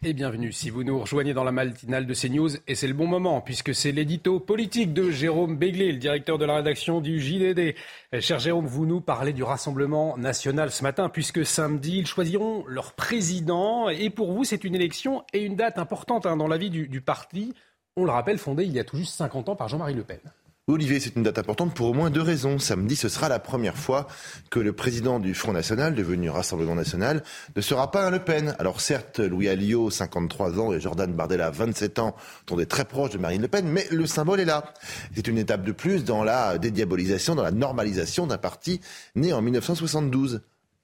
Et 0.05 0.13
bienvenue 0.13 0.53
si 0.53 0.69
vous 0.69 0.85
nous 0.85 1.01
rejoignez 1.01 1.33
dans 1.33 1.45
la 1.45 1.53
matinale 1.53 2.07
de 2.07 2.13
CNews. 2.13 2.51
Et 2.69 2.75
c'est 2.75 2.87
le 2.87 2.93
bon 2.93 3.07
moment, 3.07 3.41
puisque 3.41 3.75
c'est 3.75 3.91
l'édito 3.91 4.39
politique 4.39 4.93
de 4.93 5.11
Jérôme 5.11 5.57
Béglé, 5.57 5.93
le 5.93 5.99
directeur 5.99 6.37
de 6.37 6.45
la 6.45 6.57
rédaction 6.57 7.01
du 7.01 7.19
JDD. 7.19 7.75
Eh, 8.13 8.21
cher 8.21 8.39
Jérôme, 8.39 8.67
vous 8.67 8.85
nous 8.85 9.01
parlez 9.01 9.33
du 9.33 9.43
Rassemblement 9.43 10.19
national 10.19 10.71
ce 10.71 10.83
matin, 10.83 11.09
puisque 11.09 11.47
samedi, 11.47 12.01
ils 12.01 12.07
choisiront 12.07 12.67
leur 12.67 12.93
président. 12.93 13.89
Et 13.89 14.11
pour 14.11 14.31
vous, 14.31 14.45
c'est 14.45 14.63
une 14.63 14.75
élection 14.75 15.25
et 15.33 15.43
une 15.43 15.57
date 15.57 15.79
importante 15.79 16.27
hein, 16.27 16.37
dans 16.37 16.49
la 16.49 16.59
vie 16.59 16.71
du, 16.71 16.87
du 16.87 17.01
parti. 17.01 17.55
On 17.97 18.05
le 18.05 18.11
rappelle, 18.11 18.37
fondé 18.37 18.65
il 18.65 18.73
y 18.73 18.79
a 18.79 18.85
tout 18.85 18.99
juste 18.99 19.15
50 19.15 19.49
ans 19.49 19.57
par 19.57 19.69
Jean-Marie 19.69 19.95
Le 19.95 20.05
Pen. 20.05 20.21
Olivier, 20.69 20.99
c'est 20.99 21.15
une 21.15 21.23
date 21.23 21.39
importante 21.39 21.75
pour 21.75 21.87
au 21.87 21.95
moins 21.95 22.11
deux 22.11 22.21
raisons. 22.21 22.59
Samedi, 22.59 22.97
ce 22.97 23.09
sera 23.09 23.29
la 23.29 23.39
première 23.39 23.77
fois 23.77 24.09
que 24.51 24.59
le 24.59 24.73
président 24.73 25.21
du 25.21 25.33
Front 25.33 25.53
National, 25.53 25.95
devenu 25.95 26.29
Rassemblement 26.29 26.75
National, 26.75 27.23
ne 27.55 27.61
sera 27.61 27.93
pas 27.93 28.05
un 28.05 28.11
Le 28.11 28.19
Pen. 28.19 28.57
Alors 28.59 28.81
certes, 28.81 29.21
Louis 29.21 29.49
Alliot, 29.49 29.91
53 29.91 30.59
ans, 30.59 30.73
et 30.73 30.81
Jordan 30.81 31.13
Bardella, 31.13 31.51
27 31.51 32.01
ans, 32.01 32.17
sont 32.49 32.57
des 32.57 32.67
très 32.67 32.85
proches 32.85 33.11
de 33.11 33.19
Marine 33.19 33.43
Le 33.43 33.47
Pen, 33.47 33.65
mais 33.69 33.87
le 33.93 34.07
symbole 34.07 34.41
est 34.41 34.45
là. 34.45 34.75
C'est 35.15 35.29
une 35.29 35.39
étape 35.39 35.63
de 35.63 35.71
plus 35.71 36.03
dans 36.03 36.25
la 36.25 36.59
dédiabolisation, 36.59 37.37
dans 37.37 37.45
la 37.45 37.53
normalisation 37.53 38.27
d'un 38.27 38.39
parti 38.39 38.81
né 39.15 39.33
en 39.33 39.43
1972. 39.43 40.41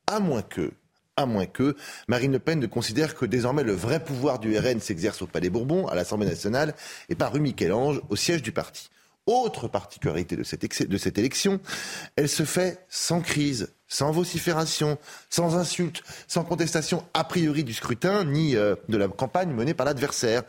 À 0.06 0.20
moins 0.20 0.42
que, 0.42 0.70
à 1.16 1.26
moins 1.26 1.46
que 1.46 1.74
Marine 2.06 2.30
Le 2.30 2.38
Pen 2.38 2.60
ne 2.60 2.68
considère 2.68 3.16
que 3.16 3.26
désormais 3.26 3.64
le 3.64 3.72
vrai 3.72 3.98
pouvoir 3.98 4.38
du 4.38 4.56
RN 4.56 4.78
s'exerce 4.78 5.22
au 5.22 5.26
Palais 5.26 5.50
Bourbon, 5.50 5.88
à 5.88 5.96
l'Assemblée 5.96 6.28
nationale, 6.28 6.72
et 7.08 7.16
par 7.16 7.32
rue 7.32 7.40
Michel-Ange, 7.40 8.00
au 8.10 8.14
siège 8.14 8.42
du 8.42 8.52
parti. 8.52 8.88
Autre 9.26 9.68
particularité 9.68 10.36
de 10.36 10.42
cette, 10.42 11.18
élection, 11.18 11.60
elle 12.16 12.28
se 12.28 12.44
fait 12.44 12.84
sans 12.88 13.20
crise, 13.20 13.72
sans 13.92 14.10
vocifération, 14.10 14.96
sans 15.28 15.56
insulte, 15.56 16.02
sans 16.26 16.44
contestation 16.44 17.04
a 17.12 17.24
priori 17.24 17.62
du 17.62 17.74
scrutin, 17.74 18.24
ni 18.24 18.56
euh, 18.56 18.74
de 18.88 18.96
la 18.96 19.06
campagne 19.06 19.52
menée 19.52 19.74
par 19.74 19.84
l'adversaire. 19.84 20.44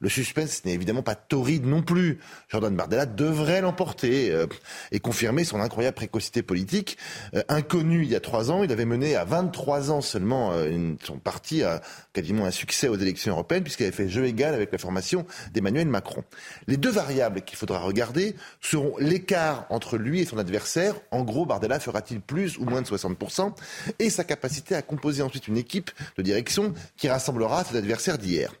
Le 0.00 0.08
suspense 0.08 0.64
n'est 0.64 0.72
évidemment 0.72 1.02
pas 1.02 1.14
torride 1.14 1.66
non 1.66 1.82
plus. 1.82 2.20
Jordan 2.48 2.74
Bardella 2.74 3.04
devrait 3.04 3.60
l'emporter 3.60 4.30
euh, 4.30 4.46
et 4.92 5.00
confirmer 5.00 5.44
son 5.44 5.60
incroyable 5.60 5.94
précocité 5.94 6.42
politique. 6.42 6.96
Euh, 7.34 7.42
inconnu 7.50 8.02
il 8.02 8.08
y 8.08 8.16
a 8.16 8.20
trois 8.20 8.50
ans, 8.50 8.62
il 8.64 8.72
avait 8.72 8.86
mené 8.86 9.14
à 9.14 9.24
23 9.24 9.90
ans 9.90 10.00
seulement 10.00 10.58
une, 10.64 10.96
son 11.04 11.18
parti 11.18 11.62
à 11.62 11.82
quasiment 12.14 12.46
un 12.46 12.50
succès 12.50 12.88
aux 12.88 12.96
élections 12.96 13.32
européennes 13.32 13.62
puisqu'il 13.62 13.84
avait 13.84 13.92
fait 13.92 14.08
jeu 14.08 14.24
égal 14.24 14.54
avec 14.54 14.72
la 14.72 14.78
formation 14.78 15.26
d'Emmanuel 15.52 15.88
Macron. 15.88 16.24
Les 16.66 16.78
deux 16.78 16.90
variables 16.90 17.42
qu'il 17.42 17.58
faudra 17.58 17.80
regarder 17.80 18.36
seront 18.62 18.94
l'écart 18.98 19.66
entre 19.68 19.98
lui 19.98 20.20
et 20.20 20.24
son 20.24 20.38
adversaire. 20.38 20.94
En 21.10 21.24
gros, 21.24 21.44
Bardella 21.44 21.78
fera-t-il 21.78 22.20
plus 22.20 22.56
ou 22.56 22.64
moins 22.64 22.85
60%, 22.86 23.52
et 23.98 24.10
sa 24.10 24.24
capacité 24.24 24.74
à 24.74 24.82
composer 24.82 25.22
ensuite 25.22 25.48
une 25.48 25.56
équipe 25.56 25.90
de 26.16 26.22
direction 26.22 26.72
qui 26.96 27.08
rassemblera 27.08 27.64
ses 27.64 27.76
adversaires 27.76 28.18
d'hier. 28.18 28.52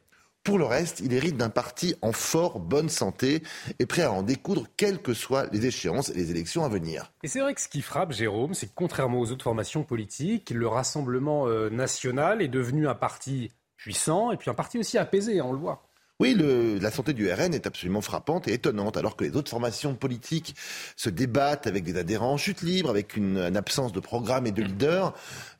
Pour 0.46 0.58
le 0.58 0.64
reste, 0.64 1.00
il 1.00 1.12
hérite 1.12 1.36
d'un 1.36 1.50
parti 1.50 1.96
en 2.02 2.12
fort 2.12 2.60
bonne 2.60 2.88
santé 2.88 3.42
et 3.80 3.86
prêt 3.86 4.02
à 4.02 4.12
en 4.12 4.22
découdre 4.22 4.68
quelles 4.76 5.02
que 5.02 5.12
soient 5.12 5.46
les 5.50 5.66
échéances 5.66 6.10
et 6.10 6.14
les 6.14 6.30
élections 6.30 6.64
à 6.64 6.68
venir. 6.68 7.12
Et 7.24 7.28
c'est 7.28 7.40
vrai 7.40 7.52
que 7.52 7.60
ce 7.60 7.66
qui 7.66 7.82
frappe, 7.82 8.12
Jérôme, 8.12 8.54
c'est 8.54 8.68
que 8.68 8.72
contrairement 8.76 9.18
aux 9.18 9.32
autres 9.32 9.42
formations 9.42 9.82
politiques, 9.82 10.50
le 10.50 10.68
Rassemblement 10.68 11.48
euh, 11.48 11.68
national 11.68 12.42
est 12.42 12.48
devenu 12.48 12.86
un 12.86 12.94
parti 12.94 13.50
puissant 13.76 14.30
et 14.30 14.36
puis 14.36 14.48
un 14.48 14.54
parti 14.54 14.78
aussi 14.78 14.98
apaisé, 14.98 15.40
on 15.40 15.52
le 15.52 15.58
voit. 15.58 15.85
Oui, 16.18 16.34
la 16.80 16.90
santé 16.90 17.12
du 17.12 17.30
RN 17.30 17.52
est 17.52 17.66
absolument 17.66 18.00
frappante 18.00 18.48
et 18.48 18.54
étonnante, 18.54 18.96
alors 18.96 19.16
que 19.16 19.24
les 19.24 19.36
autres 19.36 19.50
formations 19.50 19.94
politiques 19.94 20.56
se 20.96 21.10
débattent 21.10 21.66
avec 21.66 21.84
des 21.84 21.98
adhérents 21.98 22.32
en 22.32 22.36
chute 22.38 22.62
libre, 22.62 22.88
avec 22.88 23.16
une, 23.18 23.36
absence 23.54 23.92
de 23.92 24.00
programme 24.00 24.46
et 24.46 24.50
de 24.50 24.62
leader, 24.62 25.12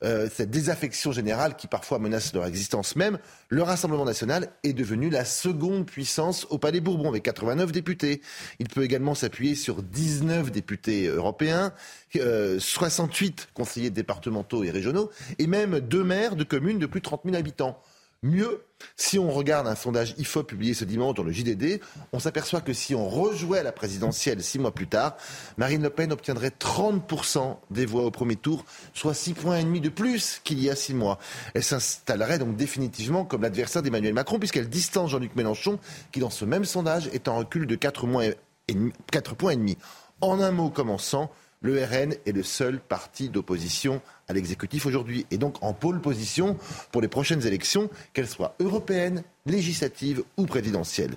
euh, 0.03 0.31
cette 0.33 0.49
désaffection 0.51 1.13
générale 1.13 1.57
qui 1.57 1.67
parfois 1.67 1.99
menace 1.99 2.33
leur 2.33 2.47
existence 2.47 2.97
même, 2.97 3.19
le 3.51 3.63
Rassemblement 3.63 4.07
national 4.07 4.49
est 4.63 4.73
devenu 4.73 5.11
la 5.11 5.27
seconde 5.27 5.85
puissance 5.85 6.47
au 6.49 6.57
Palais 6.57 6.81
Bourbon, 6.81 7.11
avec 7.11 7.25
89 7.25 7.71
députés. 7.71 8.23
Il 8.59 8.69
peut 8.69 8.83
également 8.83 9.15
s'appuyer 9.15 9.57
sur 9.57 9.83
19 9.83 10.51
députés 10.51 11.09
européens, 11.09 11.75
68 12.15 13.41
euh, 13.41 13.53
conseillers 13.53 13.91
départementaux 13.91 14.65
et 14.65 14.71
régionaux, 14.71 15.11
et 15.39 15.49
même 15.49 15.81
deux 15.81 16.03
maires 16.03 16.35
de 16.35 16.45
communes 16.45 16.79
de 16.79 16.87
plus 16.87 17.01
de 17.01 17.05
30 17.05 17.25
000 17.27 17.37
habitants. 17.37 17.79
Mieux, 18.23 18.65
si 18.97 19.19
on 19.19 19.31
regarde 19.31 19.67
un 19.67 19.75
sondage 19.75 20.15
IFO 20.19 20.43
publié 20.43 20.75
ce 20.75 20.85
dimanche 20.85 21.15
dans 21.15 21.23
le 21.23 21.33
JDD, 21.33 21.81
on 22.13 22.19
s'aperçoit 22.19 22.61
que 22.61 22.73
si 22.73 22.95
on 22.95 23.09
rejouait 23.09 23.63
la 23.63 23.73
présidentielle 23.73 24.43
six 24.43 24.59
mois 24.59 24.75
plus 24.75 24.87
tard, 24.87 25.17
Marine 25.59 25.83
Le 25.83 25.91
Pen 25.91 26.13
obtiendrait 26.13 26.53
30% 26.59 27.57
des 27.71 27.85
voix 27.85 28.05
au 28.05 28.11
premier 28.11 28.37
tour, 28.37 28.65
soit 28.95 29.15
six 29.15 29.35
points 29.35 29.59
et 29.59 29.65
demi 29.65 29.81
de 29.81 29.91
plus 29.91 30.41
qu'il 30.45 30.63
y 30.63 30.71
a 30.71 30.77
six 30.77 30.95
mois. 30.95 31.19
Elle 31.55 31.63
s'installerait 31.63 32.39
donc 32.39 32.57
définitivement 32.57 33.25
comme 33.25 33.43
l'adversaire 33.43 33.83
d'Emmanuel 33.83 34.15
Macron, 34.15 34.39
puisqu'elle 34.39 34.69
distance 34.69 35.11
Jean-Luc 35.11 35.37
Mélenchon, 35.37 35.79
qui 36.11 36.21
dans 36.21 36.31
ce 36.31 36.45
même 36.45 36.65
sondage 36.65 37.09
est 37.09 37.29
en 37.29 37.37
recul 37.37 37.67
de 37.67 37.75
4, 37.77 38.07
points 38.07 39.53
et 39.53 39.57
demi. 39.57 39.77
En 40.23 40.41
un 40.41 40.51
mot 40.51 40.71
commençant, 40.71 41.31
le 41.61 41.83
RN 41.83 42.15
est 42.27 42.33
le 42.33 42.43
seul 42.43 42.81
parti 42.81 43.29
d'opposition 43.29 44.01
à 44.29 44.33
l'exécutif 44.33 44.87
aujourd'hui 44.87 45.27
et 45.31 45.39
donc 45.39 45.63
en 45.63 45.73
pôle 45.73 46.01
position 46.01 46.57
pour 46.93 47.03
les 47.03 47.09
prochaines 47.09 47.47
élections, 47.47 47.91
qu'elles 48.13 48.29
soient 48.29 48.55
européennes, 48.61 49.23
législatives 49.47 50.23
ou 50.37 50.47
présidentielles. 50.47 51.17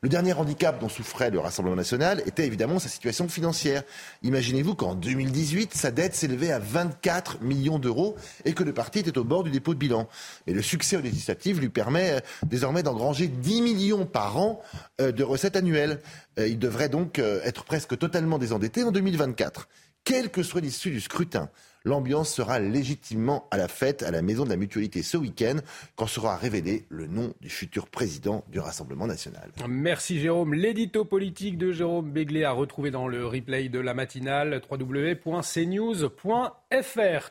Le 0.00 0.08
dernier 0.08 0.32
handicap 0.32 0.78
dont 0.78 0.88
souffrait 0.88 1.28
le 1.30 1.40
Rassemblement 1.40 1.74
national 1.74 2.22
était 2.24 2.46
évidemment 2.46 2.78
sa 2.78 2.88
situation 2.88 3.28
financière. 3.28 3.82
Imaginez-vous 4.22 4.76
qu'en 4.76 4.94
2018, 4.94 5.74
sa 5.74 5.90
dette 5.90 6.14
s'élevait 6.14 6.52
à 6.52 6.60
24 6.60 7.42
millions 7.42 7.80
d'euros 7.80 8.14
et 8.44 8.52
que 8.52 8.62
le 8.62 8.72
parti 8.72 9.00
était 9.00 9.18
au 9.18 9.24
bord 9.24 9.42
du 9.42 9.50
dépôt 9.50 9.74
de 9.74 9.80
bilan. 9.80 10.08
Mais 10.46 10.52
le 10.52 10.62
succès 10.62 10.96
aux 10.96 11.00
législatives 11.00 11.58
lui 11.58 11.68
permet 11.68 12.12
euh, 12.12 12.20
désormais 12.46 12.84
d'engranger 12.84 13.26
10 13.26 13.60
millions 13.60 14.06
par 14.06 14.36
an 14.36 14.62
euh, 15.00 15.10
de 15.10 15.24
recettes 15.24 15.56
annuelles. 15.56 15.98
Euh, 16.38 16.46
il 16.46 16.60
devrait 16.60 16.88
donc 16.88 17.18
être 17.18 17.64
presque 17.64 17.98
totalement 17.98 18.38
désendetté 18.38 18.84
en 18.84 18.92
2024. 18.92 19.66
Quelle 20.04 20.30
que 20.30 20.44
soit 20.44 20.60
l'issue 20.60 20.92
du 20.92 21.00
scrutin, 21.00 21.50
l'ambiance 21.84 22.32
sera 22.32 22.58
légitimement 22.58 23.46
à 23.50 23.56
la 23.56 23.68
fête 23.68 24.02
à 24.02 24.10
la 24.10 24.22
Maison 24.22 24.44
de 24.44 24.50
la 24.50 24.56
Mutualité 24.56 25.02
ce 25.02 25.16
week-end, 25.16 25.56
quand 25.96 26.06
sera 26.06 26.36
révélé 26.36 26.86
le 26.88 27.06
nom 27.06 27.32
du 27.40 27.48
futur 27.48 27.88
président 27.88 28.44
du 28.48 28.60
Rassemblement 28.60 29.06
national. 29.06 29.50
Merci 29.68 30.20
Jérôme. 30.20 30.54
L'édito 30.54 31.04
politique 31.04 31.58
de 31.58 31.72
Jérôme 31.72 32.10
Béglé 32.10 32.44
à 32.44 32.52
retrouver 32.52 32.90
dans 32.90 33.08
le 33.08 33.26
replay 33.26 33.68
de 33.68 33.78
la 33.78 33.94
matinale 33.94 34.60
www.cnews.fr. 34.70 35.30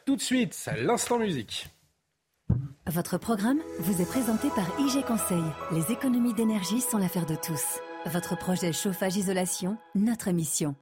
Tout 0.05 0.15
de 0.15 0.21
suite, 0.21 0.69
l'instant 0.81 1.19
musique. 1.19 1.67
Votre 2.87 3.17
programme 3.17 3.59
vous 3.79 4.01
est 4.01 4.07
présenté 4.07 4.47
par 4.49 4.67
IG 4.79 5.03
Conseil. 5.05 5.43
Les 5.73 5.91
économies 5.91 6.33
d'énergie 6.33 6.79
sont 6.79 6.97
l'affaire 6.97 7.25
de 7.25 7.35
tous. 7.35 7.79
Votre 8.05 8.37
projet 8.37 8.71
chauffage-isolation, 8.71 9.77
notre 9.95 10.31
mission. 10.31 10.75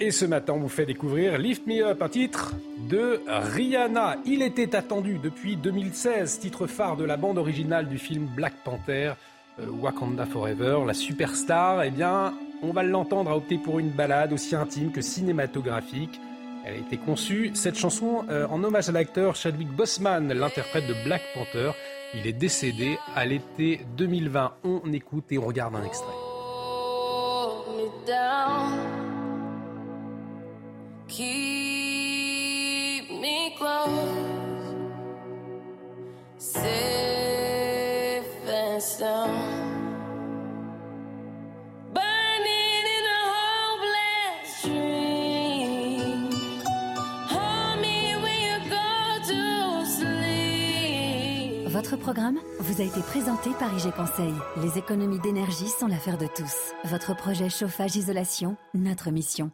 Et 0.00 0.10
ce 0.10 0.24
matin, 0.24 0.54
on 0.54 0.58
vous 0.58 0.68
fait 0.68 0.86
découvrir 0.86 1.38
Lift 1.38 1.66
Me 1.66 1.84
Up, 1.84 2.02
un 2.02 2.08
titre 2.08 2.54
de 2.90 3.20
Rihanna. 3.28 4.16
Il 4.26 4.42
était 4.42 4.74
attendu 4.74 5.18
depuis 5.22 5.56
2016, 5.56 6.40
titre 6.40 6.66
phare 6.66 6.96
de 6.96 7.04
la 7.04 7.16
bande 7.16 7.38
originale 7.38 7.88
du 7.88 7.98
film 7.98 8.26
Black 8.26 8.54
Panther, 8.64 9.12
euh, 9.60 9.66
Wakanda 9.80 10.26
Forever. 10.26 10.80
La 10.84 10.94
superstar, 10.94 11.84
eh 11.84 11.90
bien, 11.90 12.34
on 12.62 12.72
va 12.72 12.82
l'entendre 12.82 13.30
à 13.30 13.36
opter 13.36 13.56
pour 13.56 13.78
une 13.78 13.90
balade 13.90 14.32
aussi 14.32 14.56
intime 14.56 14.90
que 14.90 15.00
cinématographique. 15.00 16.20
Elle 16.66 16.74
a 16.74 16.78
été 16.78 16.96
conçue, 16.96 17.52
cette 17.54 17.76
chanson, 17.78 18.24
euh, 18.30 18.48
en 18.48 18.64
hommage 18.64 18.88
à 18.88 18.92
l'acteur 18.92 19.36
Chadwick 19.36 19.68
Boseman, 19.68 20.32
l'interprète 20.32 20.88
de 20.88 20.94
Black 21.04 21.22
Panther. 21.34 21.70
Il 22.14 22.26
est 22.26 22.32
décédé 22.32 22.98
à 23.14 23.24
l'été 23.26 23.80
2020. 23.96 24.54
On 24.64 24.92
écoute 24.92 25.26
et 25.30 25.38
on 25.38 25.46
regarde 25.46 25.76
un 25.76 25.84
extrait. 25.84 26.12
Keep 31.08 33.04
me 33.10 33.54
close, 33.56 34.74
safe 36.38 36.94
and. 39.02 39.64
Votre 51.74 51.96
programme 51.96 52.38
vous 52.60 52.80
a 52.80 52.84
été 52.84 53.00
présenté 53.00 53.50
par 53.58 53.72
IG 53.74 53.92
Conseil. 53.92 54.32
Les 54.62 54.78
économies 54.78 55.18
d'énergie 55.18 55.68
sont 55.68 55.86
l'affaire 55.86 56.16
de 56.16 56.26
tous. 56.26 56.72
Votre 56.84 57.14
projet 57.14 57.50
chauffage-isolation, 57.50 58.56
notre 58.74 59.10
mission. 59.10 59.50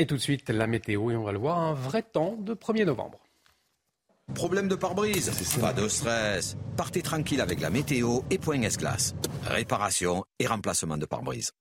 Et 0.00 0.06
tout 0.06 0.14
de 0.14 0.20
suite, 0.20 0.48
la 0.48 0.68
météo, 0.68 1.10
et 1.10 1.16
on 1.16 1.24
va 1.24 1.32
le 1.32 1.38
voir, 1.38 1.58
un 1.58 1.74
vrai 1.74 2.02
temps 2.02 2.36
de 2.38 2.54
1er 2.54 2.84
novembre. 2.84 3.18
Problème 4.34 4.68
de 4.68 4.76
pare-brise 4.76 5.30
Pas 5.60 5.72
de 5.72 5.88
stress. 5.88 6.56
Partez 6.76 7.02
tranquille 7.02 7.40
avec 7.40 7.60
la 7.60 7.70
météo 7.70 8.20
et 8.30 8.38
Point 8.38 8.62
S-Glace. 8.62 9.14
Réparation 9.44 10.24
et 10.38 10.46
remplacement 10.46 10.98
de 10.98 11.06
pare-brise. 11.06 11.52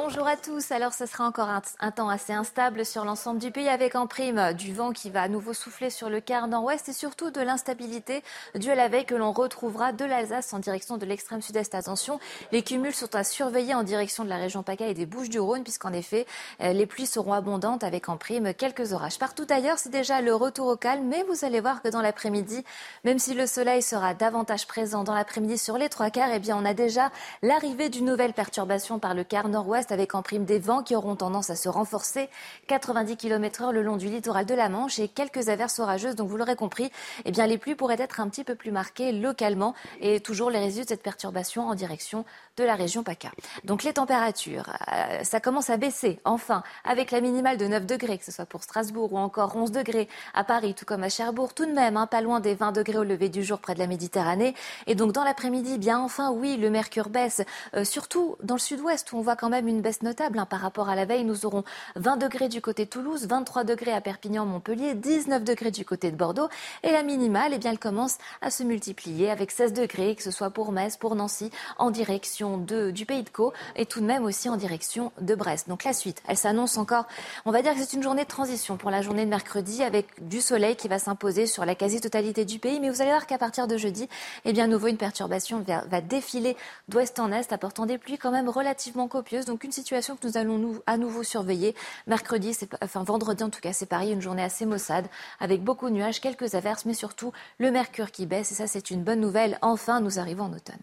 Bonjour 0.00 0.28
à 0.28 0.36
tous. 0.36 0.70
Alors, 0.70 0.92
ce 0.92 1.06
sera 1.06 1.26
encore 1.26 1.48
un, 1.48 1.90
temps 1.90 2.08
assez 2.08 2.32
instable 2.32 2.86
sur 2.86 3.04
l'ensemble 3.04 3.40
du 3.40 3.50
pays 3.50 3.68
avec 3.68 3.96
en 3.96 4.06
prime 4.06 4.52
du 4.52 4.72
vent 4.72 4.92
qui 4.92 5.10
va 5.10 5.22
à 5.22 5.28
nouveau 5.28 5.52
souffler 5.54 5.90
sur 5.90 6.08
le 6.08 6.20
quart 6.20 6.46
nord-ouest 6.46 6.88
et 6.88 6.92
surtout 6.92 7.32
de 7.32 7.40
l'instabilité 7.40 8.22
due 8.54 8.70
à 8.70 8.76
la 8.76 8.86
veille 8.86 9.06
que 9.06 9.16
l'on 9.16 9.32
retrouvera 9.32 9.90
de 9.90 10.04
l'Alsace 10.04 10.54
en 10.54 10.60
direction 10.60 10.98
de 10.98 11.04
l'extrême 11.04 11.42
sud-est. 11.42 11.74
Attention, 11.74 12.20
les 12.52 12.62
cumuls 12.62 12.94
sont 12.94 13.16
à 13.16 13.24
surveiller 13.24 13.74
en 13.74 13.82
direction 13.82 14.22
de 14.22 14.28
la 14.28 14.36
région 14.36 14.62
PACA 14.62 14.86
et 14.86 14.94
des 14.94 15.04
Bouches-du-Rhône 15.04 15.64
puisqu'en 15.64 15.92
effet, 15.92 16.26
euh, 16.60 16.72
les 16.72 16.86
pluies 16.86 17.06
seront 17.06 17.32
abondantes 17.32 17.82
avec 17.82 18.08
en 18.08 18.16
prime 18.16 18.54
quelques 18.54 18.92
orages. 18.92 19.18
Partout 19.18 19.48
ailleurs, 19.50 19.80
c'est 19.80 19.90
déjà 19.90 20.20
le 20.20 20.32
retour 20.32 20.68
au 20.68 20.76
calme, 20.76 21.08
mais 21.08 21.24
vous 21.24 21.44
allez 21.44 21.58
voir 21.58 21.82
que 21.82 21.88
dans 21.88 22.02
l'après-midi, 22.02 22.64
même 23.02 23.18
si 23.18 23.34
le 23.34 23.48
soleil 23.48 23.82
sera 23.82 24.14
davantage 24.14 24.68
présent 24.68 25.02
dans 25.02 25.14
l'après-midi 25.14 25.58
sur 25.58 25.76
les 25.76 25.88
trois 25.88 26.10
quarts, 26.10 26.30
eh 26.32 26.38
bien, 26.38 26.56
on 26.56 26.64
a 26.64 26.72
déjà 26.72 27.10
l'arrivée 27.42 27.88
d'une 27.88 28.04
nouvelle 28.04 28.32
perturbation 28.32 29.00
par 29.00 29.14
le 29.14 29.24
quart 29.24 29.48
nord-ouest 29.48 29.87
avec 29.92 30.14
en 30.14 30.22
prime 30.22 30.44
des 30.44 30.58
vents 30.58 30.82
qui 30.82 30.94
auront 30.94 31.16
tendance 31.16 31.50
à 31.50 31.56
se 31.56 31.68
renforcer. 31.68 32.28
90 32.66 33.16
km 33.16 33.62
heure 33.62 33.72
le 33.72 33.82
long 33.82 33.96
du 33.96 34.08
littoral 34.08 34.46
de 34.46 34.54
la 34.54 34.68
Manche 34.68 34.98
et 34.98 35.08
quelques 35.08 35.48
averses 35.48 35.78
orageuses. 35.78 36.14
Donc 36.14 36.28
vous 36.28 36.36
l'aurez 36.36 36.56
compris, 36.56 36.90
eh 37.24 37.30
bien 37.30 37.46
les 37.46 37.58
pluies 37.58 37.74
pourraient 37.74 38.00
être 38.00 38.20
un 38.20 38.28
petit 38.28 38.44
peu 38.44 38.54
plus 38.54 38.70
marquées 38.70 39.12
localement 39.12 39.74
et 40.00 40.20
toujours 40.20 40.50
les 40.50 40.58
résultats 40.58 40.84
de 40.84 40.88
cette 40.88 41.02
perturbation 41.02 41.66
en 41.68 41.74
direction 41.74 42.24
de 42.58 42.64
la 42.64 42.74
région 42.74 43.02
PACA. 43.02 43.30
Donc 43.64 43.84
les 43.84 43.92
températures, 43.92 44.68
euh, 44.92 45.22
ça 45.22 45.40
commence 45.40 45.70
à 45.70 45.76
baisser 45.76 46.18
enfin 46.24 46.62
avec 46.84 47.10
la 47.10 47.20
minimale 47.20 47.56
de 47.56 47.66
9 47.66 47.86
degrés, 47.86 48.18
que 48.18 48.24
ce 48.24 48.32
soit 48.32 48.46
pour 48.46 48.62
Strasbourg 48.62 49.12
ou 49.12 49.18
encore 49.18 49.56
11 49.56 49.70
degrés 49.70 50.08
à 50.34 50.44
Paris, 50.44 50.74
tout 50.74 50.84
comme 50.84 51.04
à 51.04 51.08
Cherbourg, 51.08 51.54
tout 51.54 51.66
de 51.66 51.72
même 51.72 51.96
hein, 51.96 52.06
pas 52.06 52.20
loin 52.20 52.40
des 52.40 52.54
20 52.54 52.72
degrés 52.72 52.98
au 52.98 53.04
lever 53.04 53.28
du 53.28 53.44
jour 53.44 53.58
près 53.60 53.74
de 53.74 53.78
la 53.78 53.86
Méditerranée. 53.86 54.54
Et 54.86 54.94
donc 54.94 55.12
dans 55.12 55.24
l'après-midi, 55.24 55.78
bien 55.78 56.00
enfin 56.00 56.30
oui, 56.30 56.56
le 56.56 56.70
mercure 56.70 57.08
baisse, 57.08 57.42
euh, 57.74 57.84
surtout 57.84 58.36
dans 58.42 58.54
le 58.54 58.60
sud-ouest 58.60 59.12
où 59.12 59.18
on 59.18 59.22
voit 59.22 59.36
quand 59.36 59.50
même 59.50 59.68
une 59.68 59.80
baisse 59.80 60.02
notable 60.02 60.38
hein, 60.38 60.46
par 60.46 60.60
rapport 60.60 60.88
à 60.88 60.96
la 60.96 61.04
veille. 61.04 61.24
Nous 61.24 61.46
aurons 61.46 61.62
20 61.96 62.16
degrés 62.16 62.48
du 62.48 62.60
côté 62.60 62.84
de 62.84 62.90
Toulouse, 62.90 63.26
23 63.26 63.64
degrés 63.64 63.92
à 63.92 64.00
Perpignan, 64.00 64.44
Montpellier, 64.46 64.94
19 64.94 65.44
degrés 65.44 65.70
du 65.70 65.84
côté 65.84 66.10
de 66.10 66.16
Bordeaux. 66.16 66.48
Et 66.82 66.90
la 66.90 67.02
minimale, 67.04 67.52
eh 67.54 67.58
bien, 67.58 67.70
elle 67.70 67.78
commence 67.78 68.18
à 68.40 68.50
se 68.50 68.64
multiplier 68.64 69.30
avec 69.30 69.50
16 69.50 69.72
degrés, 69.72 70.16
que 70.16 70.22
ce 70.22 70.30
soit 70.30 70.50
pour 70.50 70.72
Metz, 70.72 70.96
pour 70.96 71.14
Nancy, 71.14 71.50
en 71.78 71.90
direction 71.90 72.47
du 72.56 73.06
Pays 73.06 73.22
de 73.22 73.28
Caux 73.28 73.52
et 73.76 73.86
tout 73.86 74.00
de 74.00 74.06
même 74.06 74.24
aussi 74.24 74.48
en 74.48 74.56
direction 74.56 75.12
de 75.20 75.34
Brest. 75.34 75.68
Donc 75.68 75.84
la 75.84 75.92
suite, 75.92 76.22
elle 76.26 76.36
s'annonce 76.36 76.78
encore. 76.78 77.06
On 77.44 77.50
va 77.50 77.62
dire 77.62 77.74
que 77.74 77.80
c'est 77.80 77.94
une 77.94 78.02
journée 78.02 78.24
de 78.24 78.28
transition 78.28 78.76
pour 78.76 78.90
la 78.90 79.02
journée 79.02 79.24
de 79.24 79.30
mercredi 79.30 79.82
avec 79.82 80.06
du 80.28 80.40
soleil 80.40 80.76
qui 80.76 80.88
va 80.88 80.98
s'imposer 80.98 81.46
sur 81.46 81.64
la 81.64 81.74
quasi-totalité 81.74 82.44
du 82.44 82.58
pays. 82.58 82.80
Mais 82.80 82.90
vous 82.90 83.02
allez 83.02 83.10
voir 83.10 83.26
qu'à 83.26 83.38
partir 83.38 83.66
de 83.66 83.76
jeudi, 83.76 84.08
eh 84.44 84.52
bien, 84.52 84.66
nouveau, 84.66 84.86
une 84.86 84.96
perturbation 84.96 85.64
va, 85.66 86.00
défiler 86.00 86.56
d'ouest 86.88 87.18
en 87.18 87.32
est, 87.32 87.52
apportant 87.52 87.86
des 87.86 87.98
pluies 87.98 88.18
quand 88.18 88.30
même 88.30 88.48
relativement 88.48 89.08
copieuses. 89.08 89.44
Donc 89.44 89.64
une 89.64 89.72
situation 89.72 90.16
que 90.16 90.26
nous 90.26 90.36
allons 90.36 90.80
à 90.86 90.96
nouveau 90.96 91.22
surveiller. 91.22 91.74
Mercredi, 92.06 92.56
enfin 92.82 93.02
vendredi 93.02 93.42
en 93.42 93.50
tout 93.50 93.60
cas, 93.60 93.72
c'est 93.72 93.86
pareil, 93.86 94.12
une 94.12 94.22
journée 94.22 94.42
assez 94.42 94.66
maussade 94.66 95.06
avec 95.40 95.62
beaucoup 95.62 95.88
de 95.88 95.94
nuages, 95.94 96.20
quelques 96.20 96.54
averses, 96.54 96.84
mais 96.84 96.94
surtout 96.94 97.32
le 97.58 97.70
mercure 97.70 98.10
qui 98.10 98.26
baisse. 98.26 98.52
Et 98.52 98.54
ça, 98.54 98.66
c'est 98.66 98.90
une 98.90 99.02
bonne 99.02 99.20
nouvelle. 99.20 99.58
Enfin, 99.62 100.00
nous 100.00 100.18
arrivons 100.18 100.44
en 100.44 100.52
automne. 100.52 100.78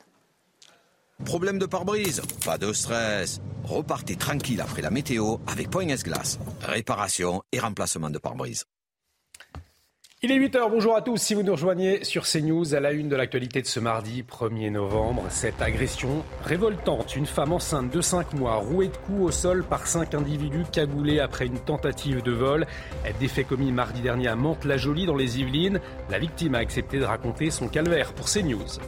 Problème 1.24 1.58
de 1.58 1.66
pare-brise 1.66 2.22
Pas 2.44 2.58
de 2.58 2.74
stress. 2.74 3.42
Repartez 3.64 4.16
tranquille 4.16 4.62
après 4.62 4.82
la 4.82 4.92
météo 4.92 5.38
avec 5.48 5.70
Point 5.70 5.86
Glace. 5.86 6.38
Réparation 6.62 7.42
et 7.52 7.60
remplacement 7.60 8.10
de 8.10 8.18
pare-brise. 8.18 8.66
Il 10.22 10.32
est 10.32 10.40
8h, 10.40 10.72
bonjour 10.72 10.96
à 10.96 11.02
tous. 11.02 11.18
Si 11.18 11.34
vous 11.34 11.44
nous 11.44 11.52
rejoignez 11.52 12.04
sur 12.04 12.26
CNews, 12.26 12.74
à 12.74 12.80
la 12.80 12.92
une 12.92 13.10
de 13.10 13.16
l'actualité 13.16 13.62
de 13.62 13.68
ce 13.68 13.80
mardi 13.80 14.24
1er 14.24 14.72
novembre, 14.72 15.24
cette 15.30 15.62
agression 15.62 16.24
révoltante. 16.44 17.16
Une 17.16 17.26
femme 17.26 17.54
enceinte 17.54 17.92
de 17.92 18.02
5 18.02 18.34
mois, 18.34 18.56
rouée 18.56 18.88
de 18.88 18.98
coups 18.98 19.22
au 19.22 19.32
sol 19.32 19.64
par 19.64 19.88
5 19.88 20.16
individus 20.16 20.66
cagoulés 20.72 21.20
après 21.20 21.46
une 21.46 21.60
tentative 21.60 22.24
de 22.24 22.32
vol. 22.32 22.66
Des 23.20 23.28
faits 23.28 23.48
commis 23.48 23.72
mardi 23.72 24.02
dernier 24.02 24.28
à 24.30 24.36
Mantes-la-Jolie 24.36 25.06
dans 25.06 25.16
les 25.16 25.40
Yvelines. 25.40 25.80
La 26.10 26.20
victime 26.20 26.56
a 26.56 26.60
accepté 26.60 27.00
de 27.00 27.06
raconter 27.06 27.52
son 27.52 27.68
calvaire 27.68 28.14
pour 28.14 28.28
CNews. 28.28 28.80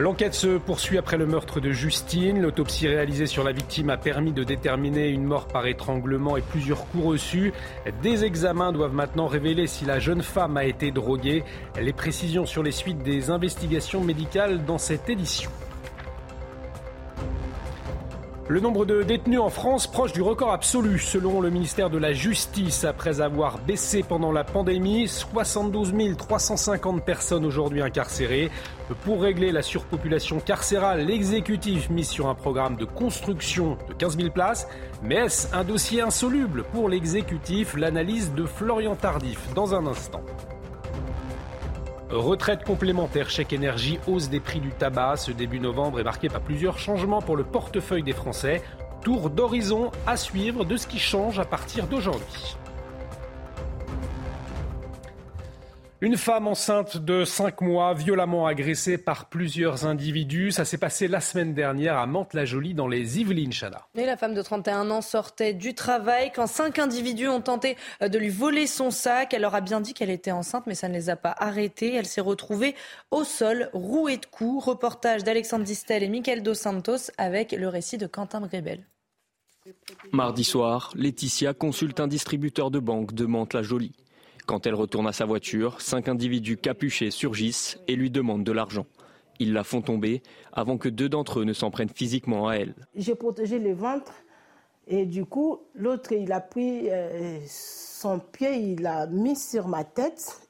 L'enquête 0.00 0.34
se 0.34 0.58
poursuit 0.58 0.96
après 0.96 1.16
le 1.16 1.26
meurtre 1.26 1.58
de 1.58 1.72
Justine. 1.72 2.40
L'autopsie 2.40 2.86
réalisée 2.86 3.26
sur 3.26 3.42
la 3.42 3.50
victime 3.50 3.90
a 3.90 3.96
permis 3.96 4.30
de 4.30 4.44
déterminer 4.44 5.08
une 5.08 5.24
mort 5.24 5.48
par 5.48 5.66
étranglement 5.66 6.36
et 6.36 6.40
plusieurs 6.40 6.86
coups 6.86 7.04
reçus. 7.04 7.52
Des 8.00 8.24
examens 8.24 8.70
doivent 8.70 8.94
maintenant 8.94 9.26
révéler 9.26 9.66
si 9.66 9.84
la 9.84 9.98
jeune 9.98 10.22
femme 10.22 10.56
a 10.56 10.66
été 10.66 10.92
droguée. 10.92 11.42
Les 11.80 11.92
précisions 11.92 12.46
sur 12.46 12.62
les 12.62 12.70
suites 12.70 13.02
des 13.02 13.30
investigations 13.30 14.00
médicales 14.00 14.64
dans 14.64 14.78
cette 14.78 15.10
édition. 15.10 15.50
Le 18.50 18.60
nombre 18.60 18.86
de 18.86 19.02
détenus 19.02 19.40
en 19.40 19.50
France 19.50 19.86
proche 19.86 20.14
du 20.14 20.22
record 20.22 20.52
absolu 20.52 20.98
selon 20.98 21.42
le 21.42 21.50
ministère 21.50 21.90
de 21.90 21.98
la 21.98 22.14
Justice 22.14 22.84
après 22.84 23.20
avoir 23.20 23.58
baissé 23.58 24.02
pendant 24.02 24.32
la 24.32 24.42
pandémie. 24.42 25.06
72 25.06 25.92
350 26.16 27.04
personnes 27.04 27.44
aujourd'hui 27.44 27.82
incarcérées. 27.82 28.50
Pour 29.04 29.20
régler 29.20 29.52
la 29.52 29.60
surpopulation 29.60 30.40
carcérale, 30.40 31.04
l'exécutif 31.04 31.90
mise 31.90 32.08
sur 32.08 32.26
un 32.26 32.34
programme 32.34 32.76
de 32.76 32.86
construction 32.86 33.76
de 33.86 33.92
15 33.92 34.16
000 34.16 34.30
places. 34.30 34.66
Mais 35.02 35.16
est-ce 35.16 35.54
un 35.54 35.64
dossier 35.64 36.00
insoluble 36.00 36.64
pour 36.72 36.88
l'exécutif? 36.88 37.76
L'analyse 37.76 38.32
de 38.32 38.46
Florian 38.46 38.96
Tardif 38.96 39.52
dans 39.54 39.74
un 39.74 39.86
instant. 39.86 40.22
Retraite 42.10 42.64
complémentaire, 42.64 43.28
chèque 43.28 43.52
énergie, 43.52 43.98
hausse 44.06 44.30
des 44.30 44.40
prix 44.40 44.60
du 44.60 44.70
tabac. 44.70 45.18
Ce 45.18 45.30
début 45.30 45.60
novembre 45.60 46.00
est 46.00 46.04
marqué 46.04 46.30
par 46.30 46.40
plusieurs 46.40 46.78
changements 46.78 47.20
pour 47.20 47.36
le 47.36 47.44
portefeuille 47.44 48.02
des 48.02 48.14
Français. 48.14 48.62
Tour 49.02 49.28
d'horizon 49.28 49.90
à 50.06 50.16
suivre 50.16 50.64
de 50.64 50.78
ce 50.78 50.86
qui 50.86 50.98
change 50.98 51.38
à 51.38 51.44
partir 51.44 51.86
d'aujourd'hui. 51.86 52.56
Une 56.00 56.16
femme 56.16 56.46
enceinte 56.46 56.96
de 56.96 57.24
5 57.24 57.60
mois, 57.60 57.92
violemment 57.92 58.46
agressée 58.46 58.98
par 58.98 59.28
plusieurs 59.28 59.84
individus. 59.84 60.52
Ça 60.52 60.64
s'est 60.64 60.78
passé 60.78 61.08
la 61.08 61.20
semaine 61.20 61.54
dernière 61.54 61.96
à 61.96 62.06
Mantes-la-Jolie 62.06 62.72
dans 62.72 62.86
les 62.86 63.18
Yvelines, 63.18 63.52
Chana. 63.52 63.88
Et 63.96 64.06
la 64.06 64.16
femme 64.16 64.32
de 64.32 64.40
31 64.40 64.92
ans 64.92 65.00
sortait 65.00 65.54
du 65.54 65.74
travail 65.74 66.30
quand 66.32 66.46
cinq 66.46 66.78
individus 66.78 67.26
ont 67.26 67.40
tenté 67.40 67.76
de 68.00 68.16
lui 68.16 68.28
voler 68.28 68.68
son 68.68 68.92
sac. 68.92 69.34
Elle 69.34 69.42
leur 69.42 69.56
a 69.56 69.60
bien 69.60 69.80
dit 69.80 69.92
qu'elle 69.92 70.10
était 70.10 70.30
enceinte, 70.30 70.68
mais 70.68 70.76
ça 70.76 70.88
ne 70.88 70.94
les 70.94 71.10
a 71.10 71.16
pas 71.16 71.34
arrêtés. 71.36 71.92
Elle 71.96 72.06
s'est 72.06 72.20
retrouvée 72.20 72.76
au 73.10 73.24
sol, 73.24 73.68
rouée 73.72 74.18
de 74.18 74.26
coups. 74.26 74.66
Reportage 74.66 75.24
d'Alexandre 75.24 75.64
Distel 75.64 76.04
et 76.04 76.08
Michael 76.08 76.44
Dos 76.44 76.54
Santos 76.54 77.10
avec 77.18 77.50
le 77.50 77.66
récit 77.66 77.98
de 77.98 78.06
Quentin 78.06 78.40
Grébel. 78.42 78.86
Mardi 80.12 80.44
soir, 80.44 80.92
Laetitia 80.94 81.54
consulte 81.54 81.98
un 81.98 82.06
distributeur 82.06 82.70
de 82.70 82.78
banque 82.78 83.14
de 83.14 83.26
Mantes-la-Jolie. 83.26 83.94
Quand 84.48 84.66
elle 84.66 84.74
retourne 84.74 85.06
à 85.06 85.12
sa 85.12 85.26
voiture, 85.26 85.78
cinq 85.82 86.08
individus 86.08 86.56
capuchés 86.56 87.10
surgissent 87.10 87.78
et 87.86 87.94
lui 87.96 88.10
demandent 88.10 88.44
de 88.44 88.52
l'argent. 88.52 88.86
Ils 89.38 89.52
la 89.52 89.62
font 89.62 89.82
tomber 89.82 90.22
avant 90.54 90.78
que 90.78 90.88
deux 90.88 91.10
d'entre 91.10 91.40
eux 91.40 91.44
ne 91.44 91.52
s'en 91.52 91.70
prennent 91.70 91.90
physiquement 91.90 92.48
à 92.48 92.54
elle. 92.54 92.74
J'ai 92.96 93.14
protégé 93.14 93.58
le 93.58 93.74
ventre 93.74 94.14
et 94.86 95.04
du 95.04 95.26
coup, 95.26 95.58
l'autre, 95.74 96.12
il 96.12 96.32
a 96.32 96.40
pris 96.40 96.88
euh, 96.88 97.38
son 97.46 98.20
pied, 98.20 98.56
il 98.56 98.80
l'a 98.80 99.06
mis 99.06 99.36
sur 99.36 99.68
ma 99.68 99.84
tête. 99.84 100.47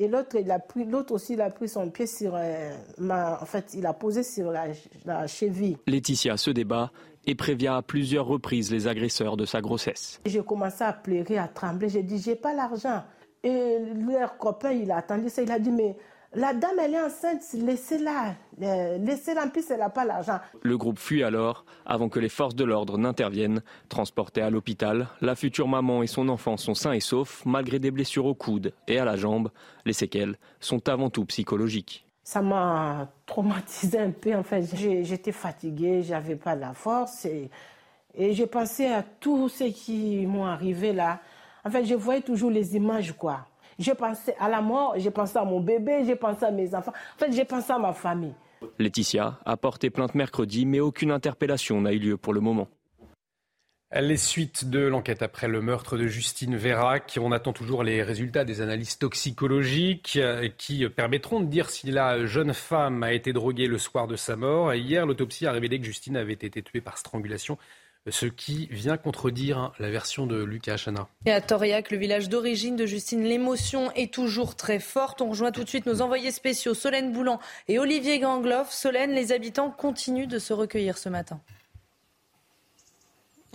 Et 0.00 0.08
l'autre, 0.08 0.36
il 0.40 0.50
a 0.50 0.58
pris, 0.58 0.86
l'autre 0.86 1.12
aussi, 1.12 1.34
il 1.34 1.42
a 1.42 1.50
pris 1.50 1.68
son 1.68 1.90
pied 1.90 2.06
sur 2.06 2.32
euh, 2.34 2.70
ma, 2.96 3.38
en 3.38 3.44
fait, 3.44 3.74
il 3.74 3.84
a 3.84 3.92
posé 3.92 4.22
sur 4.22 4.50
la, 4.50 4.64
la 5.04 5.26
cheville. 5.26 5.76
Laetitia 5.86 6.38
se 6.38 6.50
débat 6.50 6.90
et 7.26 7.34
prévient 7.34 7.68
à 7.68 7.82
plusieurs 7.82 8.24
reprises 8.24 8.72
les 8.72 8.88
agresseurs 8.88 9.36
de 9.36 9.44
sa 9.44 9.60
grossesse. 9.60 10.18
J'ai 10.24 10.42
commencé 10.42 10.82
à 10.82 10.94
pleurer, 10.94 11.36
à 11.36 11.48
trembler. 11.48 11.90
J'ai 11.90 12.02
dit, 12.02 12.16
j'ai 12.16 12.34
pas 12.34 12.54
l'argent. 12.54 13.02
Et 13.44 13.76
leur 14.06 14.38
copain, 14.38 14.72
il 14.72 14.90
a 14.90 14.96
attendu 14.96 15.28
ça. 15.28 15.42
Il 15.42 15.52
a 15.52 15.58
dit, 15.58 15.70
mais 15.70 15.94
la 16.34 16.54
dame, 16.54 16.78
elle 16.78 16.94
est 16.94 17.00
enceinte, 17.00 17.42
laissez-la. 17.54 18.34
Euh, 18.62 18.98
laissez-la, 18.98 19.46
en 19.46 19.48
plus, 19.48 19.68
elle 19.70 19.80
n'a 19.80 19.90
pas 19.90 20.04
l'argent. 20.04 20.38
Le 20.62 20.78
groupe 20.78 20.98
fuit 20.98 21.24
alors, 21.24 21.64
avant 21.84 22.08
que 22.08 22.20
les 22.20 22.28
forces 22.28 22.54
de 22.54 22.64
l'ordre 22.64 22.98
n'interviennent. 22.98 23.62
Transportée 23.88 24.40
à 24.40 24.50
l'hôpital, 24.50 25.08
la 25.20 25.34
future 25.34 25.66
maman 25.66 26.02
et 26.02 26.06
son 26.06 26.28
enfant 26.28 26.56
sont 26.56 26.74
sains 26.74 26.92
et 26.92 27.00
saufs, 27.00 27.44
malgré 27.46 27.78
des 27.78 27.90
blessures 27.90 28.26
au 28.26 28.34
coude 28.34 28.72
et 28.86 28.98
à 28.98 29.04
la 29.04 29.16
jambe. 29.16 29.50
Les 29.84 29.92
séquelles 29.92 30.38
sont 30.60 30.88
avant 30.88 31.10
tout 31.10 31.24
psychologiques 31.24 32.06
ça 32.22 32.42
m'a 32.42 33.08
traumatisé 33.26 33.98
un 33.98 34.12
peu. 34.12 34.36
En 34.36 34.44
fait, 34.44 34.62
j'étais 34.76 35.32
fatiguée, 35.32 36.04
j'avais 36.04 36.36
pas 36.36 36.54
la 36.54 36.74
force 36.74 37.24
et, 37.24 37.50
et 38.14 38.34
j'ai 38.34 38.46
pensé 38.46 38.86
à 38.86 39.02
tout 39.02 39.48
ce 39.48 39.64
qui 39.64 40.26
m'est 40.28 40.44
arrivé 40.44 40.92
là. 40.92 41.18
En 41.64 41.70
fait, 41.70 41.84
je 41.84 41.94
voyais 41.96 42.20
toujours 42.20 42.52
les 42.52 42.76
images, 42.76 43.12
quoi. 43.18 43.46
J'ai 43.80 43.94
pensé 43.94 44.34
à 44.38 44.50
la 44.50 44.60
mort, 44.60 44.94
j'ai 44.98 45.10
pensé 45.10 45.38
à 45.38 45.44
mon 45.44 45.58
bébé, 45.58 46.04
j'ai 46.04 46.14
pensé 46.14 46.44
à 46.44 46.50
mes 46.50 46.74
enfants. 46.74 46.92
En 47.16 47.18
fait, 47.18 47.32
j'ai 47.32 47.46
pensé 47.46 47.72
à 47.72 47.78
ma 47.78 47.94
famille. 47.94 48.34
Laetitia 48.78 49.38
a 49.46 49.56
porté 49.56 49.88
plainte 49.88 50.14
mercredi, 50.14 50.66
mais 50.66 50.80
aucune 50.80 51.10
interpellation 51.10 51.80
n'a 51.80 51.94
eu 51.94 51.98
lieu 51.98 52.16
pour 52.18 52.34
le 52.34 52.40
moment. 52.40 52.68
Les 53.98 54.18
suites 54.18 54.68
de 54.68 54.80
l'enquête 54.80 55.22
après 55.22 55.48
le 55.48 55.62
meurtre 55.62 55.96
de 55.96 56.06
Justine 56.06 56.56
Vérac. 56.56 57.18
On 57.20 57.32
attend 57.32 57.54
toujours 57.54 57.82
les 57.82 58.02
résultats 58.02 58.44
des 58.44 58.60
analyses 58.60 58.98
toxicologiques 58.98 60.16
euh, 60.16 60.48
qui 60.58 60.86
permettront 60.90 61.40
de 61.40 61.46
dire 61.46 61.70
si 61.70 61.90
la 61.90 62.26
jeune 62.26 62.52
femme 62.52 63.02
a 63.02 63.14
été 63.14 63.32
droguée 63.32 63.66
le 63.66 63.78
soir 63.78 64.06
de 64.06 64.14
sa 64.14 64.36
mort. 64.36 64.74
Hier, 64.74 65.06
l'autopsie 65.06 65.46
a 65.46 65.52
révélé 65.52 65.80
que 65.80 65.86
Justine 65.86 66.18
avait 66.18 66.34
été 66.34 66.62
tuée 66.62 66.82
par 66.82 66.98
strangulation 66.98 67.56
ce 68.08 68.26
qui 68.26 68.66
vient 68.70 68.96
contredire 68.96 69.72
la 69.78 69.90
version 69.90 70.26
de 70.26 70.42
Lucas 70.42 70.76
Chana. 70.76 71.08
Et 71.26 71.32
à 71.32 71.40
Toriac, 71.40 71.90
le 71.90 71.98
village 71.98 72.28
d'origine 72.28 72.76
de 72.76 72.86
Justine, 72.86 73.22
l'émotion 73.22 73.92
est 73.92 74.12
toujours 74.12 74.56
très 74.56 74.78
forte. 74.78 75.20
On 75.20 75.30
rejoint 75.30 75.52
tout 75.52 75.64
de 75.64 75.68
suite 75.68 75.86
nos 75.86 76.00
envoyés 76.00 76.30
spéciaux 76.30 76.74
Solène 76.74 77.12
Boulan 77.12 77.38
et 77.68 77.78
Olivier 77.78 78.18
Gangloff. 78.18 78.72
Solène, 78.72 79.12
les 79.12 79.32
habitants 79.32 79.70
continuent 79.70 80.28
de 80.28 80.38
se 80.38 80.52
recueillir 80.52 80.96
ce 80.96 81.08
matin. 81.08 81.40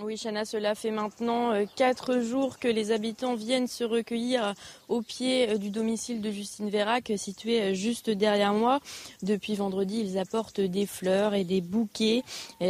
Oui, 0.03 0.17
Chana, 0.17 0.43
cela 0.43 0.75
fait 0.75 0.91
maintenant 0.91 1.53
euh, 1.53 1.63
quatre 1.73 2.19
jours 2.19 2.59
que 2.59 2.67
les 2.67 2.91
habitants 2.91 3.35
viennent 3.35 3.67
se 3.67 3.85
recueillir 3.85 4.53
au 4.89 5.01
pied 5.01 5.49
euh, 5.49 5.57
du 5.57 5.69
domicile 5.69 6.19
de 6.19 6.31
Justine 6.31 6.69
Vérac, 6.69 7.13
situé 7.15 7.61
euh, 7.61 7.73
juste 7.73 8.09
derrière 8.09 8.53
moi. 8.53 8.81
Depuis 9.23 9.55
vendredi, 9.55 10.01
ils 10.01 10.17
apportent 10.17 10.59
des 10.59 10.85
fleurs 10.85 11.33
et 11.33 11.45
des 11.45 11.61
bouquets 11.61 12.23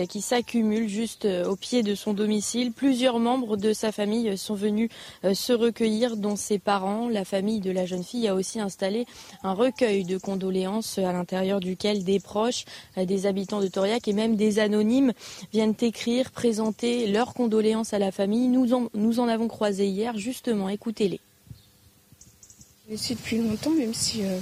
qui 0.10 0.22
s'accumulent 0.22 0.88
juste 0.88 1.26
au 1.26 1.56
pied 1.56 1.84
de 1.84 1.96
son 1.96 2.14
domicile. 2.14 2.72
Plusieurs 2.72 3.20
membres 3.20 3.58
de 3.58 3.74
sa 3.74 3.92
famille 3.92 4.38
sont 4.38 4.56
venus 4.56 4.90
se 5.34 5.54
recueillir, 5.54 6.18
dont 6.18 6.36
ses 6.36 6.60
parents. 6.60 7.10
La 7.10 7.26
famille 7.26 7.60
de 7.60 7.72
la 7.72 7.86
jeune 7.86 8.04
fille 8.04 8.28
a 8.28 8.36
aussi 8.36 8.60
installé 8.60 9.06
un 9.44 9.54
recueil 9.54 10.04
de 10.04 10.18
condoléances 10.18 10.98
à 10.98 11.12
l'intérieur 11.12 11.60
duquel 11.60 12.04
des 12.04 12.20
proches, 12.20 12.66
des 12.98 13.26
habitants 13.26 13.62
de 13.62 13.68
Toriac 13.68 14.08
et 14.08 14.14
même 14.14 14.36
des 14.36 14.60
anonymes 14.60 15.14
viennent 15.52 15.76
écrire, 15.82 16.32
présenter 16.32 17.08
leurs 17.16 17.34
condoléances 17.34 17.94
à 17.94 18.00
la 18.00 18.12
famille. 18.12 18.48
Nous 18.50 18.74
en, 18.74 18.90
nous 18.94 19.20
en 19.20 19.28
avons 19.28 19.48
croisé 19.48 19.88
hier, 19.88 20.18
justement, 20.18 20.70
écoutez-les. 20.70 21.22
Je 22.90 23.14
depuis 23.14 23.38
longtemps, 23.38 23.72
même 23.72 23.94
si 23.94 24.24
euh, 24.24 24.38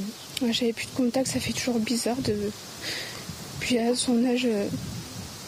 j'avais 0.52 0.74
plus 0.74 0.88
de 0.88 0.96
contact, 0.96 1.28
ça 1.28 1.40
fait 1.40 1.54
toujours 1.54 1.80
bizarre 1.80 2.18
de. 2.18 2.36
Puis 3.62 3.78
à 3.78 3.96
son 3.96 4.26
âge, 4.26 4.46
euh, 4.46 4.68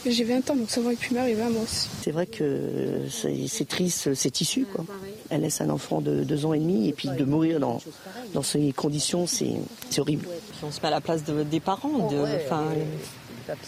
j'ai 0.05 0.23
20 0.23 0.49
ans, 0.51 0.55
donc 0.55 0.69
ça 0.69 0.79
aurait 0.79 0.95
pu 0.95 1.13
m'arriver 1.13 1.41
à 1.41 1.49
moi 1.49 1.63
aussi. 1.63 1.89
C'est 2.03 2.11
vrai 2.11 2.25
que 2.27 3.01
c'est 3.09 3.67
triste, 3.67 4.13
c'est 4.13 4.39
issu. 4.39 4.65
Quoi. 4.65 4.85
Elle 5.29 5.41
laisse 5.41 5.59
un 5.59 5.69
enfant 5.69 5.99
de 5.99 6.23
deux 6.23 6.45
ans 6.45 6.53
et 6.53 6.59
demi, 6.59 6.87
et 6.87 6.93
puis 6.93 7.09
de 7.09 7.25
mourir 7.25 7.59
dans, 7.59 7.81
dans 8.33 8.43
ces 8.43 8.71
conditions, 8.71 9.25
c'est 9.27 9.57
horrible. 9.97 10.27
On 10.63 10.71
se 10.71 10.79
met 10.79 10.87
à 10.87 10.91
la 10.91 11.01
place 11.01 11.23
des 11.23 11.59
parents. 11.59 12.07
De, 12.07 12.23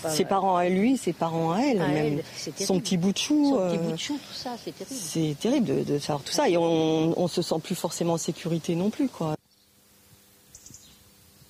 ses 0.09 0.25
parents 0.25 0.55
à 0.55 0.69
lui, 0.69 0.97
ses 0.97 1.13
parents 1.13 1.51
à 1.51 1.59
elle, 1.61 1.79
même 1.79 2.21
son 2.59 2.79
petit 2.79 2.97
bout 2.97 3.11
de 3.11 3.17
chou. 3.17 3.57
Euh, 3.57 3.95
tout 3.95 4.17
ça, 4.33 4.55
c'est 4.63 4.71
terrible. 4.71 4.95
C'est 4.99 5.39
terrible 5.39 5.85
de, 5.85 5.99
savoir 5.99 6.23
tout 6.23 6.33
ça 6.33 6.49
et 6.49 6.57
on, 6.57 7.19
on 7.19 7.27
se 7.27 7.41
sent 7.41 7.59
plus 7.63 7.75
forcément 7.75 8.13
en 8.13 8.17
sécurité 8.17 8.75
non 8.75 8.89
plus, 8.89 9.09
quoi. 9.09 9.35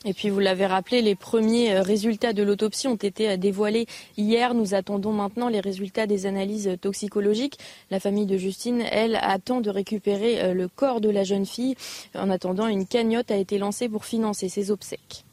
Et 0.06 0.14
puis 0.14 0.30
vous 0.30 0.40
l'avez 0.40 0.66
rappelé, 0.66 1.02
les 1.02 1.16
premiers 1.16 1.74
euh, 1.74 1.82
résultats 1.82 2.32
de 2.32 2.42
l'autopsie 2.42 2.88
ont 2.88 2.96
été 2.96 3.30
euh, 3.30 3.38
dévoilés 3.38 3.88
hier. 4.16 4.54
Nous 4.54 4.74
attendons 4.74 5.12
maintenant 5.12 5.50
les 5.50 5.60
résultats 5.60 6.08
des 6.08 6.26
analyses 6.26 6.78
toxicologiques. 6.80 7.58
La 7.92 8.00
famille 8.00 8.26
de 8.26 8.38
Justine, 8.38 8.82
elle, 8.90 9.18
attend 9.22 9.60
de 9.60 9.70
récupérer 9.70 10.54
le 10.54 10.68
corps 10.70 11.02
de 11.02 11.10
la 11.10 11.24
jeune 11.24 11.46
fille. 11.46 11.76
En 12.16 12.30
attendant, 12.30 12.68
une 12.68 12.86
cagnotte 12.86 13.32
a 13.32 13.36
été 13.36 13.58
lancée 13.58 13.90
pour 13.90 14.06
financer 14.06 14.50
ses 14.50 14.72
obsèques. 14.72 15.26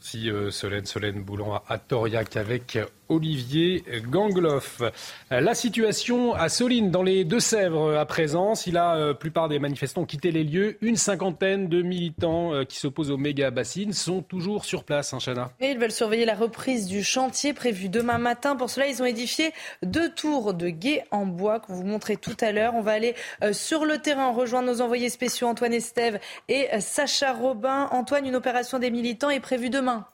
Si 0.00 0.30
Solène, 0.50 0.86
Solène 0.86 1.22
Boulan 1.22 1.62
à 1.68 1.78
Toriac 1.78 2.36
avec 2.36 2.78
Olivier 3.10 3.84
Gangloff. 4.08 4.82
La 5.30 5.54
situation 5.54 6.32
à 6.32 6.48
Soline, 6.48 6.90
dans 6.90 7.02
les 7.02 7.24
Deux-Sèvres, 7.24 7.96
à 7.96 8.06
présent, 8.06 8.54
si 8.54 8.70
la 8.70 8.96
euh, 8.96 9.14
plupart 9.14 9.48
des 9.48 9.58
manifestants 9.58 10.02
ont 10.02 10.06
quitté 10.06 10.30
les 10.30 10.44
lieux, 10.44 10.78
une 10.80 10.96
cinquantaine 10.96 11.68
de 11.68 11.82
militants 11.82 12.54
euh, 12.54 12.64
qui 12.64 12.78
s'opposent 12.78 13.10
aux 13.10 13.16
méga 13.16 13.50
bassines 13.50 13.92
sont 13.92 14.22
toujours 14.22 14.64
sur 14.64 14.84
place, 14.84 15.12
hein, 15.12 15.18
Chana. 15.18 15.50
Ils 15.60 15.78
veulent 15.78 15.92
surveiller 15.92 16.24
la 16.24 16.34
reprise 16.34 16.86
du 16.86 17.02
chantier 17.02 17.52
prévu 17.52 17.88
demain 17.88 18.18
matin. 18.18 18.56
Pour 18.56 18.70
cela, 18.70 18.86
ils 18.86 19.02
ont 19.02 19.06
édifié 19.06 19.52
deux 19.82 20.10
tours 20.12 20.54
de 20.54 20.68
guet 20.68 21.04
en 21.10 21.26
bois 21.26 21.60
qu'on 21.60 21.74
vous 21.74 21.86
montrait 21.86 22.16
tout 22.16 22.36
à 22.40 22.52
l'heure. 22.52 22.74
On 22.74 22.82
va 22.82 22.92
aller 22.92 23.14
euh, 23.42 23.52
sur 23.52 23.84
le 23.84 23.98
terrain, 23.98 24.32
rejoindre 24.32 24.68
nos 24.68 24.80
envoyés 24.80 25.10
spéciaux 25.10 25.48
Antoine 25.48 25.72
Estève 25.72 26.20
et 26.48 26.68
Sacha 26.80 27.32
Robin. 27.32 27.88
Antoine, 27.92 28.26
une 28.26 28.36
opération 28.36 28.78
des 28.78 28.90
militants 28.90 29.30
est 29.30 29.40
prévue 29.40 29.70
demain. 29.70 30.06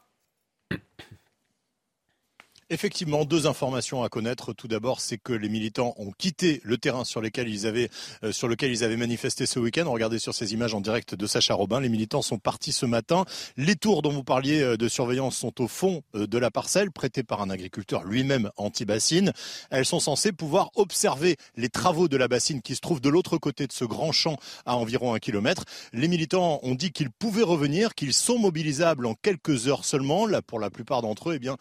Effectivement, 2.68 3.24
deux 3.24 3.46
informations 3.46 4.02
à 4.02 4.08
connaître. 4.08 4.52
Tout 4.52 4.66
d'abord, 4.66 5.00
c'est 5.00 5.18
que 5.18 5.32
les 5.32 5.48
militants 5.48 5.94
ont 5.98 6.10
quitté 6.10 6.60
le 6.64 6.78
terrain 6.78 7.04
sur 7.04 7.20
lequel 7.20 7.48
ils 7.48 7.64
avaient, 7.64 7.88
euh, 8.24 8.32
sur 8.32 8.48
lequel 8.48 8.72
ils 8.72 8.82
avaient 8.82 8.96
manifesté 8.96 9.46
ce 9.46 9.60
week-end. 9.60 9.88
Regardez 9.88 10.18
sur 10.18 10.34
ces 10.34 10.52
images 10.52 10.74
en 10.74 10.80
direct 10.80 11.14
de 11.14 11.26
Sacha 11.28 11.54
Robin. 11.54 11.78
Les 11.78 11.88
militants 11.88 12.22
sont 12.22 12.38
partis 12.38 12.72
ce 12.72 12.84
matin. 12.84 13.24
Les 13.56 13.76
tours 13.76 14.02
dont 14.02 14.10
vous 14.10 14.24
parliez 14.24 14.62
euh, 14.62 14.76
de 14.76 14.88
surveillance 14.88 15.36
sont 15.36 15.62
au 15.62 15.68
fond 15.68 16.02
euh, 16.16 16.26
de 16.26 16.38
la 16.38 16.50
parcelle, 16.50 16.90
prêtées 16.90 17.22
par 17.22 17.40
un 17.40 17.50
agriculteur 17.50 18.02
lui-même 18.02 18.50
anti-bassine. 18.56 19.32
Elles 19.70 19.86
sont 19.86 20.00
censées 20.00 20.32
pouvoir 20.32 20.70
observer 20.74 21.36
les 21.54 21.68
travaux 21.68 22.08
de 22.08 22.16
la 22.16 22.26
bassine 22.26 22.62
qui 22.62 22.74
se 22.74 22.80
trouve 22.80 23.00
de 23.00 23.08
l'autre 23.08 23.38
côté 23.38 23.68
de 23.68 23.72
ce 23.72 23.84
grand 23.84 24.10
champ 24.10 24.38
à 24.64 24.74
environ 24.74 25.14
un 25.14 25.20
kilomètre. 25.20 25.66
Les 25.92 26.08
militants 26.08 26.58
ont 26.64 26.74
dit 26.74 26.90
qu'ils 26.90 27.10
pouvaient 27.10 27.44
revenir, 27.44 27.94
qu'ils 27.94 28.12
sont 28.12 28.40
mobilisables 28.40 29.06
en 29.06 29.14
quelques 29.14 29.68
heures 29.68 29.84
seulement. 29.84 30.26
Là, 30.26 30.42
pour 30.42 30.58
la 30.58 30.70
plupart 30.70 31.00
d'entre 31.00 31.30
eux, 31.30 31.34
eh 31.36 31.38
bien, 31.38 31.56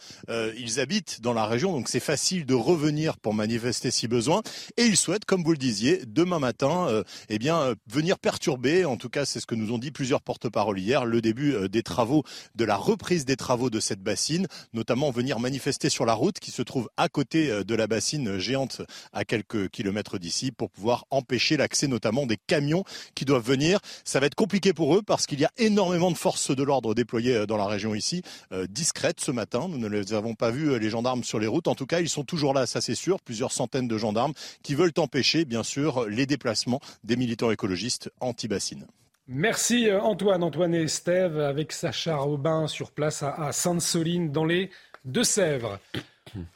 ils 0.58 0.80
habitent 0.80 0.95
dans 1.22 1.34
la 1.34 1.46
région, 1.46 1.72
donc 1.72 1.90
c'est 1.90 2.00
facile 2.00 2.46
de 2.46 2.54
revenir 2.54 3.18
pour 3.18 3.34
manifester 3.34 3.92
si 3.92 4.08
besoin. 4.08 4.42
Et 4.78 4.84
ils 4.84 4.98
souhaitent, 4.98 5.26
comme 5.26 5.44
vous 5.44 5.52
le 5.52 5.58
disiez, 5.58 6.02
demain 6.06 6.40
matin, 6.40 6.88
euh, 6.90 7.04
eh 7.30 7.40
bien, 7.40 7.58
euh, 7.60 7.76
venir 7.88 8.20
perturber, 8.20 8.86
en 8.86 8.98
tout 8.98 9.10
cas 9.10 9.26
c'est 9.26 9.40
ce 9.40 9.46
que 9.46 9.56
nous 9.56 9.74
ont 9.74 9.78
dit 9.78 9.92
plusieurs 9.92 10.22
porte-paroles 10.22 10.80
hier, 10.80 11.06
le 11.06 11.22
début 11.22 11.54
euh, 11.54 11.68
des 11.68 11.84
travaux, 11.84 12.24
de 12.56 12.66
la 12.66 12.76
reprise 12.76 13.26
des 13.26 13.36
travaux 13.36 13.70
de 13.70 13.80
cette 13.80 14.02
bassine, 14.02 14.48
notamment 14.74 15.12
venir 15.12 15.40
manifester 15.40 15.90
sur 15.90 16.06
la 16.06 16.14
route 16.14 16.40
qui 16.40 16.52
se 16.52 16.62
trouve 16.62 16.90
à 16.98 17.10
côté 17.10 17.64
de 17.64 17.76
la 17.76 17.88
bassine 17.88 18.38
géante 18.38 18.82
à 19.14 19.26
quelques 19.26 19.70
kilomètres 19.70 20.18
d'ici 20.18 20.52
pour 20.52 20.70
pouvoir 20.70 21.06
empêcher 21.10 21.58
l'accès 21.58 21.88
notamment 21.88 22.26
des 22.26 22.38
camions 22.38 22.84
qui 23.16 23.26
doivent 23.26 23.46
venir. 23.46 23.80
Ça 24.04 24.20
va 24.20 24.28
être 24.28 24.36
compliqué 24.36 24.74
pour 24.74 24.96
eux 24.96 25.02
parce 25.02 25.26
qu'il 25.26 25.40
y 25.40 25.46
a 25.46 25.52
énormément 25.58 26.12
de 26.12 26.18
forces 26.18 26.56
de 26.56 26.64
l'ordre 26.64 26.94
déployées 26.94 27.46
dans 27.46 27.58
la 27.58 27.68
région 27.68 27.96
ici, 27.96 28.22
discrètes 28.70 29.20
ce 29.20 29.32
matin. 29.32 29.68
Nous 29.70 29.78
ne 29.78 29.88
les 29.88 30.14
avons 30.14 30.36
pas 30.36 30.52
vus, 30.52 30.78
les 30.86 30.92
gendarmes 30.92 31.24
sur 31.24 31.40
les 31.40 31.48
routes. 31.48 31.68
En 31.68 31.76
tout 31.76 31.86
cas, 31.86 32.00
ils 32.00 32.10
sont 32.10 32.24
toujours 32.24 32.54
là, 32.54 32.66
ça 32.66 32.80
c'est 32.80 32.96
sûr. 32.96 33.20
Plusieurs 33.20 33.52
centaines 33.52 33.88
de 33.88 33.98
gendarmes 33.98 34.34
qui 34.64 34.76
veulent 34.76 34.94
empêcher, 34.98 35.44
bien 35.46 35.64
sûr, 35.64 36.08
les 36.08 36.26
déplacements 36.26 36.80
des 37.04 37.16
militants 37.16 37.52
écologistes 37.52 38.12
anti-bassines. 38.20 38.86
Merci 39.28 39.90
euh, 39.90 40.00
Antoine, 40.02 40.44
Antoine 40.44 40.76
et 40.76 40.84
Estève 40.84 41.40
avec 41.40 41.72
Sacha 41.72 42.16
Robin 42.16 42.68
sur 42.68 42.92
place 42.92 43.24
à 43.24 43.52
Sainte-Soline 43.52 44.32
dans 44.32 44.46
les 44.46 44.70
Deux-Sèvres. 45.04 45.80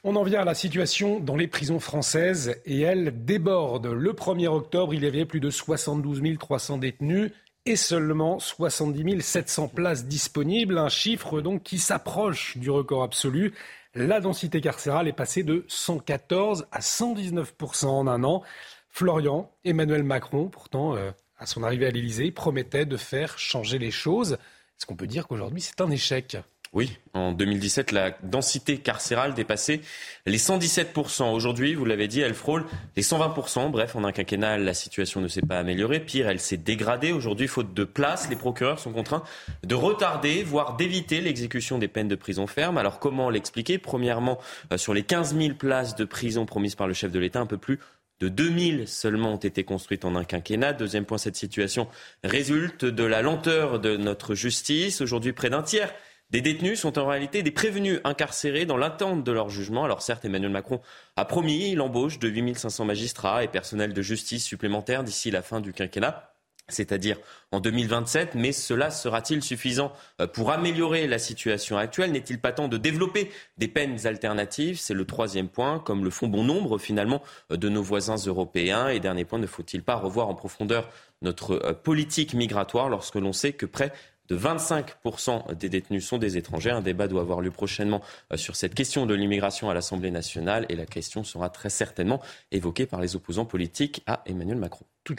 On 0.04 0.16
en 0.16 0.24
vient 0.24 0.42
à 0.42 0.46
la 0.46 0.54
situation 0.54 1.20
dans 1.20 1.36
les 1.36 1.48
prisons 1.48 1.80
françaises 1.80 2.56
et 2.66 2.82
elle 2.82 3.26
déborde. 3.26 3.88
Le 3.88 4.14
1er 4.14 4.48
octobre, 4.48 4.94
il 4.94 5.04
y 5.04 5.08
avait 5.08 5.26
plus 5.26 5.40
de 5.40 5.50
72 5.50 6.22
300 6.38 6.78
détenus 6.78 7.32
et 7.66 7.76
seulement 7.76 8.40
70 8.40 9.22
700 9.22 9.68
places 9.70 10.06
disponibles, 10.06 10.78
un 10.78 10.90
chiffre 10.90 11.42
donc 11.42 11.64
qui 11.64 11.78
s'approche 11.78 12.58
du 12.58 12.70
record 12.70 13.04
absolu. 13.04 13.54
La 13.96 14.20
densité 14.20 14.62
carcérale 14.62 15.08
est 15.08 15.14
passée 15.14 15.42
de 15.42 15.66
114 15.68 16.68
à 16.72 16.80
119% 16.80 17.88
en 17.88 18.08
un 18.08 18.24
an. 18.24 18.44
Florian, 18.88 19.52
Emmanuel 19.64 20.04
Macron, 20.04 20.48
pourtant, 20.48 20.96
euh, 20.96 21.10
à 21.38 21.48
son 21.48 21.64
arrivée 21.64 21.88
à 21.88 21.90
l'Élysée, 21.90 22.32
promettait 22.32 22.86
de 22.86 22.98
faire 22.98 23.40
changer 23.40 23.80
les 23.80 23.90
choses. 23.90 24.34
Est-ce 24.34 24.86
qu'on 24.86 24.96
peut 24.96 25.08
dire 25.08 25.28
qu'aujourd'hui 25.28 25.62
c'est 25.62 25.82
un 25.82 25.90
échec? 25.90 26.38
Oui, 26.72 27.00
en 27.16 27.32
2017, 27.32 27.92
la 27.92 28.12
densité 28.22 28.78
carcérale 28.78 29.34
dépassait 29.34 29.82
les 30.28 30.38
117%. 30.38 31.34
Aujourd'hui, 31.34 31.74
vous 31.74 31.84
l'avez 31.84 32.08
dit, 32.08 32.22
elle 32.22 32.36
frôle 32.36 32.64
les 32.96 33.02
120%. 33.02 33.72
Bref, 33.72 33.96
en 33.96 34.04
un 34.04 34.12
quinquennat, 34.12 34.60
la 34.60 34.76
situation 34.76 35.20
ne 35.20 35.28
s'est 35.28 35.42
pas 35.42 35.58
améliorée. 35.58 36.00
Pire, 36.00 36.30
elle 36.30 36.40
s'est 36.40 36.58
dégradée. 36.58 37.12
Aujourd'hui, 37.12 37.48
faute 37.48 37.74
de 37.74 37.84
place, 37.84 38.30
les 38.30 38.36
procureurs 38.36 38.78
sont 38.78 38.92
contraints 38.92 39.24
de 39.64 39.74
retarder, 39.74 40.44
voire 40.44 40.76
d'éviter 40.76 41.22
l'exécution 41.22 41.80
des 41.80 41.88
peines 41.88 42.08
de 42.08 42.16
prison 42.16 42.46
ferme. 42.46 42.78
Alors, 42.78 43.00
comment 43.00 43.32
l'expliquer? 43.32 43.80
Premièrement, 43.80 44.38
euh, 44.72 44.78
sur 44.78 44.94
les 44.94 45.02
15 45.02 45.36
000 45.36 45.56
places 45.56 45.96
de 45.96 46.06
prison 46.06 46.46
promises 46.46 46.76
par 46.76 46.88
le 46.88 46.94
chef 46.94 47.12
de 47.12 47.18
l'État, 47.18 47.40
un 47.40 47.48
peu 47.48 47.58
plus 47.58 47.80
de 48.20 48.30
2000 48.30 48.88
seulement 48.88 49.34
ont 49.34 49.38
été 49.38 49.64
construites 49.64 50.06
en 50.06 50.16
un 50.16 50.24
quinquennat. 50.24 50.74
Deuxième 50.74 51.06
point, 51.06 51.18
cette 51.18 51.36
situation 51.36 51.88
résulte 52.24 52.86
de 52.86 53.04
la 53.04 53.24
lenteur 53.24 53.80
de 53.80 53.98
notre 53.98 54.36
justice. 54.36 55.02
Aujourd'hui, 55.02 55.34
près 55.34 55.50
d'un 55.50 55.64
tiers 55.64 55.92
des 56.32 56.42
détenus 56.42 56.80
sont 56.80 57.00
en 57.00 57.08
réalité 57.08 57.42
des 57.42 57.52
prévenus 57.52 58.00
incarcérés 58.04 58.66
dans 58.66 58.78
l'attente 58.78 59.24
de 59.24 59.32
leur 59.32 59.50
jugement. 59.50 59.84
Alors 59.84 60.02
certes, 60.02 60.26
Emmanuel 60.26 60.52
Macron 60.52 60.80
a 61.16 61.26
promis 61.26 61.74
l'embauche 61.74 62.20
de 62.20 62.28
8500 62.28 62.86
magistrats 62.86 63.44
et 63.44 63.48
personnels 63.48 63.94
de 63.94 64.02
justice 64.02 64.46
supplémentaires 64.46 65.04
d'ici 65.04 65.32
la 65.32 65.42
fin 65.42 65.60
du 65.60 65.74
quinquennat. 65.74 66.34
c'est-à-dire 66.72 67.18
en 67.52 67.60
2027, 67.60 68.36
mais 68.36 68.52
cela 68.52 68.92
sera-t-il 68.92 69.42
suffisant 69.42 69.92
euh, 70.22 70.28
pour 70.28 70.52
améliorer 70.52 71.08
la 71.08 71.18
situation 71.18 71.80
actuelle? 71.80 72.12
N'est-il 72.12 72.40
pas 72.40 72.52
temps 72.52 72.68
de 72.68 72.78
développer 72.78 73.32
des 73.58 73.68
peines 73.68 74.06
alternatives? 74.06 74.80
C'est 74.80 74.94
le 74.94 75.06
troisième 75.06 75.50
point, 75.50 75.80
comme 75.80 76.04
le 76.04 76.12
font 76.12 76.28
bon 76.28 76.44
nombre 76.44 76.78
finalement 76.78 77.24
euh, 77.52 77.58
de 77.58 77.70
nos 77.70 77.82
voisins 77.82 78.18
européens. 78.18 78.90
Et 78.90 79.00
dernier 79.00 79.26
point, 79.26 79.40
ne 79.40 79.48
faut-il 79.48 79.82
pas 79.82 79.96
revoir 79.96 80.30
en 80.30 80.36
profondeur 80.36 80.90
notre 81.24 81.54
euh, 81.54 81.74
politique 81.74 82.36
migratoire 82.36 82.88
lorsque 82.88 83.16
l'on 83.16 83.34
sait 83.34 83.54
que 83.54 83.66
près 83.66 83.92
de 84.30 84.38
25% 84.38 85.56
des 85.56 85.70
détenus 85.70 86.06
sont 86.06 86.18
des 86.18 86.38
étrangers. 86.38 86.72
Un 86.72 86.82
débat 86.82 87.08
doit 87.08 87.22
avoir 87.22 87.42
lieu 87.42 87.52
prochainement 87.52 88.02
euh, 88.32 88.38
sur 88.38 88.56
cette 88.56 88.76
question 88.76 89.06
de 89.06 89.14
l'immigration 89.14 89.70
à 89.70 89.74
l'Assemblée 89.74 90.12
nationale 90.12 90.66
et 90.70 90.76
la 90.76 90.86
question 90.86 91.24
sera 91.24 91.50
très 91.50 91.70
certainement 91.70 92.22
évoquée 92.52 92.86
par 92.86 93.02
les 93.02 93.16
opposants 93.16 93.46
politiques 93.46 94.04
à 94.08 94.22
Emmanuel 94.26 94.58
Macron. 94.58 94.86
Tout, 95.04 95.16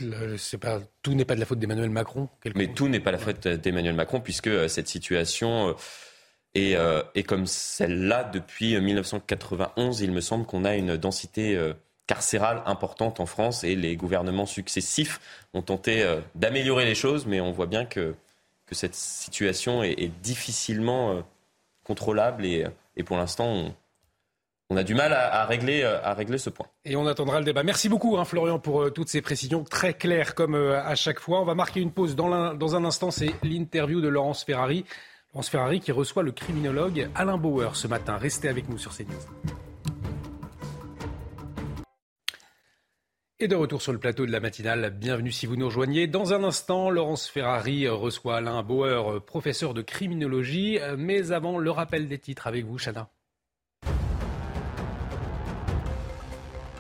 pas, 0.61 0.81
tout 1.03 1.15
n'est 1.15 1.25
pas 1.25 1.35
de 1.35 1.41
la 1.41 1.47
faute 1.47 1.59
d'Emmanuel 1.59 1.91
Macron. 1.91 2.29
Mais 2.55 2.73
tout 2.73 2.89
n'est 2.89 3.01
pas 3.01 3.13
la 3.13 3.19
faute 3.19 3.49
d'Emmanuel 3.49 3.95
Macron 3.95 4.21
puisque 4.21 4.47
euh, 4.47 4.69
cette 4.69 4.89
situation 4.89 5.75
est, 6.55 6.77
est 7.15 7.23
comme 7.23 7.47
celle-là 7.47 8.25
depuis 8.25 8.79
1991. 8.81 10.01
Il 10.01 10.11
me 10.11 10.21
semble 10.21 10.47
qu'on 10.47 10.65
a 10.65 10.75
une 10.75 10.97
densité 10.97 11.57
carcérale 12.11 12.61
importante 12.67 13.21
en 13.21 13.27
France 13.27 13.63
et 13.63 13.77
les 13.77 13.95
gouvernements 13.95 14.45
successifs 14.45 15.21
ont 15.55 15.63
tenté 15.63 16.03
euh, 16.03 16.21
d'améliorer 16.35 16.85
les 16.85 16.97
choses, 16.97 17.25
mais 17.25 17.41
on 17.41 17.53
voit 17.53 17.67
bien 17.67 17.85
que, 17.85 18.17
que 18.71 18.77
cette 18.77 18.95
situation 18.95 19.83
est, 19.83 20.11
difficilement 20.23 21.11
euh, 21.11 21.21
contrôlable 21.85 22.47
et, 22.47 22.65
pour 23.05 23.17
l'instant, 23.17 23.75
on, 24.71 24.77
a 24.77 24.85
du 24.85 24.95
mal 24.95 25.13
à, 25.13 25.45
régler, 25.45 25.83
euh, 25.83 26.01
à 26.03 26.15
régler 26.15 26.39
ce 26.39 26.49
point. 26.49 26.67
Et 26.85 26.95
on 26.95 27.07
attendra 27.07 27.41
le 27.41 27.45
débat. 27.45 27.65
Merci 27.65 27.89
beaucoup, 27.89 28.17
hein, 28.17 28.25
Florian, 28.25 28.61
pour 28.61 28.93
toutes 28.93 29.09
ces 29.09 29.21
précisions 29.21 29.65
très 29.65 29.95
claires 29.95 30.35
comme 30.35 30.55
à 30.55 30.95
chaque 30.95 31.19
fois. 31.19 31.41
On 31.41 31.45
va 31.45 31.55
marquer 31.55 31.81
une 31.81 31.91
pause 31.91 32.15
dans, 32.15 32.55
dans 32.55 32.77
un 32.77 32.85
instant. 32.85 33.11
C'est 33.11 33.35
l'interview 33.43 34.01
de 34.01 34.09
Laurence 34.09 34.45
Ferrari. 34.45 34.85
Laurence 35.35 35.49
Ferrari 35.49 35.81
qui 35.81 35.91
reçoit 35.91 36.23
le 36.23 36.33
criminologue 36.33 37.09
Alain 37.17 37.39
Bauer 37.39 37.75
ce 37.75 37.89
matin. 37.89 38.17
Restez 38.17 38.49
avec 38.49 38.69
nous 38.69 38.79
sur 38.79 38.97
CNews. 38.97 39.70
Et 43.43 43.49
de 43.49 43.57
retour 43.57 43.81
sur 43.81 43.93
le 43.93 43.99
plateau 43.99 44.27
de 44.27 44.33
la 44.33 44.39
matinale, 44.39 44.95
bienvenue 44.95 45.33
si 45.33 45.47
vous 45.47 45.57
nous 45.57 45.65
rejoignez. 45.65 46.07
Dans 46.07 46.35
un 46.35 46.45
instant, 46.45 46.91
Laurence 46.91 47.27
Ferrari 47.27 47.89
reçoit 47.89 48.37
Alain 48.37 48.63
Bauer, 48.63 49.25
professeur 49.25 49.73
de 49.73 49.81
criminologie. 49.81 50.79
Mais 50.99 51.33
avant, 51.33 51.57
le 51.57 51.71
rappel 51.71 52.07
des 52.07 52.19
titres 52.19 52.47
avec 52.47 52.67
vous, 52.67 52.77
Chana. 52.77 53.09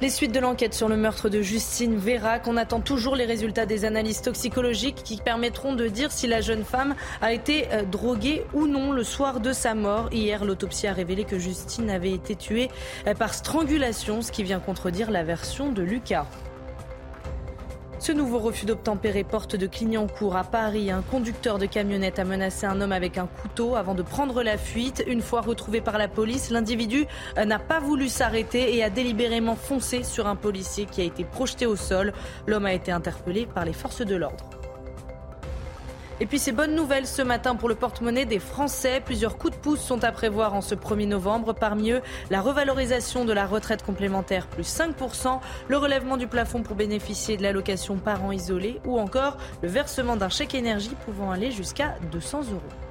Les 0.02 0.10
suites 0.10 0.32
de 0.32 0.40
l'enquête 0.40 0.74
sur 0.74 0.90
le 0.90 0.98
meurtre 0.98 1.30
de 1.30 1.40
Justine 1.40 1.96
Vérac. 1.96 2.46
On 2.46 2.58
attend 2.58 2.80
toujours 2.80 3.16
les 3.16 3.24
résultats 3.24 3.64
des 3.64 3.86
analyses 3.86 4.20
toxicologiques 4.20 5.02
qui 5.02 5.16
permettront 5.16 5.74
de 5.74 5.88
dire 5.88 6.12
si 6.12 6.26
la 6.26 6.42
jeune 6.42 6.64
femme 6.64 6.94
a 7.22 7.32
été 7.32 7.68
euh, 7.72 7.84
droguée 7.84 8.44
ou 8.52 8.66
non 8.66 8.92
le 8.92 9.04
soir 9.04 9.40
de 9.40 9.54
sa 9.54 9.74
mort. 9.74 10.10
Hier, 10.12 10.44
l'autopsie 10.44 10.86
a 10.86 10.92
révélé 10.92 11.24
que 11.24 11.38
Justine 11.38 11.88
avait 11.88 12.12
été 12.12 12.36
tuée 12.36 12.68
euh, 13.06 13.14
par 13.14 13.32
strangulation, 13.32 14.20
ce 14.20 14.30
qui 14.30 14.42
vient 14.42 14.60
contredire 14.60 15.10
la 15.10 15.22
version 15.22 15.72
de 15.72 15.82
Lucas. 15.82 16.26
Ce 18.01 18.12
nouveau 18.12 18.39
refus 18.39 18.64
d'obtempérer 18.64 19.24
porte 19.24 19.56
de 19.56 19.66
Clignancourt 19.66 20.35
à 20.35 20.43
Paris. 20.43 20.90
Un 20.90 21.02
conducteur 21.02 21.59
de 21.59 21.66
camionnette 21.66 22.18
a 22.18 22.24
menacé 22.24 22.64
un 22.64 22.81
homme 22.81 22.93
avec 22.93 23.18
un 23.18 23.27
couteau 23.27 23.77
avant 23.77 23.94
de 23.94 24.01
prendre 24.01 24.43
la 24.43 24.56
fuite. 24.56 25.05
Une 25.06 25.20
fois 25.20 25.43
retrouvé 25.43 25.82
par 25.82 25.98
la 25.98 26.09
police, 26.09 26.48
l'individu 26.48 27.05
n'a 27.36 27.59
pas 27.59 27.78
voulu 27.78 28.09
s'arrêter 28.09 28.74
et 28.74 28.82
a 28.82 28.89
délibérément 28.89 29.55
foncé 29.55 30.02
sur 30.02 30.27
un 30.27 30.36
policier 30.36 30.86
qui 30.86 31.02
a 31.02 31.05
été 31.05 31.24
projeté 31.24 31.66
au 31.66 31.77
sol. 31.77 32.14
L'homme 32.47 32.64
a 32.64 32.72
été 32.72 32.90
interpellé 32.90 33.47
par 33.47 33.66
les 33.66 33.74
forces 33.74 34.01
de 34.01 34.16
l'ordre. 34.16 34.59
Et 36.22 36.26
puis 36.26 36.38
ces 36.38 36.52
bonnes 36.52 36.74
nouvelles 36.74 37.06
ce 37.06 37.22
matin 37.22 37.56
pour 37.56 37.66
le 37.70 37.74
porte-monnaie 37.74 38.26
des 38.26 38.38
Français. 38.38 39.01
Plusieurs 39.02 39.38
coups 39.38 39.55
de 39.55 39.59
pouce 39.59 39.80
sont 39.80 40.05
à 40.05 40.12
prévoir 40.12 40.52
en 40.52 40.60
ce 40.60 40.74
1er 40.74 41.09
novembre. 41.09 41.55
Parmi 41.55 41.92
eux, 41.92 42.02
la 42.28 42.42
revalorisation 42.42 43.24
de 43.24 43.32
la 43.32 43.47
retraite 43.47 43.82
complémentaire 43.82 44.47
plus 44.47 44.68
5%, 44.68 45.40
le 45.68 45.76
relèvement 45.78 46.18
du 46.18 46.26
plafond 46.26 46.62
pour 46.62 46.76
bénéficier 46.76 47.38
de 47.38 47.42
l'allocation 47.42 47.97
parents 47.97 48.32
isolés 48.32 48.80
ou 48.84 48.98
encore 48.98 49.38
le 49.62 49.70
versement 49.70 50.16
d'un 50.16 50.28
chèque 50.28 50.55
énergie 50.55 50.94
pouvant 51.06 51.30
aller 51.30 51.51
jusqu'à 51.51 51.97
200 52.12 52.40
euros. 52.52 52.89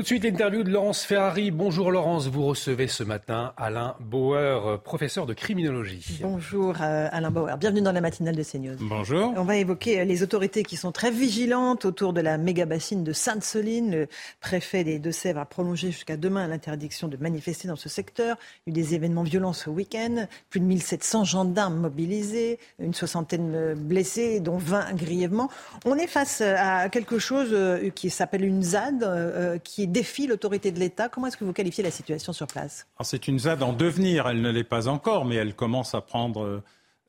Tout 0.00 0.04
de 0.04 0.06
suite, 0.06 0.24
l'interview 0.24 0.62
de 0.62 0.70
Laurence 0.70 1.02
Ferrari. 1.02 1.50
Bonjour 1.50 1.90
Laurence, 1.90 2.26
vous 2.26 2.46
recevez 2.46 2.88
ce 2.88 3.04
matin 3.04 3.52
Alain 3.58 3.96
Bauer, 4.00 4.80
professeur 4.82 5.26
de 5.26 5.34
criminologie. 5.34 6.20
Bonjour 6.22 6.74
euh, 6.80 7.08
Alain 7.12 7.30
Bauer, 7.30 7.58
bienvenue 7.58 7.82
dans 7.82 7.92
la 7.92 8.00
matinale 8.00 8.34
de 8.34 8.42
CNews. 8.42 8.76
Bonjour. 8.80 9.34
On 9.36 9.44
va 9.44 9.58
évoquer 9.58 10.00
euh, 10.00 10.04
les 10.04 10.22
autorités 10.22 10.62
qui 10.62 10.78
sont 10.78 10.90
très 10.90 11.10
vigilantes 11.10 11.84
autour 11.84 12.14
de 12.14 12.22
la 12.22 12.38
méga 12.38 12.64
bassine 12.64 13.04
de 13.04 13.12
Sainte-Soline. 13.12 13.90
Le 13.90 14.08
préfet 14.40 14.84
des 14.84 14.98
Deux-Sèvres 14.98 15.40
a 15.40 15.44
prolongé 15.44 15.88
jusqu'à 15.88 16.16
demain 16.16 16.48
l'interdiction 16.48 17.06
de 17.06 17.18
manifester 17.18 17.68
dans 17.68 17.76
ce 17.76 17.90
secteur. 17.90 18.38
Il 18.66 18.74
y 18.74 18.78
a 18.78 18.80
eu 18.80 18.82
des 18.82 18.94
événements 18.94 19.22
violents 19.22 19.52
ce 19.52 19.68
week-end, 19.68 20.26
plus 20.48 20.60
de 20.60 20.64
1700 20.64 21.24
gendarmes 21.24 21.76
mobilisés, 21.76 22.58
une 22.78 22.94
soixantaine 22.94 23.74
blessés, 23.74 24.40
dont 24.40 24.56
20 24.56 24.94
grièvement. 24.94 25.50
On 25.84 25.96
est 25.96 26.06
face 26.06 26.40
à 26.40 26.88
quelque 26.88 27.18
chose 27.18 27.50
euh, 27.52 27.90
qui 27.90 28.08
s'appelle 28.08 28.46
une 28.46 28.62
ZAD, 28.62 29.60
qui 29.62 29.89
défie 29.90 30.26
l'autorité 30.26 30.72
de 30.72 30.78
l'État. 30.78 31.08
Comment 31.08 31.26
est-ce 31.26 31.36
que 31.36 31.44
vous 31.44 31.52
qualifiez 31.52 31.84
la 31.84 31.90
situation 31.90 32.32
sur 32.32 32.46
place 32.46 32.86
C'est 33.02 33.28
une 33.28 33.38
ZAD 33.38 33.62
en 33.62 33.72
devenir, 33.72 34.28
elle 34.28 34.40
ne 34.40 34.50
l'est 34.50 34.64
pas 34.64 34.88
encore, 34.88 35.24
mais 35.24 35.36
elle 35.36 35.54
commence 35.54 35.94
à 35.94 36.00
prendre 36.00 36.62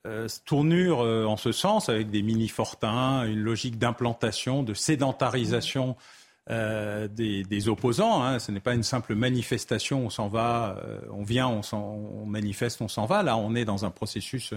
euh, 0.07 0.27
tournure 0.45 1.01
euh, 1.01 1.25
en 1.25 1.37
ce 1.37 1.51
sens, 1.51 1.87
avec 1.87 2.09
des 2.09 2.23
mini-fortins, 2.23 3.23
une 3.27 3.41
logique 3.41 3.77
d'implantation, 3.77 4.63
de 4.63 4.73
sédentarisation 4.73 5.95
euh, 6.49 7.07
des, 7.07 7.69
opposants. 7.69 8.23
Hein. 8.23 8.39
Ce 8.39 8.51
n'est 8.51 8.59
pas 8.59 8.73
une 8.73 8.81
simple 8.81 9.13
manifestation, 9.13 10.03
on 10.03 10.09
s'en 10.09 10.27
va, 10.27 10.81
on 11.11 11.21
vient, 11.21 11.61
on 11.71 12.25
manifeste, 12.25 12.81
on 12.81 12.87
s'en 12.87 13.05
va. 13.05 13.21
Là, 13.21 13.37
on 13.37 13.53
est 13.53 13.63
dans 13.63 13.85
un 13.85 13.91
processus 13.91 14.55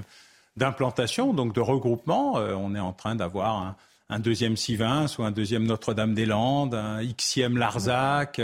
d'implantation, 0.57 1.35
donc 1.35 1.53
de 1.53 1.61
regroupement. 1.61 2.35
on 2.37 2.75
est 2.75 2.81
en 2.81 2.95
train 2.95 3.15
d'avoir 3.15 3.57
un 3.57 3.77
un 4.11 4.19
deuxième 4.19 4.57
Sivin, 4.57 5.07
soit 5.07 5.27
un 5.27 5.31
deuxième 5.31 5.65
Notre-Dame-des-Landes, 5.65 6.75
un 6.75 7.03
Xième 7.03 7.57
Larzac. 7.57 8.41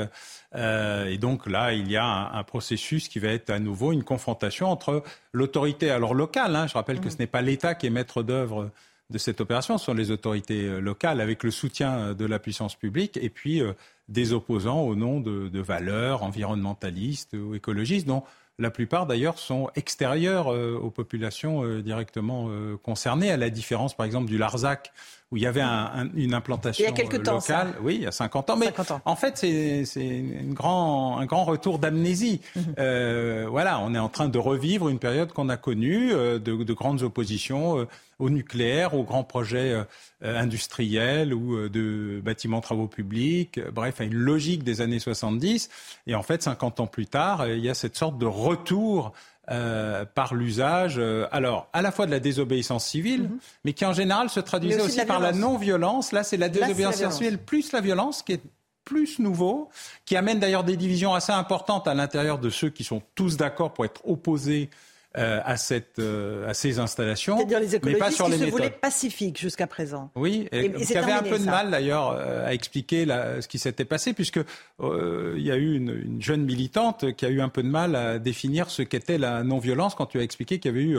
Euh, 0.55 1.07
et 1.07 1.19
donc 1.19 1.47
là, 1.47 1.73
il 1.73 1.91
y 1.91 1.97
a 1.97 2.31
un, 2.33 2.43
processus 2.45 3.09
qui 3.09 3.19
va 3.19 3.29
être 3.29 3.51
à 3.51 3.59
nouveau 3.59 3.93
une 3.93 4.03
confrontation 4.03 4.69
entre 4.69 5.03
l'autorité 5.33 5.91
alors 5.91 6.15
locale. 6.15 6.57
Hein, 6.57 6.67
je 6.67 6.75
rappelle 6.75 7.01
que 7.01 7.09
mm. 7.09 7.11
ce 7.11 7.19
n'est 7.19 7.27
pas 7.27 7.43
l'État 7.43 7.75
qui 7.75 7.87
est 7.87 7.91
maître 7.91 8.23
d'œuvre 8.23 8.71
de 9.11 9.19
cette 9.19 9.41
opération, 9.41 9.77
ce 9.77 9.87
sont 9.87 9.95
les 9.95 10.13
autorités 10.13 10.67
euh, 10.67 10.79
locales 10.79 11.21
avec 11.21 11.43
le 11.43 11.51
soutien 11.51 11.99
euh, 11.99 12.15
de 12.15 12.25
la 12.25 12.39
puissance 12.39 12.77
publique 12.77 13.19
et 13.21 13.29
puis 13.29 13.61
des 14.09 14.33
opposants 14.33 14.81
au 14.81 14.95
nom 14.95 15.21
de, 15.21 15.49
de 15.49 15.61
valeurs 15.61 16.23
environnementalistes 16.23 17.35
ou 17.35 17.55
écologistes 17.55 18.07
dont 18.07 18.23
la 18.59 18.71
plupart 18.71 19.07
d'ailleurs 19.07 19.39
sont 19.39 19.71
extérieurs 19.75 20.49
aux 20.49 20.91
populations 20.91 21.79
directement 21.79 22.51
concernées, 22.83 23.31
à 23.31 23.39
la 23.39 23.49
différence 23.49 23.97
par 23.97 24.05
exemple 24.05 24.27
du 24.27 24.37
Larzac 24.37 24.93
où 25.33 25.37
il 25.37 25.45
y 25.45 25.47
avait 25.47 25.63
une 25.63 26.35
implantation 26.35 26.85
il 26.85 26.89
y 26.89 26.93
a 26.93 26.93
quelques 26.93 27.25
locale. 27.25 27.73
Temps, 27.73 27.79
oui, 27.83 27.97
il 27.97 28.03
y 28.03 28.07
a 28.07 28.13
50 28.13 28.51
ans. 28.51 28.57
Mais 28.57 28.73
en 29.05 29.15
fait, 29.15 29.37
c'est 29.37 30.25
grand, 30.49 31.19
un 31.19 31.27
grand 31.27 31.45
retour 31.45 31.79
d'amnésie. 31.79 32.41
Mhm. 32.61 32.75
euh, 32.79 33.47
voilà, 33.49 33.79
on 33.81 33.95
est 33.95 33.99
en 33.99 34.09
train 34.09 34.29
de 34.29 34.39
revivre 34.39 34.89
une 34.89 34.99
période 34.99 35.33
qu'on 35.33 35.49
a 35.49 35.57
connue 35.57 36.13
euh, 36.13 36.39
de, 36.39 36.63
de, 36.65 36.73
grandes 36.73 37.03
oppositions 37.03 37.79
euh, 37.79 37.89
au 38.19 38.29
nucléaire, 38.29 38.95
aux 38.95 39.05
grands 39.05 39.23
projets 39.23 39.73
euh, 39.73 39.85
industriels 40.41 41.33
ou 41.33 41.69
de 41.69 42.21
bâtiments 42.23 42.61
travaux 42.61 42.89
publics, 42.89 43.61
bref, 43.73 44.01
à 44.01 44.05
une 44.05 44.15
logique 44.15 44.65
des 44.65 44.81
années 44.81 44.99
70. 44.99 45.71
Et 46.07 46.15
en 46.15 46.23
fait, 46.23 46.43
50 46.43 46.81
ans 46.81 46.87
plus 46.87 47.07
tard, 47.07 47.47
il 47.49 47.65
y 47.65 47.71
a 47.71 47.75
cette 47.75 47.97
sorte 47.97 48.19
de 48.19 48.27
retour 48.27 49.13
euh, 49.51 50.05
par 50.05 50.35
l'usage, 50.35 50.97
euh, 50.99 51.27
alors 51.33 51.69
à 51.73 51.83
la 51.83 51.91
fois 51.91 52.07
de 52.07 52.11
la 52.11 52.21
désobéissance 52.21 52.87
civile, 52.87 53.23
mhm. 53.23 53.39
mais 53.65 53.73
qui 53.73 53.85
en 53.85 53.93
général 53.93 54.31
se 54.31 54.41
traduisait 54.41 54.81
aussi, 54.81 55.05
par 55.05 55.19
la 55.19 55.33
non-violence. 55.33 56.13
Là, 56.13 56.23
c'est 56.23 56.37
la 56.37 56.49
désobéissance 56.49 57.17
civile 57.17 57.39
plus 57.39 57.73
la 57.73 57.81
violence 57.81 58.23
qui 58.23 58.35
est 58.35 58.43
plus 58.85 59.19
nouveau, 59.19 59.69
qui 60.05 60.17
amène 60.17 60.39
d'ailleurs 60.39 60.65
des 60.65 60.77
divisions 60.77 61.15
assez 61.15 61.33
importantes 61.33 61.87
à 61.87 61.95
l'intérieur 61.95 62.39
de 62.39 62.51
ceux 62.51 62.71
qui 62.71 62.85
sont 62.85 63.03
tous 63.15 63.37
d'accord 63.37 63.73
pour 63.73 63.85
être 63.85 64.01
opposés 64.09 64.71
euh, 65.19 65.41
à, 65.45 65.57
cette, 65.57 65.99
euh, 65.99 66.49
à 66.49 66.55
ces 66.55 66.79
installations, 66.79 67.37
C'est-à-dire 67.37 67.59
les 67.59 67.81
mais 67.83 67.97
pas 67.97 68.13
sur 68.13 68.27
qui 68.27 68.31
les 68.31 68.37
se 68.39 68.45
méthodes. 68.45 68.61
voulaient 68.61 68.71
pacifiques 68.71 69.41
jusqu'à 69.41 69.67
présent. 69.67 70.09
Oui, 70.15 70.47
et, 70.53 70.67
et, 70.67 70.73
qui 70.73 70.97
avait 70.97 71.11
un 71.11 71.25
peu 71.25 71.37
de 71.37 71.47
mal 71.47 71.69
d'ailleurs 71.73 72.13
euh, 72.17 72.47
à 72.47 72.55
expliquer 72.55 73.05
la, 73.05 73.43
ce 73.43 73.49
qui 73.49 73.59
s'était 73.59 73.85
passé, 73.85 74.13
puisque 74.13 74.39
il 74.81 75.43
y 75.43 75.51
a 75.51 75.57
eu 75.57 75.75
une, 75.75 75.91
une, 75.91 76.23
jeune 76.23 76.45
militante 76.45 77.13
qui 77.17 77.27
a 77.27 77.29
eu 77.29 77.41
un 77.41 77.49
peu 77.49 77.65
de 77.65 77.69
mal 77.69 77.97
à 77.97 78.21
définir 78.21 78.71
ce 78.71 78.83
qu'était 78.83 79.19
la 79.19 79.43
non-violence 79.43 79.97
quand 79.97 80.07
tu 80.07 80.21
as 80.21 80.23
expliqué 80.23 80.61
qu'il 80.61 80.71
y 80.71 80.75
avait 80.75 80.85
eu 80.85 80.99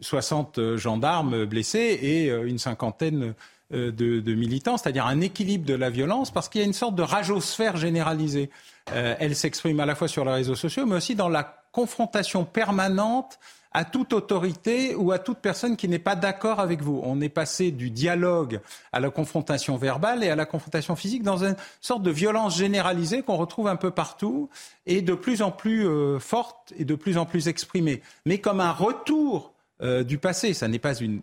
60 0.00 0.76
gendarmes 0.76 1.44
blessés 1.44 1.98
et 2.00 2.28
une 2.28 2.58
cinquantaine 2.58 3.34
de, 3.72 3.90
de, 3.90 4.34
militants, 4.34 4.78
c'est-à-dire 4.78 5.04
un 5.04 5.20
équilibre 5.20 5.66
de 5.66 5.74
la 5.74 5.90
violence, 5.90 6.30
parce 6.30 6.48
qu'il 6.48 6.62
y 6.62 6.64
a 6.64 6.66
une 6.66 6.72
sorte 6.72 6.94
de 6.94 7.02
ragosphère 7.02 7.76
généralisée. 7.76 8.48
Euh, 8.92 9.14
elle 9.18 9.36
s'exprime 9.36 9.80
à 9.80 9.86
la 9.86 9.94
fois 9.94 10.08
sur 10.08 10.24
les 10.24 10.32
réseaux 10.32 10.54
sociaux, 10.54 10.86
mais 10.86 10.96
aussi 10.96 11.14
dans 11.14 11.28
la 11.28 11.44
confrontation 11.72 12.44
permanente 12.44 13.38
à 13.72 13.84
toute 13.84 14.12
autorité 14.12 14.94
ou 14.96 15.12
à 15.12 15.18
toute 15.18 15.38
personne 15.38 15.76
qui 15.76 15.88
n'est 15.88 16.00
pas 16.00 16.16
d'accord 16.16 16.58
avec 16.60 16.82
vous. 16.82 17.00
On 17.04 17.20
est 17.20 17.28
passé 17.28 17.70
du 17.70 17.90
dialogue 17.90 18.60
à 18.92 19.00
la 19.00 19.10
confrontation 19.10 19.76
verbale 19.76 20.24
et 20.24 20.28
à 20.28 20.36
la 20.36 20.44
confrontation 20.44 20.96
physique 20.96 21.22
dans 21.22 21.44
une 21.44 21.56
sorte 21.80 22.02
de 22.02 22.10
violence 22.10 22.56
généralisée 22.56 23.22
qu'on 23.22 23.36
retrouve 23.36 23.68
un 23.68 23.76
peu 23.76 23.92
partout 23.92 24.48
et 24.86 25.02
de 25.02 25.14
plus 25.14 25.42
en 25.42 25.52
plus 25.52 25.86
euh, 25.86 26.18
forte 26.18 26.72
et 26.78 26.84
de 26.84 26.94
plus 26.94 27.16
en 27.16 27.26
plus 27.26 27.46
exprimée. 27.46 28.02
Mais 28.26 28.38
comme 28.38 28.60
un 28.60 28.72
retour 28.72 29.52
euh, 29.82 30.02
du 30.02 30.18
passé, 30.18 30.52
ça 30.52 30.66
n'est 30.66 30.80
pas 30.80 30.96
une 30.96 31.20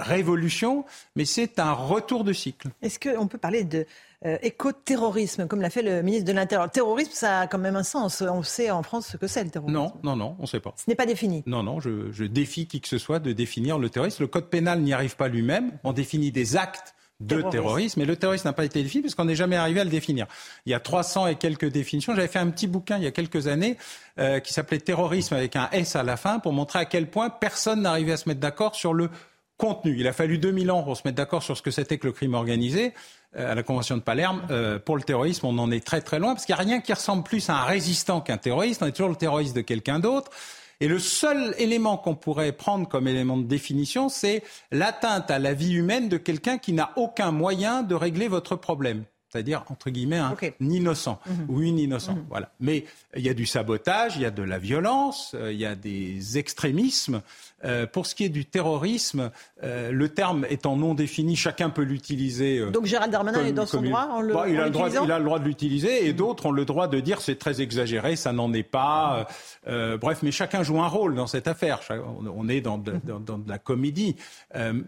révolution, 0.00 0.84
mais 1.16 1.24
c'est 1.24 1.58
un 1.58 1.72
retour 1.72 2.24
de 2.24 2.32
cycle. 2.32 2.68
Est-ce 2.82 2.98
qu'on 2.98 3.26
peut 3.26 3.38
parler 3.38 3.64
de 3.64 3.86
euh, 4.24 4.36
éco-terrorisme, 4.42 5.46
comme 5.46 5.60
l'a 5.60 5.70
fait 5.70 5.82
le 5.82 6.02
ministre 6.02 6.26
de 6.26 6.32
l'Intérieur? 6.32 6.66
Le 6.66 6.70
terrorisme, 6.70 7.12
ça 7.12 7.40
a 7.40 7.46
quand 7.46 7.58
même 7.58 7.76
un 7.76 7.82
sens. 7.82 8.22
On 8.22 8.42
sait 8.42 8.70
en 8.70 8.82
France 8.82 9.08
ce 9.08 9.16
que 9.16 9.26
c'est 9.26 9.44
le 9.44 9.50
terrorisme. 9.50 9.76
Non, 9.76 9.92
non, 10.02 10.16
non, 10.16 10.36
on 10.38 10.42
ne 10.42 10.46
sait 10.46 10.60
pas. 10.60 10.74
Ce 10.76 10.84
n'est 10.88 10.96
pas 10.96 11.06
défini. 11.06 11.42
Non, 11.46 11.62
non, 11.62 11.80
je, 11.80 12.10
je, 12.12 12.24
défie 12.24 12.66
qui 12.66 12.80
que 12.80 12.88
ce 12.88 12.98
soit 12.98 13.18
de 13.18 13.32
définir 13.32 13.78
le 13.78 13.90
terrorisme. 13.90 14.22
Le 14.22 14.28
code 14.28 14.50
pénal 14.50 14.80
n'y 14.80 14.92
arrive 14.92 15.16
pas 15.16 15.28
lui-même. 15.28 15.72
On 15.84 15.92
définit 15.92 16.32
des 16.32 16.56
actes 16.56 16.94
de 17.20 17.36
terrorisme, 17.36 17.50
terrorisme 17.50 18.00
mais 18.00 18.06
le 18.06 18.16
terrorisme 18.16 18.48
n'a 18.48 18.52
pas 18.52 18.64
été 18.64 18.82
défini 18.82 19.02
parce 19.02 19.14
qu'on 19.14 19.26
n'est 19.26 19.36
jamais 19.36 19.56
arrivé 19.56 19.80
à 19.80 19.84
le 19.84 19.90
définir. 19.90 20.26
Il 20.64 20.72
y 20.72 20.74
a 20.74 20.80
300 20.80 21.26
et 21.26 21.34
quelques 21.36 21.70
définitions. 21.70 22.14
J'avais 22.14 22.28
fait 22.28 22.38
un 22.38 22.48
petit 22.48 22.66
bouquin 22.66 22.96
il 22.96 23.04
y 23.04 23.06
a 23.06 23.10
quelques 23.10 23.46
années 23.46 23.76
euh, 24.18 24.40
qui 24.40 24.52
s'appelait 24.52 24.78
Terrorisme 24.78 25.34
avec 25.34 25.54
un 25.56 25.68
S 25.72 25.96
à 25.96 26.02
la 26.02 26.16
fin 26.16 26.38
pour 26.38 26.52
montrer 26.52 26.78
à 26.78 26.84
quel 26.86 27.08
point 27.08 27.28
personne 27.28 27.82
n'arrivait 27.82 28.12
à 28.12 28.16
se 28.16 28.28
mettre 28.28 28.40
d'accord 28.40 28.74
sur 28.74 28.94
le 28.94 29.10
contenu. 29.60 29.94
Il 29.98 30.08
a 30.08 30.12
fallu 30.12 30.38
2000 30.38 30.70
ans 30.70 30.82
pour 30.82 30.96
se 30.96 31.02
mettre 31.04 31.16
d'accord 31.16 31.42
sur 31.42 31.56
ce 31.56 31.62
que 31.62 31.70
c'était 31.70 31.98
que 31.98 32.06
le 32.06 32.12
crime 32.12 32.34
organisé. 32.34 32.94
Euh, 33.36 33.52
à 33.52 33.54
la 33.54 33.62
Convention 33.62 33.96
de 33.96 34.02
Palerme, 34.02 34.42
euh, 34.50 34.80
pour 34.80 34.96
le 34.96 35.02
terrorisme, 35.02 35.46
on 35.46 35.56
en 35.58 35.70
est 35.70 35.86
très 35.86 36.00
très 36.00 36.18
loin, 36.18 36.34
parce 36.34 36.46
qu'il 36.46 36.54
n'y 36.54 36.60
a 36.60 36.64
rien 36.64 36.80
qui 36.80 36.92
ressemble 36.92 37.22
plus 37.22 37.48
à 37.48 37.54
un 37.54 37.64
résistant 37.64 38.20
qu'un 38.20 38.38
terroriste. 38.38 38.82
On 38.82 38.86
est 38.86 38.92
toujours 38.92 39.10
le 39.10 39.16
terroriste 39.16 39.54
de 39.54 39.60
quelqu'un 39.60 40.00
d'autre. 40.00 40.32
Et 40.80 40.88
le 40.88 40.98
seul 40.98 41.54
élément 41.58 41.98
qu'on 41.98 42.14
pourrait 42.14 42.52
prendre 42.52 42.88
comme 42.88 43.06
élément 43.06 43.36
de 43.36 43.44
définition, 43.44 44.08
c'est 44.08 44.42
l'atteinte 44.72 45.30
à 45.30 45.38
la 45.38 45.52
vie 45.52 45.74
humaine 45.74 46.08
de 46.08 46.16
quelqu'un 46.16 46.56
qui 46.56 46.72
n'a 46.72 46.90
aucun 46.96 47.30
moyen 47.30 47.82
de 47.82 47.94
régler 47.94 48.28
votre 48.28 48.56
problème 48.56 49.04
c'est-à-dire 49.30 49.64
entre 49.68 49.90
guillemets 49.90 50.18
un 50.18 50.34
innocent 50.60 51.20
mhm. 51.26 51.46
ou 51.48 51.62
une 51.62 51.78
innocente. 51.78 52.16
Mhm. 52.16 52.26
Voilà. 52.28 52.50
Mais 52.60 52.84
il 53.16 53.22
y 53.22 53.28
a 53.28 53.34
du 53.34 53.46
sabotage, 53.46 54.16
il 54.16 54.22
y 54.22 54.24
a 54.24 54.30
de 54.30 54.42
la 54.42 54.58
violence, 54.58 55.32
euh, 55.34 55.52
il 55.52 55.58
y 55.58 55.66
a 55.66 55.74
des 55.74 56.38
extrémismes. 56.38 57.22
Euh, 57.62 57.86
pour 57.86 58.06
ce 58.06 58.14
qui 58.14 58.24
est 58.24 58.30
du 58.30 58.46
terrorisme, 58.46 59.30
euh, 59.62 59.92
le 59.92 60.08
terme 60.08 60.46
étant 60.48 60.76
non 60.76 60.94
défini, 60.94 61.36
chacun 61.36 61.68
peut 61.68 61.82
l'utiliser. 61.82 62.70
Donc 62.70 62.86
Gérald 62.86 63.12
Darmanin 63.12 63.44
est 63.44 63.52
dans 63.52 63.66
son 63.66 63.82
droit 63.82 64.08
en 64.10 64.22
le, 64.22 64.32
bah, 64.32 64.44
il, 64.48 64.58
a 64.58 64.64
le 64.64 64.70
droit, 64.70 64.88
il 64.88 65.12
a 65.12 65.18
le 65.18 65.24
droit 65.24 65.38
de 65.38 65.44
l'utiliser 65.44 66.06
et 66.06 66.10
mhm. 66.10 66.16
d'autres 66.16 66.46
ont 66.46 66.52
le 66.52 66.64
droit 66.64 66.88
de 66.88 66.98
dire 67.00 67.20
c'est 67.20 67.38
très 67.38 67.60
exagéré, 67.60 68.16
ça 68.16 68.32
n'en 68.32 68.52
est 68.52 68.62
pas. 68.62 69.28
bref, 69.66 70.20
mais 70.22 70.32
chacun 70.32 70.62
joue 70.62 70.80
un 70.80 70.88
rôle 70.88 71.14
dans 71.14 71.26
cette 71.26 71.46
affaire. 71.46 71.80
On 72.34 72.48
est 72.48 72.60
dans 72.60 72.78
de, 72.78 72.94
dans 73.04 73.38
de 73.38 73.48
la 73.48 73.58
comédie 73.58 74.16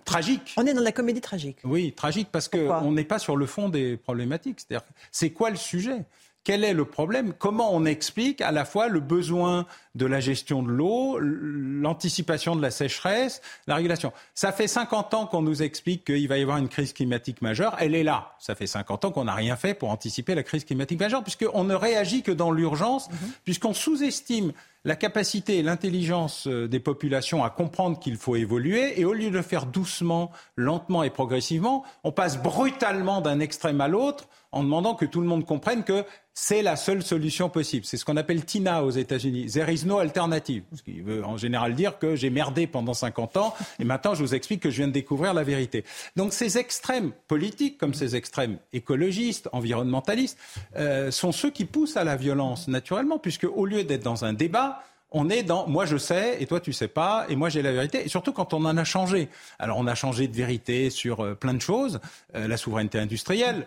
tragique. 0.05 0.55
On 0.56 0.66
est 0.66 0.73
dans 0.73 0.81
de 0.81 0.85
la 0.85 0.93
comédie 0.93 1.20
tragique. 1.20 1.59
Oui, 1.64 1.93
tragique 1.93 2.28
parce 2.32 2.48
qu'on 2.48 2.93
n'est 2.93 3.05
pas 3.05 3.19
sur 3.19 3.36
le 3.36 3.47
fond 3.47 3.69
des 3.69 3.97
problèmes 3.97 4.31
c'est-à-dire, 4.60 4.86
c'est 5.10 5.30
quoi 5.30 5.50
le 5.50 5.56
sujet? 5.56 6.04
Quel 6.44 6.64
est 6.64 6.73
le 6.73 6.85
problème 6.85 7.32
Comment 7.39 7.73
on 7.73 7.85
explique 7.85 8.40
à 8.40 8.51
la 8.51 8.64
fois 8.64 8.89
le 8.89 9.01
besoin 9.01 9.66
de 9.94 10.06
la 10.06 10.19
gestion 10.19 10.62
de 10.62 10.70
l'eau, 10.70 11.19
l'anticipation 11.20 12.56
de 12.56 12.62
la 12.62 12.70
sécheresse, 12.70 13.43
la 13.66 13.77
régulation 13.77 14.12
Ça 14.35 14.51
fait 14.51 14.66
50 14.66 15.14
ans 15.14 15.27
qu'on 15.27 15.43
nous 15.43 15.62
explique 15.62 16.05
qu'il 16.05 16.27
va 16.28 16.39
y 16.39 16.43
avoir 16.43 16.59
une 16.59 16.69
crise 16.69 16.93
climatique 16.93 17.43
majeure. 17.43 17.77
Elle 17.78 17.94
est 17.94 18.02
là. 18.02 18.32
Ça 18.40 18.55
fait 18.55 18.66
50 18.66 19.05
ans 19.05 19.10
qu'on 19.12 19.24
n'a 19.24 19.35
rien 19.35 19.55
fait 19.55 19.74
pour 19.74 19.90
anticiper 19.90 20.35
la 20.35 20.43
crise 20.43 20.64
climatique 20.64 20.98
majeure, 20.98 21.23
puisqu'on 21.23 21.64
ne 21.64 21.74
réagit 21.74 22.23
que 22.23 22.32
dans 22.32 22.51
l'urgence, 22.51 23.09
mhm. 23.10 23.16
puisqu'on 23.44 23.74
sous-estime 23.74 24.52
la 24.85 24.97
capacité 24.97 25.59
et 25.59 25.62
l'intelligence 25.62 26.48
euh, 26.48 26.66
des 26.66 26.81
populations 26.81 27.44
à 27.44 27.51
comprendre 27.51 28.01
qu'il 28.01 28.16
faut 28.16 28.35
évoluer, 28.35 29.01
et 29.01 29.05
au 29.05 29.12
lieu 29.12 29.31
de 29.31 29.36
le 29.36 29.43
faire 29.43 29.66
doucement, 29.66 30.32
lentement 30.56 31.05
et 31.05 31.10
progressivement, 31.10 31.85
on 32.02 32.10
passe 32.10 32.43
brutalement 32.43 33.20
d'un 33.20 33.39
extrême 33.39 33.81
à 33.81 33.86
l'autre 33.86 34.27
en 34.52 34.62
demandant 34.62 34.94
que 34.94 35.04
tout 35.04 35.20
le 35.20 35.26
monde 35.26 35.44
comprenne 35.44 35.82
que 35.82 36.04
c'est 36.34 36.62
la 36.62 36.76
seule 36.76 37.02
solution 37.02 37.50
possible. 37.50 37.84
C'est 37.84 37.96
ce 37.96 38.04
qu'on 38.04 38.16
appelle 38.16 38.44
TINA 38.44 38.84
aux 38.84 38.90
États-Unis. 38.90 39.46
There 39.46 39.72
is 39.72 39.84
no 39.84 39.98
alternative. 39.98 40.62
Ce 40.74 40.82
qui 40.82 41.00
veut 41.00 41.24
en 41.24 41.36
général 41.36 41.74
dire 41.74 41.98
que 41.98 42.16
j'ai 42.16 42.30
merdé 42.30 42.66
pendant 42.66 42.94
50 42.94 43.36
ans 43.36 43.54
et 43.78 43.84
maintenant 43.84 44.14
je 44.14 44.22
vous 44.22 44.34
explique 44.34 44.60
que 44.60 44.70
je 44.70 44.76
viens 44.76 44.88
de 44.88 44.92
découvrir 44.92 45.34
la 45.34 45.42
vérité. 45.42 45.84
Donc 46.16 46.32
ces 46.32 46.58
extrêmes 46.58 47.12
politiques, 47.28 47.76
comme 47.78 47.94
ces 47.94 48.16
extrêmes 48.16 48.58
écologistes, 48.72 49.48
environnementalistes, 49.52 50.38
euh, 50.76 51.10
sont 51.10 51.32
ceux 51.32 51.50
qui 51.50 51.64
poussent 51.64 51.96
à 51.96 52.04
la 52.04 52.16
violence 52.16 52.68
naturellement, 52.68 53.18
puisque 53.18 53.44
au 53.44 53.66
lieu 53.66 53.84
d'être 53.84 54.02
dans 54.02 54.24
un 54.24 54.32
débat, 54.32 54.82
on 55.10 55.28
est 55.28 55.42
dans 55.42 55.66
moi 55.66 55.84
je 55.84 55.98
sais 55.98 56.42
et 56.42 56.46
toi 56.46 56.60
tu 56.60 56.72
sais 56.72 56.88
pas 56.88 57.26
et 57.28 57.36
moi 57.36 57.50
j'ai 57.50 57.60
la 57.60 57.72
vérité 57.72 58.02
et 58.04 58.08
surtout 58.08 58.32
quand 58.32 58.54
on 58.54 58.64
en 58.64 58.76
a 58.76 58.84
changé. 58.84 59.28
Alors 59.58 59.78
on 59.78 59.86
a 59.86 59.94
changé 59.94 60.28
de 60.28 60.34
vérité 60.34 60.90
sur 60.90 61.20
euh, 61.20 61.34
plein 61.34 61.54
de 61.54 61.60
choses, 61.60 62.00
euh, 62.34 62.48
la 62.48 62.56
souveraineté 62.56 62.98
industrielle, 62.98 63.66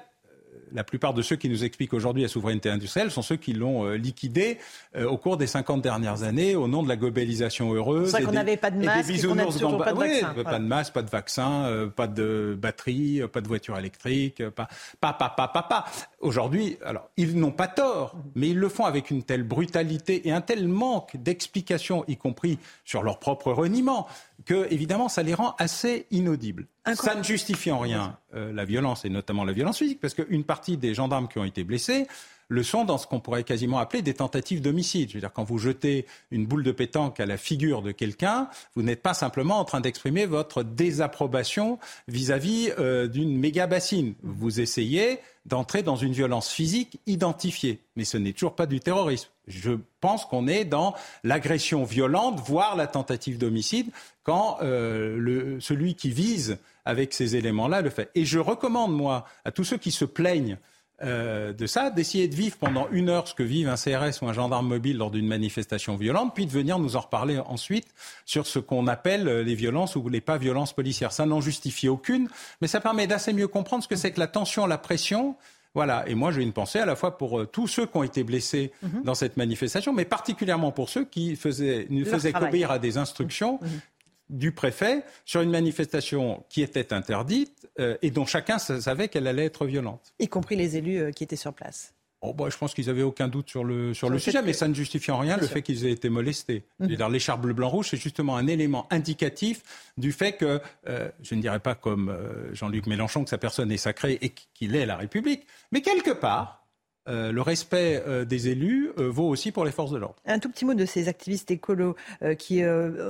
la 0.75 0.83
plupart 0.83 1.13
de 1.13 1.21
ceux 1.21 1.37
qui 1.37 1.49
nous 1.49 1.63
expliquent 1.63 1.93
aujourd'hui 1.93 2.21
la 2.21 2.27
souveraineté 2.27 2.69
industrielle 2.69 3.09
sont 3.09 3.21
ceux 3.21 3.37
qui 3.37 3.53
l'ont 3.53 3.85
euh, 3.85 3.95
liquidée 3.95 4.59
euh, 4.95 5.07
au 5.07 5.17
cours 5.17 5.37
des 5.37 5.47
50 5.47 5.81
dernières 5.81 6.23
années 6.23 6.55
au 6.55 6.67
nom 6.67 6.83
de 6.83 6.89
la 6.89 6.97
globalisation 6.97 7.73
heureuse. 7.73 8.11
C'est 8.11 8.17
vrai 8.17 8.25
qu'on 8.25 8.31
n'avait 8.33 8.57
pas 8.57 8.71
de 8.71 8.83
masque 8.83 9.09
et, 9.09 9.21
qu'on 9.25 9.35
n'a 9.35 9.45
toujours 9.45 9.77
pas 9.77 9.93
de 9.93 9.99
vaccin. 9.99 10.33
Pas 10.43 10.59
de 10.59 10.65
masque, 10.65 10.93
pas 10.93 11.01
de 11.01 11.09
vaccin, 11.09 11.65
euh, 11.65 11.87
pas 11.87 12.07
de 12.07 12.57
batterie, 12.59 13.21
pas 13.31 13.41
de 13.41 13.47
voiture 13.47 13.77
électrique, 13.77 14.47
pas, 14.49 14.67
pas, 14.99 15.13
pas, 15.13 15.29
pas, 15.29 15.47
pas, 15.47 15.63
pas. 15.63 15.85
Aujourd'hui, 16.19 16.77
alors, 16.83 17.09
ils 17.15 17.39
n'ont 17.39 17.51
pas 17.51 17.67
tort, 17.67 18.15
mais 18.35 18.49
ils 18.49 18.59
le 18.59 18.67
font 18.67 18.85
avec 18.85 19.11
une 19.11 19.23
telle 19.23 19.43
brutalité 19.43 20.27
et 20.27 20.31
un 20.31 20.41
tel 20.41 20.67
manque 20.67 21.15
d'explications, 21.17 22.03
y 22.07 22.17
compris 22.17 22.59
sur 22.83 23.01
leur 23.01 23.19
propre 23.19 23.51
reniement, 23.53 24.07
que, 24.43 24.67
évidemment, 24.71 25.07
ça 25.07 25.23
les 25.23 25.33
rend 25.33 25.55
assez 25.57 26.07
inaudibles. 26.11 26.67
Ça 26.93 27.15
ne 27.15 27.23
justifie 27.23 27.71
en 27.71 27.79
rien 27.79 28.17
euh, 28.33 28.51
la 28.51 28.65
violence, 28.65 29.05
et 29.05 29.09
notamment 29.09 29.43
la 29.43 29.53
violence 29.53 29.77
physique, 29.77 29.99
parce 29.99 30.13
qu'une 30.13 30.43
partie 30.43 30.77
des 30.77 30.93
gendarmes 30.93 31.27
qui 31.27 31.39
ont 31.39 31.45
été 31.45 31.63
blessés 31.63 32.07
le 32.47 32.63
sont 32.63 32.85
dans 32.85 32.97
ce 32.97 33.07
qu'on 33.07 33.19
pourrait 33.19 33.43
quasiment 33.43 33.79
appeler 33.79 34.01
des 34.01 34.13
tentatives 34.13 34.61
d'homicide. 34.61 35.09
Je 35.09 35.15
veux 35.15 35.19
dire, 35.19 35.33
quand 35.33 35.43
vous 35.43 35.57
jetez 35.57 36.05
une 36.31 36.45
boule 36.45 36.63
de 36.63 36.71
pétanque 36.71 37.19
à 37.19 37.25
la 37.25 37.37
figure 37.37 37.81
de 37.81 37.91
quelqu'un, 37.91 38.49
vous 38.75 38.83
n'êtes 38.83 39.01
pas 39.01 39.13
simplement 39.13 39.59
en 39.59 39.65
train 39.65 39.81
d'exprimer 39.81 40.25
votre 40.25 40.63
désapprobation 40.63 41.79
vis-à-vis 42.07 42.71
euh, 42.77 43.07
d'une 43.07 43.37
méga 43.37 43.67
bassine. 43.67 44.13
Vous 44.23 44.59
essayez 44.59 45.19
d'entrer 45.45 45.83
dans 45.83 45.95
une 45.95 46.13
violence 46.13 46.49
physique 46.49 46.99
identifiée. 47.05 47.79
Mais 47.95 48.03
ce 48.03 48.17
n'est 48.17 48.33
toujours 48.33 48.55
pas 48.55 48.65
du 48.65 48.79
terrorisme. 48.79 49.29
Je 49.47 49.73
pense 50.01 50.25
qu'on 50.25 50.47
est 50.47 50.65
dans 50.65 50.95
l'agression 51.23 51.83
violente, 51.83 52.39
voire 52.43 52.75
la 52.75 52.87
tentative 52.87 53.37
d'homicide, 53.37 53.91
quand 54.23 54.57
euh, 54.61 55.57
celui 55.59 55.95
qui 55.95 56.09
vise 56.09 56.57
avec 56.83 57.13
ces 57.13 57.35
éléments-là 57.35 57.81
le 57.81 57.89
fait. 57.89 58.09
Et 58.15 58.25
je 58.25 58.39
recommande, 58.39 58.95
moi, 58.95 59.25
à 59.43 59.51
tous 59.51 59.63
ceux 59.63 59.77
qui 59.77 59.91
se 59.91 60.05
plaignent 60.05 60.57
euh, 61.03 61.53
de 61.53 61.67
ça, 61.67 61.89
d'essayer 61.89 62.27
de 62.27 62.35
vivre 62.35 62.55
pendant 62.57 62.87
une 62.91 63.09
heure 63.09 63.27
ce 63.27 63.33
que 63.33 63.43
vivent 63.43 63.69
un 63.69 63.75
CRS 63.75 64.21
ou 64.21 64.27
un 64.27 64.33
gendarme 64.33 64.67
mobile 64.67 64.97
lors 64.97 65.11
d'une 65.11 65.27
manifestation 65.27 65.95
violente, 65.95 66.33
puis 66.33 66.45
de 66.45 66.51
venir 66.51 66.79
nous 66.79 66.95
en 66.95 67.01
reparler 67.01 67.37
ensuite 67.39 67.87
sur 68.25 68.47
ce 68.47 68.59
qu'on 68.59 68.87
appelle 68.87 69.25
les 69.41 69.55
violences 69.55 69.95
ou 69.95 70.07
les 70.09 70.21
pas 70.21 70.37
violences 70.37 70.73
policières. 70.73 71.11
Ça 71.11 71.25
n'en 71.25 71.41
justifie 71.41 71.89
aucune, 71.89 72.29
mais 72.61 72.67
ça 72.67 72.79
permet 72.79 73.07
d'assez 73.07 73.33
mieux 73.33 73.47
comprendre 73.47 73.83
ce 73.83 73.87
que 73.87 73.95
c'est 73.95 74.11
que 74.11 74.19
la 74.19 74.27
tension, 74.27 74.65
la 74.65 74.77
pression. 74.77 75.35
Voilà, 75.73 76.07
et 76.07 76.15
moi 76.15 76.31
j'ai 76.31 76.41
une 76.41 76.53
pensée 76.53 76.79
à 76.79 76.85
la 76.85 76.95
fois 76.95 77.17
pour 77.17 77.41
euh, 77.41 77.45
tous 77.45 77.67
ceux 77.67 77.85
qui 77.85 77.97
ont 77.97 78.03
été 78.03 78.23
blessés 78.23 78.71
mhm. 78.81 79.03
dans 79.03 79.15
cette 79.15 79.35
manifestation, 79.35 79.91
mais 79.91 80.05
particulièrement 80.05 80.71
pour 80.71 80.87
ceux 80.87 81.03
qui 81.03 81.35
faisaient, 81.35 81.87
ne 81.89 82.05
faisaient 82.05 82.31
qu'obéir 82.31 82.71
à 82.71 82.79
des 82.79 82.97
instructions 82.97 83.59
mhm 83.61 83.81
du 84.29 84.51
préfet 84.51 85.03
sur 85.25 85.41
une 85.41 85.51
manifestation 85.51 86.43
qui 86.49 86.61
était 86.61 86.93
interdite 86.93 87.69
euh, 87.79 87.97
et 88.01 88.11
dont 88.11 88.25
chacun 88.25 88.59
savait 88.59 89.07
qu'elle 89.07 89.27
allait 89.27 89.45
être 89.45 89.65
violente. 89.65 90.13
Y 90.19 90.27
compris 90.27 90.55
les 90.55 90.77
élus 90.77 90.97
euh, 90.97 91.11
qui 91.11 91.23
étaient 91.23 91.35
sur 91.35 91.53
place. 91.53 91.93
Oh, 92.21 92.33
bah, 92.33 92.45
je 92.49 92.57
pense 92.57 92.73
qu'ils 92.73 92.87
n'avaient 92.87 93.03
aucun 93.03 93.27
doute 93.27 93.49
sur 93.49 93.63
le, 93.63 93.93
sur, 93.93 94.09
le 94.09 94.17
sujet, 94.17 94.41
mais 94.41 94.53
ça 94.53 94.67
ne 94.67 94.73
justifie 94.73 95.11
en 95.11 95.19
rien 95.19 95.37
le 95.37 95.45
fait 95.45 95.61
qu'ils 95.61 95.85
aient 95.85 95.91
été 95.91 96.09
molestés. 96.09 96.63
Mhm. 96.79 97.11
L'écharpe 97.11 97.41
bleu, 97.41 97.53
blanc, 97.53 97.69
rouge, 97.69 97.89
c'est 97.91 97.97
justement 97.97 98.35
un 98.35 98.47
élément 98.47 98.87
indicatif 98.89 99.61
du 99.97 100.11
fait 100.11 100.31
que, 100.31 100.59
euh, 100.87 101.09
je 101.21 101.35
ne 101.35 101.41
dirais 101.41 101.59
pas 101.59 101.75
comme 101.75 102.17
Jean-Luc 102.53 102.87
Mélenchon 102.87 103.23
que 103.23 103.29
sa 103.29 103.37
personne 103.37 103.71
est 103.71 103.77
sacrée 103.77 104.17
et 104.21 104.33
qu'il 104.55 104.75
est 104.75 104.87
la 104.87 104.97
République, 104.97 105.45
mais 105.71 105.81
quelque 105.81 106.11
part, 106.11 106.64
euh, 107.07 107.31
le 107.31 107.41
respect 107.43 108.01
euh, 108.07 108.25
des 108.25 108.49
élus 108.49 108.89
euh, 108.97 109.09
vaut 109.09 109.27
aussi 109.27 109.51
pour 109.51 109.63
les 109.63 109.71
forces 109.71 109.91
de 109.91 109.97
l'ordre. 109.97 110.15
Un 110.25 110.39
tout 110.39 110.49
petit 110.49 110.65
mot 110.65 110.73
de 110.73 110.85
ces 110.85 111.07
activistes 111.07 111.51
écolos 111.51 111.95
qui 112.39 112.63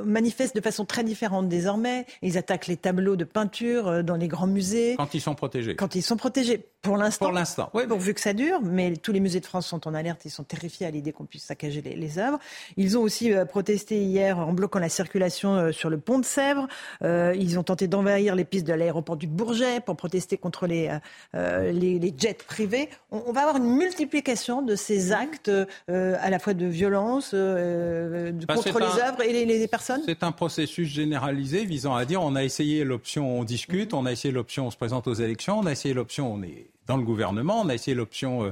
manifestent 0.06 0.56
de 0.56 0.62
façon 0.62 0.86
très 0.86 1.04
différente 1.04 1.48
désormais. 1.48 2.06
Ils 2.22 2.38
attaquent 2.38 2.68
les 2.68 2.78
tableaux 2.78 3.16
de 3.16 3.24
peinture 3.24 4.04
dans 4.04 4.16
les 4.16 4.28
grands 4.28 4.48
musées. 4.48 4.96
Quand 4.98 5.14
ils 5.14 5.22
sont 5.22 5.36
protégés. 5.36 5.76
Quand 5.76 5.96
ils 5.96 6.02
sont 6.02 6.18
protégés. 6.18 6.66
Pour 6.82 6.98
l'instant. 6.98 7.26
Pour 7.26 7.34
l'instant. 7.34 7.70
Oui, 7.74 7.88
pourvu 7.88 8.14
que 8.14 8.22
ça 8.22 8.34
dure. 8.34 8.62
Mais 8.62 8.96
tous 8.96 9.12
les 9.12 9.20
musées 9.20 9.40
de 9.40 9.46
France 9.46 9.68
sont 9.68 9.88
en 9.88 9.94
alerte. 9.94 10.26
Ils 10.26 10.30
sont 10.30 10.44
terrifiés 10.44 10.86
à 10.86 10.92
l'idée 10.92 11.12
qu'on 11.12 11.26
puisse 11.26 11.46
saccager 11.46 11.82
les, 11.82 12.20
œuvres. 12.20 12.40
Ils 12.78 12.98
ont 12.98 13.02
aussi 13.02 13.32
protesté 13.50 14.04
hier 14.04 14.38
en 14.38 14.54
bloquant 14.54 14.80
la 14.80 14.90
circulation 14.90 15.72
sur 15.72 15.90
le 15.90 15.98
pont 15.98 16.20
de 16.20 16.26
Sèvres. 16.26 16.68
ils 17.02 17.58
ont 17.58 17.64
tenté 17.64 17.88
d'envahir 17.88 18.36
les 18.36 18.46
pistes 18.46 18.68
de 18.68 18.74
l'aéroport 18.74 19.18
du 19.18 19.28
Bourget 19.28 19.80
pour 19.80 19.96
protester 19.96 20.38
contre 20.38 20.68
les, 20.68 20.92
les, 21.34 22.14
jets 22.18 22.38
privés. 22.48 22.90
On, 23.12 23.24
on 23.28 23.32
va 23.32 23.42
avoir 23.42 23.58
une 23.58 23.66
multiplication 23.86 24.62
de 24.62 24.76
ces 24.76 25.12
actes 25.12 25.49
euh, 25.49 26.16
à 26.20 26.30
la 26.30 26.40
fois 26.40 26.53
de 26.53 26.66
violence 26.66 27.32
euh, 27.34 28.32
Bah, 28.48 28.56
contre 28.56 28.64
c'est 28.74 28.80
les 28.80 29.02
un- 29.02 29.07
œuvres 29.10 29.22
et 29.24 29.32
les, 29.34 29.45
les 29.45 29.68
personnes? 29.68 30.02
C'est 30.06 30.24
un 30.24 30.32
processus 30.32 30.88
généralisé 30.88 31.66
visant 31.66 31.95
à 31.95 32.06
dire 32.06 32.22
on 32.22 32.36
a 32.36 32.44
essayé 32.44 32.84
l'option 32.84 33.40
on 33.40 33.44
discute, 33.44 33.94
on 33.94 34.06
a 34.06 34.12
essayé 34.12 34.34
l'option 34.34 34.68
on 34.68 34.72
se 34.72 34.78
présente 34.78 35.07
aux 35.07 35.14
élections, 35.14 35.60
on 35.60 35.66
a 35.66 35.72
essayé 35.72 35.94
l'option 35.94 36.34
on 36.34 36.41
est 36.44 36.68
dans 36.88 36.98
le 36.98 37.03
gouvernement, 37.03 37.62
on 37.62 37.70
a 37.70 37.74
essayé 37.74 37.95
l'option 37.95 38.44
euh, 38.44 38.52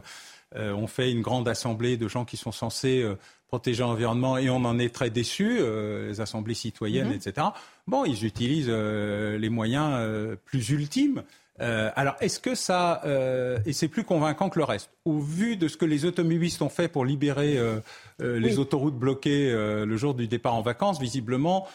euh, 0.56 0.72
on 0.74 0.88
fait 0.88 1.12
une 1.12 1.22
grande 1.22 1.48
assemblée 1.48 1.98
de 1.98 2.08
gens 2.08 2.26
qui 2.26 2.38
sont 2.38 2.52
censés 2.52 3.02
euh, 3.02 3.16
protéger 3.48 3.82
l'environnement 3.84 4.38
et 4.38 4.50
on 4.50 4.64
en 4.66 4.80
est 4.80 4.94
très 4.94 5.10
déçus, 5.12 5.58
euh, 5.60 6.10
les 6.10 6.22
assemblées 6.22 6.56
citoyennes, 6.56 7.10
Mhm. 7.10 7.14
etc. 7.14 7.48
Bon, 7.88 8.04
ils 8.06 8.26
utilisent 8.26 8.66
euh, 8.70 9.38
les 9.38 9.50
moyens 9.50 9.90
euh, 9.94 10.36
plus 10.46 10.70
ultimes. 10.72 11.22
Euh, 11.62 11.92
alors, 11.96 12.16
est-ce 12.20 12.40
que 12.40 12.56
ça, 12.56 13.02
euh, 13.06 13.60
et 13.66 13.74
c'est 13.74 13.88
plus 13.88 14.04
convaincant 14.04 14.50
que 14.50 14.58
le 14.58 14.66
reste, 14.66 14.90
au 15.06 15.20
vu 15.20 15.56
de 15.56 15.68
ce 15.68 15.78
que 15.78 15.86
les 15.86 16.04
automobilistes 16.06 16.62
ont 16.64 16.70
fait 16.70 16.88
pour 16.88 17.06
libérer 17.06 17.58
euh, 17.58 17.80
les 18.20 18.54
Oui. 18.54 18.58
autoroutes 18.58 18.96
bloquées 18.98 19.52
le 19.52 19.98
jour 19.98 20.16
du 20.16 20.28
départ 20.28 20.56
en 20.56 20.62
vacances, 20.62 21.00
visiblement, 21.00 21.68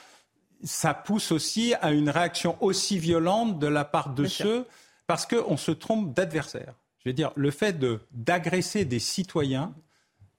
ça 0.65 0.95
pousse 0.95 1.31
aussi 1.31 1.75
à 1.81 1.93
une 1.93 2.11
réaction 2.11 2.57
aussi 2.61 2.99
violente 2.99 3.59
de 3.61 3.69
la 3.69 3.85
part 3.85 4.11
de 4.15 4.23
Bien 4.23 4.31
sûr. 4.31 4.45
ceux, 4.47 4.67
parce 5.07 5.27
qu'on 5.27 5.57
se 5.57 5.71
trompe 5.71 6.13
d'adversaire. 6.13 6.75
Je 7.05 7.09
veux 7.11 7.13
dire, 7.15 7.31
le 7.37 7.51
fait 7.53 7.79
de- 7.79 8.01
d'agresser 8.11 8.85
des 8.85 8.99
citoyens 8.99 9.73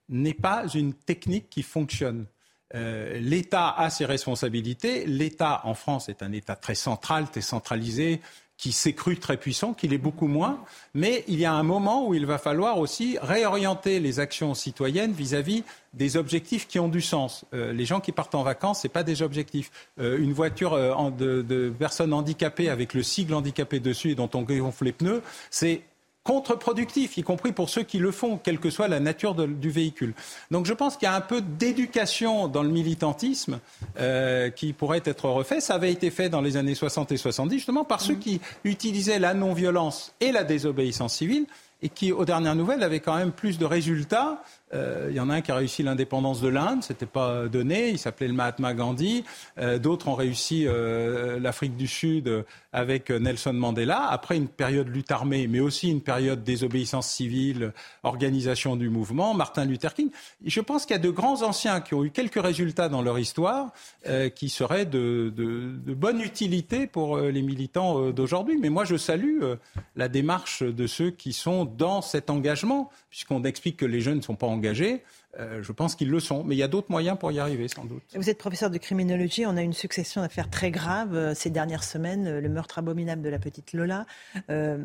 n'est 0.09 0.33
pas 0.33 0.65
une 0.73 0.93
technique 0.93 1.49
qui 1.49 1.63
fonctionne. 1.63 2.25
Euh, 2.75 3.17
L'État 3.19 3.69
a 3.71 3.89
ses 3.89 4.05
responsabilités. 4.05 5.05
L'État 5.05 5.61
en 5.63 5.73
France 5.73 6.09
est 6.09 6.21
un 6.21 6.31
État 6.33 6.55
très 6.57 6.75
central, 6.75 7.29
très 7.31 7.41
centralisé, 7.41 8.19
qui 8.59 8.73
s'est 8.73 8.93
cru 8.93 9.17
très 9.17 9.37
puissant, 9.37 9.73
qu'il 9.73 9.93
est 9.93 9.97
beaucoup 9.97 10.27
moins. 10.27 10.59
Mais 10.93 11.23
il 11.29 11.39
y 11.39 11.45
a 11.45 11.53
un 11.53 11.63
moment 11.63 12.05
où 12.05 12.13
il 12.13 12.25
va 12.25 12.37
falloir 12.37 12.77
aussi 12.77 13.17
réorienter 13.21 14.01
les 14.01 14.19
actions 14.19 14.53
citoyennes 14.53 15.13
vis-à-vis 15.13 15.63
des 15.93 16.17
objectifs 16.17 16.67
qui 16.67 16.77
ont 16.77 16.89
du 16.89 16.99
sens. 16.99 17.45
Euh, 17.53 17.71
les 17.71 17.85
gens 17.85 18.01
qui 18.01 18.11
partent 18.11 18.35
en 18.35 18.43
vacances, 18.43 18.81
c'est 18.81 18.89
pas 18.89 19.03
des 19.03 19.21
objectifs. 19.21 19.71
Euh, 19.99 20.19
une 20.19 20.33
voiture 20.33 20.73
euh, 20.73 21.09
de, 21.09 21.41
de 21.41 21.69
personnes 21.69 22.11
handicapées 22.11 22.69
avec 22.69 22.93
le 22.93 23.01
sigle 23.01 23.33
handicapé 23.33 23.79
dessus 23.79 24.11
et 24.11 24.15
dont 24.15 24.29
on 24.33 24.41
gonfle 24.41 24.83
les 24.83 24.91
pneus, 24.91 25.21
c'est 25.49 25.81
contre-productif, 26.23 27.17
y 27.17 27.23
compris 27.23 27.51
pour 27.51 27.69
ceux 27.69 27.83
qui 27.83 27.97
le 27.97 28.11
font, 28.11 28.37
quelle 28.37 28.59
que 28.59 28.69
soit 28.69 28.87
la 28.87 28.99
nature 28.99 29.35
de- 29.35 29.45
du 29.45 29.69
véhicule. 29.69 30.13
Donc 30.51 30.65
je 30.65 30.73
pense 30.73 30.95
qu'il 30.97 31.05
y 31.07 31.09
a 31.09 31.15
un 31.15 31.21
peu 31.21 31.41
d'éducation 31.41 32.47
dans 32.47 32.63
le 32.63 32.69
militantisme 32.69 33.59
euh, 33.99 34.49
qui 34.49 34.73
pourrait 34.73 35.01
être 35.05 35.27
refait. 35.29 35.59
Ça 35.61 35.75
avait 35.75 35.91
été 35.91 36.11
fait 36.11 36.29
dans 36.29 36.41
les 36.41 36.57
années 36.57 36.75
60 36.75 37.11
et 37.11 37.17
70, 37.17 37.55
justement 37.55 37.83
par 37.83 38.01
ceux 38.01 38.15
qui 38.15 38.41
utilisaient 38.63 39.19
la 39.19 39.33
non-violence 39.33 40.13
et 40.21 40.31
la 40.31 40.43
désobéissance 40.43 41.15
civile 41.15 41.45
et 41.81 41.89
qui, 41.89 42.11
aux 42.11 42.25
dernières 42.25 42.55
nouvelles, 42.55 42.83
avaient 42.83 42.99
quand 42.99 43.15
même 43.15 43.31
plus 43.31 43.57
de 43.57 43.65
résultats. 43.65 44.43
Euh, 44.73 45.07
il 45.09 45.15
y 45.15 45.19
en 45.19 45.29
a 45.29 45.35
un 45.35 45.41
qui 45.41 45.51
a 45.51 45.55
réussi 45.55 45.81
l'indépendance 45.81 46.41
de 46.41 46.47
l'Inde, 46.47 46.83
c'était 46.83 47.05
pas 47.07 47.47
donné, 47.47 47.89
il 47.89 47.97
s'appelait 47.97 48.27
le 48.27 48.33
Mahatma 48.33 48.73
Gandhi. 48.75 49.23
Euh, 49.57 49.79
D'autres 49.79 50.07
ont 50.09 50.13
réussi 50.15 50.65
euh, 50.67 51.39
l'Afrique 51.39 51.75
du 51.75 51.87
Sud 51.87 52.45
avec 52.71 53.09
Nelson 53.09 53.53
Mandela. 53.53 54.05
Après 54.09 54.37
une 54.37 54.47
période 54.47 54.87
lutte 54.89 55.11
armée, 55.11 55.47
mais 55.47 55.59
aussi 55.59 55.89
une 55.89 56.01
période 56.01 56.43
désobéissance 56.43 57.07
civile, 57.09 57.73
organisation 58.03 58.75
du 58.75 58.89
mouvement, 58.89 59.33
Martin 59.33 59.65
Luther 59.65 59.93
King. 59.95 60.09
Je 60.45 60.61
pense 60.61 60.85
qu'il 60.85 60.95
y 60.95 60.99
a 60.99 61.01
de 61.01 61.09
grands 61.09 61.41
anciens 61.41 61.81
qui 61.81 61.95
ont 61.95 62.03
eu 62.03 62.11
quelques 62.11 62.39
résultats 62.41 62.89
dans 62.89 63.01
leur 63.01 63.17
histoire 63.17 63.71
qui 64.35 64.49
seraient 64.49 64.85
de, 64.85 65.33
de- 65.35 65.93
bonne 65.95 66.21
utilité 66.21 66.85
pour 66.85 67.17
les 67.17 67.41
militants 67.41 68.11
d'aujourd'hui. 68.11 68.57
Mais 68.61 68.69
moi, 68.69 68.85
je 68.85 68.97
salue 68.97 69.41
la 69.95 70.07
démarche 70.07 70.61
de 70.61 70.85
ceux 70.87 71.09
qui 71.09 71.33
sont 71.33 71.65
dans 71.65 72.01
cet 72.03 72.29
engagement, 72.29 72.91
puisqu'on 73.09 73.43
explique 73.43 73.77
que 73.77 73.85
les 73.85 74.01
jeunes 74.01 74.17
ne 74.17 74.21
sont 74.21 74.35
pas 74.35 74.45
engagés. 74.47 74.58
Euh, 75.39 75.61
je 75.61 75.71
pense 75.71 75.93
qu'ils 75.95 76.09
le 76.09 76.19
sont, 76.19 76.43
mais 76.43 76.55
il 76.55 76.57
y 76.57 76.63
a 76.63 76.67
d'autres 76.67 76.89
moyens 76.89 77.15
pour 77.17 77.31
y 77.31 77.37
arriver, 77.39 77.67
sans 77.67 77.85
doute. 77.85 78.01
Vous 78.15 78.29
êtes 78.31 78.39
professeur 78.39 78.71
de 78.71 78.77
criminologie. 78.79 79.45
On 79.45 79.57
a 79.57 79.61
une 79.61 79.73
succession 79.73 80.21
d'affaires 80.21 80.49
très 80.49 80.71
graves 80.71 81.13
euh, 81.15 81.35
ces 81.35 81.51
dernières 81.51 81.83
semaines. 81.83 82.25
Euh, 82.27 82.41
Le 82.41 82.49
meurtre 82.49 82.79
abominable 82.79 83.21
de 83.21 83.29
la 83.29 83.37
petite 83.37 83.73
Lola, 83.73 84.05
la- 84.47 84.75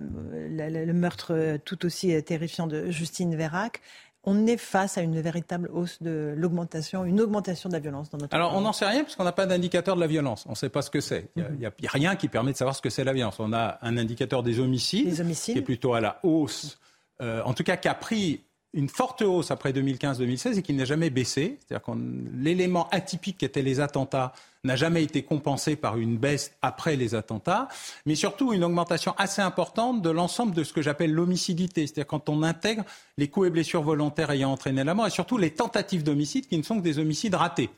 la- 0.70 0.84
le 0.84 0.92
meurtre 0.92 1.58
tout 1.64 1.86
aussi 1.86 2.22
terrifiant 2.22 2.66
de 2.66 2.90
Justine 2.90 3.34
Vérac. 3.34 3.80
On 4.26 4.46
est 4.46 4.56
face 4.56 4.96
à 4.96 5.02
une 5.02 5.20
véritable 5.20 5.68
hausse 5.72 6.00
de 6.02 6.32
l'augmentation, 6.36 7.04
une 7.04 7.20
augmentation 7.20 7.68
de 7.68 7.74
la 7.74 7.80
violence 7.80 8.08
dans 8.08 8.16
notre 8.18 8.34
Alors, 8.34 8.54
on 8.54 8.62
n'en 8.62 8.72
sait 8.72 8.86
rien 8.86 9.02
parce 9.02 9.16
qu'on 9.16 9.24
n'a 9.24 9.32
pas 9.32 9.44
d'indicateur 9.44 9.96
de 9.96 10.00
la 10.00 10.06
violence. 10.06 10.44
On 10.46 10.50
ne 10.52 10.56
sait 10.56 10.70
pas 10.70 10.80
ce 10.82 10.90
que 10.90 11.00
c'est. 11.00 11.28
Il 11.36 11.44
n'y 11.58 11.66
a, 11.66 11.72
rien 11.90 12.16
qui 12.16 12.28
permet 12.28 12.52
de 12.52 12.56
savoir 12.56 12.74
ce 12.74 12.80
que 12.80 12.88
c'est 12.88 13.04
la 13.04 13.12
violence. 13.12 13.38
On 13.38 13.52
a 13.52 13.78
un 13.82 13.98
indicateur 13.98 14.42
des 14.42 14.60
homicides, 14.60 15.14
qui 15.34 15.58
est 15.58 15.62
plutôt 15.62 15.92
à 15.94 16.00
la 16.00 16.20
hausse, 16.22 16.78
en 17.20 17.52
tout 17.52 17.64
cas 17.64 17.76
qui 17.76 17.88
a 17.88 17.94
pris 17.94 18.44
une 18.74 18.88
forte 18.88 19.22
hausse 19.22 19.50
après 19.50 19.72
2015-2016 19.72 20.58
et 20.58 20.62
qui 20.62 20.74
n'a 20.74 20.84
jamais 20.84 21.08
baissé. 21.08 21.58
C'est-à-dire 21.60 21.86
que 21.86 21.92
l'élément 22.34 22.88
atypique 22.90 23.38
qui 23.38 23.44
était 23.44 23.62
les 23.62 23.80
attentats 23.80 24.32
n'a 24.64 24.76
jamais 24.76 25.02
été 25.02 25.22
compensé 25.22 25.76
par 25.76 25.96
une 25.96 26.16
baisse 26.16 26.52
après 26.60 26.96
les 26.96 27.14
attentats, 27.14 27.68
mais 28.06 28.14
surtout 28.14 28.52
une 28.52 28.64
augmentation 28.64 29.14
assez 29.16 29.42
importante 29.42 30.02
de 30.02 30.10
l'ensemble 30.10 30.54
de 30.54 30.64
ce 30.64 30.72
que 30.72 30.82
j'appelle 30.82 31.12
l'homicidité, 31.12 31.86
c'est-à-dire 31.86 32.06
quand 32.06 32.28
on 32.28 32.42
intègre 32.42 32.84
les 33.16 33.28
coups 33.28 33.46
et 33.46 33.50
blessures 33.50 33.82
volontaires 33.82 34.30
ayant 34.30 34.50
entraîné 34.50 34.82
la 34.82 34.94
mort 34.94 35.06
et 35.06 35.10
surtout 35.10 35.38
les 35.38 35.50
tentatives 35.50 36.02
d'homicide 36.02 36.48
qui 36.48 36.58
ne 36.58 36.62
sont 36.62 36.78
que 36.78 36.82
des 36.82 36.98
homicides 36.98 37.34
ratés 37.34 37.70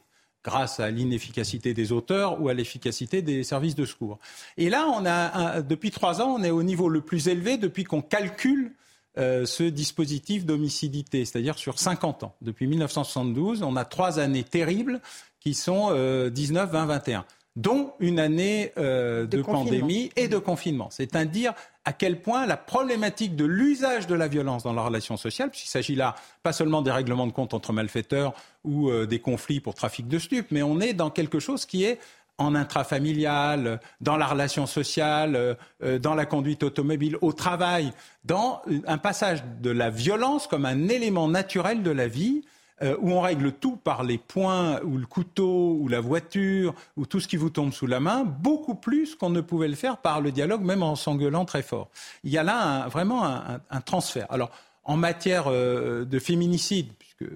grâce 0.44 0.78
à 0.78 0.92
l'inefficacité 0.92 1.74
des 1.74 1.90
auteurs 1.90 2.40
ou 2.40 2.48
à 2.48 2.54
l'efficacité 2.54 3.20
des 3.20 3.42
services 3.42 3.74
de 3.74 3.84
secours. 3.84 4.20
Et 4.56 4.70
là, 4.70 4.86
on 4.86 5.04
a 5.04 5.60
depuis 5.60 5.90
trois 5.90 6.22
ans, 6.22 6.36
on 6.38 6.44
est 6.44 6.50
au 6.50 6.62
niveau 6.62 6.88
le 6.88 7.00
plus 7.00 7.26
élevé 7.26 7.56
depuis 7.56 7.82
qu'on 7.82 8.00
calcule 8.00 8.72
euh, 9.18 9.46
ce 9.46 9.62
dispositif 9.62 10.44
d'homicidité, 10.44 11.24
c'est-à-dire 11.24 11.58
sur 11.58 11.78
50 11.78 12.22
ans. 12.24 12.34
Depuis 12.42 12.66
1972, 12.66 13.62
on 13.62 13.76
a 13.76 13.84
trois 13.84 14.18
années 14.18 14.44
terribles 14.44 15.00
qui 15.40 15.54
sont 15.54 15.88
euh, 15.90 16.28
19, 16.28 16.70
20, 16.70 16.86
21, 16.86 17.24
dont 17.56 17.92
une 18.00 18.20
année 18.20 18.72
euh, 18.76 19.26
de, 19.26 19.40
pandémie 19.42 20.10
et 20.16 20.28
de 20.28 20.38
confinement. 20.38 20.88
C'est 20.90 21.16
à 21.16 21.24
dire 21.24 21.54
à 21.84 21.92
quel 21.92 22.20
point 22.20 22.46
la 22.46 22.56
problématique 22.56 23.34
de 23.34 23.44
l'usage 23.44 24.06
de 24.06 24.14
la 24.14 24.28
violence 24.28 24.62
dans 24.62 24.74
la 24.74 24.82
relation 24.82 25.16
sociale, 25.16 25.50
puisqu'il 25.50 25.70
s'agit 25.70 25.94
là 25.94 26.14
pas 26.42 26.52
seulement 26.52 26.82
des 26.82 26.90
règlements 26.90 27.26
de 27.26 27.32
compte 27.32 27.54
entre 27.54 27.72
malfaiteurs 27.72 28.34
ou 28.64 28.90
euh, 28.90 29.06
des 29.06 29.20
conflits 29.20 29.60
pour 29.60 29.74
trafic 29.74 30.06
de 30.06 30.18
stupes, 30.18 30.50
mais 30.50 30.62
on 30.62 30.80
est 30.80 30.92
dans 30.92 31.10
quelque 31.10 31.38
chose 31.38 31.64
qui 31.64 31.84
est 31.84 31.98
en 32.38 32.54
intrafamilial, 32.54 33.80
dans 34.00 34.16
la 34.16 34.26
relation 34.26 34.66
sociale, 34.66 35.36
euh, 35.36 35.54
euh, 35.82 35.98
dans 35.98 36.14
la 36.14 36.26
conduite 36.26 36.62
automobile, 36.62 37.16
au 37.20 37.32
travail, 37.32 37.92
dans 38.24 38.62
un 38.86 38.98
passage 38.98 39.42
de 39.62 39.70
la 39.70 39.90
violence 39.90 40.46
comme 40.46 40.64
un 40.66 40.88
élément 40.88 41.28
naturel 41.28 41.82
de 41.82 41.90
la 41.90 42.08
vie 42.08 42.42
euh, 42.82 42.94
où 43.00 43.10
on 43.12 43.22
règle 43.22 43.52
tout 43.52 43.76
par 43.76 44.02
les 44.04 44.18
poings 44.18 44.80
ou 44.84 44.98
le 44.98 45.06
couteau 45.06 45.78
ou 45.80 45.88
la 45.88 46.00
voiture 46.00 46.74
ou 46.98 47.06
tout 47.06 47.20
ce 47.20 47.28
qui 47.28 47.38
vous 47.38 47.48
tombe 47.48 47.72
sous 47.72 47.86
la 47.86 48.00
main, 48.00 48.24
beaucoup 48.24 48.74
plus 48.74 49.14
qu'on 49.14 49.30
ne 49.30 49.40
pouvait 49.40 49.68
le 49.68 49.74
faire 49.74 49.96
par 49.96 50.20
le 50.20 50.30
dialogue, 50.30 50.60
même 50.62 50.82
en 50.82 50.94
s'engueulant 50.94 51.46
très 51.46 51.62
fort. 51.62 51.88
Il 52.22 52.30
y 52.30 52.36
a 52.36 52.42
là 52.42 52.86
vraiment 52.88 53.24
un, 53.24 53.36
un- 53.54 53.60
un 53.70 53.80
transfert. 53.80 54.26
Alors, 54.28 54.50
en 54.86 54.96
matière 54.96 55.48
euh, 55.48 56.04
de 56.04 56.18
féminicide, 56.18 56.92
puisque 56.98 57.30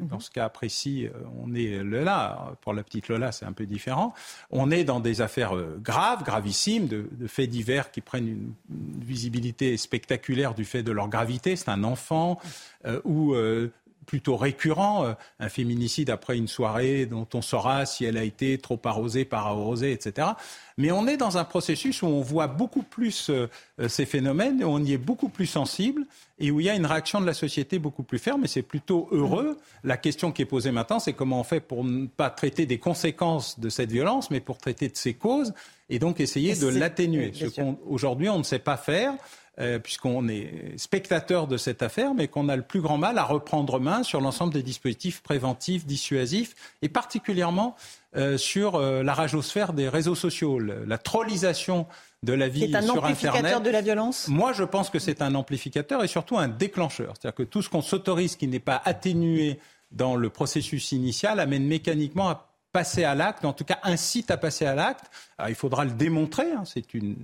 dans 0.00 0.20
ce 0.20 0.30
cas 0.30 0.48
précis, 0.48 1.06
euh, 1.06 1.10
on 1.38 1.54
est 1.54 1.84
là, 1.84 2.54
pour 2.62 2.72
la 2.72 2.82
petite 2.82 3.08
Lola, 3.08 3.30
c'est 3.30 3.44
un 3.44 3.52
peu 3.52 3.66
différent, 3.66 4.14
on 4.50 4.70
est 4.70 4.84
dans 4.84 5.00
des 5.00 5.20
affaires 5.20 5.54
euh, 5.54 5.78
graves, 5.82 6.24
gravissimes, 6.24 6.88
de, 6.88 7.06
de 7.12 7.26
faits 7.26 7.50
divers 7.50 7.90
qui 7.90 8.00
prennent 8.00 8.28
une, 8.28 8.54
une 8.70 9.04
visibilité 9.04 9.76
spectaculaire 9.76 10.54
du 10.54 10.64
fait 10.64 10.82
de 10.82 10.92
leur 10.92 11.08
gravité. 11.08 11.56
C'est 11.56 11.68
un 11.68 11.84
enfant 11.84 12.40
euh, 12.86 13.00
ou 13.04 13.34
euh, 13.34 13.70
plutôt 14.04 14.36
récurrent, 14.36 15.04
euh, 15.06 15.12
un 15.40 15.48
féminicide 15.48 16.10
après 16.10 16.36
une 16.36 16.48
soirée 16.48 17.06
dont 17.06 17.26
on 17.34 17.42
saura 17.42 17.86
si 17.86 18.04
elle 18.04 18.16
a 18.16 18.24
été 18.24 18.58
trop 18.58 18.80
arrosée, 18.84 19.24
par 19.24 19.46
arrosée, 19.46 19.92
etc. 19.92 20.28
Mais 20.76 20.90
on 20.92 21.06
est 21.06 21.16
dans 21.16 21.38
un 21.38 21.44
processus 21.44 22.02
où 22.02 22.06
on 22.06 22.20
voit 22.20 22.46
beaucoup 22.46 22.82
plus 22.82 23.30
euh, 23.30 23.48
euh, 23.80 23.88
ces 23.88 24.06
phénomènes, 24.06 24.62
où 24.64 24.68
on 24.68 24.82
y 24.82 24.92
est 24.92 24.98
beaucoup 24.98 25.28
plus 25.28 25.46
sensible 25.46 26.04
et 26.38 26.50
où 26.50 26.58
il 26.60 26.66
y 26.66 26.70
a 26.70 26.74
une 26.74 26.86
réaction 26.86 27.20
de 27.20 27.26
la 27.26 27.34
société 27.34 27.78
beaucoup 27.78 28.02
plus 28.02 28.18
ferme 28.18 28.44
et 28.44 28.48
c'est 28.48 28.62
plutôt 28.62 29.08
heureux. 29.12 29.56
La 29.84 29.96
question 29.96 30.32
qui 30.32 30.42
est 30.42 30.46
posée 30.46 30.72
maintenant, 30.72 30.98
c'est 30.98 31.12
comment 31.12 31.40
on 31.40 31.44
fait 31.44 31.60
pour 31.60 31.84
ne 31.84 32.06
pas 32.06 32.30
traiter 32.30 32.66
des 32.66 32.78
conséquences 32.78 33.60
de 33.60 33.68
cette 33.68 33.92
violence, 33.92 34.30
mais 34.30 34.40
pour 34.40 34.58
traiter 34.58 34.88
de 34.88 34.96
ses 34.96 35.14
causes 35.14 35.54
et 35.90 35.98
donc 36.00 36.18
essayer 36.20 36.52
Et 36.52 36.56
de 36.60 36.66
l'atténuer. 36.68 37.32
Ce 37.34 37.46
qu'on- 37.46 37.78
Aujourd'hui, 37.86 38.28
on 38.28 38.38
ne 38.38 38.42
sait 38.42 38.58
pas 38.58 38.76
faire. 38.76 39.14
Euh, 39.60 39.78
puisqu'on 39.78 40.26
est 40.28 40.76
spectateur 40.76 41.46
de 41.46 41.56
cette 41.56 41.82
affaire, 41.82 42.14
mais 42.14 42.28
qu'on 42.28 42.48
a 42.48 42.56
le 42.56 42.62
plus 42.62 42.80
grand 42.80 42.98
mal 42.98 43.18
à 43.18 43.24
reprendre 43.24 43.78
main 43.80 44.02
sur 44.02 44.20
l'ensemble 44.20 44.52
des 44.52 44.62
dispositifs 44.62 45.22
préventifs, 45.22 45.86
dissuasifs, 45.86 46.54
et 46.82 46.88
particulièrement 46.88 47.76
euh, 48.16 48.36
sur 48.36 48.74
euh, 48.76 49.02
la 49.02 49.14
radiosphère 49.14 49.72
des 49.72 49.88
réseaux 49.88 50.14
sociaux, 50.14 50.58
le- 50.58 50.84
la 50.84 50.98
trollisation 50.98 51.86
de 52.22 52.32
la 52.32 52.48
vie 52.48 52.68
C'est 52.70 52.76
un 52.76 52.82
sur 52.82 53.04
amplificateur 53.04 53.38
Internet. 53.38 53.62
de 53.64 53.70
la 53.70 53.80
violence? 53.82 54.28
Moi, 54.28 54.52
je 54.52 54.64
pense 54.64 54.88
que 54.90 54.98
c'est 54.98 55.20
un 55.22 55.34
amplificateur 55.34 56.02
et 56.02 56.08
surtout 56.08 56.38
un 56.38 56.48
déclencheur. 56.48 57.14
C'est-à-dire 57.20 57.34
que 57.36 57.42
tout 57.42 57.60
ce 57.62 57.68
qu'on 57.68 57.82
s'autorise 57.82 58.36
qui 58.36 58.46
n'est 58.48 58.60
pas 58.60 58.80
atténué 58.84 59.58
dans 59.92 60.16
le 60.16 60.30
processus 60.30 60.92
initial 60.92 61.38
amène 61.38 61.66
mécaniquement 61.66 62.28
à 62.30 62.50
passer 62.72 63.04
à 63.04 63.14
l'acte, 63.14 63.44
en 63.44 63.52
tout 63.52 63.64
cas 63.64 63.78
incite 63.84 64.32
à 64.32 64.36
passer 64.36 64.64
à 64.66 64.74
l'acte. 64.74 65.04
Il 65.48 65.54
faudra 65.54 65.84
le 65.84 65.92
démontrer, 65.92 66.50
hein, 66.50 66.64
c'est 66.64 66.92
une, 66.94 67.14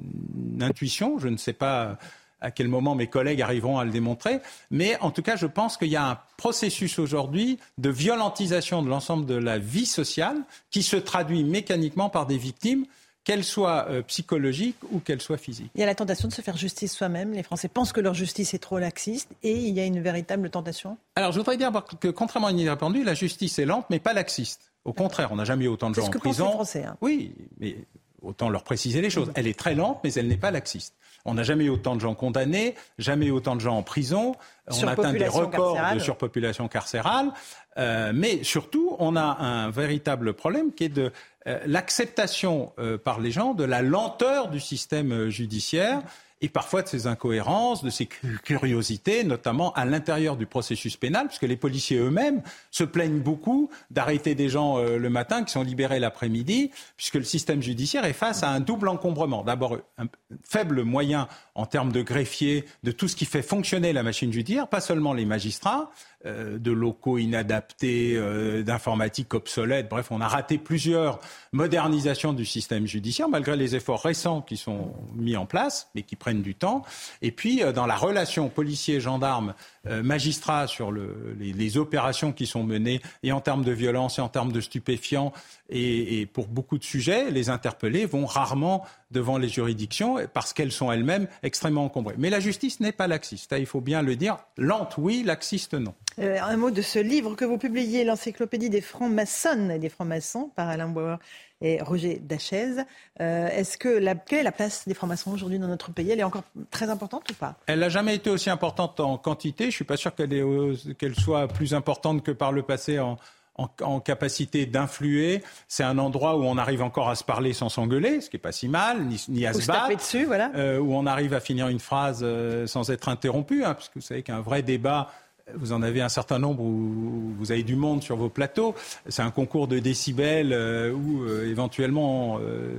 une 0.54 0.62
intuition, 0.62 1.18
je 1.18 1.26
ne 1.28 1.36
sais 1.36 1.52
pas 1.54 1.98
à 2.40 2.50
quel 2.50 2.68
moment 2.68 2.94
mes 2.94 3.06
collègues 3.06 3.42
arriveront 3.42 3.78
à 3.78 3.84
le 3.84 3.90
démontrer. 3.90 4.40
Mais 4.70 4.98
en 5.00 5.10
tout 5.10 5.22
cas, 5.22 5.36
je 5.36 5.46
pense 5.46 5.76
qu'il 5.76 5.88
y 5.88 5.96
a 5.96 6.08
un 6.08 6.18
processus 6.36 6.98
aujourd'hui 6.98 7.58
de 7.78 7.90
violentisation 7.90 8.82
de 8.82 8.88
l'ensemble 8.88 9.26
de 9.26 9.34
la 9.34 9.58
vie 9.58 9.86
sociale 9.86 10.36
qui 10.70 10.82
se 10.82 10.96
traduit 10.96 11.44
mécaniquement 11.44 12.08
par 12.08 12.26
des 12.26 12.38
victimes 12.38 12.86
qu'elles 13.24 13.44
soient 13.44 13.86
euh, 13.90 14.02
psychologiques 14.02 14.78
ou 14.90 14.98
qu'elles 14.98 15.20
soient 15.20 15.36
physiques. 15.36 15.70
Il 15.74 15.80
y 15.80 15.84
a 15.84 15.86
la 15.86 15.94
tentation 15.94 16.26
de 16.28 16.32
se 16.32 16.40
faire 16.40 16.56
justice 16.56 16.92
soi-même. 16.92 17.32
Les 17.32 17.42
Français 17.42 17.68
pensent 17.68 17.92
que 17.92 18.00
leur 18.00 18.14
justice 18.14 18.54
est 18.54 18.58
trop 18.58 18.78
laxiste 18.78 19.28
et 19.42 19.52
il 19.52 19.74
y 19.74 19.80
a 19.80 19.84
une 19.84 20.00
véritable 20.00 20.48
tentation. 20.50 20.96
Alors 21.16 21.32
je 21.32 21.38
voudrais 21.38 21.56
dire 21.56 21.70
que 22.00 22.08
contrairement 22.08 22.48
à 22.48 22.50
une 22.50 22.58
idée 22.58 22.70
répandue, 22.70 23.04
la 23.04 23.14
justice 23.14 23.58
est 23.58 23.66
lente 23.66 23.86
mais 23.90 23.98
pas 23.98 24.14
laxiste. 24.14 24.72
Au 24.84 24.94
contraire, 24.94 25.30
on 25.30 25.36
n'a 25.36 25.44
jamais 25.44 25.66
eu 25.66 25.68
autant 25.68 25.90
de 25.90 25.96
gens 25.96 26.06
en 26.06 26.10
prison. 26.10 26.46
Les 26.46 26.52
Français, 26.52 26.84
hein. 26.84 26.96
Oui, 27.02 27.34
mais 27.58 27.76
autant 28.22 28.48
leur 28.48 28.62
préciser 28.62 29.00
les 29.00 29.10
choses. 29.10 29.30
Elle 29.34 29.46
est 29.46 29.58
très 29.58 29.74
lente, 29.74 30.00
mais 30.04 30.12
elle 30.14 30.28
n'est 30.28 30.36
pas 30.36 30.50
laxiste. 30.50 30.94
On 31.24 31.34
n'a 31.34 31.42
jamais 31.42 31.64
eu 31.64 31.68
autant 31.68 31.96
de 31.96 32.00
gens 32.00 32.14
condamnés, 32.14 32.74
jamais 32.98 33.26
eu 33.26 33.30
autant 33.30 33.54
de 33.54 33.60
gens 33.60 33.76
en 33.76 33.82
prison. 33.82 34.34
On 34.68 34.86
atteint 34.86 35.12
des 35.12 35.28
records 35.28 35.78
de 35.94 35.98
surpopulation 35.98 36.68
carcérale. 36.68 37.32
Euh, 37.78 38.12
mais 38.14 38.42
surtout, 38.42 38.96
on 38.98 39.16
a 39.16 39.22
un 39.22 39.70
véritable 39.70 40.34
problème 40.34 40.72
qui 40.72 40.84
est 40.84 40.88
de 40.88 41.12
euh, 41.46 41.58
l'acceptation 41.66 42.72
euh, 42.78 42.98
par 42.98 43.20
les 43.20 43.30
gens 43.30 43.54
de 43.54 43.64
la 43.64 43.82
lenteur 43.82 44.48
du 44.48 44.60
système 44.60 45.28
judiciaire 45.28 46.02
et 46.42 46.48
parfois 46.48 46.82
de 46.82 46.88
ces 46.88 47.06
incohérences, 47.06 47.84
de 47.84 47.90
ces 47.90 48.06
curiosités, 48.06 49.24
notamment 49.24 49.72
à 49.74 49.84
l'intérieur 49.84 50.36
du 50.36 50.46
processus 50.46 50.96
pénal, 50.96 51.26
puisque 51.26 51.42
les 51.42 51.56
policiers 51.56 51.98
eux-mêmes 51.98 52.42
se 52.70 52.84
plaignent 52.84 53.20
beaucoup 53.20 53.70
d'arrêter 53.90 54.34
des 54.34 54.48
gens 54.48 54.78
euh, 54.78 54.96
le 54.96 55.10
matin 55.10 55.44
qui 55.44 55.52
sont 55.52 55.62
libérés 55.62 56.00
l'après-midi, 56.00 56.70
puisque 56.96 57.16
le 57.16 57.24
système 57.24 57.62
judiciaire 57.62 58.04
est 58.04 58.14
face 58.14 58.42
à 58.42 58.50
un 58.50 58.60
double 58.60 58.88
encombrement. 58.88 59.44
D'abord, 59.44 59.76
un 59.98 60.06
faible 60.42 60.82
moyen 60.82 61.28
en 61.54 61.66
termes 61.66 61.92
de 61.92 62.02
greffiers, 62.02 62.64
de 62.84 62.92
tout 62.92 63.08
ce 63.08 63.16
qui 63.16 63.26
fait 63.26 63.42
fonctionner 63.42 63.92
la 63.92 64.02
machine 64.02 64.32
judiciaire, 64.32 64.68
pas 64.68 64.80
seulement 64.80 65.12
les 65.12 65.26
magistrats, 65.26 65.90
de 66.26 66.70
locaux 66.70 67.16
inadaptés, 67.16 68.14
euh, 68.14 68.62
d'informatique 68.62 69.32
obsolète. 69.32 69.88
Bref, 69.88 70.08
on 70.10 70.20
a 70.20 70.28
raté 70.28 70.58
plusieurs 70.58 71.18
modernisations 71.52 72.34
du 72.34 72.44
système 72.44 72.86
judiciaire, 72.86 73.28
malgré 73.28 73.56
les 73.56 73.74
efforts 73.74 74.02
récents 74.02 74.42
qui 74.42 74.58
sont 74.58 74.92
mis 75.14 75.36
en 75.36 75.46
place, 75.46 75.88
mais 75.94 76.02
qui 76.02 76.16
prennent 76.16 76.42
du 76.42 76.54
temps. 76.54 76.82
Et 77.22 77.30
puis, 77.32 77.62
euh, 77.62 77.72
dans 77.72 77.86
la 77.86 77.96
relation 77.96 78.50
policier-gendarme, 78.50 79.54
magistrat 79.86 80.66
sur 80.66 80.92
le, 80.92 81.34
les, 81.38 81.54
les, 81.54 81.78
opérations 81.78 82.32
qui 82.32 82.44
sont 82.44 82.64
menées, 82.64 83.00
et 83.22 83.32
en 83.32 83.40
termes 83.40 83.64
de 83.64 83.72
violence, 83.72 84.18
et 84.18 84.20
en 84.20 84.28
termes 84.28 84.52
de 84.52 84.60
stupéfiants, 84.60 85.32
et, 85.70 86.20
et 86.20 86.26
pour 86.26 86.48
beaucoup 86.48 86.76
de 86.76 86.84
sujets, 86.84 87.30
les 87.30 87.48
interpellés 87.48 88.04
vont 88.04 88.26
rarement 88.26 88.84
devant 89.10 89.38
les 89.38 89.48
juridictions 89.48 90.16
parce 90.32 90.52
qu'elles 90.52 90.72
sont 90.72 90.90
elles-mêmes 90.92 91.26
extrêmement 91.42 91.84
encombrées. 91.84 92.14
Mais 92.18 92.30
la 92.30 92.40
justice 92.40 92.80
n'est 92.80 92.92
pas 92.92 93.06
laxiste, 93.06 93.52
hein, 93.52 93.58
il 93.58 93.66
faut 93.66 93.80
bien 93.80 94.02
le 94.02 94.16
dire. 94.16 94.38
Lente, 94.56 94.94
oui, 94.98 95.22
laxiste, 95.24 95.74
non. 95.74 95.94
Euh, 96.18 96.38
un 96.40 96.56
mot 96.56 96.70
de 96.70 96.82
ce 96.82 96.98
livre 96.98 97.34
que 97.34 97.44
vous 97.44 97.58
publiez, 97.58 98.04
l'encyclopédie 98.04 98.70
des 98.70 98.80
francs-maçons 98.80 99.70
et 99.70 99.78
des 99.78 99.88
francs-maçons 99.88 100.50
par 100.54 100.68
Alain 100.68 100.88
Bauer 100.88 101.18
et 101.62 101.80
Roger 101.82 102.20
Dachaise. 102.22 102.84
Euh, 103.20 103.48
est-ce 103.48 103.76
que 103.76 103.88
la, 103.88 104.14
quelle 104.14 104.40
est 104.40 104.44
la 104.44 104.52
place 104.52 104.86
des 104.86 104.94
francs-maçons 104.94 105.32
aujourd'hui 105.32 105.58
dans 105.58 105.68
notre 105.68 105.92
pays? 105.92 106.10
Elle 106.10 106.20
est 106.20 106.24
encore 106.24 106.44
très 106.70 106.88
importante 106.88 107.30
ou 107.30 107.34
pas? 107.34 107.56
Elle 107.66 107.80
n'a 107.80 107.88
jamais 107.88 108.14
été 108.14 108.30
aussi 108.30 108.50
importante 108.50 109.00
en 109.00 109.18
quantité. 109.18 109.64
Je 109.64 109.68
ne 109.68 109.72
suis 109.72 109.84
pas 109.84 109.96
sûr 109.96 110.14
qu'elle 110.14 111.14
soit 111.16 111.48
plus 111.48 111.74
importante 111.74 112.22
que 112.24 112.32
par 112.32 112.52
le 112.52 112.62
passé 112.62 112.98
en, 112.98 113.18
en, 113.56 114.00
capacité 114.00 114.66
d'influer. 114.66 115.42
C'est 115.68 115.84
un 115.84 115.98
endroit 115.98 116.36
où 116.36 116.44
on 116.44 116.56
arrive 116.56 116.82
encore 116.82 117.08
à 117.08 117.14
se 117.14 117.24
parler 117.24 117.52
sans 117.52 117.68
s'engueuler, 117.68 118.20
ce 118.20 118.30
qui 118.30 118.36
n'est 118.36 118.40
pas 118.40 118.52
si 118.52 118.68
mal, 118.68 119.06
ni, 119.28 119.46
à 119.46 119.52
se 119.52 119.66
battre. 119.66 119.94
dessus, 119.94 120.24
voilà. 120.24 120.50
Euh, 120.54 120.78
où 120.78 120.94
on 120.94 121.06
arrive 121.06 121.34
à 121.34 121.40
finir 121.40 121.68
une 121.68 121.80
phrase 121.80 122.20
euh, 122.22 122.66
sans 122.66 122.90
être 122.90 123.08
interrompu, 123.08 123.64
hein, 123.64 123.74
puisque 123.74 123.96
vous 123.96 124.00
savez 124.00 124.22
qu'un 124.22 124.40
vrai 124.40 124.62
débat 124.62 125.10
vous 125.56 125.72
en 125.72 125.82
avez 125.82 126.00
un 126.00 126.08
certain 126.08 126.38
nombre 126.38 126.62
où 126.62 127.34
vous 127.38 127.52
avez 127.52 127.62
du 127.62 127.76
monde 127.76 128.02
sur 128.02 128.16
vos 128.16 128.28
plateaux. 128.28 128.74
C'est 129.08 129.22
un 129.22 129.30
concours 129.30 129.68
de 129.68 129.78
décibels 129.78 130.52
euh, 130.52 130.92
où 130.92 131.26
éventuellement 131.44 132.38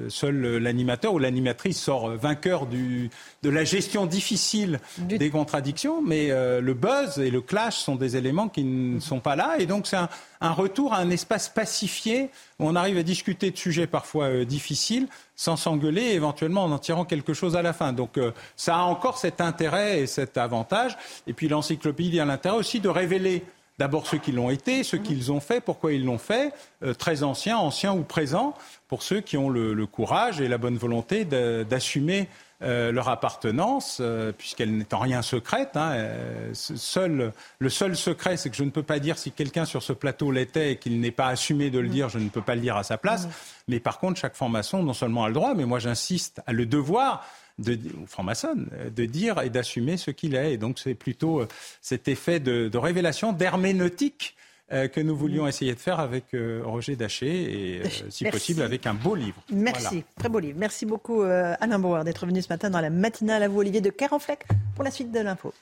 seul 0.09 0.57
l'animateur 0.57 1.13
ou 1.13 1.19
l'animatrice 1.19 1.79
sort 1.79 2.09
vainqueur 2.09 2.65
du, 2.65 3.09
de 3.43 3.49
la 3.49 3.63
gestion 3.63 4.05
difficile 4.05 4.79
des 4.97 5.29
contradictions. 5.29 6.01
Mais 6.01 6.29
le 6.29 6.73
buzz 6.73 7.19
et 7.19 7.31
le 7.31 7.41
clash 7.41 7.77
sont 7.77 7.95
des 7.95 8.17
éléments 8.17 8.49
qui 8.49 8.63
ne 8.63 8.99
sont 8.99 9.19
pas 9.19 9.35
là. 9.35 9.55
Et 9.59 9.65
donc 9.65 9.87
c'est 9.87 9.97
un, 9.97 10.09
un 10.41 10.51
retour 10.51 10.93
à 10.93 10.97
un 10.97 11.09
espace 11.11 11.49
pacifié 11.49 12.29
où 12.59 12.67
on 12.67 12.75
arrive 12.75 12.97
à 12.97 13.03
discuter 13.03 13.51
de 13.51 13.57
sujets 13.57 13.87
parfois 13.87 14.25
euh, 14.25 14.45
difficiles 14.45 15.07
sans 15.41 15.55
s'engueuler 15.55 16.11
éventuellement 16.11 16.65
en 16.65 16.71
en 16.71 16.77
tirant 16.77 17.03
quelque 17.03 17.33
chose 17.33 17.55
à 17.55 17.63
la 17.63 17.73
fin. 17.73 17.93
Donc 17.93 18.19
euh, 18.19 18.31
ça 18.55 18.75
a 18.75 18.81
encore 18.81 19.17
cet 19.17 19.41
intérêt 19.41 20.01
et 20.01 20.05
cet 20.05 20.37
avantage. 20.37 20.95
Et 21.25 21.33
puis 21.33 21.47
l'encyclopédie 21.47 22.19
a 22.19 22.25
l'intérêt 22.25 22.55
aussi 22.55 22.79
de 22.79 22.89
révéler 22.89 23.43
d'abord 23.79 24.05
ceux 24.05 24.19
qui 24.19 24.31
l'ont 24.31 24.51
été, 24.51 24.83
ceux 24.83 24.99
qu'ils 24.99 25.31
ont 25.31 25.39
fait, 25.39 25.59
pourquoi 25.59 25.93
ils 25.93 26.05
l'ont 26.05 26.19
fait, 26.19 26.53
euh, 26.83 26.93
très 26.93 27.23
anciens, 27.23 27.57
anciens 27.57 27.93
ou 27.93 28.03
présents, 28.03 28.53
pour 28.87 29.01
ceux 29.01 29.19
qui 29.19 29.35
ont 29.35 29.49
le 29.49 29.85
courage 29.87 30.41
et 30.41 30.47
la 30.47 30.59
bonne 30.59 30.77
volonté 30.77 31.25
d'assumer 31.25 32.27
euh, 32.63 32.91
leur 32.91 33.09
appartenance, 33.09 33.97
euh, 34.01 34.31
puisqu'elle 34.31 34.77
n'est 34.77 34.93
en 34.93 34.99
rien 34.99 35.23
secrète. 35.23 35.75
Hein, 35.75 35.93
euh, 35.93 36.51
seul, 36.53 37.33
le 37.57 37.69
seul 37.69 37.95
secret, 37.95 38.37
c'est 38.37 38.51
que 38.51 38.55
je 38.55 38.63
ne 38.63 38.69
peux 38.69 38.83
pas 38.83 38.99
dire 38.99 39.17
si 39.17 39.31
quelqu'un 39.31 39.65
sur 39.65 39.81
ce 39.81 39.93
plateau 39.93 40.31
l'était 40.31 40.73
et 40.73 40.75
qu'il 40.77 40.99
n'est 40.99 41.09
pas 41.09 41.27
assumé 41.27 41.71
de 41.71 41.79
le 41.79 41.89
dire, 41.89 42.09
je 42.09 42.19
ne 42.19 42.29
peux 42.29 42.41
pas 42.41 42.53
le 42.53 42.61
dire 42.61 42.77
à 42.77 42.83
sa 42.83 42.99
place. 42.99 43.27
Mais 43.67 43.79
par 43.79 43.97
contre, 43.97 44.19
chaque 44.19 44.35
franc-maçon, 44.35 44.83
non 44.83 44.93
seulement 44.93 45.23
a 45.23 45.27
le 45.29 45.33
droit, 45.33 45.55
mais 45.55 45.65
moi 45.65 45.79
j'insiste, 45.79 46.41
a 46.45 46.53
le 46.53 46.67
devoir 46.67 47.25
de, 47.57 47.79
franc-maçon, 48.05 48.67
de 48.95 49.05
dire 49.05 49.41
et 49.41 49.49
d'assumer 49.49 49.97
ce 49.97 50.11
qu'il 50.11 50.35
est. 50.35 50.53
Et 50.53 50.57
donc 50.57 50.77
c'est 50.77 50.93
plutôt 50.93 51.47
cet 51.81 52.07
effet 52.07 52.39
de, 52.39 52.69
de 52.69 52.77
révélation, 52.77 53.33
d'herméneutique 53.33 54.35
euh, 54.73 54.87
que 54.87 55.01
nous 55.01 55.15
voulions 55.15 55.47
essayer 55.47 55.73
de 55.73 55.79
faire 55.79 55.99
avec 55.99 56.33
euh, 56.33 56.61
Roger 56.63 56.95
Daché 56.95 57.27
et, 57.27 57.81
euh, 57.81 57.89
si 58.09 58.25
possible, 58.25 58.61
avec 58.61 58.87
un 58.87 58.93
beau 58.93 59.15
livre. 59.15 59.41
Merci, 59.51 60.03
très 60.17 60.29
beau 60.29 60.39
livre. 60.39 60.57
Merci 60.57 60.85
beaucoup, 60.85 61.21
Alain 61.21 61.79
Bauer, 61.79 62.03
d'être 62.03 62.25
venu 62.25 62.41
ce 62.41 62.49
matin 62.49 62.69
dans 62.69 62.81
la 62.81 62.89
matinale 62.89 63.43
à 63.43 63.47
vous, 63.47 63.59
Olivier 63.59 63.81
de 63.81 63.89
Carenfleck, 63.89 64.45
pour 64.75 64.83
la 64.83 64.91
suite 64.91 65.11
de 65.11 65.19
l'info. 65.19 65.53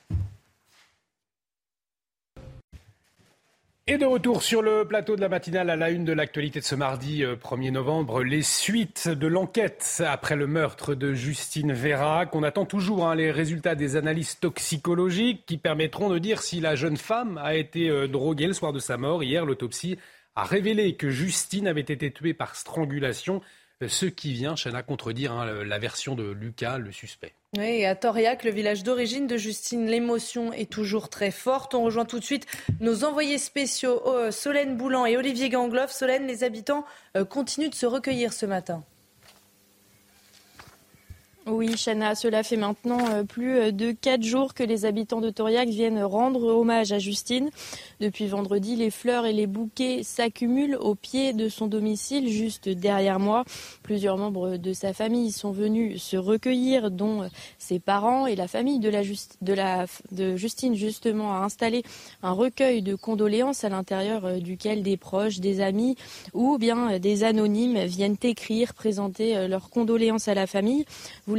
Et 3.91 3.97
de 3.97 4.05
retour 4.05 4.43
sur 4.43 4.61
le 4.61 4.85
plateau 4.85 5.15
de 5.15 5.21
la 5.21 5.29
matinale 5.29 5.71
à 5.71 5.75
la 5.75 5.89
une 5.89 6.05
de 6.05 6.13
l'actualité 6.13 6.59
de 6.59 6.63
ce 6.63 6.75
mardi 6.75 7.23
1er 7.23 7.71
novembre, 7.71 8.21
les 8.21 8.43
suites 8.43 9.07
de 9.07 9.25
l'enquête 9.25 10.03
après 10.05 10.35
le 10.35 10.45
meurtre 10.45 10.93
de 10.93 11.15
Justine 11.15 11.73
Vérac. 11.73 12.35
On 12.35 12.43
attend 12.43 12.65
toujours 12.65 13.07
hein, 13.07 13.15
les 13.15 13.31
résultats 13.31 13.73
des 13.73 13.95
analyses 13.95 14.39
toxicologiques 14.39 15.43
qui 15.47 15.57
permettront 15.57 16.09
de 16.09 16.19
dire 16.19 16.43
si 16.43 16.59
la 16.59 16.75
jeune 16.75 16.97
femme 16.97 17.39
a 17.39 17.55
été 17.55 17.89
euh, 17.89 18.07
droguée 18.07 18.45
le 18.45 18.53
soir 18.53 18.73
de 18.73 18.79
sa 18.79 18.97
mort. 18.97 19.23
Hier, 19.23 19.43
l'autopsie 19.43 19.97
a 20.35 20.43
révélé 20.43 20.93
que 20.93 21.09
Justine 21.09 21.67
avait 21.67 21.81
été 21.81 22.11
tuée 22.11 22.35
par 22.35 22.55
strangulation, 22.55 23.41
euh, 23.81 23.87
ce 23.87 24.05
qui 24.05 24.33
vient, 24.33 24.53
Chana, 24.53 24.83
contredire 24.83 25.31
hein, 25.31 25.63
la 25.63 25.79
version 25.79 26.13
de 26.13 26.29
Lucas, 26.29 26.77
le 26.77 26.91
suspect. 26.91 27.33
Oui, 27.57 27.63
et 27.65 27.87
à 27.87 27.95
Toriac, 27.95 28.43
le 28.43 28.51
village 28.51 28.83
d'origine 28.83 29.25
de 29.25 29.35
Justine, 29.35 29.87
l'émotion 29.87 30.53
est 30.53 30.69
toujours 30.69 31.09
très 31.09 31.31
forte. 31.31 31.73
On 31.73 31.81
rejoint 31.81 32.05
tout 32.05 32.19
de 32.19 32.23
suite 32.23 32.45
nos 32.79 33.03
envoyés 33.03 33.39
spéciaux, 33.39 34.03
euh, 34.05 34.29
Solène 34.29 34.77
Boulan 34.77 35.07
et 35.07 35.17
Olivier 35.17 35.49
Gangloff. 35.49 35.91
Solène, 35.91 36.27
les 36.27 36.43
habitants 36.43 36.85
euh, 37.17 37.25
continuent 37.25 37.71
de 37.71 37.75
se 37.75 37.87
recueillir 37.87 38.33
ce 38.33 38.45
matin. 38.45 38.83
Oui, 41.51 41.75
Chana, 41.77 42.13
cela 42.13 42.43
fait 42.43 42.57
maintenant 42.57 42.99
euh, 43.09 43.23
plus 43.23 43.57
euh, 43.57 43.71
de 43.71 43.91
quatre 43.91 44.21
jours 44.21 44.53
que 44.53 44.61
les 44.61 44.85
habitants 44.85 45.19
de 45.19 45.31
Toriac 45.31 45.67
viennent 45.67 46.03
rendre 46.03 46.43
hommage 46.43 46.91
à 46.91 46.99
Justine. 46.99 47.49
Depuis 47.99 48.27
vendredi, 48.27 48.75
les 48.75 48.91
fleurs 48.91 49.25
et 49.25 49.33
les 49.33 49.47
bouquets 49.47 50.03
s'accumulent 50.03 50.77
au 50.79 50.93
pied 50.93 51.33
de 51.33 51.49
son 51.49 51.65
domicile, 51.65 52.29
juste 52.29 52.69
derrière 52.69 53.19
moi. 53.19 53.45
Plusieurs 53.81 54.17
membres 54.17 54.57
de 54.57 54.73
sa 54.73 54.93
famille 54.93 55.31
sont 55.31 55.51
venus 55.51 56.03
se 56.03 56.17
recueillir, 56.17 56.91
dont 56.91 57.23
euh, 57.23 57.27
ses 57.57 57.79
parents 57.79 58.27
et 58.27 58.35
la 58.35 58.47
famille 58.47 58.79
de, 58.79 60.35
Justine, 60.35 60.75
justement, 60.75 61.33
a 61.33 61.37
installé 61.37 61.83
un 62.21 62.31
recueil 62.31 62.83
de 62.83 62.93
condoléances 62.93 63.63
à 63.63 63.69
l'intérieur 63.69 64.39
duquel 64.39 64.83
des 64.83 64.97
proches, 64.97 65.39
des 65.39 65.61
amis 65.61 65.95
ou 66.33 66.57
bien 66.59 66.99
des 66.99 67.23
anonymes 67.23 67.79
viennent 67.85 68.17
écrire, 68.21 68.73
présenter 68.73 69.47
leurs 69.47 69.69
condoléances 69.69 70.27
à 70.27 70.33
la 70.33 70.45
famille. 70.45 70.85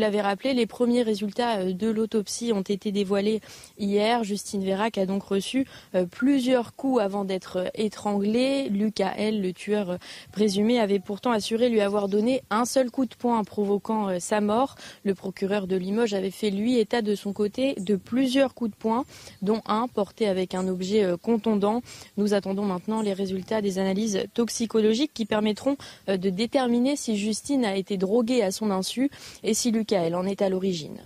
L'avez 0.01 0.21
rappelé, 0.21 0.55
les 0.55 0.67
premiers 0.67 1.03
résultats 1.03 1.59
euh, 1.59 1.73
de 1.73 1.89
l'autopsie 1.89 2.53
ont 2.53 2.63
été 2.63 2.91
dévoilés 2.91 3.41
hier. 3.79 4.25
Justine 4.25 4.65
Vérac 4.65 4.99
a 4.99 5.07
donc 5.07 5.23
reçu 5.23 5.67
euh, 5.95 6.07
plusieurs 6.07 6.75
coups 6.75 7.01
avant 7.01 7.25
d'être 7.25 7.59
euh, 7.59 7.69
étranglée. 7.75 8.69
Lucas 8.69 9.13
L, 9.17 9.41
le 9.43 9.53
tueur 9.53 9.99
présumé, 10.33 10.81
avait 10.81 10.99
pourtant 10.99 11.31
assuré 11.31 11.69
lui 11.69 11.81
avoir 11.81 12.09
donné 12.09 12.43
un 12.51 12.65
seul 12.65 12.91
coup 12.91 13.07
de 13.07 13.15
poing 13.15 13.45
provoquant 13.45 14.19
sa 14.19 14.41
mort. 14.41 14.77
Le 15.05 15.15
procureur 15.15 15.67
de 15.67 15.77
Limoges 15.77 16.15
avait 16.15 16.31
fait 16.31 16.51
lui 16.51 16.79
état 16.79 17.03
de 17.03 17.15
son 17.15 17.33
côté 17.33 17.75
de 17.75 17.97
plusieurs 17.97 18.55
coups 18.55 18.71
de 18.71 18.77
poing, 18.77 19.05
dont 19.43 19.61
un 19.67 19.87
porté 19.87 20.27
avec 20.27 20.55
un 20.55 20.67
objet 20.67 21.15
contondant. 21.23 21.83
Nous 22.17 22.35
attendons 22.35 22.65
maintenant 22.65 23.03
les 23.03 23.13
résultats 23.13 23.61
des 23.61 23.79
analyses 23.79 24.25
toxicologiques 24.35 25.13
qui 25.13 25.27
permettront 25.27 25.77
de 26.09 26.31
déterminer 26.31 26.97
si 26.97 27.17
Justine 27.17 27.65
a 27.65 27.77
été 27.77 27.97
droguée 27.97 28.43
à 28.43 28.51
son 28.51 28.71
insu 28.71 29.11
et 29.43 29.55
si 29.55 29.73
Lucas 29.81 30.03
elle 30.03 30.15
en 30.15 30.27
est 30.27 30.43
à 30.43 30.51
l'origine. 30.51 30.99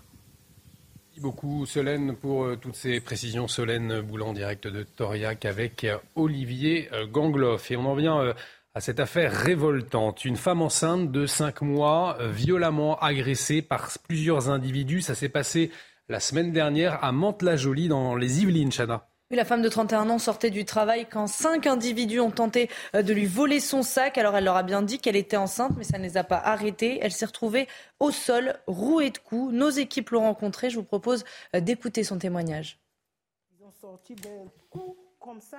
beaucoup 1.20 1.64
Solène 1.64 2.16
pour 2.16 2.42
euh, 2.42 2.56
toutes 2.56 2.74
ces 2.74 2.98
précisions. 2.98 3.46
Solène 3.46 4.00
Boulan, 4.00 4.32
direct 4.32 4.66
de 4.66 4.82
Toriac 4.82 5.44
avec 5.44 5.84
euh, 5.84 5.96
Olivier 6.16 6.88
euh, 6.92 7.06
Gangloff. 7.06 7.70
Et 7.70 7.76
on 7.76 7.86
en 7.86 7.94
vient 7.94 8.34
à 8.74 8.80
cette 8.80 8.98
affaire 8.98 9.30
révoltante. 9.30 10.24
Une 10.24 10.34
femme 10.34 10.60
enceinte 10.60 11.12
de 11.12 11.24
5 11.24 11.62
mois 11.62 12.18
violemment 12.20 12.98
agressée 12.98 13.62
par 13.62 13.90
plusieurs 14.08 14.50
individus. 14.50 15.02
Ça 15.02 15.14
s'est 15.14 15.28
passé 15.28 15.70
la 16.08 16.18
semaine 16.18 16.50
dernière 16.50 17.04
à 17.04 17.12
Mantes-la-Jolie 17.12 17.86
dans 17.86 18.16
les 18.16 18.42
Yvelines, 18.42 18.72
Chana 18.72 19.06
la 19.30 19.44
femme 19.44 19.62
de 19.62 19.68
31 19.68 20.10
ans 20.10 20.18
sortait 20.18 20.50
du 20.50 20.64
travail 20.64 21.06
quand 21.10 21.26
cinq 21.26 21.66
individus 21.66 22.20
ont 22.20 22.30
tenté 22.30 22.68
euh, 22.94 23.02
de 23.02 23.12
lui 23.12 23.26
voler 23.26 23.60
son 23.60 23.82
sac. 23.82 24.18
Alors 24.18 24.36
elle 24.36 24.44
leur 24.44 24.56
a 24.56 24.62
bien 24.62 24.82
dit 24.82 24.98
qu'elle 24.98 25.16
était 25.16 25.36
enceinte, 25.36 25.72
mais 25.76 25.84
ça 25.84 25.98
ne 25.98 26.02
les 26.02 26.16
a 26.16 26.24
pas 26.24 26.38
arrêtés. 26.38 26.98
Elle 27.02 27.12
s'est 27.12 27.26
retrouvée 27.26 27.66
au 28.00 28.10
sol, 28.10 28.54
rouée 28.66 29.10
de 29.10 29.18
coups. 29.18 29.52
Nos 29.52 29.70
équipes 29.70 30.10
l'ont 30.10 30.22
rencontrée. 30.22 30.70
Je 30.70 30.76
vous 30.76 30.84
propose 30.84 31.24
euh, 31.54 31.60
d'écouter 31.60 32.04
son 32.04 32.18
témoignage. 32.18 32.78
Ils 33.58 33.64
ont 33.64 33.72
sorti 33.72 34.14
d'un 34.14 34.44
coup 34.70 34.96
comme 35.18 35.40
ça. 35.40 35.58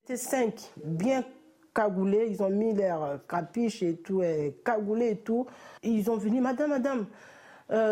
C'était 0.00 0.16
cinq, 0.16 0.54
bien 0.84 1.24
cagoulés. 1.74 2.28
Ils 2.30 2.42
ont 2.42 2.50
mis 2.50 2.74
leur 2.74 3.04
euh, 3.04 3.16
capiche 3.28 3.82
et 3.82 3.96
tout, 3.98 4.22
et 4.22 4.58
cagoulés 4.64 5.10
et 5.10 5.18
tout. 5.18 5.46
ils 5.82 6.10
ont 6.10 6.16
venu, 6.16 6.40
madame, 6.40 6.70
madame, 6.70 7.06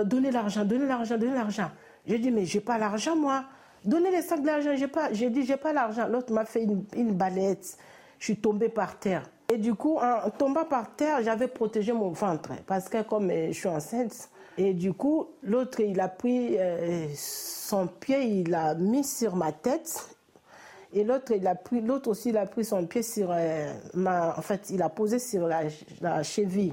donnez 0.06 0.30
l'argent, 0.30 0.64
donnez 0.64 0.86
l'argent, 0.86 1.18
donnez 1.18 1.34
l'argent. 1.34 1.70
J'ai 2.06 2.18
dit, 2.18 2.30
mais 2.30 2.46
j'ai 2.46 2.60
pas 2.60 2.78
l'argent, 2.78 3.16
moi. 3.16 3.44
Donnez 3.84 4.10
les 4.10 4.22
sacs 4.22 4.42
d'argent. 4.42 4.70
J'ai 4.74 4.88
pas, 4.88 5.12
j'ai 5.12 5.30
dit, 5.30 5.44
j'ai 5.44 5.56
pas 5.56 5.72
l'argent. 5.72 6.08
L'autre 6.08 6.32
m'a 6.32 6.44
fait 6.44 6.62
une, 6.62 6.84
une 6.96 7.12
balette. 7.12 7.76
Je 8.18 8.24
suis 8.24 8.36
tombée 8.36 8.68
par 8.68 8.98
terre. 8.98 9.28
Et 9.52 9.58
du 9.58 9.74
coup, 9.74 9.98
en 9.98 10.30
tombant 10.30 10.64
par 10.64 10.96
terre, 10.96 11.22
j'avais 11.22 11.48
protégé 11.48 11.92
mon 11.92 12.10
ventre. 12.10 12.50
Parce 12.66 12.88
que 12.88 13.02
comme 13.02 13.30
euh, 13.30 13.48
je 13.48 13.52
suis 13.52 13.68
enceinte, 13.68 14.30
et 14.56 14.72
du 14.72 14.92
coup, 14.92 15.28
l'autre, 15.42 15.80
il 15.80 16.00
a 16.00 16.08
pris 16.08 16.56
euh, 16.58 17.06
son 17.14 17.86
pied, 17.86 18.22
il 18.22 18.50
l'a 18.50 18.74
mis 18.74 19.04
sur 19.04 19.36
ma 19.36 19.52
tête. 19.52 20.08
Et 20.92 21.02
l'autre, 21.02 21.32
il 21.32 21.46
a 21.46 21.56
pris, 21.56 21.80
l'autre 21.80 22.08
aussi, 22.08 22.28
il 22.30 22.36
a 22.38 22.46
pris 22.46 22.64
son 22.64 22.86
pied 22.86 23.02
sur 23.02 23.28
euh, 23.32 23.72
ma, 23.94 24.38
en 24.38 24.42
fait, 24.42 24.70
il 24.70 24.80
a 24.80 24.88
posé 24.88 25.18
sur 25.18 25.46
la, 25.48 25.62
la 26.00 26.22
cheville. 26.22 26.72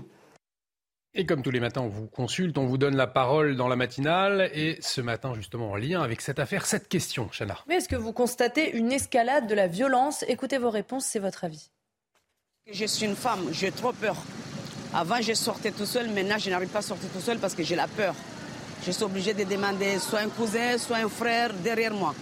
Et 1.13 1.25
comme 1.25 1.41
tous 1.41 1.51
les 1.51 1.59
matins, 1.59 1.81
on 1.81 1.89
vous 1.89 2.07
consulte, 2.07 2.57
on 2.57 2.65
vous 2.65 2.77
donne 2.77 2.95
la 2.95 3.07
parole 3.07 3.57
dans 3.57 3.67
la 3.67 3.75
matinale. 3.75 4.49
Et 4.53 4.77
ce 4.79 5.01
matin, 5.01 5.33
justement, 5.35 5.71
en 5.71 5.75
lien 5.75 6.01
avec 6.01 6.21
cette 6.21 6.39
affaire, 6.39 6.65
cette 6.65 6.87
question, 6.87 7.29
Chana. 7.37 7.57
Mais 7.67 7.75
est-ce 7.75 7.89
que 7.89 7.97
vous 7.97 8.13
constatez 8.13 8.71
une 8.77 8.93
escalade 8.93 9.45
de 9.47 9.53
la 9.53 9.67
violence? 9.67 10.23
Écoutez 10.29 10.57
vos 10.57 10.69
réponses, 10.69 11.05
c'est 11.05 11.19
votre 11.19 11.43
avis. 11.43 11.69
Je 12.71 12.85
suis 12.85 13.05
une 13.05 13.17
femme, 13.17 13.49
j'ai 13.51 13.71
trop 13.71 13.91
peur. 13.91 14.15
Avant, 14.93 15.21
je 15.21 15.33
sortais 15.33 15.71
tout 15.71 15.85
seul, 15.85 16.09
maintenant, 16.09 16.37
je 16.37 16.49
n'arrive 16.49 16.69
pas 16.69 16.79
à 16.79 16.83
sortir 16.83 17.09
tout 17.09 17.19
seul 17.19 17.39
parce 17.39 17.55
que 17.55 17.63
j'ai 17.63 17.75
la 17.75 17.87
peur. 17.87 18.15
Je 18.85 18.91
suis 18.91 19.03
obligée 19.03 19.33
de 19.33 19.43
demander 19.43 19.99
soit 19.99 20.19
un 20.19 20.29
cousin, 20.29 20.77
soit 20.77 20.97
un 20.97 21.09
frère 21.09 21.53
derrière 21.53 21.93
moi. 21.93 22.15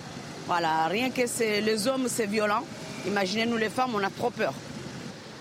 Voilà, 0.47 0.87
rien 0.87 1.11
que 1.11 1.21
les 1.61 1.87
hommes, 1.87 2.07
c'est 2.07 2.25
violent. 2.25 2.63
Imaginez, 3.05 3.45
nous 3.45 3.57
les 3.57 3.69
femmes, 3.69 3.91
on 3.93 4.03
a 4.03 4.09
trop 4.09 4.31
peur. 4.31 4.53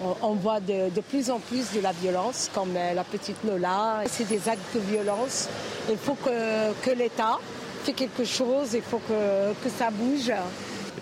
On, 0.01 0.35
voit 0.35 0.61
de, 0.61 1.01
plus 1.01 1.29
en 1.31 1.41
plus 1.41 1.73
de 1.75 1.81
la 1.81 1.91
violence, 1.91 2.51
comme 2.55 2.77
euh, 2.77 2.95
la 2.95 3.03
petite 3.03 3.37
Lola. 3.45 4.03
C'est 4.07 4.29
des 4.29 4.49
actes 4.49 4.75
de 4.75 4.81
violence. 4.81 5.49
Il 5.91 5.97
faut 5.97 6.15
que, 6.15 6.91
l'État 6.97 7.39
fait 7.83 7.95
quelque 7.95 8.25
chose, 8.25 8.75
il 8.75 8.83
faut 8.83 9.01
que, 9.09 9.69
ça 9.77 9.91
bouge. 9.91 10.33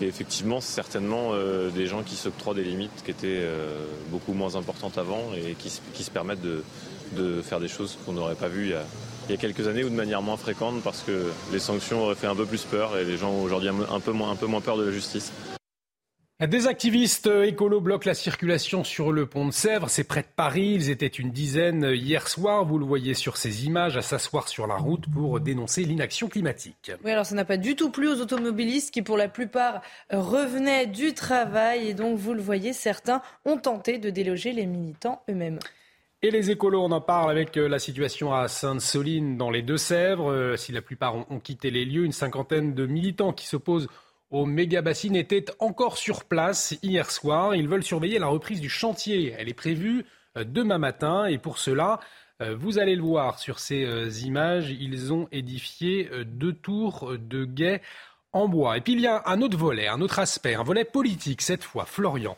Effectivement, 0.01 0.61
c'est 0.61 0.73
certainement 0.73 1.29
euh, 1.33 1.69
des 1.69 1.85
gens 1.85 2.01
qui 2.01 2.15
s'octroient 2.15 2.55
des 2.55 2.63
limites 2.63 3.03
qui 3.03 3.11
étaient 3.11 3.39
euh, 3.41 3.85
beaucoup 4.09 4.33
moins 4.33 4.55
importantes 4.55 4.97
avant 4.97 5.21
et 5.35 5.53
qui, 5.53 5.69
se 5.69 6.11
permettent 6.11 6.41
de, 6.41 7.41
faire 7.41 7.59
des 7.59 7.67
choses 7.67 7.97
qu'on 8.05 8.13
n'aurait 8.13 8.35
pas 8.35 8.47
vues 8.47 8.73
il 9.27 9.31
y, 9.31 9.33
a, 9.33 9.37
quelques 9.37 9.67
années 9.67 9.83
ou 9.83 9.89
de 9.89 9.95
manière 9.95 10.21
moins 10.21 10.37
fréquente 10.37 10.81
parce 10.83 11.01
que 11.01 11.31
les 11.51 11.59
sanctions 11.59 12.03
auraient 12.03 12.15
fait 12.15 12.27
un 12.27 12.35
peu 12.35 12.45
plus 12.45 12.63
peur 12.63 12.97
et 12.97 13.05
les 13.05 13.17
gens 13.17 13.29
ont 13.29 13.43
aujourd'hui 13.43 13.69
un 13.69 13.99
peu 13.99 14.11
moins 14.11 14.61
peur 14.61 14.77
de 14.77 14.85
la 14.85 14.91
justice. 14.91 15.31
Des 16.39 16.67
activistes 16.67 17.25
écolos 17.25 17.81
bloquent 17.81 18.07
la 18.07 18.13
circulation 18.13 18.83
sur 18.83 19.11
le 19.11 19.25
pont 19.25 19.47
de 19.47 19.51
Sèvres. 19.51 19.89
C'est 19.89 20.03
près 20.03 20.21
de 20.21 20.27
Paris. 20.35 20.73
Ils 20.75 20.91
étaient 20.91 21.07
une 21.07 21.31
dizaine 21.31 21.89
hier 21.95 22.27
soir. 22.27 22.63
Vous 22.63 22.77
le 22.77 22.85
voyez 22.85 23.15
sur 23.15 23.37
ces 23.37 23.65
images, 23.65 23.97
à 23.97 24.03
s'asseoir 24.03 24.47
sur 24.47 24.67
la 24.67 24.75
route 24.75 25.09
pour 25.11 25.39
dénoncer 25.39 25.83
l'inaction 25.83 26.27
climatique. 26.27 26.91
Oui, 27.03 27.09
alors 27.09 27.25
ça 27.25 27.33
n'a 27.33 27.43
pas 27.43 27.57
du 27.57 27.75
tout 27.75 27.89
plu 27.89 28.07
aux 28.07 28.21
automobilistes 28.21 28.93
qui, 28.93 29.01
pour 29.01 29.17
la 29.17 29.29
plupart, 29.29 29.81
revenaient 30.11 30.85
du 30.85 31.15
travail. 31.15 31.87
Et 31.87 31.95
donc, 31.95 32.19
vous 32.19 32.35
le 32.35 32.41
voyez, 32.41 32.71
certains 32.71 33.23
ont 33.43 33.57
tenté 33.57 33.97
de 33.97 34.11
déloger 34.11 34.51
les 34.51 34.67
militants 34.67 35.23
eux-mêmes. 35.31 35.57
Et 36.21 36.29
les 36.29 36.51
écolos, 36.51 36.83
on 36.83 36.91
en 36.91 37.01
parle 37.01 37.31
avec 37.31 37.57
euh, 37.57 37.67
la 37.67 37.79
situation 37.79 38.31
à 38.33 38.47
Sainte-Soline 38.47 39.37
dans 39.37 39.49
les 39.49 39.63
Deux-Sèvres. 39.63 40.31
Euh, 40.31 40.55
si 40.55 40.71
la 40.71 40.83
plupart 40.83 41.15
ont 41.15 41.39
quitté 41.39 41.71
les 41.71 41.85
lieux, 41.85 42.05
une 42.05 42.11
cinquantaine 42.11 42.75
de 42.75 42.85
militants 42.85 43.33
qui 43.33 43.47
s'opposent 43.47 43.87
au 44.29 44.45
méga 44.45 44.81
bassine 44.81 45.15
étaient 45.15 45.45
encore 45.59 45.97
sur 45.97 46.25
place 46.25 46.75
hier 46.83 47.09
soir. 47.11 47.55
Ils 47.55 47.67
veulent 47.67 47.83
surveiller 47.83 48.19
la 48.19 48.27
reprise 48.27 48.61
du 48.61 48.69
chantier. 48.69 49.33
Elle 49.37 49.49
est 49.49 49.53
prévue 49.53 50.05
euh, 50.37 50.43
demain 50.43 50.77
matin 50.77 51.25
et 51.25 51.37
pour 51.37 51.57
cela, 51.57 51.99
euh, 52.41 52.55
vous 52.55 52.77
allez 52.79 52.95
le 52.95 53.01
voir 53.01 53.39
sur 53.39 53.59
ces 53.59 53.83
euh, 53.83 54.09
images, 54.23 54.69
ils 54.69 55.13
ont 55.13 55.27
édifié 55.31 56.09
deux 56.25 56.53
tours 56.53 57.13
de 57.17 57.45
guet 57.45 57.81
en 58.33 58.47
bois. 58.47 58.77
Et 58.77 58.81
puis 58.81 58.93
il 58.93 58.99
y 58.99 59.07
a 59.07 59.23
un 59.25 59.41
autre 59.41 59.57
volet, 59.57 59.87
un 59.87 60.01
autre 60.01 60.19
aspect, 60.19 60.55
un 60.55 60.63
volet 60.63 60.85
politique 60.85 61.41
cette 61.41 61.63
fois. 61.63 61.85
Florian, 61.85 62.35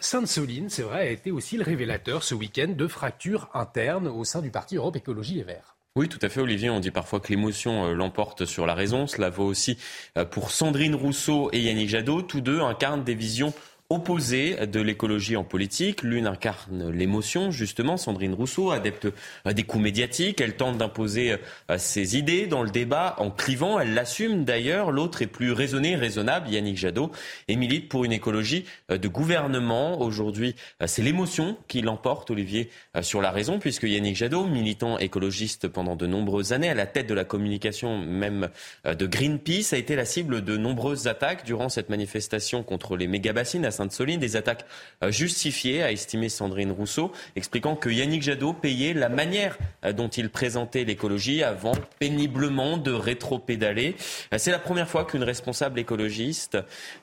Sainte-Soline, 0.00 0.70
c'est 0.70 0.82
vrai, 0.82 1.00
a 1.00 1.10
été 1.10 1.30
aussi 1.30 1.56
le 1.56 1.62
révélateur 1.62 2.24
ce 2.24 2.34
week-end 2.34 2.68
de 2.68 2.86
fractures 2.86 3.48
internes 3.54 4.08
au 4.08 4.24
sein 4.24 4.40
du 4.40 4.50
parti 4.50 4.76
Europe 4.76 4.96
Écologie 4.96 5.34
Les 5.34 5.44
Verts. 5.44 5.75
Oui, 5.96 6.10
tout 6.10 6.18
à 6.20 6.28
fait, 6.28 6.42
Olivier. 6.42 6.68
On 6.68 6.78
dit 6.78 6.90
parfois 6.90 7.20
que 7.20 7.28
l'émotion 7.28 7.86
euh, 7.86 7.94
l'emporte 7.94 8.44
sur 8.44 8.66
la 8.66 8.74
raison. 8.74 9.06
Cela 9.06 9.30
vaut 9.30 9.46
aussi 9.46 9.78
euh, 10.18 10.26
pour 10.26 10.50
Sandrine 10.50 10.94
Rousseau 10.94 11.48
et 11.54 11.60
Yannick 11.60 11.88
Jadot. 11.88 12.20
Tous 12.20 12.42
deux 12.42 12.60
incarnent 12.60 13.02
des 13.02 13.14
visions 13.14 13.54
opposée 13.88 14.66
de 14.66 14.80
l'écologie 14.80 15.36
en 15.36 15.44
politique. 15.44 16.02
L'une 16.02 16.26
incarne 16.26 16.90
l'émotion, 16.90 17.50
justement, 17.50 17.96
Sandrine 17.96 18.34
Rousseau, 18.34 18.70
adepte 18.70 19.08
des 19.46 19.62
coups 19.62 19.82
médiatiques. 19.82 20.40
Elle 20.40 20.56
tente 20.56 20.78
d'imposer 20.78 21.36
euh, 21.70 21.78
ses 21.78 22.16
idées 22.16 22.46
dans 22.46 22.62
le 22.62 22.70
débat 22.70 23.14
en 23.18 23.30
clivant. 23.30 23.78
Elle 23.78 23.94
l'assume 23.94 24.44
d'ailleurs. 24.44 24.90
L'autre 24.90 25.22
est 25.22 25.28
plus 25.28 25.52
raisonné, 25.52 25.94
raisonnable, 25.94 26.48
Yannick 26.48 26.76
Jadot, 26.76 27.12
et 27.46 27.56
milite 27.56 27.88
pour 27.88 28.04
une 28.04 28.12
écologie 28.12 28.64
euh, 28.90 28.98
de 28.98 29.06
gouvernement. 29.08 30.00
Aujourd'hui, 30.00 30.56
euh, 30.82 30.86
c'est 30.88 31.02
l'émotion 31.02 31.56
qui 31.68 31.80
l'emporte, 31.80 32.30
Olivier, 32.30 32.70
sur 33.02 33.20
la 33.20 33.30
raison, 33.30 33.58
puisque 33.58 33.84
Yannick 33.84 34.16
Jadot, 34.16 34.46
militant 34.46 34.98
écologiste 34.98 35.68
pendant 35.68 35.94
de 35.94 36.06
nombreuses 36.06 36.52
années, 36.52 36.70
à 36.70 36.74
la 36.74 36.86
tête 36.86 37.06
de 37.06 37.14
la 37.14 37.24
communication 37.24 37.98
même 37.98 38.48
de 38.84 39.06
Greenpeace, 39.06 39.72
a 39.72 39.76
été 39.76 39.94
la 39.94 40.04
cible 40.04 40.42
de 40.42 40.56
nombreuses 40.56 41.06
attaques 41.06 41.44
durant 41.44 41.68
cette 41.68 41.90
manifestation 41.90 42.62
contre 42.62 42.96
les 42.96 43.06
méga-bassines 43.06 43.64
Sainte-Soline, 43.76 44.18
des 44.18 44.36
attaques 44.36 44.64
euh, 45.02 45.10
justifiées, 45.10 45.82
a 45.82 45.92
estimé 45.92 46.28
Sandrine 46.28 46.72
Rousseau, 46.72 47.12
expliquant 47.36 47.76
que 47.76 47.90
Yannick 47.90 48.22
Jadot 48.22 48.52
payait 48.54 48.94
la 48.94 49.08
manière 49.08 49.58
euh, 49.84 49.92
dont 49.92 50.08
il 50.08 50.30
présentait 50.30 50.84
l'écologie 50.84 51.42
avant 51.42 51.74
péniblement 51.98 52.78
de 52.78 52.92
rétro-pédaler. 52.92 53.96
Euh, 54.32 54.38
c'est 54.38 54.50
la 54.50 54.58
première 54.58 54.88
fois 54.88 55.04
qu'une 55.04 55.22
responsable 55.22 55.78
écologiste 55.78 56.58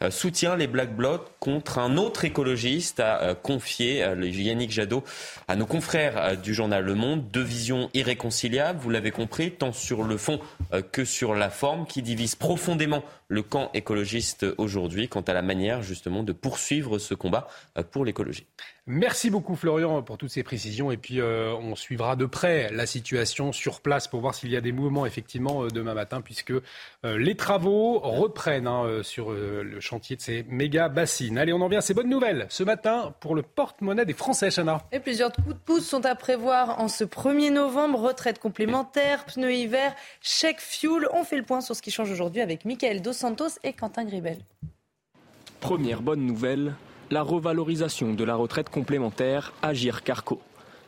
soutient 0.09 0.55
les 0.55 0.67
Black 0.67 0.95
Blocs 0.95 1.27
contre 1.39 1.77
un 1.77 1.97
autre 1.97 2.25
écologiste, 2.25 2.99
a 2.99 3.35
confié 3.35 3.99
Yannick 3.99 4.71
Jadot 4.71 5.03
à 5.47 5.55
nos 5.55 5.65
confrères 5.65 6.37
du 6.37 6.53
journal 6.53 6.83
Le 6.83 6.95
Monde. 6.95 7.29
Deux 7.31 7.43
visions 7.43 7.89
irréconciliables, 7.93 8.79
vous 8.79 8.89
l'avez 8.89 9.11
compris, 9.11 9.51
tant 9.51 9.71
sur 9.71 10.03
le 10.03 10.17
fond 10.17 10.39
que 10.91 11.05
sur 11.05 11.35
la 11.35 11.49
forme, 11.49 11.85
qui 11.85 12.01
divisent 12.01 12.35
profondément 12.35 13.03
le 13.33 13.41
camp 13.41 13.71
écologiste 13.73 14.45
aujourd'hui 14.59 15.09
quant 15.09 15.21
à 15.21 15.33
la 15.33 15.41
manière 15.41 15.81
justement 15.81 16.21
de 16.21 16.33
poursuivre 16.33 16.99
ce 16.99 17.15
combat 17.15 17.47
euh, 17.77 17.83
pour 17.83 18.05
l'écologie. 18.05 18.45
Merci 18.85 19.29
beaucoup 19.29 19.55
Florian 19.55 20.01
pour 20.01 20.17
toutes 20.17 20.31
ces 20.31 20.43
précisions 20.43 20.91
et 20.91 20.97
puis 20.97 21.21
euh, 21.21 21.53
on 21.53 21.73
suivra 21.73 22.17
de 22.17 22.25
près 22.25 22.69
la 22.73 22.85
situation 22.85 23.53
sur 23.53 23.79
place 23.79 24.09
pour 24.09 24.19
voir 24.19 24.35
s'il 24.35 24.51
y 24.51 24.57
a 24.57 24.61
des 24.61 24.73
mouvements 24.73 25.05
effectivement 25.05 25.63
euh, 25.63 25.69
demain 25.69 25.93
matin 25.93 26.19
puisque 26.19 26.51
euh, 26.51 26.61
les 27.17 27.35
travaux 27.35 27.99
reprennent 27.99 28.67
hein, 28.67 29.01
sur 29.01 29.31
le 29.31 29.79
chantier 29.79 30.17
de 30.17 30.21
ces 30.21 30.43
méga 30.49 30.89
bassines. 30.89 31.37
Allez, 31.37 31.53
on 31.53 31.61
en 31.61 31.69
vient 31.69 31.79
à 31.79 31.81
ces 31.81 31.93
bonnes 31.93 32.09
nouvelles 32.09 32.45
ce 32.49 32.63
matin 32.63 33.15
pour 33.21 33.35
le 33.35 33.41
porte-monnaie 33.41 34.05
des 34.05 34.13
Français, 34.13 34.49
Chana. 34.49 34.81
Et 34.91 34.99
plusieurs 34.99 35.31
coups 35.31 35.47
de 35.47 35.53
pouce 35.53 35.87
sont 35.87 36.05
à 36.05 36.15
prévoir 36.15 36.81
en 36.81 36.89
ce 36.89 37.05
1er 37.05 37.53
novembre. 37.53 38.01
Retraite 38.01 38.39
complémentaire, 38.39 39.23
pneus 39.23 39.53
hiver, 39.53 39.95
chèque 40.19 40.59
fuel. 40.59 41.07
On 41.13 41.23
fait 41.23 41.37
le 41.37 41.43
point 41.43 41.61
sur 41.61 41.73
ce 41.73 41.81
qui 41.81 41.91
change 41.91 42.11
aujourd'hui 42.11 42.41
avec 42.41 42.65
Michael 42.65 43.01
Dos 43.01 43.13
Santos 43.13 43.59
et 43.63 43.71
Quentin 43.71 44.03
Gribel. 44.03 44.39
Première 45.61 46.01
bonne 46.01 46.25
nouvelle, 46.25 46.75
la 47.11 47.21
revalorisation 47.21 48.13
de 48.13 48.23
la 48.23 48.35
retraite 48.35 48.69
complémentaire 48.69 49.53
Agir 49.61 50.03
Carco. 50.03 50.41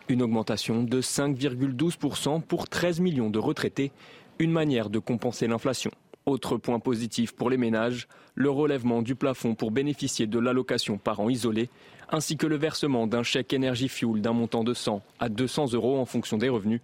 Une 0.08 0.22
augmentation 0.22 0.84
de 0.84 1.02
5,12% 1.02 2.42
pour 2.42 2.68
13 2.68 3.00
millions 3.00 3.30
de 3.30 3.40
retraités, 3.40 3.92
une 4.40 4.52
manière 4.52 4.90
de 4.90 5.00
compenser 5.00 5.48
l'inflation. 5.48 5.92
Autre 6.26 6.58
point 6.58 6.80
positif 6.80 7.34
pour 7.34 7.50
les 7.50 7.58
ménages, 7.58 8.08
le 8.34 8.50
relèvement 8.50 9.02
du 9.02 9.16
plafond 9.16 9.56
pour 9.56 9.72
bénéficier 9.72 10.26
de 10.26 10.40
l'allocation 10.40 10.98
parents 10.98 11.30
isolés, 11.30 11.70
ainsi 12.10 12.38
que 12.38 12.48
le 12.48 12.56
versement 12.56 13.08
d'un 13.08 13.24
chèque 13.24 13.54
énergie 13.54 13.90
fuel 13.90 14.22
d'un 14.22 14.34
montant 14.34 14.64
de 14.64 14.74
100 14.74 15.02
à 15.20 15.30
200 15.30 15.74
euros 15.74 16.00
en 16.00 16.06
fonction 16.06 16.38
des 16.38 16.50
revenus. 16.50 16.82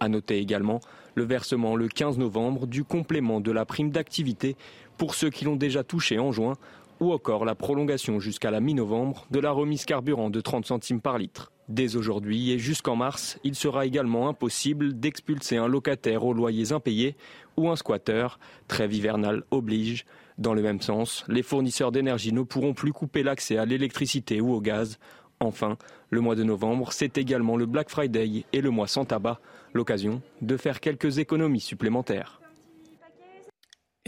À 0.00 0.08
noter 0.08 0.38
également 0.38 0.80
le 1.14 1.24
versement 1.24 1.76
le 1.76 1.88
15 1.88 2.18
novembre 2.18 2.66
du 2.66 2.84
complément 2.84 3.40
de 3.40 3.50
la 3.50 3.64
prime 3.64 3.90
d'activité 3.90 4.56
pour 4.98 5.14
ceux 5.14 5.30
qui 5.30 5.44
l'ont 5.46 5.56
déjà 5.56 5.82
touché 5.82 6.18
en 6.18 6.32
juin 6.32 6.56
ou 7.00 7.12
encore 7.12 7.44
la 7.44 7.54
prolongation 7.54 8.20
jusqu'à 8.20 8.50
la 8.50 8.60
mi-novembre 8.60 9.26
de 9.30 9.40
la 9.40 9.50
remise 9.50 9.84
carburant 9.84 10.30
de 10.30 10.40
30 10.40 10.66
centimes 10.66 11.00
par 11.00 11.18
litre. 11.18 11.52
Dès 11.68 11.96
aujourd'hui 11.96 12.52
et 12.52 12.58
jusqu'en 12.58 12.94
mars, 12.94 13.38
il 13.42 13.54
sera 13.56 13.86
également 13.86 14.28
impossible 14.28 14.98
d'expulser 14.98 15.56
un 15.56 15.66
locataire 15.66 16.24
aux 16.24 16.32
loyers 16.32 16.72
impayés 16.72 17.16
ou 17.56 17.68
un 17.68 17.76
squatteur. 17.76 18.38
Trêve 18.68 18.94
hivernale 18.94 19.42
oblige. 19.50 20.06
Dans 20.38 20.54
le 20.54 20.62
même 20.62 20.80
sens, 20.80 21.24
les 21.28 21.42
fournisseurs 21.42 21.92
d'énergie 21.92 22.32
ne 22.32 22.42
pourront 22.42 22.74
plus 22.74 22.92
couper 22.92 23.22
l'accès 23.22 23.58
à 23.58 23.64
l'électricité 23.64 24.40
ou 24.40 24.52
au 24.52 24.60
gaz. 24.60 24.98
Enfin, 25.40 25.76
le 26.10 26.20
mois 26.20 26.36
de 26.36 26.44
novembre, 26.44 26.92
c'est 26.92 27.18
également 27.18 27.56
le 27.56 27.66
Black 27.66 27.90
Friday 27.90 28.44
et 28.52 28.60
le 28.60 28.70
mois 28.70 28.86
sans 28.86 29.04
tabac, 29.04 29.40
l'occasion 29.74 30.22
de 30.42 30.56
faire 30.56 30.80
quelques 30.80 31.18
économies 31.18 31.60
supplémentaires. 31.60 32.40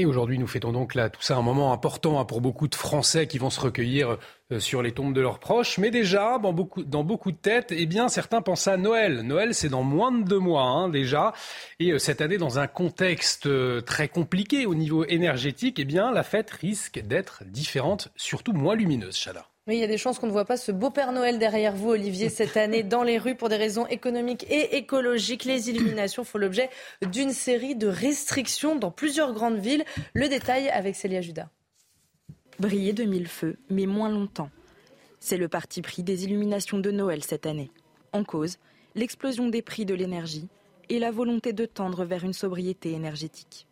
Et 0.01 0.07
aujourd'hui, 0.07 0.39
nous 0.39 0.47
fêtons 0.47 0.71
donc 0.71 0.95
là 0.95 1.11
tout 1.11 1.23
ça 1.23 1.37
un 1.37 1.43
moment 1.43 1.73
important 1.73 2.21
hein, 2.21 2.25
pour 2.25 2.41
beaucoup 2.41 2.69
de 2.69 2.77
Français 2.77 3.27
qui 3.27 3.39
vont 3.39 3.51
se 3.51 3.61
recueillir 3.61 4.17
euh, 4.53 4.61
sur 4.61 4.81
les 4.81 4.93
tombes 4.93 5.13
de 5.13 5.21
leurs 5.21 5.41
proches. 5.41 5.77
Mais 5.79 5.91
déjà, 5.91 6.39
dans 6.39 6.53
beaucoup, 6.53 6.85
dans 6.85 7.03
beaucoup 7.03 7.33
de 7.33 7.37
têtes, 7.37 7.73
eh 7.77 7.85
bien, 7.85 8.09
certains 8.09 8.41
pensent 8.41 8.69
à 8.69 8.77
Noël. 8.77 9.23
Noël, 9.23 9.55
c'est 9.55 9.69
dans 9.69 9.83
moins 9.83 10.13
de 10.13 10.23
deux 10.23 10.39
mois 10.39 10.63
hein, 10.63 10.89
déjà. 10.89 11.33
Et 11.81 11.91
euh, 11.91 11.99
cette 11.99 12.21
année, 12.21 12.39
dans 12.39 12.61
un 12.61 12.69
contexte 12.69 13.47
euh, 13.47 13.81
très 13.81 14.07
compliqué 14.07 14.67
au 14.67 14.77
niveau 14.77 15.05
énergétique, 15.05 15.81
eh 15.81 15.85
bien, 15.85 16.13
la 16.13 16.23
fête 16.23 16.53
risque 16.53 17.01
d'être 17.01 17.43
différente, 17.45 18.11
surtout 18.15 18.53
moins 18.53 18.77
lumineuse, 18.77 19.17
Chada. 19.17 19.49
Oui, 19.69 19.77
il 19.77 19.81
y 19.81 19.85
a 19.85 19.87
des 19.89 19.99
chances 19.99 20.19
qu'on 20.19 20.29
ne 20.29 20.33
voit 20.33 20.47
pas 20.47 20.57
ce 20.57 20.73
beau 20.73 20.89
Père 20.89 21.13
Noël 21.13 21.39
derrière 21.39 21.77
vous, 21.77 21.91
Olivier, 21.91 22.31
cette 22.31 22.57
année 22.57 22.83
dans 22.83 23.03
les 23.03 23.19
rues 23.19 23.35
pour 23.35 23.51
des 23.51 23.57
raisons 23.57 23.87
économiques 23.87 24.47
et 24.49 24.79
écologiques. 24.79 25.45
Les 25.45 25.69
illuminations 25.69 26.25
font 26.25 26.39
l'objet 26.39 26.71
d'une 27.03 27.33
série 27.33 27.77
de 27.77 27.87
restrictions 27.87 28.77
dans 28.77 28.91
plusieurs 28.91 29.35
grandes 29.35 29.59
villes. 29.59 29.85
Le 30.15 30.27
détail 30.31 30.71
avec 30.71 30.97
Célia 30.97 31.21
Judas. 31.21 31.51
Briller 32.59 32.95
de 32.95 33.05
mille 33.05 33.29
feux, 33.29 33.59
mais 33.69 33.85
moins 33.85 34.09
longtemps. 34.09 34.49
C'est 35.21 35.37
le 35.37 35.49
parti 35.49 35.83
pris 35.83 36.03
des 36.03 36.25
illuminations 36.25 36.79
de 36.79 36.91
Noël 36.91 37.23
cette 37.23 37.45
année. 37.45 37.71
En 38.15 38.25
cause, 38.25 38.57
l'explosion 38.95 39.49
des 39.49 39.61
prix 39.61 39.85
de 39.85 39.93
l'énergie 39.93 40.49
et 40.89 40.99
la 40.99 41.11
volonté 41.11 41.53
de 41.53 41.67
tendre 41.67 42.07
vers 42.07 42.25
une 42.25 42.33
sobriété 42.33 42.93
énergétique. 42.93 43.67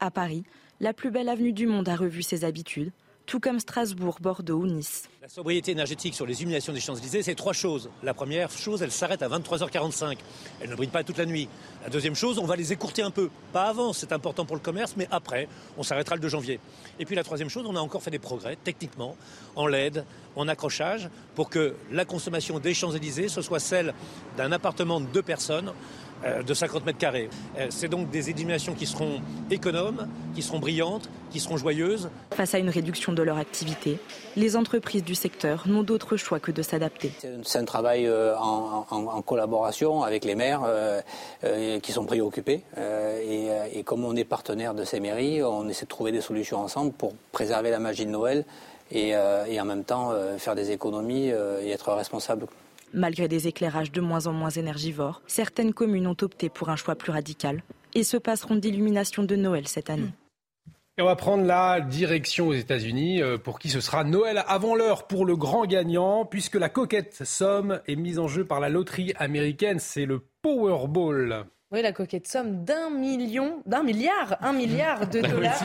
À 0.00 0.10
Paris, 0.10 0.42
la 0.80 0.92
plus 0.92 1.12
belle 1.12 1.28
avenue 1.28 1.52
du 1.52 1.68
monde 1.68 1.88
a 1.88 1.94
revu 1.94 2.24
ses 2.24 2.44
habitudes 2.44 2.90
tout 3.26 3.40
comme 3.40 3.58
Strasbourg, 3.58 4.18
Bordeaux 4.20 4.60
ou 4.60 4.66
Nice. 4.66 5.08
La 5.20 5.28
sobriété 5.28 5.72
énergétique 5.72 6.14
sur 6.14 6.24
les 6.24 6.38
illuminations 6.38 6.72
des 6.72 6.78
Champs-Élysées, 6.80 7.22
c'est 7.24 7.34
trois 7.34 7.52
choses. 7.52 7.90
La 8.04 8.14
première 8.14 8.50
chose, 8.50 8.82
elle 8.82 8.92
s'arrête 8.92 9.20
à 9.22 9.28
23h45. 9.28 10.16
Elle 10.60 10.70
ne 10.70 10.76
brille 10.76 10.88
pas 10.88 11.02
toute 11.02 11.18
la 11.18 11.26
nuit. 11.26 11.48
La 11.82 11.90
deuxième 11.90 12.14
chose, 12.14 12.38
on 12.38 12.46
va 12.46 12.54
les 12.54 12.72
écourter 12.72 13.02
un 13.02 13.10
peu. 13.10 13.28
Pas 13.52 13.64
avant, 13.64 13.92
c'est 13.92 14.12
important 14.12 14.44
pour 14.44 14.54
le 14.54 14.62
commerce, 14.62 14.94
mais 14.96 15.08
après, 15.10 15.48
on 15.76 15.82
s'arrêtera 15.82 16.14
le 16.14 16.20
2 16.20 16.28
janvier. 16.28 16.60
Et 17.00 17.04
puis 17.04 17.16
la 17.16 17.24
troisième 17.24 17.48
chose, 17.48 17.66
on 17.66 17.74
a 17.74 17.80
encore 17.80 18.02
fait 18.02 18.12
des 18.12 18.20
progrès 18.20 18.56
techniquement, 18.62 19.16
en 19.56 19.66
LED, 19.66 20.04
en 20.36 20.46
accrochage, 20.46 21.10
pour 21.34 21.50
que 21.50 21.74
la 21.90 22.04
consommation 22.04 22.60
des 22.60 22.74
Champs-Élysées, 22.74 23.28
ce 23.28 23.42
soit 23.42 23.58
celle 23.58 23.92
d'un 24.36 24.52
appartement 24.52 25.00
de 25.00 25.06
deux 25.06 25.22
personnes 25.22 25.72
de 26.24 26.54
50 26.54 26.86
mètres 26.86 26.98
carrés. 26.98 27.28
Euh, 27.58 27.66
c'est 27.70 27.88
donc 27.88 28.10
des 28.10 28.30
illuminations 28.30 28.74
qui 28.74 28.86
seront 28.86 29.20
économes, 29.50 30.08
qui 30.34 30.42
seront 30.42 30.58
brillantes, 30.58 31.08
qui 31.30 31.40
seront 31.40 31.56
joyeuses. 31.56 32.10
Face 32.32 32.54
à 32.54 32.58
une 32.58 32.70
réduction 32.70 33.12
de 33.12 33.22
leur 33.22 33.36
activité, 33.38 33.98
les 34.36 34.56
entreprises 34.56 35.04
du 35.04 35.14
secteur 35.14 35.64
n'ont 35.66 35.82
d'autre 35.82 36.16
choix 36.16 36.40
que 36.40 36.52
de 36.52 36.62
s'adapter. 36.62 37.12
C'est 37.42 37.58
un 37.58 37.64
travail 37.64 38.06
euh, 38.06 38.36
en, 38.38 39.22
collaboration 39.22 40.02
avec 40.02 40.24
les 40.24 40.34
maires 40.34 40.62
qui 41.82 41.92
sont 41.92 42.04
préoccupés. 42.04 42.62
Et, 42.76 43.82
comme 43.84 44.04
on 44.04 44.14
est 44.14 44.24
partenaire 44.24 44.74
de 44.74 44.84
ces 44.84 45.00
mairies, 45.00 45.42
on 45.42 45.68
essaie 45.68 45.84
de 45.84 45.88
trouver 45.88 46.12
des 46.12 46.20
solutions 46.20 46.58
ensemble 46.58 46.92
pour 46.92 47.14
préserver 47.32 47.70
la 47.70 47.78
magie 47.78 48.06
de 48.06 48.10
Noël 48.10 48.44
et, 48.92 49.10
et 49.10 49.60
en 49.60 49.64
même 49.64 49.84
temps 49.84 50.12
faire 50.38 50.54
des 50.54 50.70
économies 50.70 51.28
et 51.28 51.70
être 51.70 51.92
responsable 51.92 52.46
Malgré 52.96 53.28
des 53.28 53.46
éclairages 53.46 53.92
de 53.92 54.00
moins 54.00 54.26
en 54.26 54.32
moins 54.32 54.48
énergivores, 54.48 55.20
certaines 55.26 55.74
communes 55.74 56.06
ont 56.06 56.16
opté 56.22 56.48
pour 56.48 56.70
un 56.70 56.76
choix 56.76 56.94
plus 56.94 57.12
radical 57.12 57.62
et 57.94 58.02
se 58.02 58.16
passeront 58.16 58.56
d'illumination 58.56 59.22
de 59.22 59.36
Noël 59.36 59.68
cette 59.68 59.90
année. 59.90 60.14
Et 60.96 61.02
on 61.02 61.04
va 61.04 61.14
prendre 61.14 61.44
la 61.44 61.82
direction 61.82 62.48
aux 62.48 62.54
États-Unis 62.54 63.20
euh, 63.20 63.36
pour 63.36 63.58
qui 63.58 63.68
ce 63.68 63.80
sera 63.82 64.02
Noël 64.02 64.42
avant 64.48 64.74
l'heure 64.74 65.06
pour 65.06 65.26
le 65.26 65.36
grand 65.36 65.66
gagnant, 65.66 66.24
puisque 66.24 66.54
la 66.54 66.70
coquette 66.70 67.22
somme 67.22 67.82
est 67.86 67.96
mise 67.96 68.18
en 68.18 68.28
jeu 68.28 68.46
par 68.46 68.60
la 68.60 68.70
loterie 68.70 69.12
américaine. 69.18 69.78
C'est 69.78 70.06
le 70.06 70.26
Powerball. 70.40 71.44
Oui, 71.72 71.82
la 71.82 71.90
coquette 71.90 72.28
somme 72.28 72.64
d'un 72.64 72.90
million, 72.90 73.60
d'un 73.66 73.82
milliard, 73.82 74.36
un 74.40 74.52
milliard 74.52 75.08
de 75.08 75.20
dollars. 75.28 75.58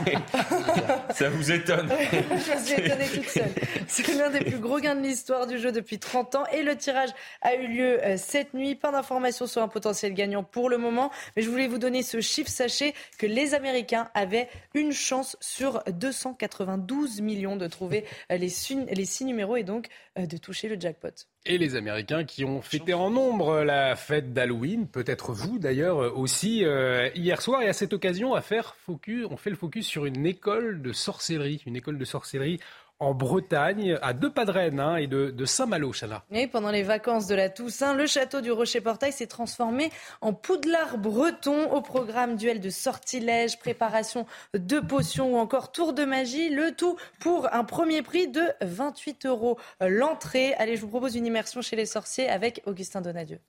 Ça 1.14 1.30
vous 1.30 1.52
étonne 1.52 1.88
Je 2.12 2.66
suis 2.66 2.74
étonnée 2.74 3.08
toute 3.14 3.30
seule. 3.30 3.52
C'est 3.88 4.08
l'un 4.16 4.32
des 4.32 4.40
plus 4.40 4.58
gros 4.58 4.80
gains 4.80 4.96
de 4.96 5.02
l'histoire 5.02 5.46
du 5.46 5.60
jeu 5.60 5.72
depuis 5.72 6.00
30 6.00 6.34
ans 6.34 6.44
et 6.52 6.64
le 6.64 6.76
tirage 6.76 7.12
a 7.44 7.54
eu 7.54 7.68
lieu 7.68 8.04
euh, 8.04 8.16
cette 8.18 8.56
nuit. 8.56 8.74
Pas 8.74 8.92
d'informations 8.92 9.46
sur 9.46 9.62
un 9.62 9.68
potentiel 9.68 10.16
gagnant 10.16 10.44
pour 10.44 10.72
le 10.72 10.80
moment, 10.80 11.12
mais 11.36 11.44
je 11.44 11.50
voulais 11.52 11.68
vous 11.68 11.78
donner 11.78 12.02
ce 12.02 12.20
chiffre. 12.20 12.50
Sachez 12.50 12.96
que 13.20 13.28
les 13.28 13.54
Américains 13.54 14.10
avaient 14.16 14.50
une 14.74 14.94
chance 14.94 15.38
sur 15.40 15.84
292 15.86 17.22
millions 17.22 17.58
de 17.58 17.68
trouver 17.68 18.06
euh, 18.32 18.38
les, 18.38 18.52
les 18.92 19.06
six 19.06 19.24
numéros 19.24 19.56
et 19.56 19.64
donc 19.64 19.88
euh, 20.18 20.26
de 20.26 20.38
toucher 20.38 20.68
le 20.68 20.80
jackpot 20.80 21.28
et 21.46 21.58
les 21.58 21.76
Américains 21.76 22.24
qui 22.24 22.46
ont 22.46 22.62
fêté 22.62 22.94
en 22.94 23.10
nombre 23.10 23.64
la 23.64 23.96
fête 23.96 24.34
d'Halloween, 24.34 24.88
peut-être 24.88 25.34
vous 25.34 25.58
d'ailleurs 25.58 26.18
aussi 26.18 26.64
euh, 26.64 27.10
hier 27.16 27.42
soir. 27.42 27.62
Et 27.62 27.68
à 27.68 27.74
cette 27.74 27.94
occasion, 27.94 28.36
à 28.36 28.42
faire 28.42 28.76
focus, 28.76 29.26
on 29.30 29.38
fait 29.38 29.50
le 29.50 29.56
focus 29.56 29.88
sur 29.88 30.06
une 30.06 30.26
école 30.26 30.82
de 30.82 30.94
sorcellerie, 30.94 31.64
une 31.66 31.76
école 31.76 31.98
de 31.98 32.06
sorcellerie 32.06 32.60
en 33.02 33.16
Bretagne, 33.16 33.98
à 34.04 34.14
deux 34.14 34.30
pas 34.30 34.46
de 34.46 34.52
Rennes 34.52 34.80
hein, 34.80 34.96
et 34.96 35.08
de, 35.08 35.46
Saint-Malo, 35.46 35.92
Chana. 35.92 36.24
Et 36.32 36.46
pendant 36.46 36.70
les 36.70 36.84
vacances 36.84 37.26
de 37.26 37.34
la 37.34 37.50
Toussaint, 37.50 37.96
le 37.96 38.06
château 38.06 38.42
du 38.42 38.52
Rocher-Portail 38.52 39.12
s'est 39.12 39.26
transformé 39.26 39.92
en 40.22 40.34
poudlard 40.34 41.00
breton 41.00 41.72
au 41.72 41.82
programme 41.82 42.36
duel 42.36 42.62
de 42.62 42.70
sortilèges, 42.70 43.58
préparation 43.58 44.28
de 44.54 44.80
potions 44.80 45.34
ou 45.34 45.38
encore 45.38 45.72
tour 45.72 45.94
de 45.94 46.06
magie. 46.06 46.50
Le 46.50 46.76
tout 46.76 46.96
pour 47.20 47.52
un 47.52 47.64
premier 47.64 48.04
prix 48.04 48.28
de 48.28 48.44
28 48.62 49.26
euros 49.26 49.58
l'entrée. 49.82 50.54
Allez, 50.60 50.76
je 50.76 50.82
vous 50.82 50.90
propose 50.90 51.16
une 51.16 51.26
immersion 51.26 51.64
chez 51.64 51.76
les 51.76 51.88
sorciers 51.88 52.30
avec 52.30 52.62
Augustin 52.68 53.02
Donadieu. 53.02 53.40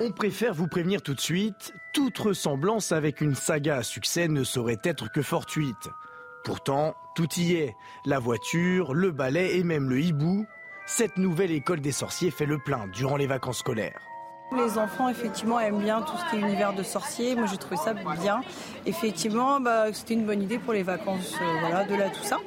On 0.00 0.10
préfère 0.10 0.52
vous 0.52 0.66
prévenir 0.66 1.00
tout 1.00 1.14
de 1.14 1.20
suite, 1.20 1.72
toute 1.94 2.18
ressemblance 2.18 2.90
avec 2.90 3.20
une 3.20 3.36
saga 3.36 3.76
à 3.76 3.82
succès 3.84 4.26
ne 4.26 4.42
saurait 4.42 4.80
être 4.82 5.12
que 5.12 5.22
fortuite. 5.22 5.88
Pourtant, 6.44 6.94
tout 7.14 7.28
y 7.36 7.54
est. 7.54 7.76
La 8.04 8.18
voiture, 8.18 8.94
le 8.94 9.10
balai 9.10 9.58
et 9.58 9.64
même 9.64 9.88
le 9.88 10.00
hibou. 10.00 10.44
Cette 10.86 11.16
nouvelle 11.16 11.52
école 11.52 11.80
des 11.80 11.92
sorciers 11.92 12.30
fait 12.30 12.46
le 12.46 12.58
plein 12.58 12.88
durant 12.88 13.16
les 13.16 13.26
vacances 13.26 13.58
scolaires. 13.58 14.00
Les 14.56 14.76
enfants, 14.76 15.08
effectivement, 15.08 15.60
aiment 15.60 15.80
bien 15.80 16.02
tout 16.02 16.16
ce 16.16 16.30
qui 16.30 16.36
est 16.36 16.40
univers 16.40 16.74
de 16.74 16.82
sorciers. 16.82 17.34
Moi, 17.36 17.46
j'ai 17.46 17.56
trouvé 17.56 17.76
ça 17.76 17.94
bien. 17.94 18.42
Effectivement, 18.84 19.60
bah, 19.60 19.92
c'était 19.92 20.14
une 20.14 20.26
bonne 20.26 20.42
idée 20.42 20.58
pour 20.58 20.72
les 20.72 20.82
vacances 20.82 21.34
euh, 21.40 21.60
voilà, 21.60 21.84
de 21.84 21.94
la 21.94 22.10
Toussaint. 22.10 22.40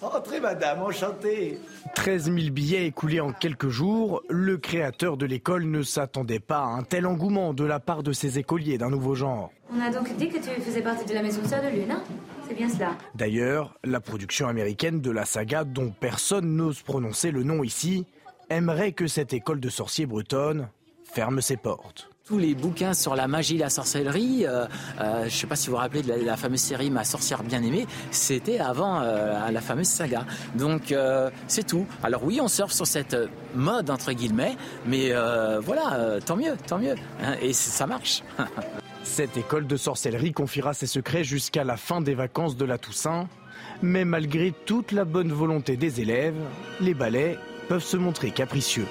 Entrez, 0.00 0.40
madame, 0.40 0.82
enchanté. 0.82 1.58
13 1.94 2.24
000 2.24 2.50
billets 2.50 2.86
écoulés 2.86 3.20
en 3.20 3.32
quelques 3.32 3.68
jours. 3.68 4.22
Le 4.28 4.58
créateur 4.58 5.16
de 5.16 5.26
l'école 5.26 5.64
ne 5.64 5.82
s'attendait 5.82 6.40
pas 6.40 6.58
à 6.58 6.66
un 6.66 6.82
tel 6.82 7.06
engouement 7.06 7.54
de 7.54 7.64
la 7.64 7.78
part 7.78 8.02
de 8.02 8.12
ses 8.12 8.38
écoliers 8.38 8.76
d'un 8.76 8.90
nouveau 8.90 9.14
genre. 9.14 9.50
On 9.72 9.80
a 9.80 9.90
donc 9.90 10.14
dit 10.16 10.28
que 10.28 10.38
tu 10.38 10.60
faisais 10.60 10.82
partie 10.82 11.06
de 11.06 11.14
la 11.14 11.22
maison 11.22 11.42
sœur 11.44 11.62
de 11.62 11.68
Lune, 11.68 11.92
hein? 11.92 12.02
C'est 12.46 12.54
bien 12.54 12.68
cela. 12.68 12.96
D'ailleurs, 13.14 13.74
la 13.84 14.00
production 14.00 14.48
américaine 14.48 15.00
de 15.00 15.10
la 15.10 15.24
saga, 15.24 15.64
dont 15.64 15.90
personne 15.90 16.56
n'ose 16.56 16.82
prononcer 16.82 17.30
le 17.30 17.42
nom 17.42 17.62
ici, 17.62 18.06
aimerait 18.50 18.92
que 18.92 19.06
cette 19.06 19.32
école 19.32 19.60
de 19.60 19.68
sorciers 19.68 20.06
bretonne 20.06 20.68
ferme 21.04 21.40
ses 21.40 21.56
portes 21.56 22.10
tous 22.26 22.38
les 22.38 22.54
bouquins 22.54 22.94
sur 22.94 23.14
la 23.14 23.28
magie, 23.28 23.58
la 23.58 23.68
sorcellerie, 23.68 24.46
euh, 24.46 24.64
euh, 25.00 25.20
je 25.20 25.24
ne 25.24 25.30
sais 25.30 25.46
pas 25.46 25.56
si 25.56 25.66
vous 25.66 25.72
vous 25.72 25.78
rappelez 25.78 26.02
de 26.02 26.24
la, 26.24 26.36
fameuse 26.36 26.60
série 26.60 26.90
Ma 26.90 27.04
sorcière 27.04 27.42
bien 27.42 27.62
aimée, 27.62 27.86
c'était 28.10 28.58
avant 28.58 29.02
euh, 29.02 29.50
la 29.50 29.60
fameuse 29.60 29.88
saga. 29.88 30.24
Donc 30.54 30.94
c'est 31.48 31.66
tout. 31.66 31.86
Alors 32.02 32.24
oui, 32.24 32.40
on 32.40 32.48
surfe 32.48 32.72
sur 32.72 32.86
cette 32.86 33.16
mode 33.54 33.90
entre 33.90 34.12
guillemets, 34.12 34.56
mais 34.86 35.12
voilà, 35.60 36.18
tant 36.24 36.36
mieux, 36.36 36.56
tant 36.66 36.78
mieux. 36.78 36.94
Hein, 37.22 37.34
et 37.42 37.52
ça 37.52 37.86
marche. 37.86 38.22
Cette 39.04 39.36
école 39.36 39.66
de 39.66 39.76
sorcellerie 39.76 40.32
confiera 40.32 40.74
ses 40.74 40.86
secrets 40.86 41.24
jusqu'à 41.24 41.62
la 41.62 41.76
fin 41.76 42.00
des 42.00 42.14
vacances 42.14 42.56
de 42.56 42.64
la 42.64 42.78
Toussaint. 42.78 43.28
Mais 43.82 44.04
malgré 44.04 44.52
toute 44.64 44.92
la 44.92 45.04
bonne 45.04 45.30
volonté 45.30 45.76
des 45.76 46.00
élèves, 46.00 46.34
les 46.80 46.94
balais 46.94 47.38
peuvent 47.68 47.84
se 47.84 47.96
montrer 47.96 48.30
capricieux. 48.30 48.86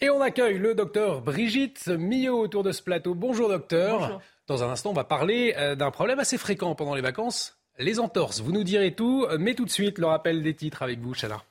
Et 0.00 0.10
on 0.10 0.20
accueille 0.20 0.58
le 0.58 0.74
docteur 0.74 1.20
Brigitte 1.20 1.86
Millot 1.88 2.40
autour 2.40 2.64
de 2.64 2.72
ce 2.72 2.82
plateau. 2.82 3.14
Bonjour 3.14 3.48
docteur. 3.48 4.20
Dans 4.48 4.64
un 4.64 4.70
instant, 4.70 4.90
on 4.90 4.94
va 4.94 5.04
parler 5.04 5.54
euh, 5.58 5.76
d'un 5.76 5.92
problème 5.92 6.18
assez 6.18 6.38
fréquent 6.38 6.74
pendant 6.74 6.94
les 6.94 7.02
vacances, 7.02 7.60
les 7.78 8.00
entorses. 8.00 8.40
Vous 8.40 8.52
nous 8.52 8.64
direz 8.64 8.94
tout, 8.94 9.26
mais 9.38 9.54
tout 9.54 9.64
de 9.64 9.70
suite, 9.70 9.98
le 9.98 10.06
rappel 10.06 10.42
des 10.42 10.54
titres 10.54 10.82
avec 10.82 10.98
vous, 10.98 11.14
Chana. 11.14 11.42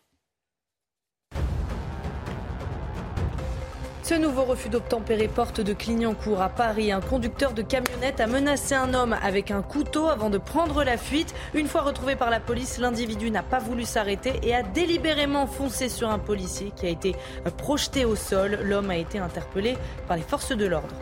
Ce 4.12 4.18
nouveau 4.18 4.44
refus 4.44 4.68
d'obtempérer 4.68 5.30
porte 5.30 5.62
de 5.62 5.72
Clignancourt 5.72 6.42
à 6.42 6.50
Paris. 6.50 6.92
Un 6.92 7.00
conducteur 7.00 7.54
de 7.54 7.62
camionnette 7.62 8.20
a 8.20 8.28
menacé 8.28 8.76
un 8.76 8.94
homme 8.94 9.16
avec 9.24 9.52
un 9.52 9.62
couteau 9.62 10.08
avant 10.08 10.30
de 10.30 10.38
prendre 10.38 10.84
la 10.84 10.98
fuite. 10.98 11.34
Une 11.54 11.70
fois 11.70 11.80
retrouvé 11.80 12.18
par 12.18 12.30
la 12.30 12.42
police, 12.42 12.78
l'individu 12.78 13.32
n'a 13.32 13.42
pas 13.42 13.60
voulu 13.60 13.86
s'arrêter 13.86 14.34
et 14.44 14.54
a 14.54 14.64
délibérément 14.64 15.48
foncé 15.48 15.88
sur 15.88 16.10
un 16.10 16.20
policier 16.20 16.74
qui 16.76 16.88
a 16.88 16.90
été 16.90 17.16
projeté 17.58 18.04
au 18.04 18.18
sol. 18.18 18.60
L'homme 18.64 18.90
a 18.90 18.98
été 18.98 19.18
interpellé 19.18 19.78
par 20.10 20.18
les 20.18 20.24
forces 20.24 20.52
de 20.52 20.66
l'ordre. 20.66 20.94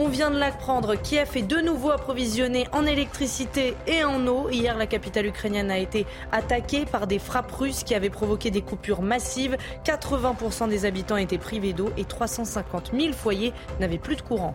On 0.00 0.06
vient 0.06 0.30
de 0.30 0.38
l'apprendre, 0.38 0.94
Kiev 0.94 1.30
est 1.34 1.42
de 1.42 1.56
nouveau 1.56 1.90
approvisionné 1.90 2.68
en 2.70 2.86
électricité 2.86 3.74
et 3.88 4.04
en 4.04 4.28
eau. 4.28 4.48
Hier, 4.48 4.78
la 4.78 4.86
capitale 4.86 5.26
ukrainienne 5.26 5.72
a 5.72 5.78
été 5.78 6.06
attaquée 6.30 6.84
par 6.84 7.08
des 7.08 7.18
frappes 7.18 7.50
russes 7.50 7.82
qui 7.82 7.96
avaient 7.96 8.08
provoqué 8.08 8.52
des 8.52 8.62
coupures 8.62 9.02
massives. 9.02 9.56
80% 9.84 10.68
des 10.68 10.84
habitants 10.84 11.16
étaient 11.16 11.36
privés 11.36 11.72
d'eau 11.72 11.90
et 11.96 12.04
350 12.04 12.92
000 12.96 13.12
foyers 13.12 13.52
n'avaient 13.80 13.98
plus 13.98 14.14
de 14.14 14.22
courant. 14.22 14.54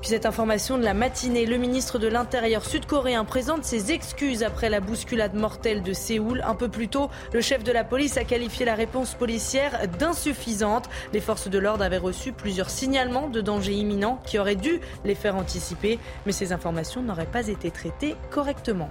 Puis 0.00 0.08
cette 0.08 0.24
information 0.24 0.78
de 0.78 0.84
la 0.84 0.94
matinée, 0.94 1.44
le 1.44 1.58
ministre 1.58 1.98
de 1.98 2.08
l'Intérieur 2.08 2.64
sud-coréen 2.64 3.26
présente 3.26 3.64
ses 3.64 3.92
excuses 3.92 4.42
après 4.42 4.70
la 4.70 4.80
bousculade 4.80 5.34
mortelle 5.34 5.82
de 5.82 5.92
Séoul. 5.92 6.42
Un 6.46 6.54
peu 6.54 6.68
plus 6.68 6.88
tôt, 6.88 7.10
le 7.34 7.42
chef 7.42 7.64
de 7.64 7.72
la 7.72 7.84
police 7.84 8.16
a 8.16 8.24
qualifié 8.24 8.64
la 8.64 8.74
réponse 8.74 9.14
policière 9.14 9.88
d'insuffisante. 9.98 10.88
Les 11.12 11.20
forces 11.20 11.48
de 11.48 11.58
l'ordre 11.58 11.84
avaient 11.84 11.98
reçu 11.98 12.32
plusieurs 12.32 12.70
signalements 12.70 13.28
de 13.28 13.42
danger 13.42 13.74
imminent 13.74 14.18
qui 14.24 14.38
auraient 14.38 14.56
dû 14.56 14.80
les 15.04 15.14
faire 15.14 15.36
anticiper, 15.36 15.98
mais 16.24 16.32
ces 16.32 16.52
informations 16.52 17.02
n'auraient 17.02 17.26
pas 17.26 17.48
été 17.48 17.70
traitées 17.70 18.16
correctement. 18.30 18.88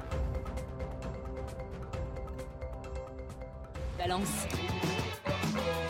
Balance. 3.98 4.46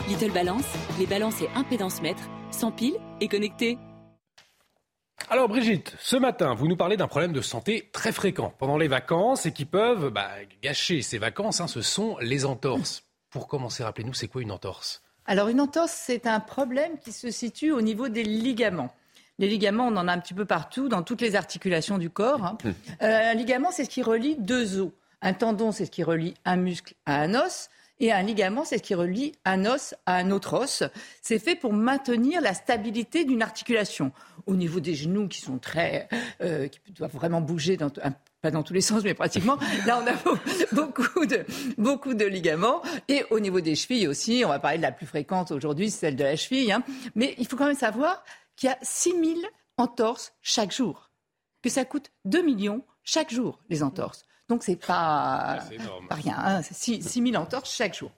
Little 0.08 0.32
Balance, 0.32 0.64
les 0.98 1.06
balances 1.06 1.42
et 1.42 1.50
impédance 1.54 2.00
sans 2.50 2.72
pile 2.72 2.96
et 3.20 3.28
connectés. 3.28 3.78
Alors 5.32 5.46
Brigitte, 5.46 5.94
ce 6.00 6.16
matin, 6.16 6.54
vous 6.54 6.66
nous 6.66 6.76
parlez 6.76 6.96
d'un 6.96 7.06
problème 7.06 7.32
de 7.32 7.40
santé 7.40 7.88
très 7.92 8.10
fréquent 8.10 8.52
pendant 8.58 8.76
les 8.76 8.88
vacances 8.88 9.46
et 9.46 9.52
qui 9.52 9.64
peuvent 9.64 10.10
bah, 10.10 10.28
gâcher 10.60 11.02
ces 11.02 11.18
vacances. 11.18 11.60
Hein, 11.60 11.68
ce 11.68 11.82
sont 11.82 12.16
les 12.20 12.44
entorses. 12.44 13.04
Pour 13.30 13.46
commencer, 13.46 13.84
rappelez-nous, 13.84 14.12
c'est 14.12 14.26
quoi 14.26 14.42
une 14.42 14.50
entorse? 14.50 15.04
Alors 15.26 15.46
une 15.46 15.60
entorse, 15.60 15.92
c'est 15.92 16.26
un 16.26 16.40
problème 16.40 16.98
qui 16.98 17.12
se 17.12 17.30
situe 17.30 17.70
au 17.70 17.80
niveau 17.80 18.08
des 18.08 18.24
ligaments. 18.24 18.92
Les 19.38 19.46
ligaments, 19.46 19.86
on 19.86 19.96
en 19.96 20.08
a 20.08 20.12
un 20.12 20.18
petit 20.18 20.34
peu 20.34 20.46
partout, 20.46 20.88
dans 20.88 21.04
toutes 21.04 21.20
les 21.20 21.36
articulations 21.36 21.98
du 21.98 22.10
corps. 22.10 22.44
Hein. 22.44 22.58
Hum. 22.64 22.74
Euh, 23.02 23.30
un 23.30 23.34
ligament, 23.34 23.70
c'est 23.70 23.84
ce 23.84 23.90
qui 23.90 24.02
relie 24.02 24.34
deux 24.34 24.80
os. 24.80 24.90
Un 25.22 25.32
tendon, 25.32 25.70
c'est 25.70 25.86
ce 25.86 25.92
qui 25.92 26.02
relie 26.02 26.34
un 26.44 26.56
muscle 26.56 26.94
à 27.06 27.20
un 27.20 27.36
os. 27.36 27.68
Et 28.00 28.12
un 28.12 28.22
ligament, 28.22 28.64
c'est 28.64 28.78
ce 28.78 28.82
qui 28.82 28.94
relie 28.94 29.32
un 29.44 29.66
os 29.66 29.94
à 30.06 30.16
un 30.16 30.30
autre 30.30 30.54
os. 30.54 30.82
C'est 31.20 31.38
fait 31.38 31.54
pour 31.54 31.72
maintenir 31.74 32.40
la 32.40 32.54
stabilité 32.54 33.24
d'une 33.24 33.42
articulation. 33.42 34.10
Au 34.46 34.56
niveau 34.56 34.80
des 34.80 34.94
genoux, 34.94 35.28
qui 35.28 35.40
sont 35.40 35.58
très, 35.58 36.08
euh, 36.40 36.66
qui 36.68 36.92
doivent 36.92 37.12
vraiment 37.12 37.42
bouger 37.42 37.76
dans 37.76 37.90
pas 38.40 38.50
dans 38.50 38.62
tous 38.62 38.72
les 38.72 38.80
sens, 38.80 39.02
mais 39.04 39.12
pratiquement. 39.12 39.58
Là, 39.86 40.02
on 40.02 40.06
a 40.06 40.14
beaucoup 40.72 41.26
de, 41.26 41.44
beaucoup 41.76 42.14
de 42.14 42.24
ligaments. 42.24 42.80
Et 43.08 43.24
au 43.30 43.38
niveau 43.38 43.60
des 43.60 43.74
chevilles 43.74 44.08
aussi, 44.08 44.42
on 44.46 44.48
va 44.48 44.58
parler 44.58 44.78
de 44.78 44.82
la 44.82 44.92
plus 44.92 45.06
fréquente 45.06 45.50
aujourd'hui, 45.50 45.90
celle 45.90 46.16
de 46.16 46.24
la 46.24 46.36
cheville. 46.36 46.72
Hein. 46.72 46.82
Mais 47.14 47.34
il 47.36 47.46
faut 47.46 47.56
quand 47.56 47.66
même 47.66 47.76
savoir 47.76 48.24
qu'il 48.56 48.70
y 48.70 48.72
a 48.72 48.78
6000 48.80 49.38
entorses 49.76 50.32
chaque 50.40 50.72
jour. 50.72 51.10
Que 51.62 51.68
ça 51.68 51.84
coûte 51.84 52.10
2 52.24 52.42
millions 52.42 52.82
chaque 53.04 53.30
jour, 53.30 53.60
les 53.68 53.82
entorses. 53.82 54.24
Donc 54.50 54.64
c'est 54.64 54.74
pas, 54.74 55.60
pas 56.08 56.14
rien, 56.16 56.34
hein, 56.36 56.60
c'est 56.62 57.00
6, 57.00 57.22
000 57.30 57.40
entorses 57.40 57.72
chaque 57.72 57.96
jour. 57.96 58.10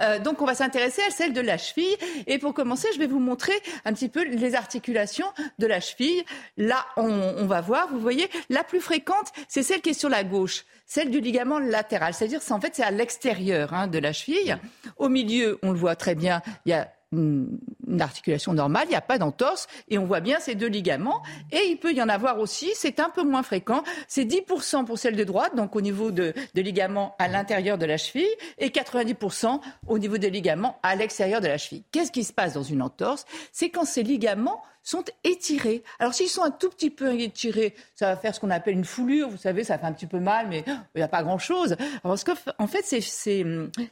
Euh, 0.00 0.18
donc 0.18 0.42
on 0.42 0.44
va 0.44 0.56
s'intéresser 0.56 1.00
à 1.06 1.10
celle 1.10 1.32
de 1.32 1.40
la 1.40 1.58
cheville. 1.58 1.96
Et 2.26 2.38
pour 2.38 2.54
commencer, 2.54 2.88
je 2.92 2.98
vais 2.98 3.06
vous 3.06 3.20
montrer 3.20 3.52
un 3.84 3.92
petit 3.92 4.08
peu 4.08 4.24
les 4.24 4.56
articulations 4.56 5.26
de 5.60 5.66
la 5.68 5.78
cheville. 5.78 6.24
Là, 6.56 6.84
on, 6.96 7.46
va 7.46 7.60
voir, 7.60 7.86
vous 7.92 8.00
voyez, 8.00 8.28
la 8.50 8.64
plus 8.64 8.80
fréquente, 8.80 9.32
c'est 9.46 9.62
celle 9.62 9.80
qui 9.80 9.90
est 9.90 9.94
sur 9.98 10.08
la 10.08 10.24
gauche, 10.24 10.64
celle 10.86 11.12
du 11.12 11.20
ligament 11.20 11.60
latéral. 11.60 12.14
C'est-à-dire, 12.14 12.40
en 12.50 12.60
fait, 12.60 12.74
c'est 12.74 12.82
à 12.82 12.90
l'extérieur 12.90 13.72
hein, 13.72 13.86
de 13.86 14.00
la 14.00 14.12
cheville. 14.12 14.58
Au 14.96 15.08
milieu, 15.08 15.60
on 15.62 15.70
le 15.70 15.78
voit 15.78 15.94
très 15.94 16.16
bien, 16.16 16.42
il 16.64 16.70
y 16.70 16.72
a 16.72 16.90
une, 17.12 17.58
articulation 18.00 18.52
normale, 18.52 18.84
il 18.86 18.90
n'y 18.90 18.96
a 18.96 19.00
pas 19.00 19.18
d'entorse, 19.18 19.68
et 19.88 19.98
on 19.98 20.04
voit 20.04 20.20
bien 20.20 20.38
ces 20.40 20.54
deux 20.54 20.66
ligaments. 20.66 21.22
Et 21.52 21.68
il 21.68 21.76
peut 21.76 21.92
y 21.92 22.02
en 22.02 22.08
avoir 22.08 22.38
aussi, 22.38 22.70
c'est 22.74 23.00
un 23.00 23.10
peu 23.10 23.22
moins 23.22 23.42
fréquent, 23.42 23.82
c'est 24.08 24.24
10% 24.24 24.84
pour 24.84 24.98
celle 24.98 25.16
de 25.16 25.24
droite, 25.24 25.54
donc 25.56 25.76
au 25.76 25.80
niveau 25.80 26.10
de 26.10 26.34
ligaments 26.54 27.14
à 27.18 27.28
l'intérieur 27.28 27.78
de 27.78 27.86
la 27.86 27.96
cheville, 27.96 28.26
et 28.58 28.68
90% 28.68 29.60
au 29.86 29.98
niveau 29.98 30.18
des 30.18 30.30
ligaments 30.30 30.78
à 30.82 30.96
l'extérieur 30.96 31.40
de 31.40 31.48
la 31.48 31.58
cheville. 31.58 31.84
Qu'est-ce 31.92 32.12
qui 32.12 32.24
se 32.24 32.32
passe 32.32 32.54
dans 32.54 32.62
une 32.62 32.82
entorse? 32.82 33.24
C'est 33.52 33.70
quand 33.70 33.84
ces 33.84 34.02
ligaments 34.02 34.62
sont 34.86 35.04
étirés. 35.24 35.82
Alors 35.98 36.14
s'ils 36.14 36.28
sont 36.28 36.44
un 36.44 36.52
tout 36.52 36.70
petit 36.70 36.90
peu 36.90 37.12
étirés, 37.20 37.74
ça 37.96 38.06
va 38.06 38.16
faire 38.16 38.34
ce 38.34 38.40
qu'on 38.40 38.50
appelle 38.50 38.74
une 38.74 38.84
foulure. 38.84 39.28
Vous 39.28 39.36
savez, 39.36 39.64
ça 39.64 39.78
fait 39.78 39.86
un 39.86 39.92
petit 39.92 40.06
peu 40.06 40.20
mal, 40.20 40.46
mais 40.48 40.64
il 40.94 40.98
n'y 40.98 41.02
a 41.02 41.08
pas 41.08 41.24
grand-chose. 41.24 41.76
Parce 42.02 42.22
qu'en 42.22 42.66
fait, 42.66 42.84
ces, 42.84 43.00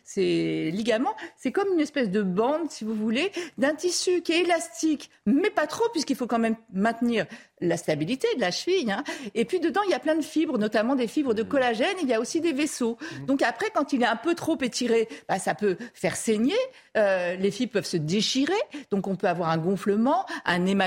ces, 0.04 0.70
ligaments, 0.70 1.14
c'est 1.36 1.50
comme 1.50 1.68
une 1.72 1.80
espèce 1.80 2.10
de 2.10 2.22
bande, 2.22 2.70
si 2.70 2.84
vous 2.84 2.94
voulez, 2.94 3.32
d'un 3.58 3.74
tissu 3.74 4.22
qui 4.22 4.32
est 4.32 4.42
élastique, 4.42 5.10
mais 5.26 5.50
pas 5.50 5.66
trop, 5.66 5.84
puisqu'il 5.92 6.16
faut 6.16 6.28
quand 6.28 6.38
même 6.38 6.56
maintenir 6.72 7.26
la 7.60 7.76
stabilité 7.76 8.28
de 8.36 8.40
la 8.40 8.50
cheville. 8.50 8.90
Hein. 8.90 9.02
Et 9.34 9.44
puis 9.44 9.58
dedans, 9.58 9.80
il 9.86 9.90
y 9.90 9.94
a 9.94 9.98
plein 9.98 10.16
de 10.16 10.22
fibres, 10.22 10.58
notamment 10.58 10.94
des 10.94 11.08
fibres 11.08 11.34
de 11.34 11.42
collagène. 11.42 11.96
Il 12.02 12.08
y 12.08 12.14
a 12.14 12.20
aussi 12.20 12.40
des 12.40 12.52
vaisseaux. 12.52 12.98
Donc 13.26 13.42
après, 13.42 13.70
quand 13.74 13.92
il 13.92 14.02
est 14.02 14.06
un 14.06 14.16
peu 14.16 14.34
trop 14.34 14.58
étiré, 14.60 15.08
bah, 15.28 15.38
ça 15.38 15.54
peut 15.54 15.76
faire 15.94 16.16
saigner. 16.16 16.54
Euh, 16.96 17.36
les 17.36 17.50
fibres 17.50 17.72
peuvent 17.72 17.86
se 17.86 17.96
déchirer. 17.96 18.52
Donc 18.90 19.06
on 19.06 19.16
peut 19.16 19.28
avoir 19.28 19.50
un 19.50 19.58
gonflement, 19.58 20.26
un 20.44 20.66
hématome. 20.66 20.84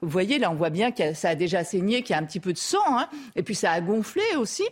Vous 0.00 0.08
voyez, 0.08 0.38
là, 0.38 0.50
on 0.50 0.54
voit 0.54 0.70
bien 0.70 0.90
que 0.90 1.14
ça 1.14 1.30
a 1.30 1.34
déjà 1.34 1.64
saigné, 1.64 2.02
qu'il 2.02 2.14
y 2.14 2.18
a 2.18 2.22
un 2.22 2.26
petit 2.26 2.40
peu 2.40 2.52
de 2.52 2.58
sang. 2.58 2.78
Hein. 2.98 3.08
Et 3.36 3.42
puis 3.42 3.54
ça 3.54 3.72
a 3.72 3.80
gonflé 3.80 4.22
aussi. 4.36 4.64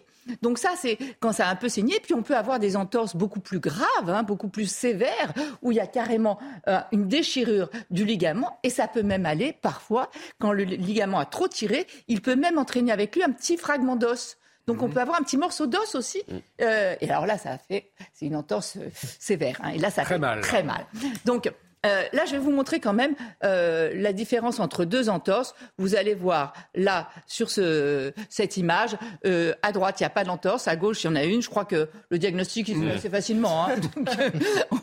Donc 0.43 0.59
ça, 0.59 0.74
c'est 0.76 0.98
quand 1.20 1.32
ça 1.32 1.48
a 1.48 1.51
un 1.51 1.56
peu 1.56 1.68
saigné. 1.68 2.01
Puis 2.02 2.14
on 2.14 2.22
peut 2.22 2.36
avoir 2.36 2.59
des 2.59 2.76
entorses 2.76 3.16
beaucoup 3.16 3.40
plus 3.40 3.60
graves, 3.60 4.09
hein, 4.09 4.22
beaucoup 4.22 4.48
plus 4.48 4.70
sévères, 4.70 5.32
où 5.62 5.72
il 5.72 5.76
y 5.76 5.80
a 5.80 5.86
carrément 5.86 6.39
euh, 6.68 6.80
une 6.93 7.09
déchirure 7.09 7.70
du 7.90 8.05
ligament. 8.05 8.59
Et 8.62 8.70
ça 8.70 8.89
peut 8.89 9.02
même 9.02 9.26
aller, 9.26 9.52
parfois, 9.52 10.10
quand 10.39 10.52
le 10.52 10.64
ligament 10.64 11.18
a 11.18 11.26
trop 11.26 11.48
tiré, 11.48 11.86
il 12.09 12.20
peut 12.20 12.36
même 12.36 12.59
entraîner 12.59 12.93
avec 12.93 13.14
lui 13.14 13.22
un 13.22 13.30
petit 13.30 13.56
fragment 13.56 13.97
d'os. 13.97 14.36
Donc 14.66 14.82
on 14.82 14.89
mhm. 14.89 14.94
peut 14.94 15.01
avoir 15.01 15.18
un 15.18 15.22
petit 15.22 15.39
morceau 15.39 15.66
d'os 15.66 15.94
aussi. 15.94 16.22
Mhm. 16.28 16.40
Euh, 16.60 16.94
et 17.01 17.10
alors 17.10 17.26
là, 17.26 17.39
ça 17.39 17.52
a 17.52 17.59
fait, 17.59 17.90
c'est 18.12 18.26
une 18.26 18.36
entorse 18.36 18.76
euh, 18.76 18.90
sévère. 19.18 19.59
Hein. 19.62 19.70
et 19.74 19.78
là, 19.78 19.90
ça 19.90 20.02
très 20.02 20.14
fait 20.14 20.20
mal. 20.20 20.40
très 20.43 20.62
mal. 20.62 20.85
Donc 21.24 21.51
euh, 21.86 22.02
là, 22.12 22.24
je 22.26 22.32
vais 22.32 22.38
vous 22.38 22.50
montrer 22.50 22.80
quand 22.80 22.92
même 22.92 23.14
euh, 23.44 23.92
la 23.94 24.12
différence 24.12 24.60
entre 24.60 24.84
deux 24.84 25.09
entorses. 25.09 25.55
Vous 25.78 25.94
allez 25.94 26.14
voir 26.14 26.52
là 26.74 27.09
sur 27.26 27.50
ce, 27.50 28.12
cette 28.28 28.56
image, 28.56 28.96
euh, 29.26 29.55
à 29.62 29.72
droite 29.72 30.00
il 30.00 30.02
n'y 30.02 30.06
a 30.06 30.10
pas 30.10 30.24
d'entorse, 30.24 30.66
à 30.68 30.76
gauche 30.76 31.05
il 31.05 31.06
y 31.06 31.10
en 31.10 31.16
a 31.16 31.24
une. 31.24 31.42
Je 31.42 31.48
crois 31.48 31.64
que 31.64 31.88
le 32.10 32.18
diagnostic 32.18 32.68
il 32.68 32.76
se 32.76 32.82
fait 32.82 32.94
assez 32.94 33.10
facilement. 33.10 33.66
Hein. 33.66 33.76
Donc, 33.96 34.09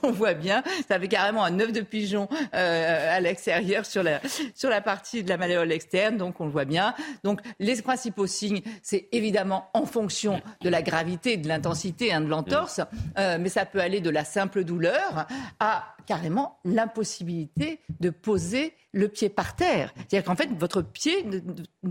on 0.04 0.12
voit 0.12 0.34
bien, 0.34 0.64
ça 0.88 1.00
fait 1.00 1.08
carrément 1.08 1.44
un 1.44 1.60
œuf 1.60 1.72
de 1.72 1.82
pigeon 1.82 2.28
à 2.52 3.20
l'extérieur 3.20 3.86
sur 3.86 4.04
la 4.04 4.22
sur 4.54 4.70
la 4.70 4.82
partie 4.82 5.24
de 5.24 5.30
la 5.30 5.38
malléole 5.38 5.72
externe. 5.72 6.18
Donc 6.18 6.40
on 6.40 6.46
le 6.46 6.52
voit 6.52 6.66
bien. 6.66 6.94
Donc 7.24 7.42
les 7.60 7.82
principaux 7.82 8.28
signes, 8.28 8.62
c'est 8.82 9.08
évidemment 9.12 9.70
en 9.74 9.86
fonction 9.86 10.42
de 10.62 10.70
la 10.70 10.82
gravité 10.82 11.34
et 11.34 11.38
de 11.38 11.48
l'intensité 11.48 12.14
hein, 12.14 12.22
de 12.22 12.28
l'entorse, 12.28 12.82
mais 13.18 13.50
ça 13.50 13.66
peut 13.66 13.80
aller 13.80 14.02
de 14.02 14.10
la 14.10 14.24
simple 14.24 14.64
douleur 14.64 15.28
à 15.60 15.95
carrément 16.06 16.60
l'impossibilité 16.64 17.80
de 18.00 18.10
poser 18.10 18.74
le 18.94 19.08
pied 19.10 19.30
par 19.30 19.56
terre. 19.56 19.94
C'est-à-dire 19.96 20.24
qu'en 20.24 20.36
fait, 20.36 20.50
votre 20.58 20.82
pied, 20.82 21.24
de, 21.24 21.44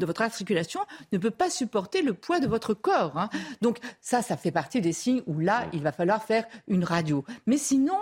votre 0.06 0.22
articulation, 0.22 0.80
ne 1.12 1.18
peut 1.18 1.30
pas 1.30 1.50
supporter 1.50 2.02
le 2.02 2.14
poids 2.14 2.40
de 2.40 2.46
votre 2.46 2.74
corps. 2.74 3.18
Hein. 3.18 3.28
Donc 3.60 3.78
ça, 4.00 4.22
ça 4.22 4.36
fait 4.36 4.50
partie 4.50 4.80
des 4.80 4.92
signes 4.92 5.22
où 5.26 5.38
là, 5.38 5.66
il 5.72 5.82
va 5.82 5.92
falloir 5.92 6.24
faire 6.24 6.46
une 6.66 6.84
radio. 6.84 7.24
Mais 7.46 7.58
sinon, 7.58 7.98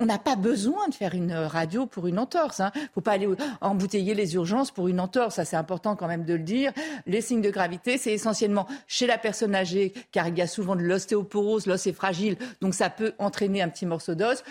on 0.00 0.06
n'a 0.06 0.18
pas 0.18 0.34
besoin 0.34 0.88
de 0.88 0.94
faire 0.94 1.14
une 1.14 1.32
radio 1.32 1.86
pour 1.86 2.08
une 2.08 2.18
entorse. 2.18 2.58
Il 2.58 2.62
hein. 2.62 2.72
ne 2.74 2.80
faut 2.94 3.00
pas 3.00 3.12
aller 3.12 3.28
embouteiller 3.60 4.14
les 4.14 4.34
urgences 4.34 4.72
pour 4.72 4.88
une 4.88 4.98
entorse. 4.98 5.36
Ça, 5.36 5.44
c'est 5.44 5.56
important 5.56 5.94
quand 5.94 6.08
même 6.08 6.24
de 6.24 6.34
le 6.34 6.42
dire. 6.42 6.72
Les 7.06 7.20
signes 7.20 7.42
de 7.42 7.50
gravité, 7.50 7.96
c'est 7.96 8.12
essentiellement 8.12 8.66
chez 8.88 9.06
la 9.06 9.18
personne 9.18 9.54
âgée, 9.54 9.94
car 10.10 10.26
il 10.26 10.36
y 10.36 10.42
a 10.42 10.48
souvent 10.48 10.74
de 10.74 10.82
l'ostéoporose, 10.82 11.66
l'os 11.66 11.86
est 11.86 11.92
fragile, 11.92 12.36
donc 12.60 12.74
ça 12.74 12.90
peut 12.90 13.12
entraîner 13.18 13.62
un 13.62 13.68
petit 13.68 13.86
morceau 13.86 14.16
d'os. 14.16 14.42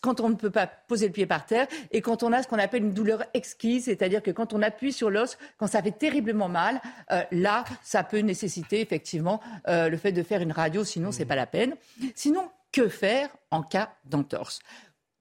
Quand 0.00 0.20
on 0.20 0.30
ne 0.30 0.34
peut 0.34 0.50
pas 0.50 0.66
poser 0.66 1.06
le 1.06 1.12
pied 1.12 1.26
par 1.26 1.44
terre 1.44 1.66
et 1.90 2.00
quand 2.00 2.22
on 2.22 2.32
a 2.32 2.42
ce 2.42 2.48
qu'on 2.48 2.58
appelle 2.58 2.82
une 2.82 2.94
douleur 2.94 3.24
exquise, 3.34 3.84
c'est-à-dire 3.84 4.22
que 4.22 4.30
quand 4.30 4.54
on 4.54 4.62
appuie 4.62 4.92
sur 4.92 5.10
l'os, 5.10 5.36
quand 5.58 5.66
ça 5.66 5.82
fait 5.82 5.92
terriblement 5.92 6.48
mal, 6.48 6.80
euh, 7.12 7.22
là, 7.30 7.64
ça 7.82 8.04
peut 8.04 8.20
nécessiter 8.20 8.80
effectivement 8.80 9.40
euh, 9.68 9.90
le 9.90 9.96
fait 9.98 10.12
de 10.12 10.22
faire 10.22 10.40
une 10.40 10.52
radio, 10.52 10.82
sinon 10.82 11.12
c'est 11.12 11.26
pas 11.26 11.36
la 11.36 11.46
peine. 11.46 11.74
Sinon, 12.14 12.48
que 12.72 12.88
faire 12.88 13.30
en 13.50 13.62
cas 13.62 13.96
d'entorse? 14.04 14.60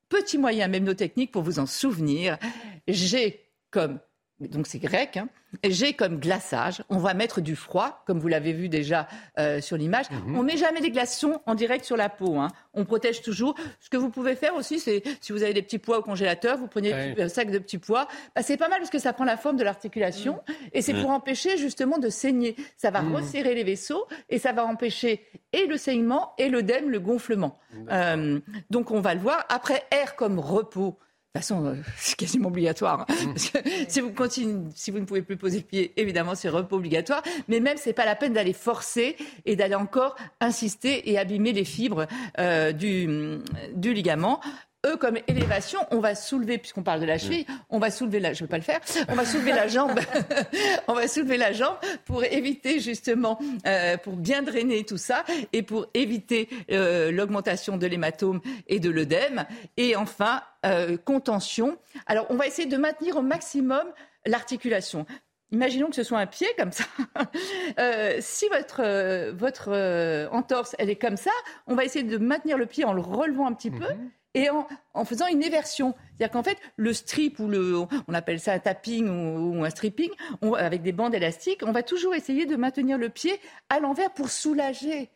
Petit 0.09 0.37
moyen 0.37 0.67
mémnotechnique 0.67 1.31
pour 1.31 1.43
vous 1.43 1.59
en 1.59 1.65
souvenir. 1.65 2.37
J'ai 2.87 3.51
comme 3.71 3.99
donc 4.39 4.67
c'est 4.67 4.79
grec. 4.79 5.17
Hein. 5.17 5.29
G 5.63 5.93
comme 5.93 6.19
glaçage. 6.19 6.83
On 6.89 6.97
va 6.97 7.13
mettre 7.13 7.41
du 7.41 7.55
froid, 7.55 8.03
comme 8.05 8.19
vous 8.19 8.27
l'avez 8.27 8.53
vu 8.53 8.67
déjà 8.69 9.07
euh, 9.39 9.61
sur 9.61 9.77
l'image. 9.77 10.05
Mhm. 10.11 10.37
On 10.37 10.43
met 10.43 10.57
jamais 10.57 10.81
des 10.81 10.91
glaçons 10.91 11.39
en 11.45 11.55
direct 11.55 11.85
sur 11.85 11.97
la 11.97 12.09
peau. 12.09 12.37
hein. 12.37 12.49
On 12.73 12.85
protège 12.85 13.21
toujours. 13.21 13.55
Ce 13.79 13.89
que 13.89 13.97
vous 13.97 14.09
pouvez 14.09 14.35
faire 14.35 14.53
aussi, 14.55 14.79
c'est 14.79 15.01
si 15.21 15.31
vous 15.31 15.41
avez 15.43 15.53
des 15.53 15.61
petits 15.61 15.79
pois 15.79 15.99
au 15.99 16.01
congélateur, 16.03 16.57
vous 16.57 16.67
prenez 16.67 16.93
un 17.19 17.29
sac 17.29 17.49
de 17.49 17.57
petits 17.59 17.77
pois. 17.79 18.07
Bah, 18.35 18.41
c'est 18.43 18.57
pas 18.57 18.67
mal 18.69 18.79
parce 18.79 18.91
que 18.91 18.99
ça 18.99 19.13
prend 19.13 19.23
la 19.25 19.37
forme 19.37 19.55
de 19.55 19.63
l'articulation 19.63 20.39
et 20.73 20.81
c'est 20.81 20.93
Mhm. 20.93 21.01
pour 21.01 21.09
empêcher 21.11 21.57
justement 21.57 21.97
de 21.97 22.09
saigner. 22.09 22.55
Ça 22.75 22.91
va 22.91 23.01
Mhm. 23.01 23.15
resserrer 23.15 23.55
les 23.55 23.63
vaisseaux 23.63 24.05
et 24.29 24.37
ça 24.37 24.51
va 24.51 24.65
empêcher 24.65 25.25
et 25.53 25.65
le 25.65 25.77
saignement 25.77 26.33
et 26.37 26.49
l'œdème, 26.49 26.89
le 26.89 26.99
gonflement. 26.99 27.57
Euh, 27.89 28.39
donc 28.69 28.91
on 28.91 28.99
va 28.99 29.13
le 29.15 29.21
voir. 29.21 29.45
Après, 29.49 29.85
R 30.05 30.15
comme 30.15 30.39
repos. 30.39 30.99
De 31.37 31.41
toute 31.41 31.49
façon, 31.49 31.65
euh, 31.65 31.75
c'est 31.97 32.15
quasiment 32.15 32.49
obligatoire. 32.49 33.01
hein. 33.01 33.15
Parce 33.33 33.49
que 33.49 33.59
si 33.87 34.01
vous 34.01 34.11
continuez, 34.11 34.69
si 34.75 34.91
vous 34.91 34.99
ne 34.99 35.05
pouvez 35.05 35.21
plus 35.21 35.37
poser 35.37 35.57
le 35.59 35.63
pied, 35.63 35.93
évidemment, 35.97 36.35
c'est 36.35 36.49
repos 36.49 36.77
obligatoire. 36.77 37.21
Mais 37.47 37.59
même, 37.59 37.77
c'est 37.77 37.93
pas 37.93 38.05
la 38.05 38.15
peine 38.15 38.33
d'aller 38.33 38.53
forcer 38.53 39.15
et 39.45 39.55
d'aller 39.55 39.75
encore 39.75 40.15
insister 40.39 41.09
et 41.09 41.17
abîmer 41.17 41.53
les 41.53 41.65
fibres 41.65 42.07
euh, 42.39 42.71
du, 42.71 43.39
du 43.73 43.93
ligament. 43.93 44.39
E 44.85 44.95
comme 44.95 45.17
élévation, 45.27 45.79
on 45.91 45.99
va 45.99 46.13
soulever, 46.13 46.59
puisqu'on 46.59 46.83
parle 46.83 47.01
de 47.01 47.05
la 47.05 47.17
cheville, 47.17 47.45
on 47.69 47.79
va 47.79 47.89
soulever 47.89 48.19
la, 48.19 48.33
je 48.33 48.43
vais 48.43 48.47
pas 48.47 48.57
le 48.57 48.63
faire, 48.63 48.79
on 49.09 49.15
va 49.15 49.25
soulever 49.25 49.51
la 49.51 49.67
jambe, 49.67 49.99
on 50.87 50.93
va 50.93 51.07
soulever 51.07 51.37
la 51.37 51.51
jambe 51.51 51.77
pour 52.05 52.23
éviter 52.23 52.79
justement, 52.79 53.39
euh, 53.65 53.97
pour 53.97 54.15
bien 54.15 54.43
drainer 54.43 54.83
tout 54.83 54.97
ça 54.97 55.25
et 55.51 55.63
pour 55.63 55.87
éviter 55.95 56.47
euh, 56.71 57.11
l'augmentation 57.11 57.77
de 57.77 57.87
l'hématome 57.87 58.39
et 58.67 58.79
de 58.79 58.91
l'œdème. 58.91 59.45
Et 59.77 59.95
enfin, 59.95 60.43
euh, 60.65 60.95
contention. 60.97 61.77
Alors, 62.05 62.27
on 62.29 62.35
va 62.35 62.45
essayer 62.45 62.67
de 62.67 62.77
maintenir 62.77 63.17
au 63.17 63.23
maximum 63.23 63.83
l'articulation. 64.27 65.07
Imaginons 65.51 65.87
que 65.89 65.95
ce 65.95 66.03
soit 66.03 66.19
un 66.19 66.27
pied 66.27 66.47
comme 66.57 66.71
ça. 66.71 66.83
Euh, 67.79 68.17
si 68.21 68.47
votre, 68.47 68.81
euh, 68.83 69.31
votre 69.35 69.69
euh, 69.71 70.27
entorse, 70.31 70.75
elle 70.79 70.89
est 70.89 70.95
comme 70.95 71.17
ça, 71.17 71.31
on 71.67 71.75
va 71.75 71.85
essayer 71.85 72.03
de 72.03 72.17
maintenir 72.17 72.57
le 72.57 72.65
pied 72.65 72.85
en 72.85 72.93
le 72.93 73.01
relevant 73.01 73.45
un 73.45 73.53
petit 73.53 73.69
peu 73.69 73.85
et 74.37 74.49
en, 74.49 74.67
en 74.93 75.05
faisant 75.05 75.27
une 75.27 75.43
éversion. 75.43 75.93
C'est-à-dire 76.17 76.31
qu'en 76.33 76.43
fait, 76.43 76.57
le 76.75 76.93
strip 76.93 77.39
ou 77.39 77.47
le, 77.47 77.75
on 78.07 78.13
appelle 78.13 78.39
ça 78.39 78.53
un 78.53 78.59
tapping 78.59 79.07
ou, 79.07 79.57
ou 79.59 79.63
un 79.63 79.69
stripping, 79.69 80.09
on- 80.41 80.53
avec 80.53 80.81
des 80.81 80.91
bandes 80.91 81.15
élastiques, 81.15 81.61
on 81.65 81.71
va 81.71 81.83
toujours 81.83 82.13
essayer 82.15 82.45
de 82.45 82.55
maintenir 82.55 82.97
le 82.97 83.09
pied 83.09 83.33
à 83.69 83.79
l'envers 83.79 84.11
pour 84.11 84.29
soulager 84.29 85.09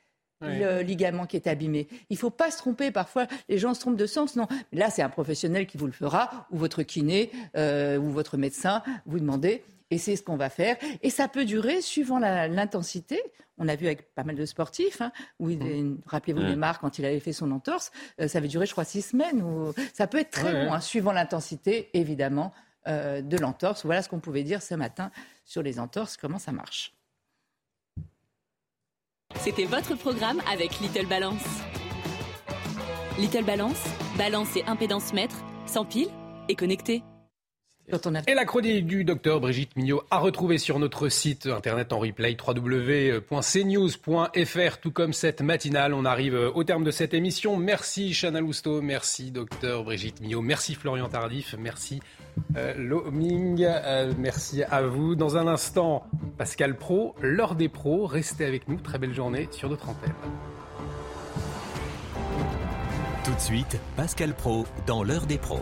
Oui. 0.43 0.57
le 0.59 0.81
ligament 0.81 1.27
qui 1.27 1.35
est 1.35 1.45
abîmé. 1.47 1.87
Il 2.09 2.17
faut 2.17 2.31
pas 2.31 2.49
se 2.49 2.57
tromper. 2.57 2.89
Parfois, 2.91 3.27
les 3.47 3.59
gens 3.59 3.73
se 3.75 3.79
trompent 3.81 3.95
de 3.97 4.07
sens. 4.07 4.35
Non, 4.35 4.47
là, 4.73 4.89
c'est 4.89 5.03
un 5.03 5.09
professionnel 5.09 5.67
qui 5.67 5.77
vous 5.77 5.85
le 5.85 5.91
fera, 5.91 6.47
ou 6.51 6.57
votre 6.57 6.81
kiné, 6.81 7.29
euh, 7.55 7.97
ou 7.97 8.09
votre 8.09 8.37
médecin. 8.37 8.81
Vous 9.05 9.19
demandez, 9.19 9.63
et 9.91 9.97
c'est 9.97 10.15
ce 10.15 10.23
qu'on 10.23 10.37
va 10.37 10.49
faire. 10.49 10.77
Et 11.03 11.09
ça 11.09 11.27
peut 11.27 11.45
durer 11.45 11.81
suivant 11.81 12.17
l'intensité. 12.17 13.21
On 13.57 13.67
a 13.67 13.75
vu 13.75 13.85
avec 13.85 14.15
pas 14.15 14.23
mal 14.23 14.35
de 14.35 14.45
sportifs, 14.45 15.01
hein, 15.01 15.11
où 15.39 15.49
il, 15.49 15.97
rappelez-vous 16.07 16.41
Mmh. 16.41 16.47
Neymar 16.47 16.79
quand 16.79 16.97
il 16.97 17.05
avait 17.05 17.19
fait 17.19 17.33
son 17.33 17.51
entorse, 17.51 17.91
euh, 18.19 18.27
ça 18.27 18.39
avait 18.39 18.47
duré, 18.47 18.65
je 18.65 18.71
crois, 18.71 18.85
six 18.85 19.03
semaines. 19.03 19.43
Ou... 19.43 19.73
Ça 19.93 20.07
peut 20.07 20.17
être 20.17 20.31
très 20.31 20.53
Ouais, 20.53 20.65
long, 20.65 20.73
hein, 20.73 20.79
suivant 20.79 21.11
l'intensité, 21.11 21.89
évidemment, 21.93 22.53
euh, 22.87 23.21
de 23.21 23.37
l'entorse. 23.37 23.85
Voilà 23.85 24.01
ce 24.01 24.09
qu'on 24.09 24.19
pouvait 24.19 24.43
dire 24.43 24.63
ce 24.63 24.73
matin 24.73 25.11
sur 25.45 25.61
les 25.61 25.79
entorses, 25.79 26.17
comment 26.17 26.39
ça 26.39 26.51
marche. 26.51 26.95
C'était 29.35 29.65
votre 29.65 29.95
programme 29.95 30.41
avec 30.51 30.79
Little 30.79 31.07
Balance. 31.07 31.45
Little 33.19 33.43
Balance, 33.43 33.83
balance 34.17 34.55
et 34.55 34.63
impédance 34.63 35.13
mètre, 35.13 35.35
sans 35.67 35.85
pile 35.85 36.09
et 36.49 36.55
connecté. 36.55 37.03
Et 38.27 38.33
la 38.33 38.45
chronique 38.45 38.85
du 38.85 39.03
docteur 39.03 39.41
Brigitte 39.41 39.75
Mignot 39.75 40.03
à 40.11 40.19
retrouver 40.19 40.57
sur 40.57 40.79
notre 40.79 41.09
site 41.09 41.47
internet 41.47 41.91
en 41.91 41.99
replay 41.99 42.37
www.cnews.fr 42.39 43.17
tout 44.81 44.91
comme 44.91 45.11
cette 45.13 45.41
matinale. 45.41 45.93
On 45.93 46.05
arrive 46.05 46.35
euh, 46.35 46.51
au 46.53 46.63
terme 46.63 46.85
de 46.85 46.91
cette 46.91 47.13
émission. 47.13 47.57
Merci 47.57 48.13
Chana 48.13 48.39
Lousteau, 48.39 48.81
merci 48.81 49.31
docteur 49.31 49.83
Brigitte 49.83 50.21
Mignot, 50.21 50.41
merci 50.41 50.75
Florian 50.75 51.09
Tardif, 51.09 51.55
merci 51.59 51.99
euh, 52.55 52.73
Loming, 52.77 53.65
euh, 53.65 54.13
merci 54.17 54.63
à 54.63 54.83
vous. 54.83 55.15
Dans 55.15 55.35
un 55.37 55.47
instant, 55.47 56.05
Pascal 56.37 56.77
Pro, 56.77 57.15
l'heure 57.21 57.55
des 57.55 57.67
pros. 57.67 58.05
Restez 58.05 58.45
avec 58.45 58.69
nous. 58.69 58.77
Très 58.77 58.99
belle 58.99 59.13
journée 59.13 59.49
sur 59.51 59.69
notre 59.69 59.89
antenne. 59.89 60.13
Tout 63.23 63.33
de 63.33 63.39
suite, 63.39 63.79
Pascal 63.95 64.33
Pro 64.33 64.65
dans 64.87 65.03
l'heure 65.03 65.25
des 65.25 65.37
pros. 65.37 65.61